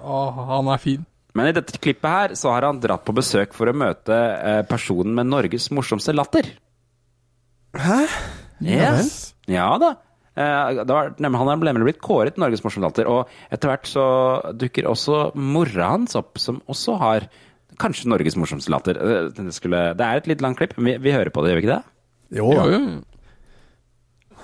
han 0.00 0.68
er 0.72 0.78
fin. 0.78 1.04
Men 1.34 1.50
i 1.50 1.52
dette 1.56 1.80
klippet 1.82 2.06
her 2.08 2.34
så 2.38 2.52
har 2.54 2.62
han 2.62 2.78
dratt 2.80 3.04
på 3.04 3.12
besøk 3.12 3.52
for 3.58 3.66
å 3.66 3.74
møte 3.74 4.14
eh, 4.14 4.62
personen 4.70 5.16
med 5.18 5.26
Norges 5.26 5.68
morsomste 5.74 6.14
latter. 6.14 6.46
Hæ? 7.74 7.98
Yes. 8.62 9.34
Ja 9.50 9.70
da. 9.82 9.94
Eh, 10.34 10.82
det 10.82 10.90
var, 10.90 11.12
nemlig, 11.22 11.38
han 11.38 11.48
er 11.52 11.72
nemlig 11.72 11.88
blitt 11.92 12.02
kåret 12.02 12.38
Norges 12.42 12.64
morsomste 12.64 12.82
latter, 12.88 13.10
og 13.10 13.28
etter 13.54 13.70
hvert 13.70 13.86
så 13.86 14.04
dukker 14.58 14.88
også 14.90 15.18
mora 15.38 15.92
hans 15.94 16.16
opp, 16.18 16.38
som 16.42 16.58
også 16.70 16.96
har 16.98 17.28
kanskje 17.78 18.10
Norges 18.10 18.36
morsomste 18.38 18.72
latter. 18.74 18.98
Eh, 18.98 19.28
Det, 19.36 19.54
skulle, 19.54 19.92
det 19.98 20.06
er 20.06 20.22
et 20.22 20.30
litt 20.30 20.42
langt 20.42 20.58
klipp, 20.58 20.74
men 20.76 20.90
vi, 20.92 20.96
vi 21.06 21.14
hører 21.14 21.30
på 21.34 21.42
det, 21.44 21.52
gjør 21.52 21.60
vi 21.60 21.66
ikke 21.66 21.76
det? 21.76 21.82
Jo, 22.40 22.52
Jo. 22.54 22.80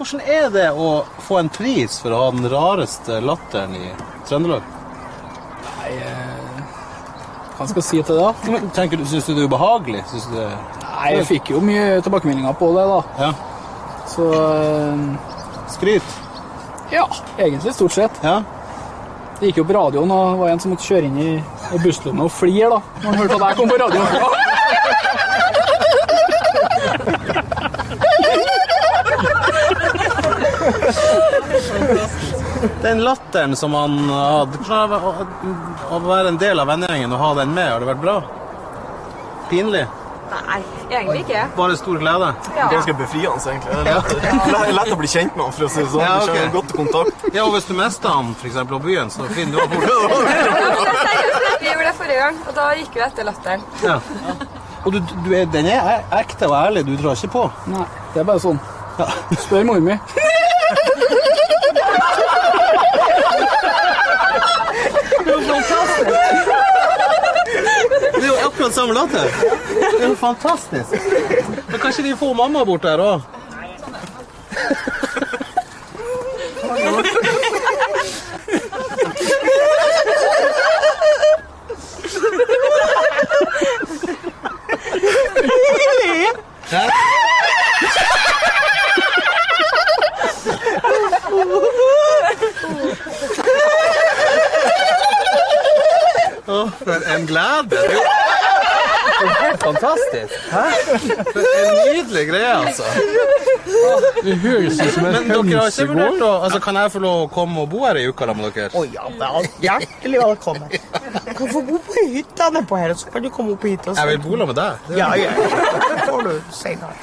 Hvordan 0.01 0.23
er 0.33 0.47
det 0.55 0.69
å 0.73 1.03
få 1.27 1.43
en 1.43 1.51
pris 1.53 1.99
for 2.01 2.15
å 2.17 2.21
ha 2.23 2.29
den 2.33 2.47
rareste 2.49 3.19
latteren 3.21 3.75
i 3.77 3.91
Trøndelag? 4.25 4.63
Nei, 5.67 5.91
eh, 5.93 6.63
hva 7.59 7.67
skal 7.69 7.83
jeg 7.83 7.89
si 7.91 8.01
til 8.09 8.17
det? 8.17 8.31
da? 8.31 9.03
Syns 9.11 9.27
du 9.29 9.35
det 9.35 9.43
er 9.43 9.51
ubehagelig? 9.51 10.01
Du 10.09 10.33
det... 10.39 10.47
Nei, 10.87 11.11
jeg 11.19 11.27
fikk 11.35 11.51
jo 11.53 11.61
mye 11.61 11.99
tilbakemeldinger 12.07 12.57
på 12.57 12.71
det, 12.79 12.87
da. 12.89 13.01
Ja. 13.27 13.50
Så 14.11 14.27
eh, 14.35 14.99
Skryt? 15.71 16.03
ja, 16.91 17.09
egentlig 17.39 17.75
stort 17.75 17.93
sett. 17.93 18.11
Ja. 18.23 18.43
Det 19.41 19.47
gikk 19.47 19.57
jo 19.63 19.65
på 19.65 19.73
radioen, 19.73 20.11
og 20.11 20.33
det 20.33 20.39
var 20.43 20.49
en 20.53 20.61
som 20.61 20.73
måtte 20.75 20.85
kjøre 20.85 21.07
inn 21.07 21.19
i, 21.23 21.31
i 21.39 21.79
busslommet 21.81 22.27
og 22.27 22.33
flire 22.35 22.69
da, 22.75 22.81
når 23.01 23.07
han 23.07 23.21
hørte 23.23 23.35
at 23.39 23.45
jeg 23.47 23.57
kom 23.61 23.69
på 23.71 23.79
radioen. 23.81 24.07
Den 32.83 33.01
latteren 33.05 33.57
som 33.57 33.75
han 33.75 33.97
hadde 34.11 34.59
å 35.89 35.99
være 36.05 36.29
en 36.35 36.39
del 36.41 36.61
av 36.61 36.69
vennegjengen 36.69 37.13
og 37.17 37.23
ha 37.23 37.31
den 37.41 37.55
med, 37.57 37.71
har 37.73 37.81
det 37.81 37.89
vært 37.89 38.03
bra? 38.05 38.17
Pinlig? 39.51 39.87
Nei, 40.31 40.63
egentlig 40.91 41.21
ikke. 41.25 41.47
Bare 41.57 41.77
stor 41.77 41.99
glede? 41.99 42.35
Ja. 42.57 42.69
Ganske 42.71 42.95
befriende, 42.95 43.51
egentlig. 43.51 43.73
Det 43.73 43.79
er 43.81 43.85
lett, 43.97 44.13
er 44.69 44.73
lett 44.79 44.93
å 44.95 44.97
bli 45.01 45.09
kjent 45.11 45.37
med 45.37 45.45
han, 45.45 45.53
for 45.57 45.65
å 45.67 45.69
si 45.71 45.81
det 45.83 45.91
sånn. 45.95 46.05
Ja, 46.05 46.09
okay. 46.23 46.41
ok. 46.47 46.53
godt 46.57 46.71
kontakt. 46.79 47.15
Ja, 47.35 47.41
og 47.47 47.53
hvis 47.57 47.67
du 47.69 47.75
mister 47.79 48.09
han, 48.15 48.27
for 48.39 48.47
eksempel, 48.51 48.75
på 48.79 48.85
byen, 48.89 49.09
så 49.15 49.21
finner 49.35 49.53
du 49.53 49.57
ham 49.61 49.69
bort. 49.75 49.87
Vi 51.61 51.67
gjorde 51.69 51.87
det 51.91 51.97
forrige 51.99 52.21
gang, 52.23 52.37
og 52.47 52.53
da 52.57 52.65
gikk 52.79 52.93
vi 52.97 53.01
etter 53.05 53.23
latteren. 53.29 53.63
Ja. 53.85 53.97
Og 54.87 54.91
du, 54.95 54.99
du 55.27 55.31
er, 55.37 55.45
den 55.53 55.67
er 55.69 55.83
ekte 56.17 56.45
og 56.49 56.55
ærlig, 56.57 56.81
du 56.89 56.95
drar 56.97 57.15
ikke 57.19 57.33
på? 57.35 57.43
Nei, 57.69 57.87
det 58.15 58.19
er 58.23 58.27
bare 58.31 58.41
sånn. 58.41 58.61
Spør 59.45 59.65
mor 59.69 59.81
mi. 59.85 59.95
akkurat 68.61 68.75
samme 68.75 68.95
latter. 68.95 69.31
Det 69.99 70.05
er 70.05 70.09
jo 70.09 70.17
fantastisk. 70.17 70.89
Men 71.69 71.81
kanskje 71.81 72.03
de 72.03 72.17
får 72.17 72.35
mamma 72.35 72.65
bort 72.65 72.83
der 72.83 72.99
òg? 73.01 73.21
Oh, 96.51 96.71
for 96.85 97.15
en 97.15 97.27
glede. 97.27 98.20
Det 99.21 99.29
er 99.29 99.53
er 99.53 99.57
fantastisk. 99.61 100.35
Hæ? 100.51 100.65
For 101.33 101.41
en 101.41 101.79
nydelig 101.95 102.29
greie, 102.29 102.53
altså. 102.67 102.83
Det 104.25 104.37
høres 104.45 104.81
ut 104.81 104.93
som 104.95 105.05
en 105.07 105.13
Men 105.13 105.29
dere 105.29 105.37
har 105.37 105.43
ikke 105.45 105.61
hønsegård. 105.61 105.97
vurdert 105.97 106.23
å 106.27 106.31
altså, 106.45 106.59
Kan 106.65 106.75
jeg 106.81 106.93
få 106.95 107.03
lov 107.05 107.23
å 107.25 107.29
komme 107.35 107.61
og 107.65 107.71
bo 107.71 107.85
her 107.85 108.01
i 108.01 108.07
uka 108.09 108.27
da 108.31 108.35
med 108.39 108.53
dere? 108.57 108.71
Å 108.75 108.85
ja, 108.95 109.09
det 109.21 109.29
er 109.29 109.51
hjertelig 109.67 110.23
velkommen. 110.25 110.69
Du 111.27 111.33
kan 111.35 111.53
få 111.53 111.63
bo 111.69 111.79
på 111.87 112.07
hytta 112.15 112.51
nedpå 112.57 112.81
her, 112.81 112.95
og 112.95 113.03
så 113.03 113.13
kan 113.13 113.23
du 113.23 113.31
komme 113.31 113.57
opp 113.57 113.65
hit. 113.69 113.87
Og 113.87 113.95
så. 113.95 114.01
Jeg 114.01 114.17
vil 114.17 114.23
bo 114.25 114.37
sammen 114.41 114.47
med 114.47 114.57
deg. 114.57 114.73
Ja, 114.99 115.15
ja. 115.15 115.31
Det 115.91 116.09
får 116.09 116.23
du 116.23 116.35
senere. 116.51 116.95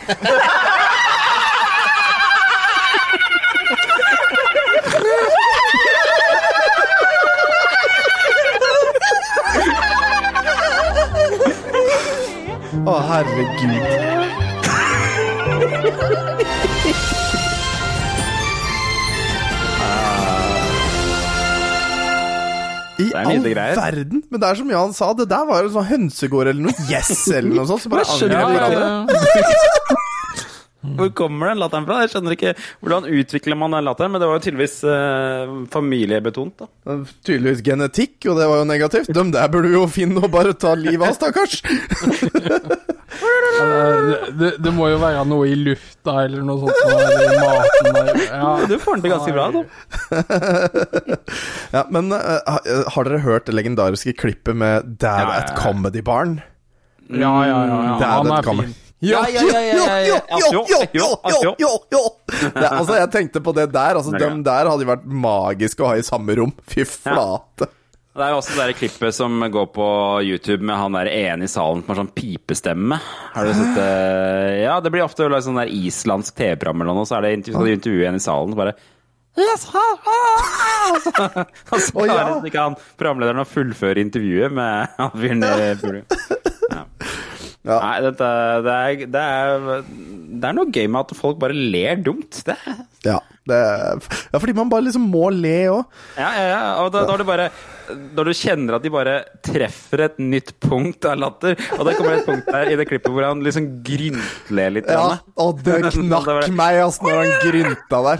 Å, 12.88 12.94
herregud. 13.18 13.84
I 22.98 23.11
all 23.14 23.44
verden! 23.45 24.23
Men 24.30 24.41
det 24.41 24.48
er 24.48 24.57
som 24.57 24.72
Jan 24.73 24.94
sa. 24.94 25.11
Det 25.18 25.27
der 25.30 25.45
var 25.49 25.61
jo 25.65 25.73
sånn 25.76 25.85
hønsegård 25.91 26.49
eller 26.49 26.65
noe 26.65 26.88
Yes 26.89 27.27
eller 27.30 27.53
noe 27.53 27.68
sånt. 27.69 27.85
Så 27.85 27.94
bare 27.94 28.07
på 28.10 28.30
hverandre. 28.30 29.98
Hvor 30.98 31.10
kommer 31.18 31.52
den 31.52 31.60
latteren 31.61 31.85
fra? 31.85 31.99
Jeg 32.03 32.14
skjønner 32.14 32.34
ikke 32.34 32.53
hvordan 32.80 33.07
utvikler 33.19 33.57
man 33.60 33.76
den 33.76 33.85
latteren, 33.85 34.14
men 34.14 34.23
det 34.23 34.30
var 34.30 34.39
jo 34.39 34.45
tydeligvis 34.45 34.77
eh, 34.88 35.56
familiebetont. 35.73 36.64
da. 36.64 36.99
Tydeligvis 37.27 37.61
genetikk, 37.65 38.15
og 38.31 38.39
det 38.39 38.48
var 38.49 38.61
jo 38.64 38.69
negativt. 38.69 39.11
De 39.14 39.26
der 39.35 39.52
burde 39.53 39.73
jo 39.73 39.84
finne 39.91 40.23
og 40.23 40.31
bare 40.34 40.56
ta 40.57 40.73
livet 40.80 41.10
av, 41.10 41.18
stakkars. 41.18 41.60
Ja, 43.57 44.49
det, 44.57 44.71
må 44.75 44.89
jo 44.91 44.99
være 45.01 45.23
noe 45.27 45.47
i 45.49 45.55
lufta 45.57 46.17
eller 46.25 46.45
noe 46.45 46.61
sånt. 46.61 46.79
Eller 46.88 47.23
i 47.25 47.39
maten. 47.41 47.91
der. 47.97 48.23
Ja. 48.27 48.53
Du 48.71 48.75
får 48.81 48.97
den 48.97 49.05
til 49.05 49.13
ganske 49.13 49.34
bra, 49.35 49.45
da. 49.53 49.61
ja, 51.75 51.85
men 51.93 52.11
uh, 52.13 52.57
har 52.93 53.07
dere 53.07 53.21
hørt 53.23 53.47
det 53.47 53.55
legendariske 53.55 54.13
klippet 54.19 54.57
med 54.57 54.97
Dad 54.97 55.23
Ja, 55.23 55.29
ja, 55.29 55.39
at. 55.43 55.55
Comedy 55.59 56.03
Barn? 56.05 56.39
Ja, 57.07 57.34
ja, 57.47 57.61
ja. 57.69 57.79
Dad 58.01 58.11
Han 58.11 58.31
at 58.34 58.39
er 58.41 58.51
Comedy 58.51 58.73
fin. 58.73 58.84
Ja, 58.99 59.21
ja, 59.29 59.41
ja, 59.45 59.59
ja, 59.61 59.73
ja, 59.85 59.97
ja. 60.07 60.38
Jo, 60.51 60.63
jo, 60.65 60.79
jo, 60.93 61.07
jo, 61.29 61.51
jo, 61.61 61.71
jo. 61.93 61.99
Det, 62.25 62.65
altså, 62.65 62.95
jeg 62.97 63.11
tenkte 63.13 63.41
på 63.45 63.53
det 63.53 63.67
der. 63.69 63.99
Altså, 63.99 64.11
dem 64.17 64.41
der 64.45 64.69
hadde 64.71 64.88
jo 64.88 64.89
vært 64.89 65.05
magiske 65.05 65.85
å 65.85 65.91
ha 65.91 65.99
i 66.01 66.05
samme 66.05 66.34
rom. 66.39 66.53
Fy 66.65 66.85
flate. 66.89 67.69
Det 68.18 68.26
er 68.26 68.31
jo 68.34 68.38
også 68.39 68.56
det 68.56 68.64
der 68.64 68.77
klippet 68.80 69.14
som 69.14 69.44
går 69.53 69.68
på 69.76 69.88
YouTube 70.26 70.65
med 70.65 70.80
han 70.80 70.95
der 70.98 71.10
ene 71.11 71.45
i 71.45 71.52
salen 71.52 71.84
som 71.84 71.91
har 71.91 71.99
sånn 71.99 72.14
pipestemme. 72.18 72.98
Har 73.35 73.45
du 73.45 73.53
sett 73.53 73.76
det? 73.77 73.89
Ja, 74.64 74.80
det 74.81 74.91
blir 74.94 75.06
ofte 75.06 75.27
like, 75.30 75.44
sånn 75.45 75.60
der 75.60 75.69
islandsk 75.69 76.34
TV-program 76.39 76.81
eller 76.81 76.98
noe, 76.98 77.06
så 77.06 77.19
er 77.19 77.27
det 77.27 77.34
intervju, 77.38 77.76
intervjue 77.76 78.10
en 78.10 78.18
i 78.18 78.23
salen, 78.23 78.56
så 78.56 78.61
bare 78.64 78.77
Yes, 79.38 79.68
ha, 79.69 79.84
ha, 80.02 80.18
ha. 80.41 81.44
Og 81.76 81.81
så 81.84 81.94
Å, 81.94 82.06
ja. 82.10 82.26
ikke 82.49 82.64
han 82.64 82.77
programlederen 82.98 83.44
å 83.44 83.45
fullføre 83.45 84.02
intervjuet 84.02 84.56
med 84.57 84.89
han 84.98 85.14
fyren 85.14 85.45
publikum. 85.84 86.23
Ja. 86.72 86.84
Ja. 87.68 87.77
Nei, 87.84 87.95
dette, 88.06 88.27
det, 88.64 88.73
er, 88.73 89.07
det, 89.11 89.22
er, 89.22 89.88
det 90.41 90.49
er 90.49 90.56
noe 90.56 90.72
gøy 90.72 90.88
med 90.88 91.02
at 91.03 91.18
folk 91.19 91.38
bare 91.41 91.53
ler 91.57 91.99
dumt. 91.99 92.39
Det, 92.48 92.56
Ja, 93.07 93.17
det, 93.47 93.57
ja, 94.34 94.39
fordi 94.43 94.53
man 94.57 94.67
bare 94.71 94.84
liksom 94.89 95.05
må 95.07 95.29
le 95.31 95.55
òg. 95.71 95.84
Ja, 96.19 96.29
ja, 96.35 96.45
ja. 96.51 96.61
Og 96.84 96.91
da, 96.91 97.05
da 97.07 97.13
er 97.15 97.21
det 97.23 97.27
bare 97.29 97.45
Når 98.17 98.27
du 98.27 98.31
kjenner 98.35 98.75
at 98.75 98.84
de 98.84 98.89
bare 98.91 99.13
treffer 99.47 100.01
et 100.03 100.17
nytt 100.19 100.49
punkt 100.59 101.05
av 101.07 101.15
latter 101.21 101.53
Og 101.77 101.85
det 101.88 101.93
kommer 101.95 102.17
et 102.17 102.25
punkt 102.27 102.49
der 102.51 102.73
i 102.73 102.75
det 102.75 102.88
klippet 102.89 103.13
hvor 103.15 103.23
han 103.23 103.39
liksom 103.45 103.69
gryntler 103.88 104.73
litt. 104.75 104.89
Ja, 104.91 105.21
og 105.39 105.61
det 105.63 105.77
knakk 105.95 106.27
meg, 106.51 106.81
altså, 106.84 107.07
når 107.07 107.21
han 107.21 107.31
grynta 107.45 108.01
der. 108.09 108.17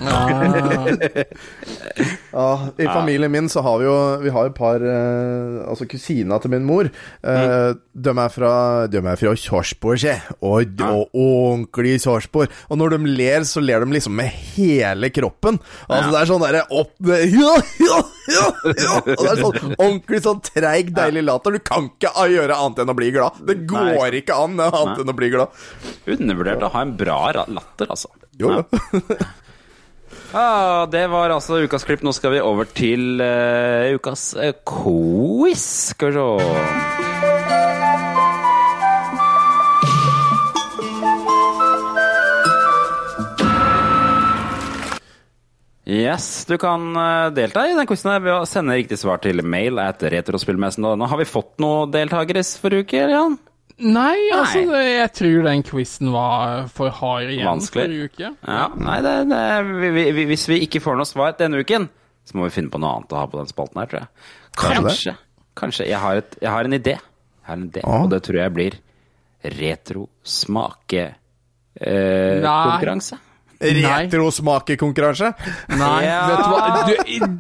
Ja, 2.32 2.48
I 2.86 2.88
familien 2.88 3.34
min 3.34 3.50
så 3.52 3.66
har 3.66 3.82
vi 3.82 3.90
jo 3.90 3.98
Vi 4.24 4.32
har 4.38 4.48
et 4.48 4.56
par 4.56 4.80
eh, 4.80 5.60
Altså 5.68 5.88
kusina 5.90 6.40
til 6.40 6.54
min 6.56 6.64
mor. 6.68 6.88
Eh, 6.88 7.74
De 7.98 8.14
er 8.16 8.32
fra 8.32 8.54
De 8.88 9.04
er 9.04 9.20
fra 9.20 9.36
Sarpsborg, 9.44 10.00
se. 10.00 10.16
Og, 10.40 10.80
og 10.88 11.12
ordentlig 11.12 11.98
Sarpsborg. 12.04 12.48
Og 12.72 12.80
når 12.80 12.96
de 12.96 13.12
ler, 13.20 13.44
så 13.50 13.60
ler 13.64 13.84
de 13.84 13.92
liksom 13.98 14.16
med 14.18 14.32
hele 14.32 14.77
kroppen. 15.16 15.60
Altså 15.88 16.12
Det 16.14 16.20
er 16.22 16.30
sånn 16.32 16.44
derre 16.46 16.64
opp 16.70 16.94
ja, 17.08 17.56
ja, 17.84 17.98
ja, 18.28 18.46
ja. 18.68 19.00
Og 19.02 19.24
det 19.24 19.32
er 19.32 19.42
sånn 19.42 19.74
ordentlig 19.86 20.22
sånn 20.26 20.44
treig, 20.46 20.94
deilig 20.96 21.26
later. 21.28 21.58
Du 21.58 21.64
kan 21.64 21.90
ikke 21.90 22.14
gjøre 22.34 22.60
annet 22.60 22.84
enn 22.84 22.94
å 22.94 22.98
bli 22.98 23.12
glad. 23.16 23.42
Det 23.48 23.58
går 23.70 24.22
ikke 24.22 24.38
an 24.38 24.60
annet 24.60 24.94
Nei. 24.94 25.02
enn 25.04 25.14
å 25.14 25.18
bli 25.18 25.34
glad. 25.34 25.66
Undervurdert 26.18 26.68
å 26.68 26.72
ha 26.76 26.86
en 26.86 26.96
bra 27.00 27.20
latter, 27.34 27.90
altså. 27.90 28.14
Jo, 28.38 28.62
Ja. 28.62 28.64
Ja, 30.34 30.88
det 30.92 31.06
var 31.08 31.32
altså 31.32 31.62
ukas 31.64 31.86
klipp. 31.88 32.04
Nå 32.04 32.12
skal 32.16 32.36
vi 32.36 32.44
over 32.44 32.68
til 32.68 33.22
uh, 33.24 33.96
ukas 33.96 34.34
uh, 34.36 34.52
quiz. 34.68 35.64
Skal 35.94 36.12
vi 36.12 36.20
se 36.20 37.07
Yes, 45.88 46.44
du 46.50 46.58
kan 46.60 46.90
eh, 47.00 47.30
delta 47.32 47.62
i 47.70 47.76
den 47.78 47.88
quizen 47.88 48.18
ved 48.24 48.34
å 48.34 48.42
sende 48.50 48.74
riktig 48.76 48.98
svar 49.00 49.22
til 49.24 49.40
mail 49.48 49.78
at 49.80 50.02
retrospillmessen.no. 50.04 51.06
Har 51.08 51.18
vi 51.22 51.28
fått 51.30 51.54
noen 51.64 51.92
deltakere 51.94 52.42
forrige 52.60 52.84
uke, 52.90 53.06
Jan? 53.14 53.38
Nei, 53.78 54.18
altså, 54.34 54.64
nei. 54.68 54.82
jeg 54.98 55.12
tror 55.14 55.44
den 55.46 55.62
quizen 55.64 56.10
var 56.12 56.66
for 56.74 56.90
hard 56.98 57.30
igjen 57.30 57.46
Vanskelig. 57.46 57.84
forrige 57.86 58.08
uke. 58.10 58.32
Ja, 58.50 58.66
nei, 58.82 58.98
det, 59.06 59.14
det, 59.30 59.42
vi, 59.70 59.90
vi, 59.96 60.04
vi- 60.18 60.26
hvis 60.34 60.44
vi 60.50 60.58
ikke 60.66 60.82
får 60.84 60.98
noe 61.00 61.06
svar 61.08 61.38
denne 61.40 61.62
uken, 61.64 61.86
så 62.28 62.32
må 62.36 62.42
vi 62.50 62.56
finne 62.58 62.74
på 62.74 62.82
noe 62.84 62.92
annet 62.98 63.14
å 63.16 63.20
ha 63.22 63.28
på 63.32 63.38
den 63.40 63.48
spalten 63.54 63.80
her, 63.80 63.88
tror 63.94 64.02
jeg. 64.02 64.10
Kanskje. 64.58 65.14
Kanskje. 65.62 65.86
Jeg 65.88 66.00
har, 66.04 66.14
et, 66.24 66.32
jeg 66.42 66.52
har 66.52 66.64
en 66.68 66.76
idé. 66.82 66.96
Jeg 66.98 67.48
har 67.48 67.56
en 67.62 67.70
idé, 67.70 67.82
Ah. 67.88 68.02
Og 68.04 68.10
det 68.12 68.20
tror 68.26 68.38
jeg 68.42 68.52
blir 68.58 68.74
retro-smake-konkurranse. 69.62 72.44
Nei. 72.44 72.66
konkurranse. 72.74 73.16
Retrosmakekonkurranse. 73.60 75.34
Nei, 75.70 76.04
Ja. 76.06 76.28
vet 76.28 76.38
du 76.38 76.50
hva? 76.52 76.60
Du, 76.88 76.94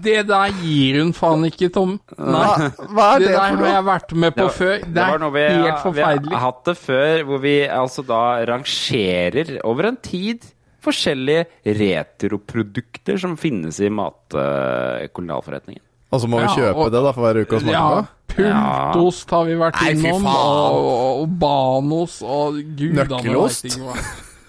det 0.03 0.27
der 0.27 0.49
gir 0.63 0.99
hun 1.01 1.13
faen 1.13 1.45
ikke, 1.45 1.69
Tom. 1.73 1.99
Nei. 2.17 2.71
Hva, 2.89 3.15
er 3.15 3.19
Det 3.19 3.27
det 3.27 3.35
der 3.35 3.55
for 3.57 3.63
har 3.65 3.73
jeg 3.75 3.85
vært 3.85 4.13
med 4.25 4.35
på 4.35 4.47
før. 4.49 4.75
Det 4.81 4.93
det 4.97 5.03
er 5.07 5.19
noe 5.19 5.31
vi, 5.31 5.45
helt 5.47 5.95
Vi 5.95 6.01
har 6.33 6.39
hatt 6.47 6.63
det 6.65 6.77
før, 6.77 7.23
hvor 7.29 7.39
vi 7.43 7.55
altså 7.67 8.05
da 8.07 8.21
rangerer 8.49 9.59
over 9.63 9.85
en 9.91 9.97
tid 10.01 10.41
forskjellige 10.87 11.45
retroprodukter 11.65 13.17
som 13.19 13.35
finnes 13.37 13.79
i 13.83 13.89
matkolonialforretningen. 13.91 15.81
Og 16.13 16.21
så 16.23 16.27
må 16.31 16.37
vi 16.39 16.45
Ja, 16.47 16.53
kjøpe 16.55 16.85
og- 16.85 16.91
det 16.91 17.01
da 17.03 17.11
for 17.11 17.21
hver 17.21 17.41
uke 17.43 17.55
og 17.57 17.61
smake 17.61 17.73
Ja, 17.73 18.01
på? 18.01 18.07
pultost 18.37 19.29
har 19.31 19.43
vi 19.45 19.53
vært 19.55 19.81
Nei, 19.81 19.93
fy 19.93 20.07
innom, 20.07 20.23
faen. 20.23 20.35
og, 20.71 21.21
og 21.21 21.27
banos 21.39 22.21
og 22.23 22.53
gudene 22.77 23.03
Nøkkelost? 23.03 23.77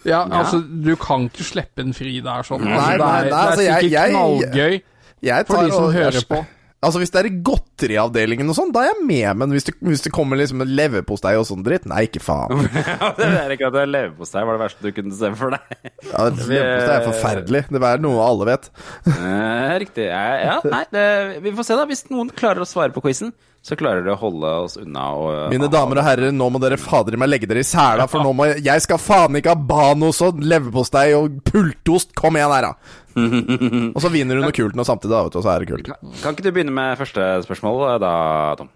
Ja, 0.05 0.25
altså, 0.29 0.61
du 0.63 0.95
kan 0.97 1.27
ikke 1.29 1.43
slippe 1.45 1.83
en 1.83 1.93
fri 1.97 2.21
der 2.21 2.43
sånn. 2.47 2.63
Nei, 2.63 2.77
Altså, 2.77 2.93
det 2.93 2.99
nei, 2.99 3.09
er, 3.09 3.25
nei, 3.25 3.25
det 3.25 3.33
altså, 3.33 3.59
er 3.59 3.65
jeg- 3.65 3.83
sikkert 3.83 3.91
jeg- 3.91 4.13
knallgøy 4.15 4.83
Jeg 5.21 5.47
for 5.47 5.65
de 5.65 5.71
som 5.73 5.85
og- 5.85 5.93
hører 5.95 6.13
jeg- 6.13 6.29
på. 6.29 6.47
Altså 6.81 7.01
Hvis 7.03 7.11
det 7.11 7.19
er 7.19 7.27
i 7.27 7.43
godteriavdelingen 7.43 8.49
og 8.51 8.55
sånn, 8.55 8.71
da 8.73 8.85
er 8.85 8.93
jeg 8.93 9.05
med, 9.05 9.37
men 9.37 9.51
hvis 9.51 9.65
det, 9.67 9.75
hvis 9.83 10.03
det 10.05 10.13
kommer 10.13 10.37
liksom 10.39 10.61
en 10.63 10.69
leverpostei 10.79 11.33
og 11.37 11.45
sånn 11.49 11.65
dritt, 11.67 11.85
nei, 11.91 12.05
ikke 12.07 12.23
faen. 12.23 12.55
det 13.19 13.27
er 13.27 13.51
ikke 13.51 13.67
at 13.67 13.73
det 13.75 13.83
er 13.83 13.91
leverpostei 13.91 14.45
var 14.47 14.57
det 14.57 14.63
verste 14.63 14.83
du 14.87 14.93
kunne 14.93 15.11
se 15.19 15.33
for 15.35 15.51
deg. 15.51 15.61
Ja, 16.07 16.29
leverpostei 16.31 16.95
er 16.95 17.09
forferdelig. 17.09 17.65
Det 17.75 17.83
er 17.83 17.99
noe 17.99 18.23
alle 18.23 18.47
vet. 18.47 18.71
Eh, 19.11 19.75
Riktig. 19.83 20.07
Ja, 20.07 20.23
ja 20.39 20.61
nei, 20.71 20.85
det, 20.93 21.43
vi 21.43 21.51
får 21.59 21.65
se, 21.67 21.75
da. 21.81 21.85
Hvis 21.91 22.05
noen 22.13 22.31
klarer 22.31 22.63
å 22.63 22.69
svare 22.71 22.95
på 22.95 23.03
quizen, 23.03 23.33
så 23.69 23.77
klarer 23.79 24.05
de 24.07 24.13
å 24.15 24.19
holde 24.21 24.53
oss 24.65 24.79
unna. 24.81 25.05
Og, 25.19 25.41
Mine 25.53 25.69
damer 25.73 26.01
og 26.01 26.07
herrer, 26.07 26.33
nå 26.35 26.49
må 26.53 26.61
dere 26.63 26.79
fader 26.81 27.17
i 27.17 27.21
meg 27.21 27.31
legge 27.31 27.51
dere 27.51 27.65
i 27.65 27.69
sela, 27.69 28.09
for 28.11 28.25
nå 28.25 28.33
må 28.37 28.49
jeg 28.51 28.65
Jeg 28.69 28.85
skal 28.85 29.01
faen 29.03 29.37
ikke 29.39 29.53
ha 29.55 29.67
banos 29.75 30.23
og 30.25 30.41
leverpostei 30.41 31.13
og 31.19 31.43
pultost! 31.47 32.15
Kom 32.19 32.39
igjen 32.41 32.55
her, 32.57 32.71
da! 32.71 32.97
Og 33.97 34.01
så 34.03 34.11
vinner 34.15 34.39
du 34.39 34.45
noe 34.45 34.55
kult 34.55 34.77
nå 34.79 34.85
samtidig, 34.87 35.11
da, 35.11 35.25
vet 35.27 35.35
du, 35.35 35.39
og 35.41 35.47
så 35.47 35.51
er 35.51 35.65
det 35.65 35.71
kult. 35.73 35.89
Kan 36.23 36.37
ikke 36.37 36.45
du 36.47 36.53
begynne 36.55 36.75
med 36.75 36.99
første 37.01 37.25
spørsmål 37.43 37.99
da, 38.03 38.13
Tom? 38.61 38.71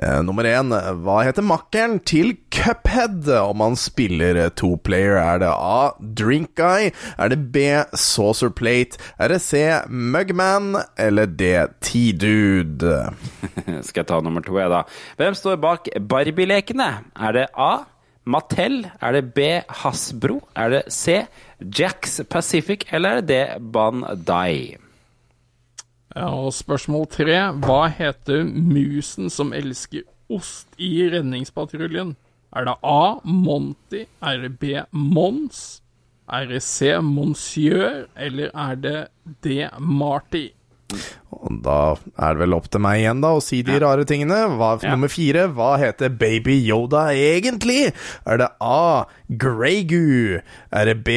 Eh, 0.00 0.22
nummer 0.24 0.46
én, 0.48 0.72
hva 1.04 1.18
heter 1.20 1.44
makkeren 1.44 1.98
til 2.08 2.30
Cuphead 2.54 3.26
om 3.36 3.60
han 3.60 3.74
spiller 3.76 4.38
to 4.56 4.70
player? 4.80 5.18
Er 5.20 5.42
det 5.42 5.50
A. 5.52 5.92
Drink 6.00 6.54
Guy? 6.56 6.88
Er 7.20 7.28
det 7.32 7.52
B. 7.52 7.66
Saucer 7.92 8.48
Plate? 8.48 8.96
Er 9.20 9.34
det 9.34 9.42
C. 9.44 9.60
Mugman? 9.92 10.78
Eller 10.96 11.28
D. 11.28 11.50
T-Dude? 11.84 12.94
Skal 13.86 14.00
jeg 14.00 14.08
ta 14.08 14.20
nummer 14.24 14.44
to, 14.46 14.56
jeg, 14.56 14.72
da. 14.72 14.84
Hvem 15.20 15.36
står 15.36 15.60
bak 15.60 15.92
Barbie-lekene? 16.08 16.88
Er 17.12 17.36
det 17.36 17.48
A. 17.52 17.72
Mattel? 18.24 18.86
Er 19.02 19.18
det 19.18 19.26
B. 19.36 19.50
Hasbro? 19.82 20.40
Er 20.56 20.72
det 20.78 20.82
C. 20.94 21.26
Jacks 21.60 22.22
Pacific? 22.32 22.88
Eller 22.92 23.18
er 23.18 23.20
det 23.20 23.28
D. 23.28 23.60
Bandai? 23.76 24.78
Ja, 26.12 26.28
og 26.28 26.52
spørsmål 26.52 27.06
tre. 27.12 27.36
Hva 27.64 27.86
heter 27.92 28.44
musen 28.44 29.30
som 29.32 29.52
elsker 29.56 30.04
ost 30.32 30.68
i 30.76 31.06
Redningspatruljen? 31.12 32.14
Er 32.52 32.66
det 32.68 32.74
A. 32.84 33.20
Monty? 33.24 34.04
Er 34.20 34.42
det 34.42 34.58
B. 34.60 34.74
Mons? 34.92 35.80
Er 36.28 36.46
det 36.50 36.60
C. 36.62 36.92
Monsieur? 37.00 38.06
Eller 38.16 38.52
er 38.52 38.76
det 38.76 38.98
D. 39.44 39.68
Marty? 39.80 40.50
Og 41.32 41.58
da 41.64 41.76
er 42.20 42.34
det 42.36 42.42
vel 42.44 42.54
opp 42.54 42.68
til 42.70 42.82
meg 42.84 43.00
igjen, 43.00 43.22
da, 43.24 43.32
å 43.34 43.42
si 43.42 43.62
de 43.66 43.78
rare 43.82 44.04
tingene. 44.08 44.38
Hva, 44.58 44.74
Ja. 44.82 44.92
Nummer 44.94 45.10
fire, 45.10 45.46
hva 45.56 45.72
heter 45.80 46.12
Baby 46.14 46.58
Yoda 46.68 47.08
egentlig? 47.16 47.92
Er 48.26 48.42
det 48.42 48.50
A. 48.60 49.04
Greygu? 49.28 50.40
Er 50.70 50.84
det 50.90 50.96
B. 51.04 51.16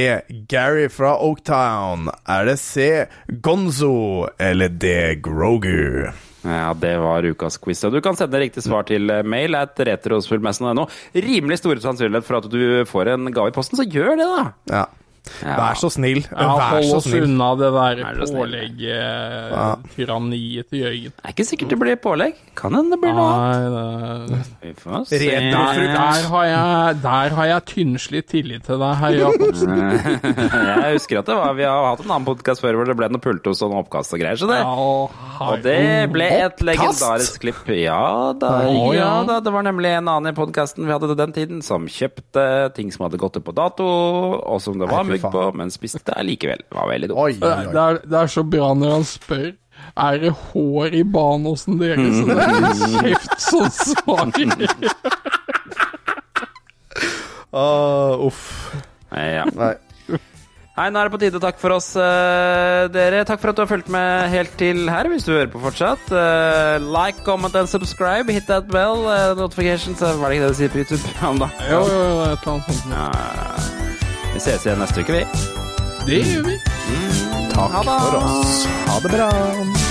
Gary 0.50 0.88
fra 0.90 1.16
Oaktown? 1.20 2.10
Er 2.28 2.46
det 2.46 2.58
C. 2.60 3.06
Gonzo? 3.42 4.28
Eller 4.40 4.70
D. 4.70 5.16
Grogu? 5.22 6.12
Ja, 6.46 6.74
det 6.78 6.94
var 7.02 7.26
ukas 7.26 7.58
quiz. 7.58 7.84
Og 7.88 7.96
du 7.96 8.02
kan 8.06 8.16
sende 8.18 8.38
riktig 8.42 8.62
svar 8.66 8.86
til 8.86 9.10
eh, 9.10 9.24
mail 9.26 9.56
at 9.58 9.80
retrospillmessen.no. 9.82 10.86
Rimelig 11.18 11.58
store 11.62 11.82
sannsynlighet 11.82 12.28
for 12.28 12.38
at 12.38 12.50
du 12.54 12.86
får 12.86 13.16
en 13.16 13.32
gave 13.34 13.50
i 13.50 13.56
posten, 13.56 13.80
så 13.80 13.86
gjør 13.90 14.14
det, 14.22 14.28
da! 14.30 14.44
Ja. 14.70 14.84
Vær 15.42 15.74
så 15.80 15.90
snill. 15.94 16.22
Ja, 16.30 16.36
Vær 16.56 16.62
hold 16.76 16.86
så 16.90 16.96
oss 17.00 17.06
snill. 17.10 17.24
unna 17.28 17.50
det 17.60 17.70
der. 17.76 17.96
Ja. 18.06 18.10
pålegg-tyranniet 18.36 20.66
til 20.70 20.78
Jørgen. 20.84 21.12
Det 21.16 21.24
er 21.24 21.30
ikke 21.36 21.48
sikkert 21.48 21.70
det 21.74 21.80
blir 21.82 21.96
pålegg. 22.02 22.34
Kan 22.56 22.72
hende 22.78 22.90
det 22.96 23.00
blir 23.04 23.14
noe 23.16 23.30
annet. 23.34 23.72
Nei, 24.32 24.32
det... 24.32 24.40
Vi 24.66 24.72
får 24.80 24.92
se. 25.10 25.16
Der, 25.26 26.22
har 26.32 26.46
jeg, 26.50 26.64
der 27.04 27.28
har 27.38 27.46
jeg 27.52 27.60
tynnslitt 27.72 28.28
tillit 28.32 28.64
til 28.66 28.78
deg, 28.82 28.94
herr 29.02 29.14
Jacobsen. 29.20 29.72
jeg 30.72 30.90
husker 30.96 31.16
at 31.22 31.28
det 31.30 31.36
var, 31.40 31.50
vi 31.58 31.66
har 31.68 31.80
hatt 31.92 32.02
en 32.06 32.12
annen 32.12 32.28
podkast 32.28 32.60
før 32.64 32.74
hvor 32.80 32.86
det 32.90 32.98
ble 32.98 33.08
noe 33.14 33.24
pultos 33.24 33.60
og 33.66 33.70
noe 33.74 33.82
oppkast 33.86 34.10
og 34.16 34.20
greier. 34.24 34.38
Så 34.40 34.48
det, 34.50 34.60
og 34.66 35.56
det 35.66 35.80
ble 36.14 36.28
et 36.48 36.58
legendarisk 36.66 37.34
klipp. 37.44 37.62
Ja 37.76 38.34
da, 38.38 38.50
ja 38.70 38.94
ja. 38.96 39.24
da. 39.28 39.36
Det 39.44 39.52
var 39.54 39.64
nemlig 39.68 39.90
en 39.98 40.08
annen 40.12 40.32
i 40.32 40.36
podkasten 40.38 40.86
vi 40.86 40.92
hadde 40.94 41.08
til 41.12 41.20
den 41.20 41.34
tiden, 41.36 41.58
som 41.66 41.82
kjøpte 41.92 42.44
ting 42.76 42.88
som 42.94 43.02
hadde 43.08 43.20
gått 43.22 43.38
ut 43.40 43.46
på 43.46 43.54
dato, 43.56 43.86
og 43.86 44.58
som 44.64 44.74
det 44.80 44.88
var 44.90 45.04
Nei, 45.04 45.12
fy 45.16 45.32
på, 45.36 45.44
men 45.58 45.74
spiste 45.74 46.02
det 46.08 46.26
likevel. 46.28 46.64
Det 46.66 46.78
var 46.78 46.90
veldig 46.92 47.12
dumt. 47.12 47.40
Det, 47.42 47.84
er, 47.84 48.02
det 48.04 48.20
er 48.22 48.34
så 48.36 48.44
bra 48.48 48.74
når 48.78 48.96
han 48.98 49.08
spør 49.10 49.48
Er 50.08 50.20
det 50.22 50.32
hår 50.52 50.96
i 50.96 51.04
Banosen 51.04 51.80
deres, 51.82 52.20
så 52.20 52.28
det 52.30 52.38
er 52.46 53.10
kjeft 53.10 53.42
som 53.44 53.66
svarer. 53.76 54.54
Uh, 57.56 58.14
uff. 58.28 58.46
Ja. 59.16 59.46
Nei. 59.56 59.76
Hei, 60.76 60.90
nå 60.92 61.00
er 61.00 61.08
det 61.08 61.14
på 61.14 61.20
tide 61.22 61.40
å 61.40 61.40
takke 61.40 61.62
for 61.62 61.72
oss, 61.78 61.94
uh, 61.96 62.90
dere. 62.92 63.22
Takk 63.24 63.40
for 63.40 63.54
at 63.54 63.56
du 63.56 63.62
har 63.64 63.70
fulgt 63.70 63.88
med 63.96 64.26
helt 64.34 64.58
til 64.60 64.90
her, 64.92 65.08
hvis 65.08 65.24
du 65.24 65.32
hører 65.32 65.48
på 65.54 65.62
fortsatt. 65.64 66.04
Uh, 66.12 66.84
like, 66.92 67.24
comment 67.24 67.56
and 67.56 67.72
subscribe. 67.72 68.28
Hit 68.28 68.52
that 68.52 68.68
bell. 68.68 69.08
Uh, 69.08 69.32
notifications. 69.40 70.04
Hva 70.04 70.28
er 70.28 70.36
det 70.36 70.42
ikke 70.42 70.50
det 70.50 70.52
du 70.52 70.60
sier 70.60 70.76
på 70.76 70.84
YouTube? 70.84 71.16
Ja, 71.24 71.32
da. 71.46 71.52
Jo, 71.72 71.80
jo, 71.88 72.04
jo, 72.04 72.24
et 72.28 72.44
eller 72.44 72.58
annet 72.58 72.74
sånt. 72.76 72.92
Ja. 72.92 73.95
Vi 74.36 74.42
ses 74.44 74.66
igjen 74.66 74.82
neste 74.84 75.00
uke, 75.00 75.14
vi. 75.16 75.22
Det 76.06 76.18
gjør 76.28 76.44
vi. 76.44 76.58
Takk 77.56 77.78
for 77.88 78.20
oss. 78.20 78.66
Ha 78.92 79.00
det 79.00 79.16
bra. 79.16 79.32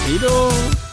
Hei 0.05 0.19
da. 0.21 0.84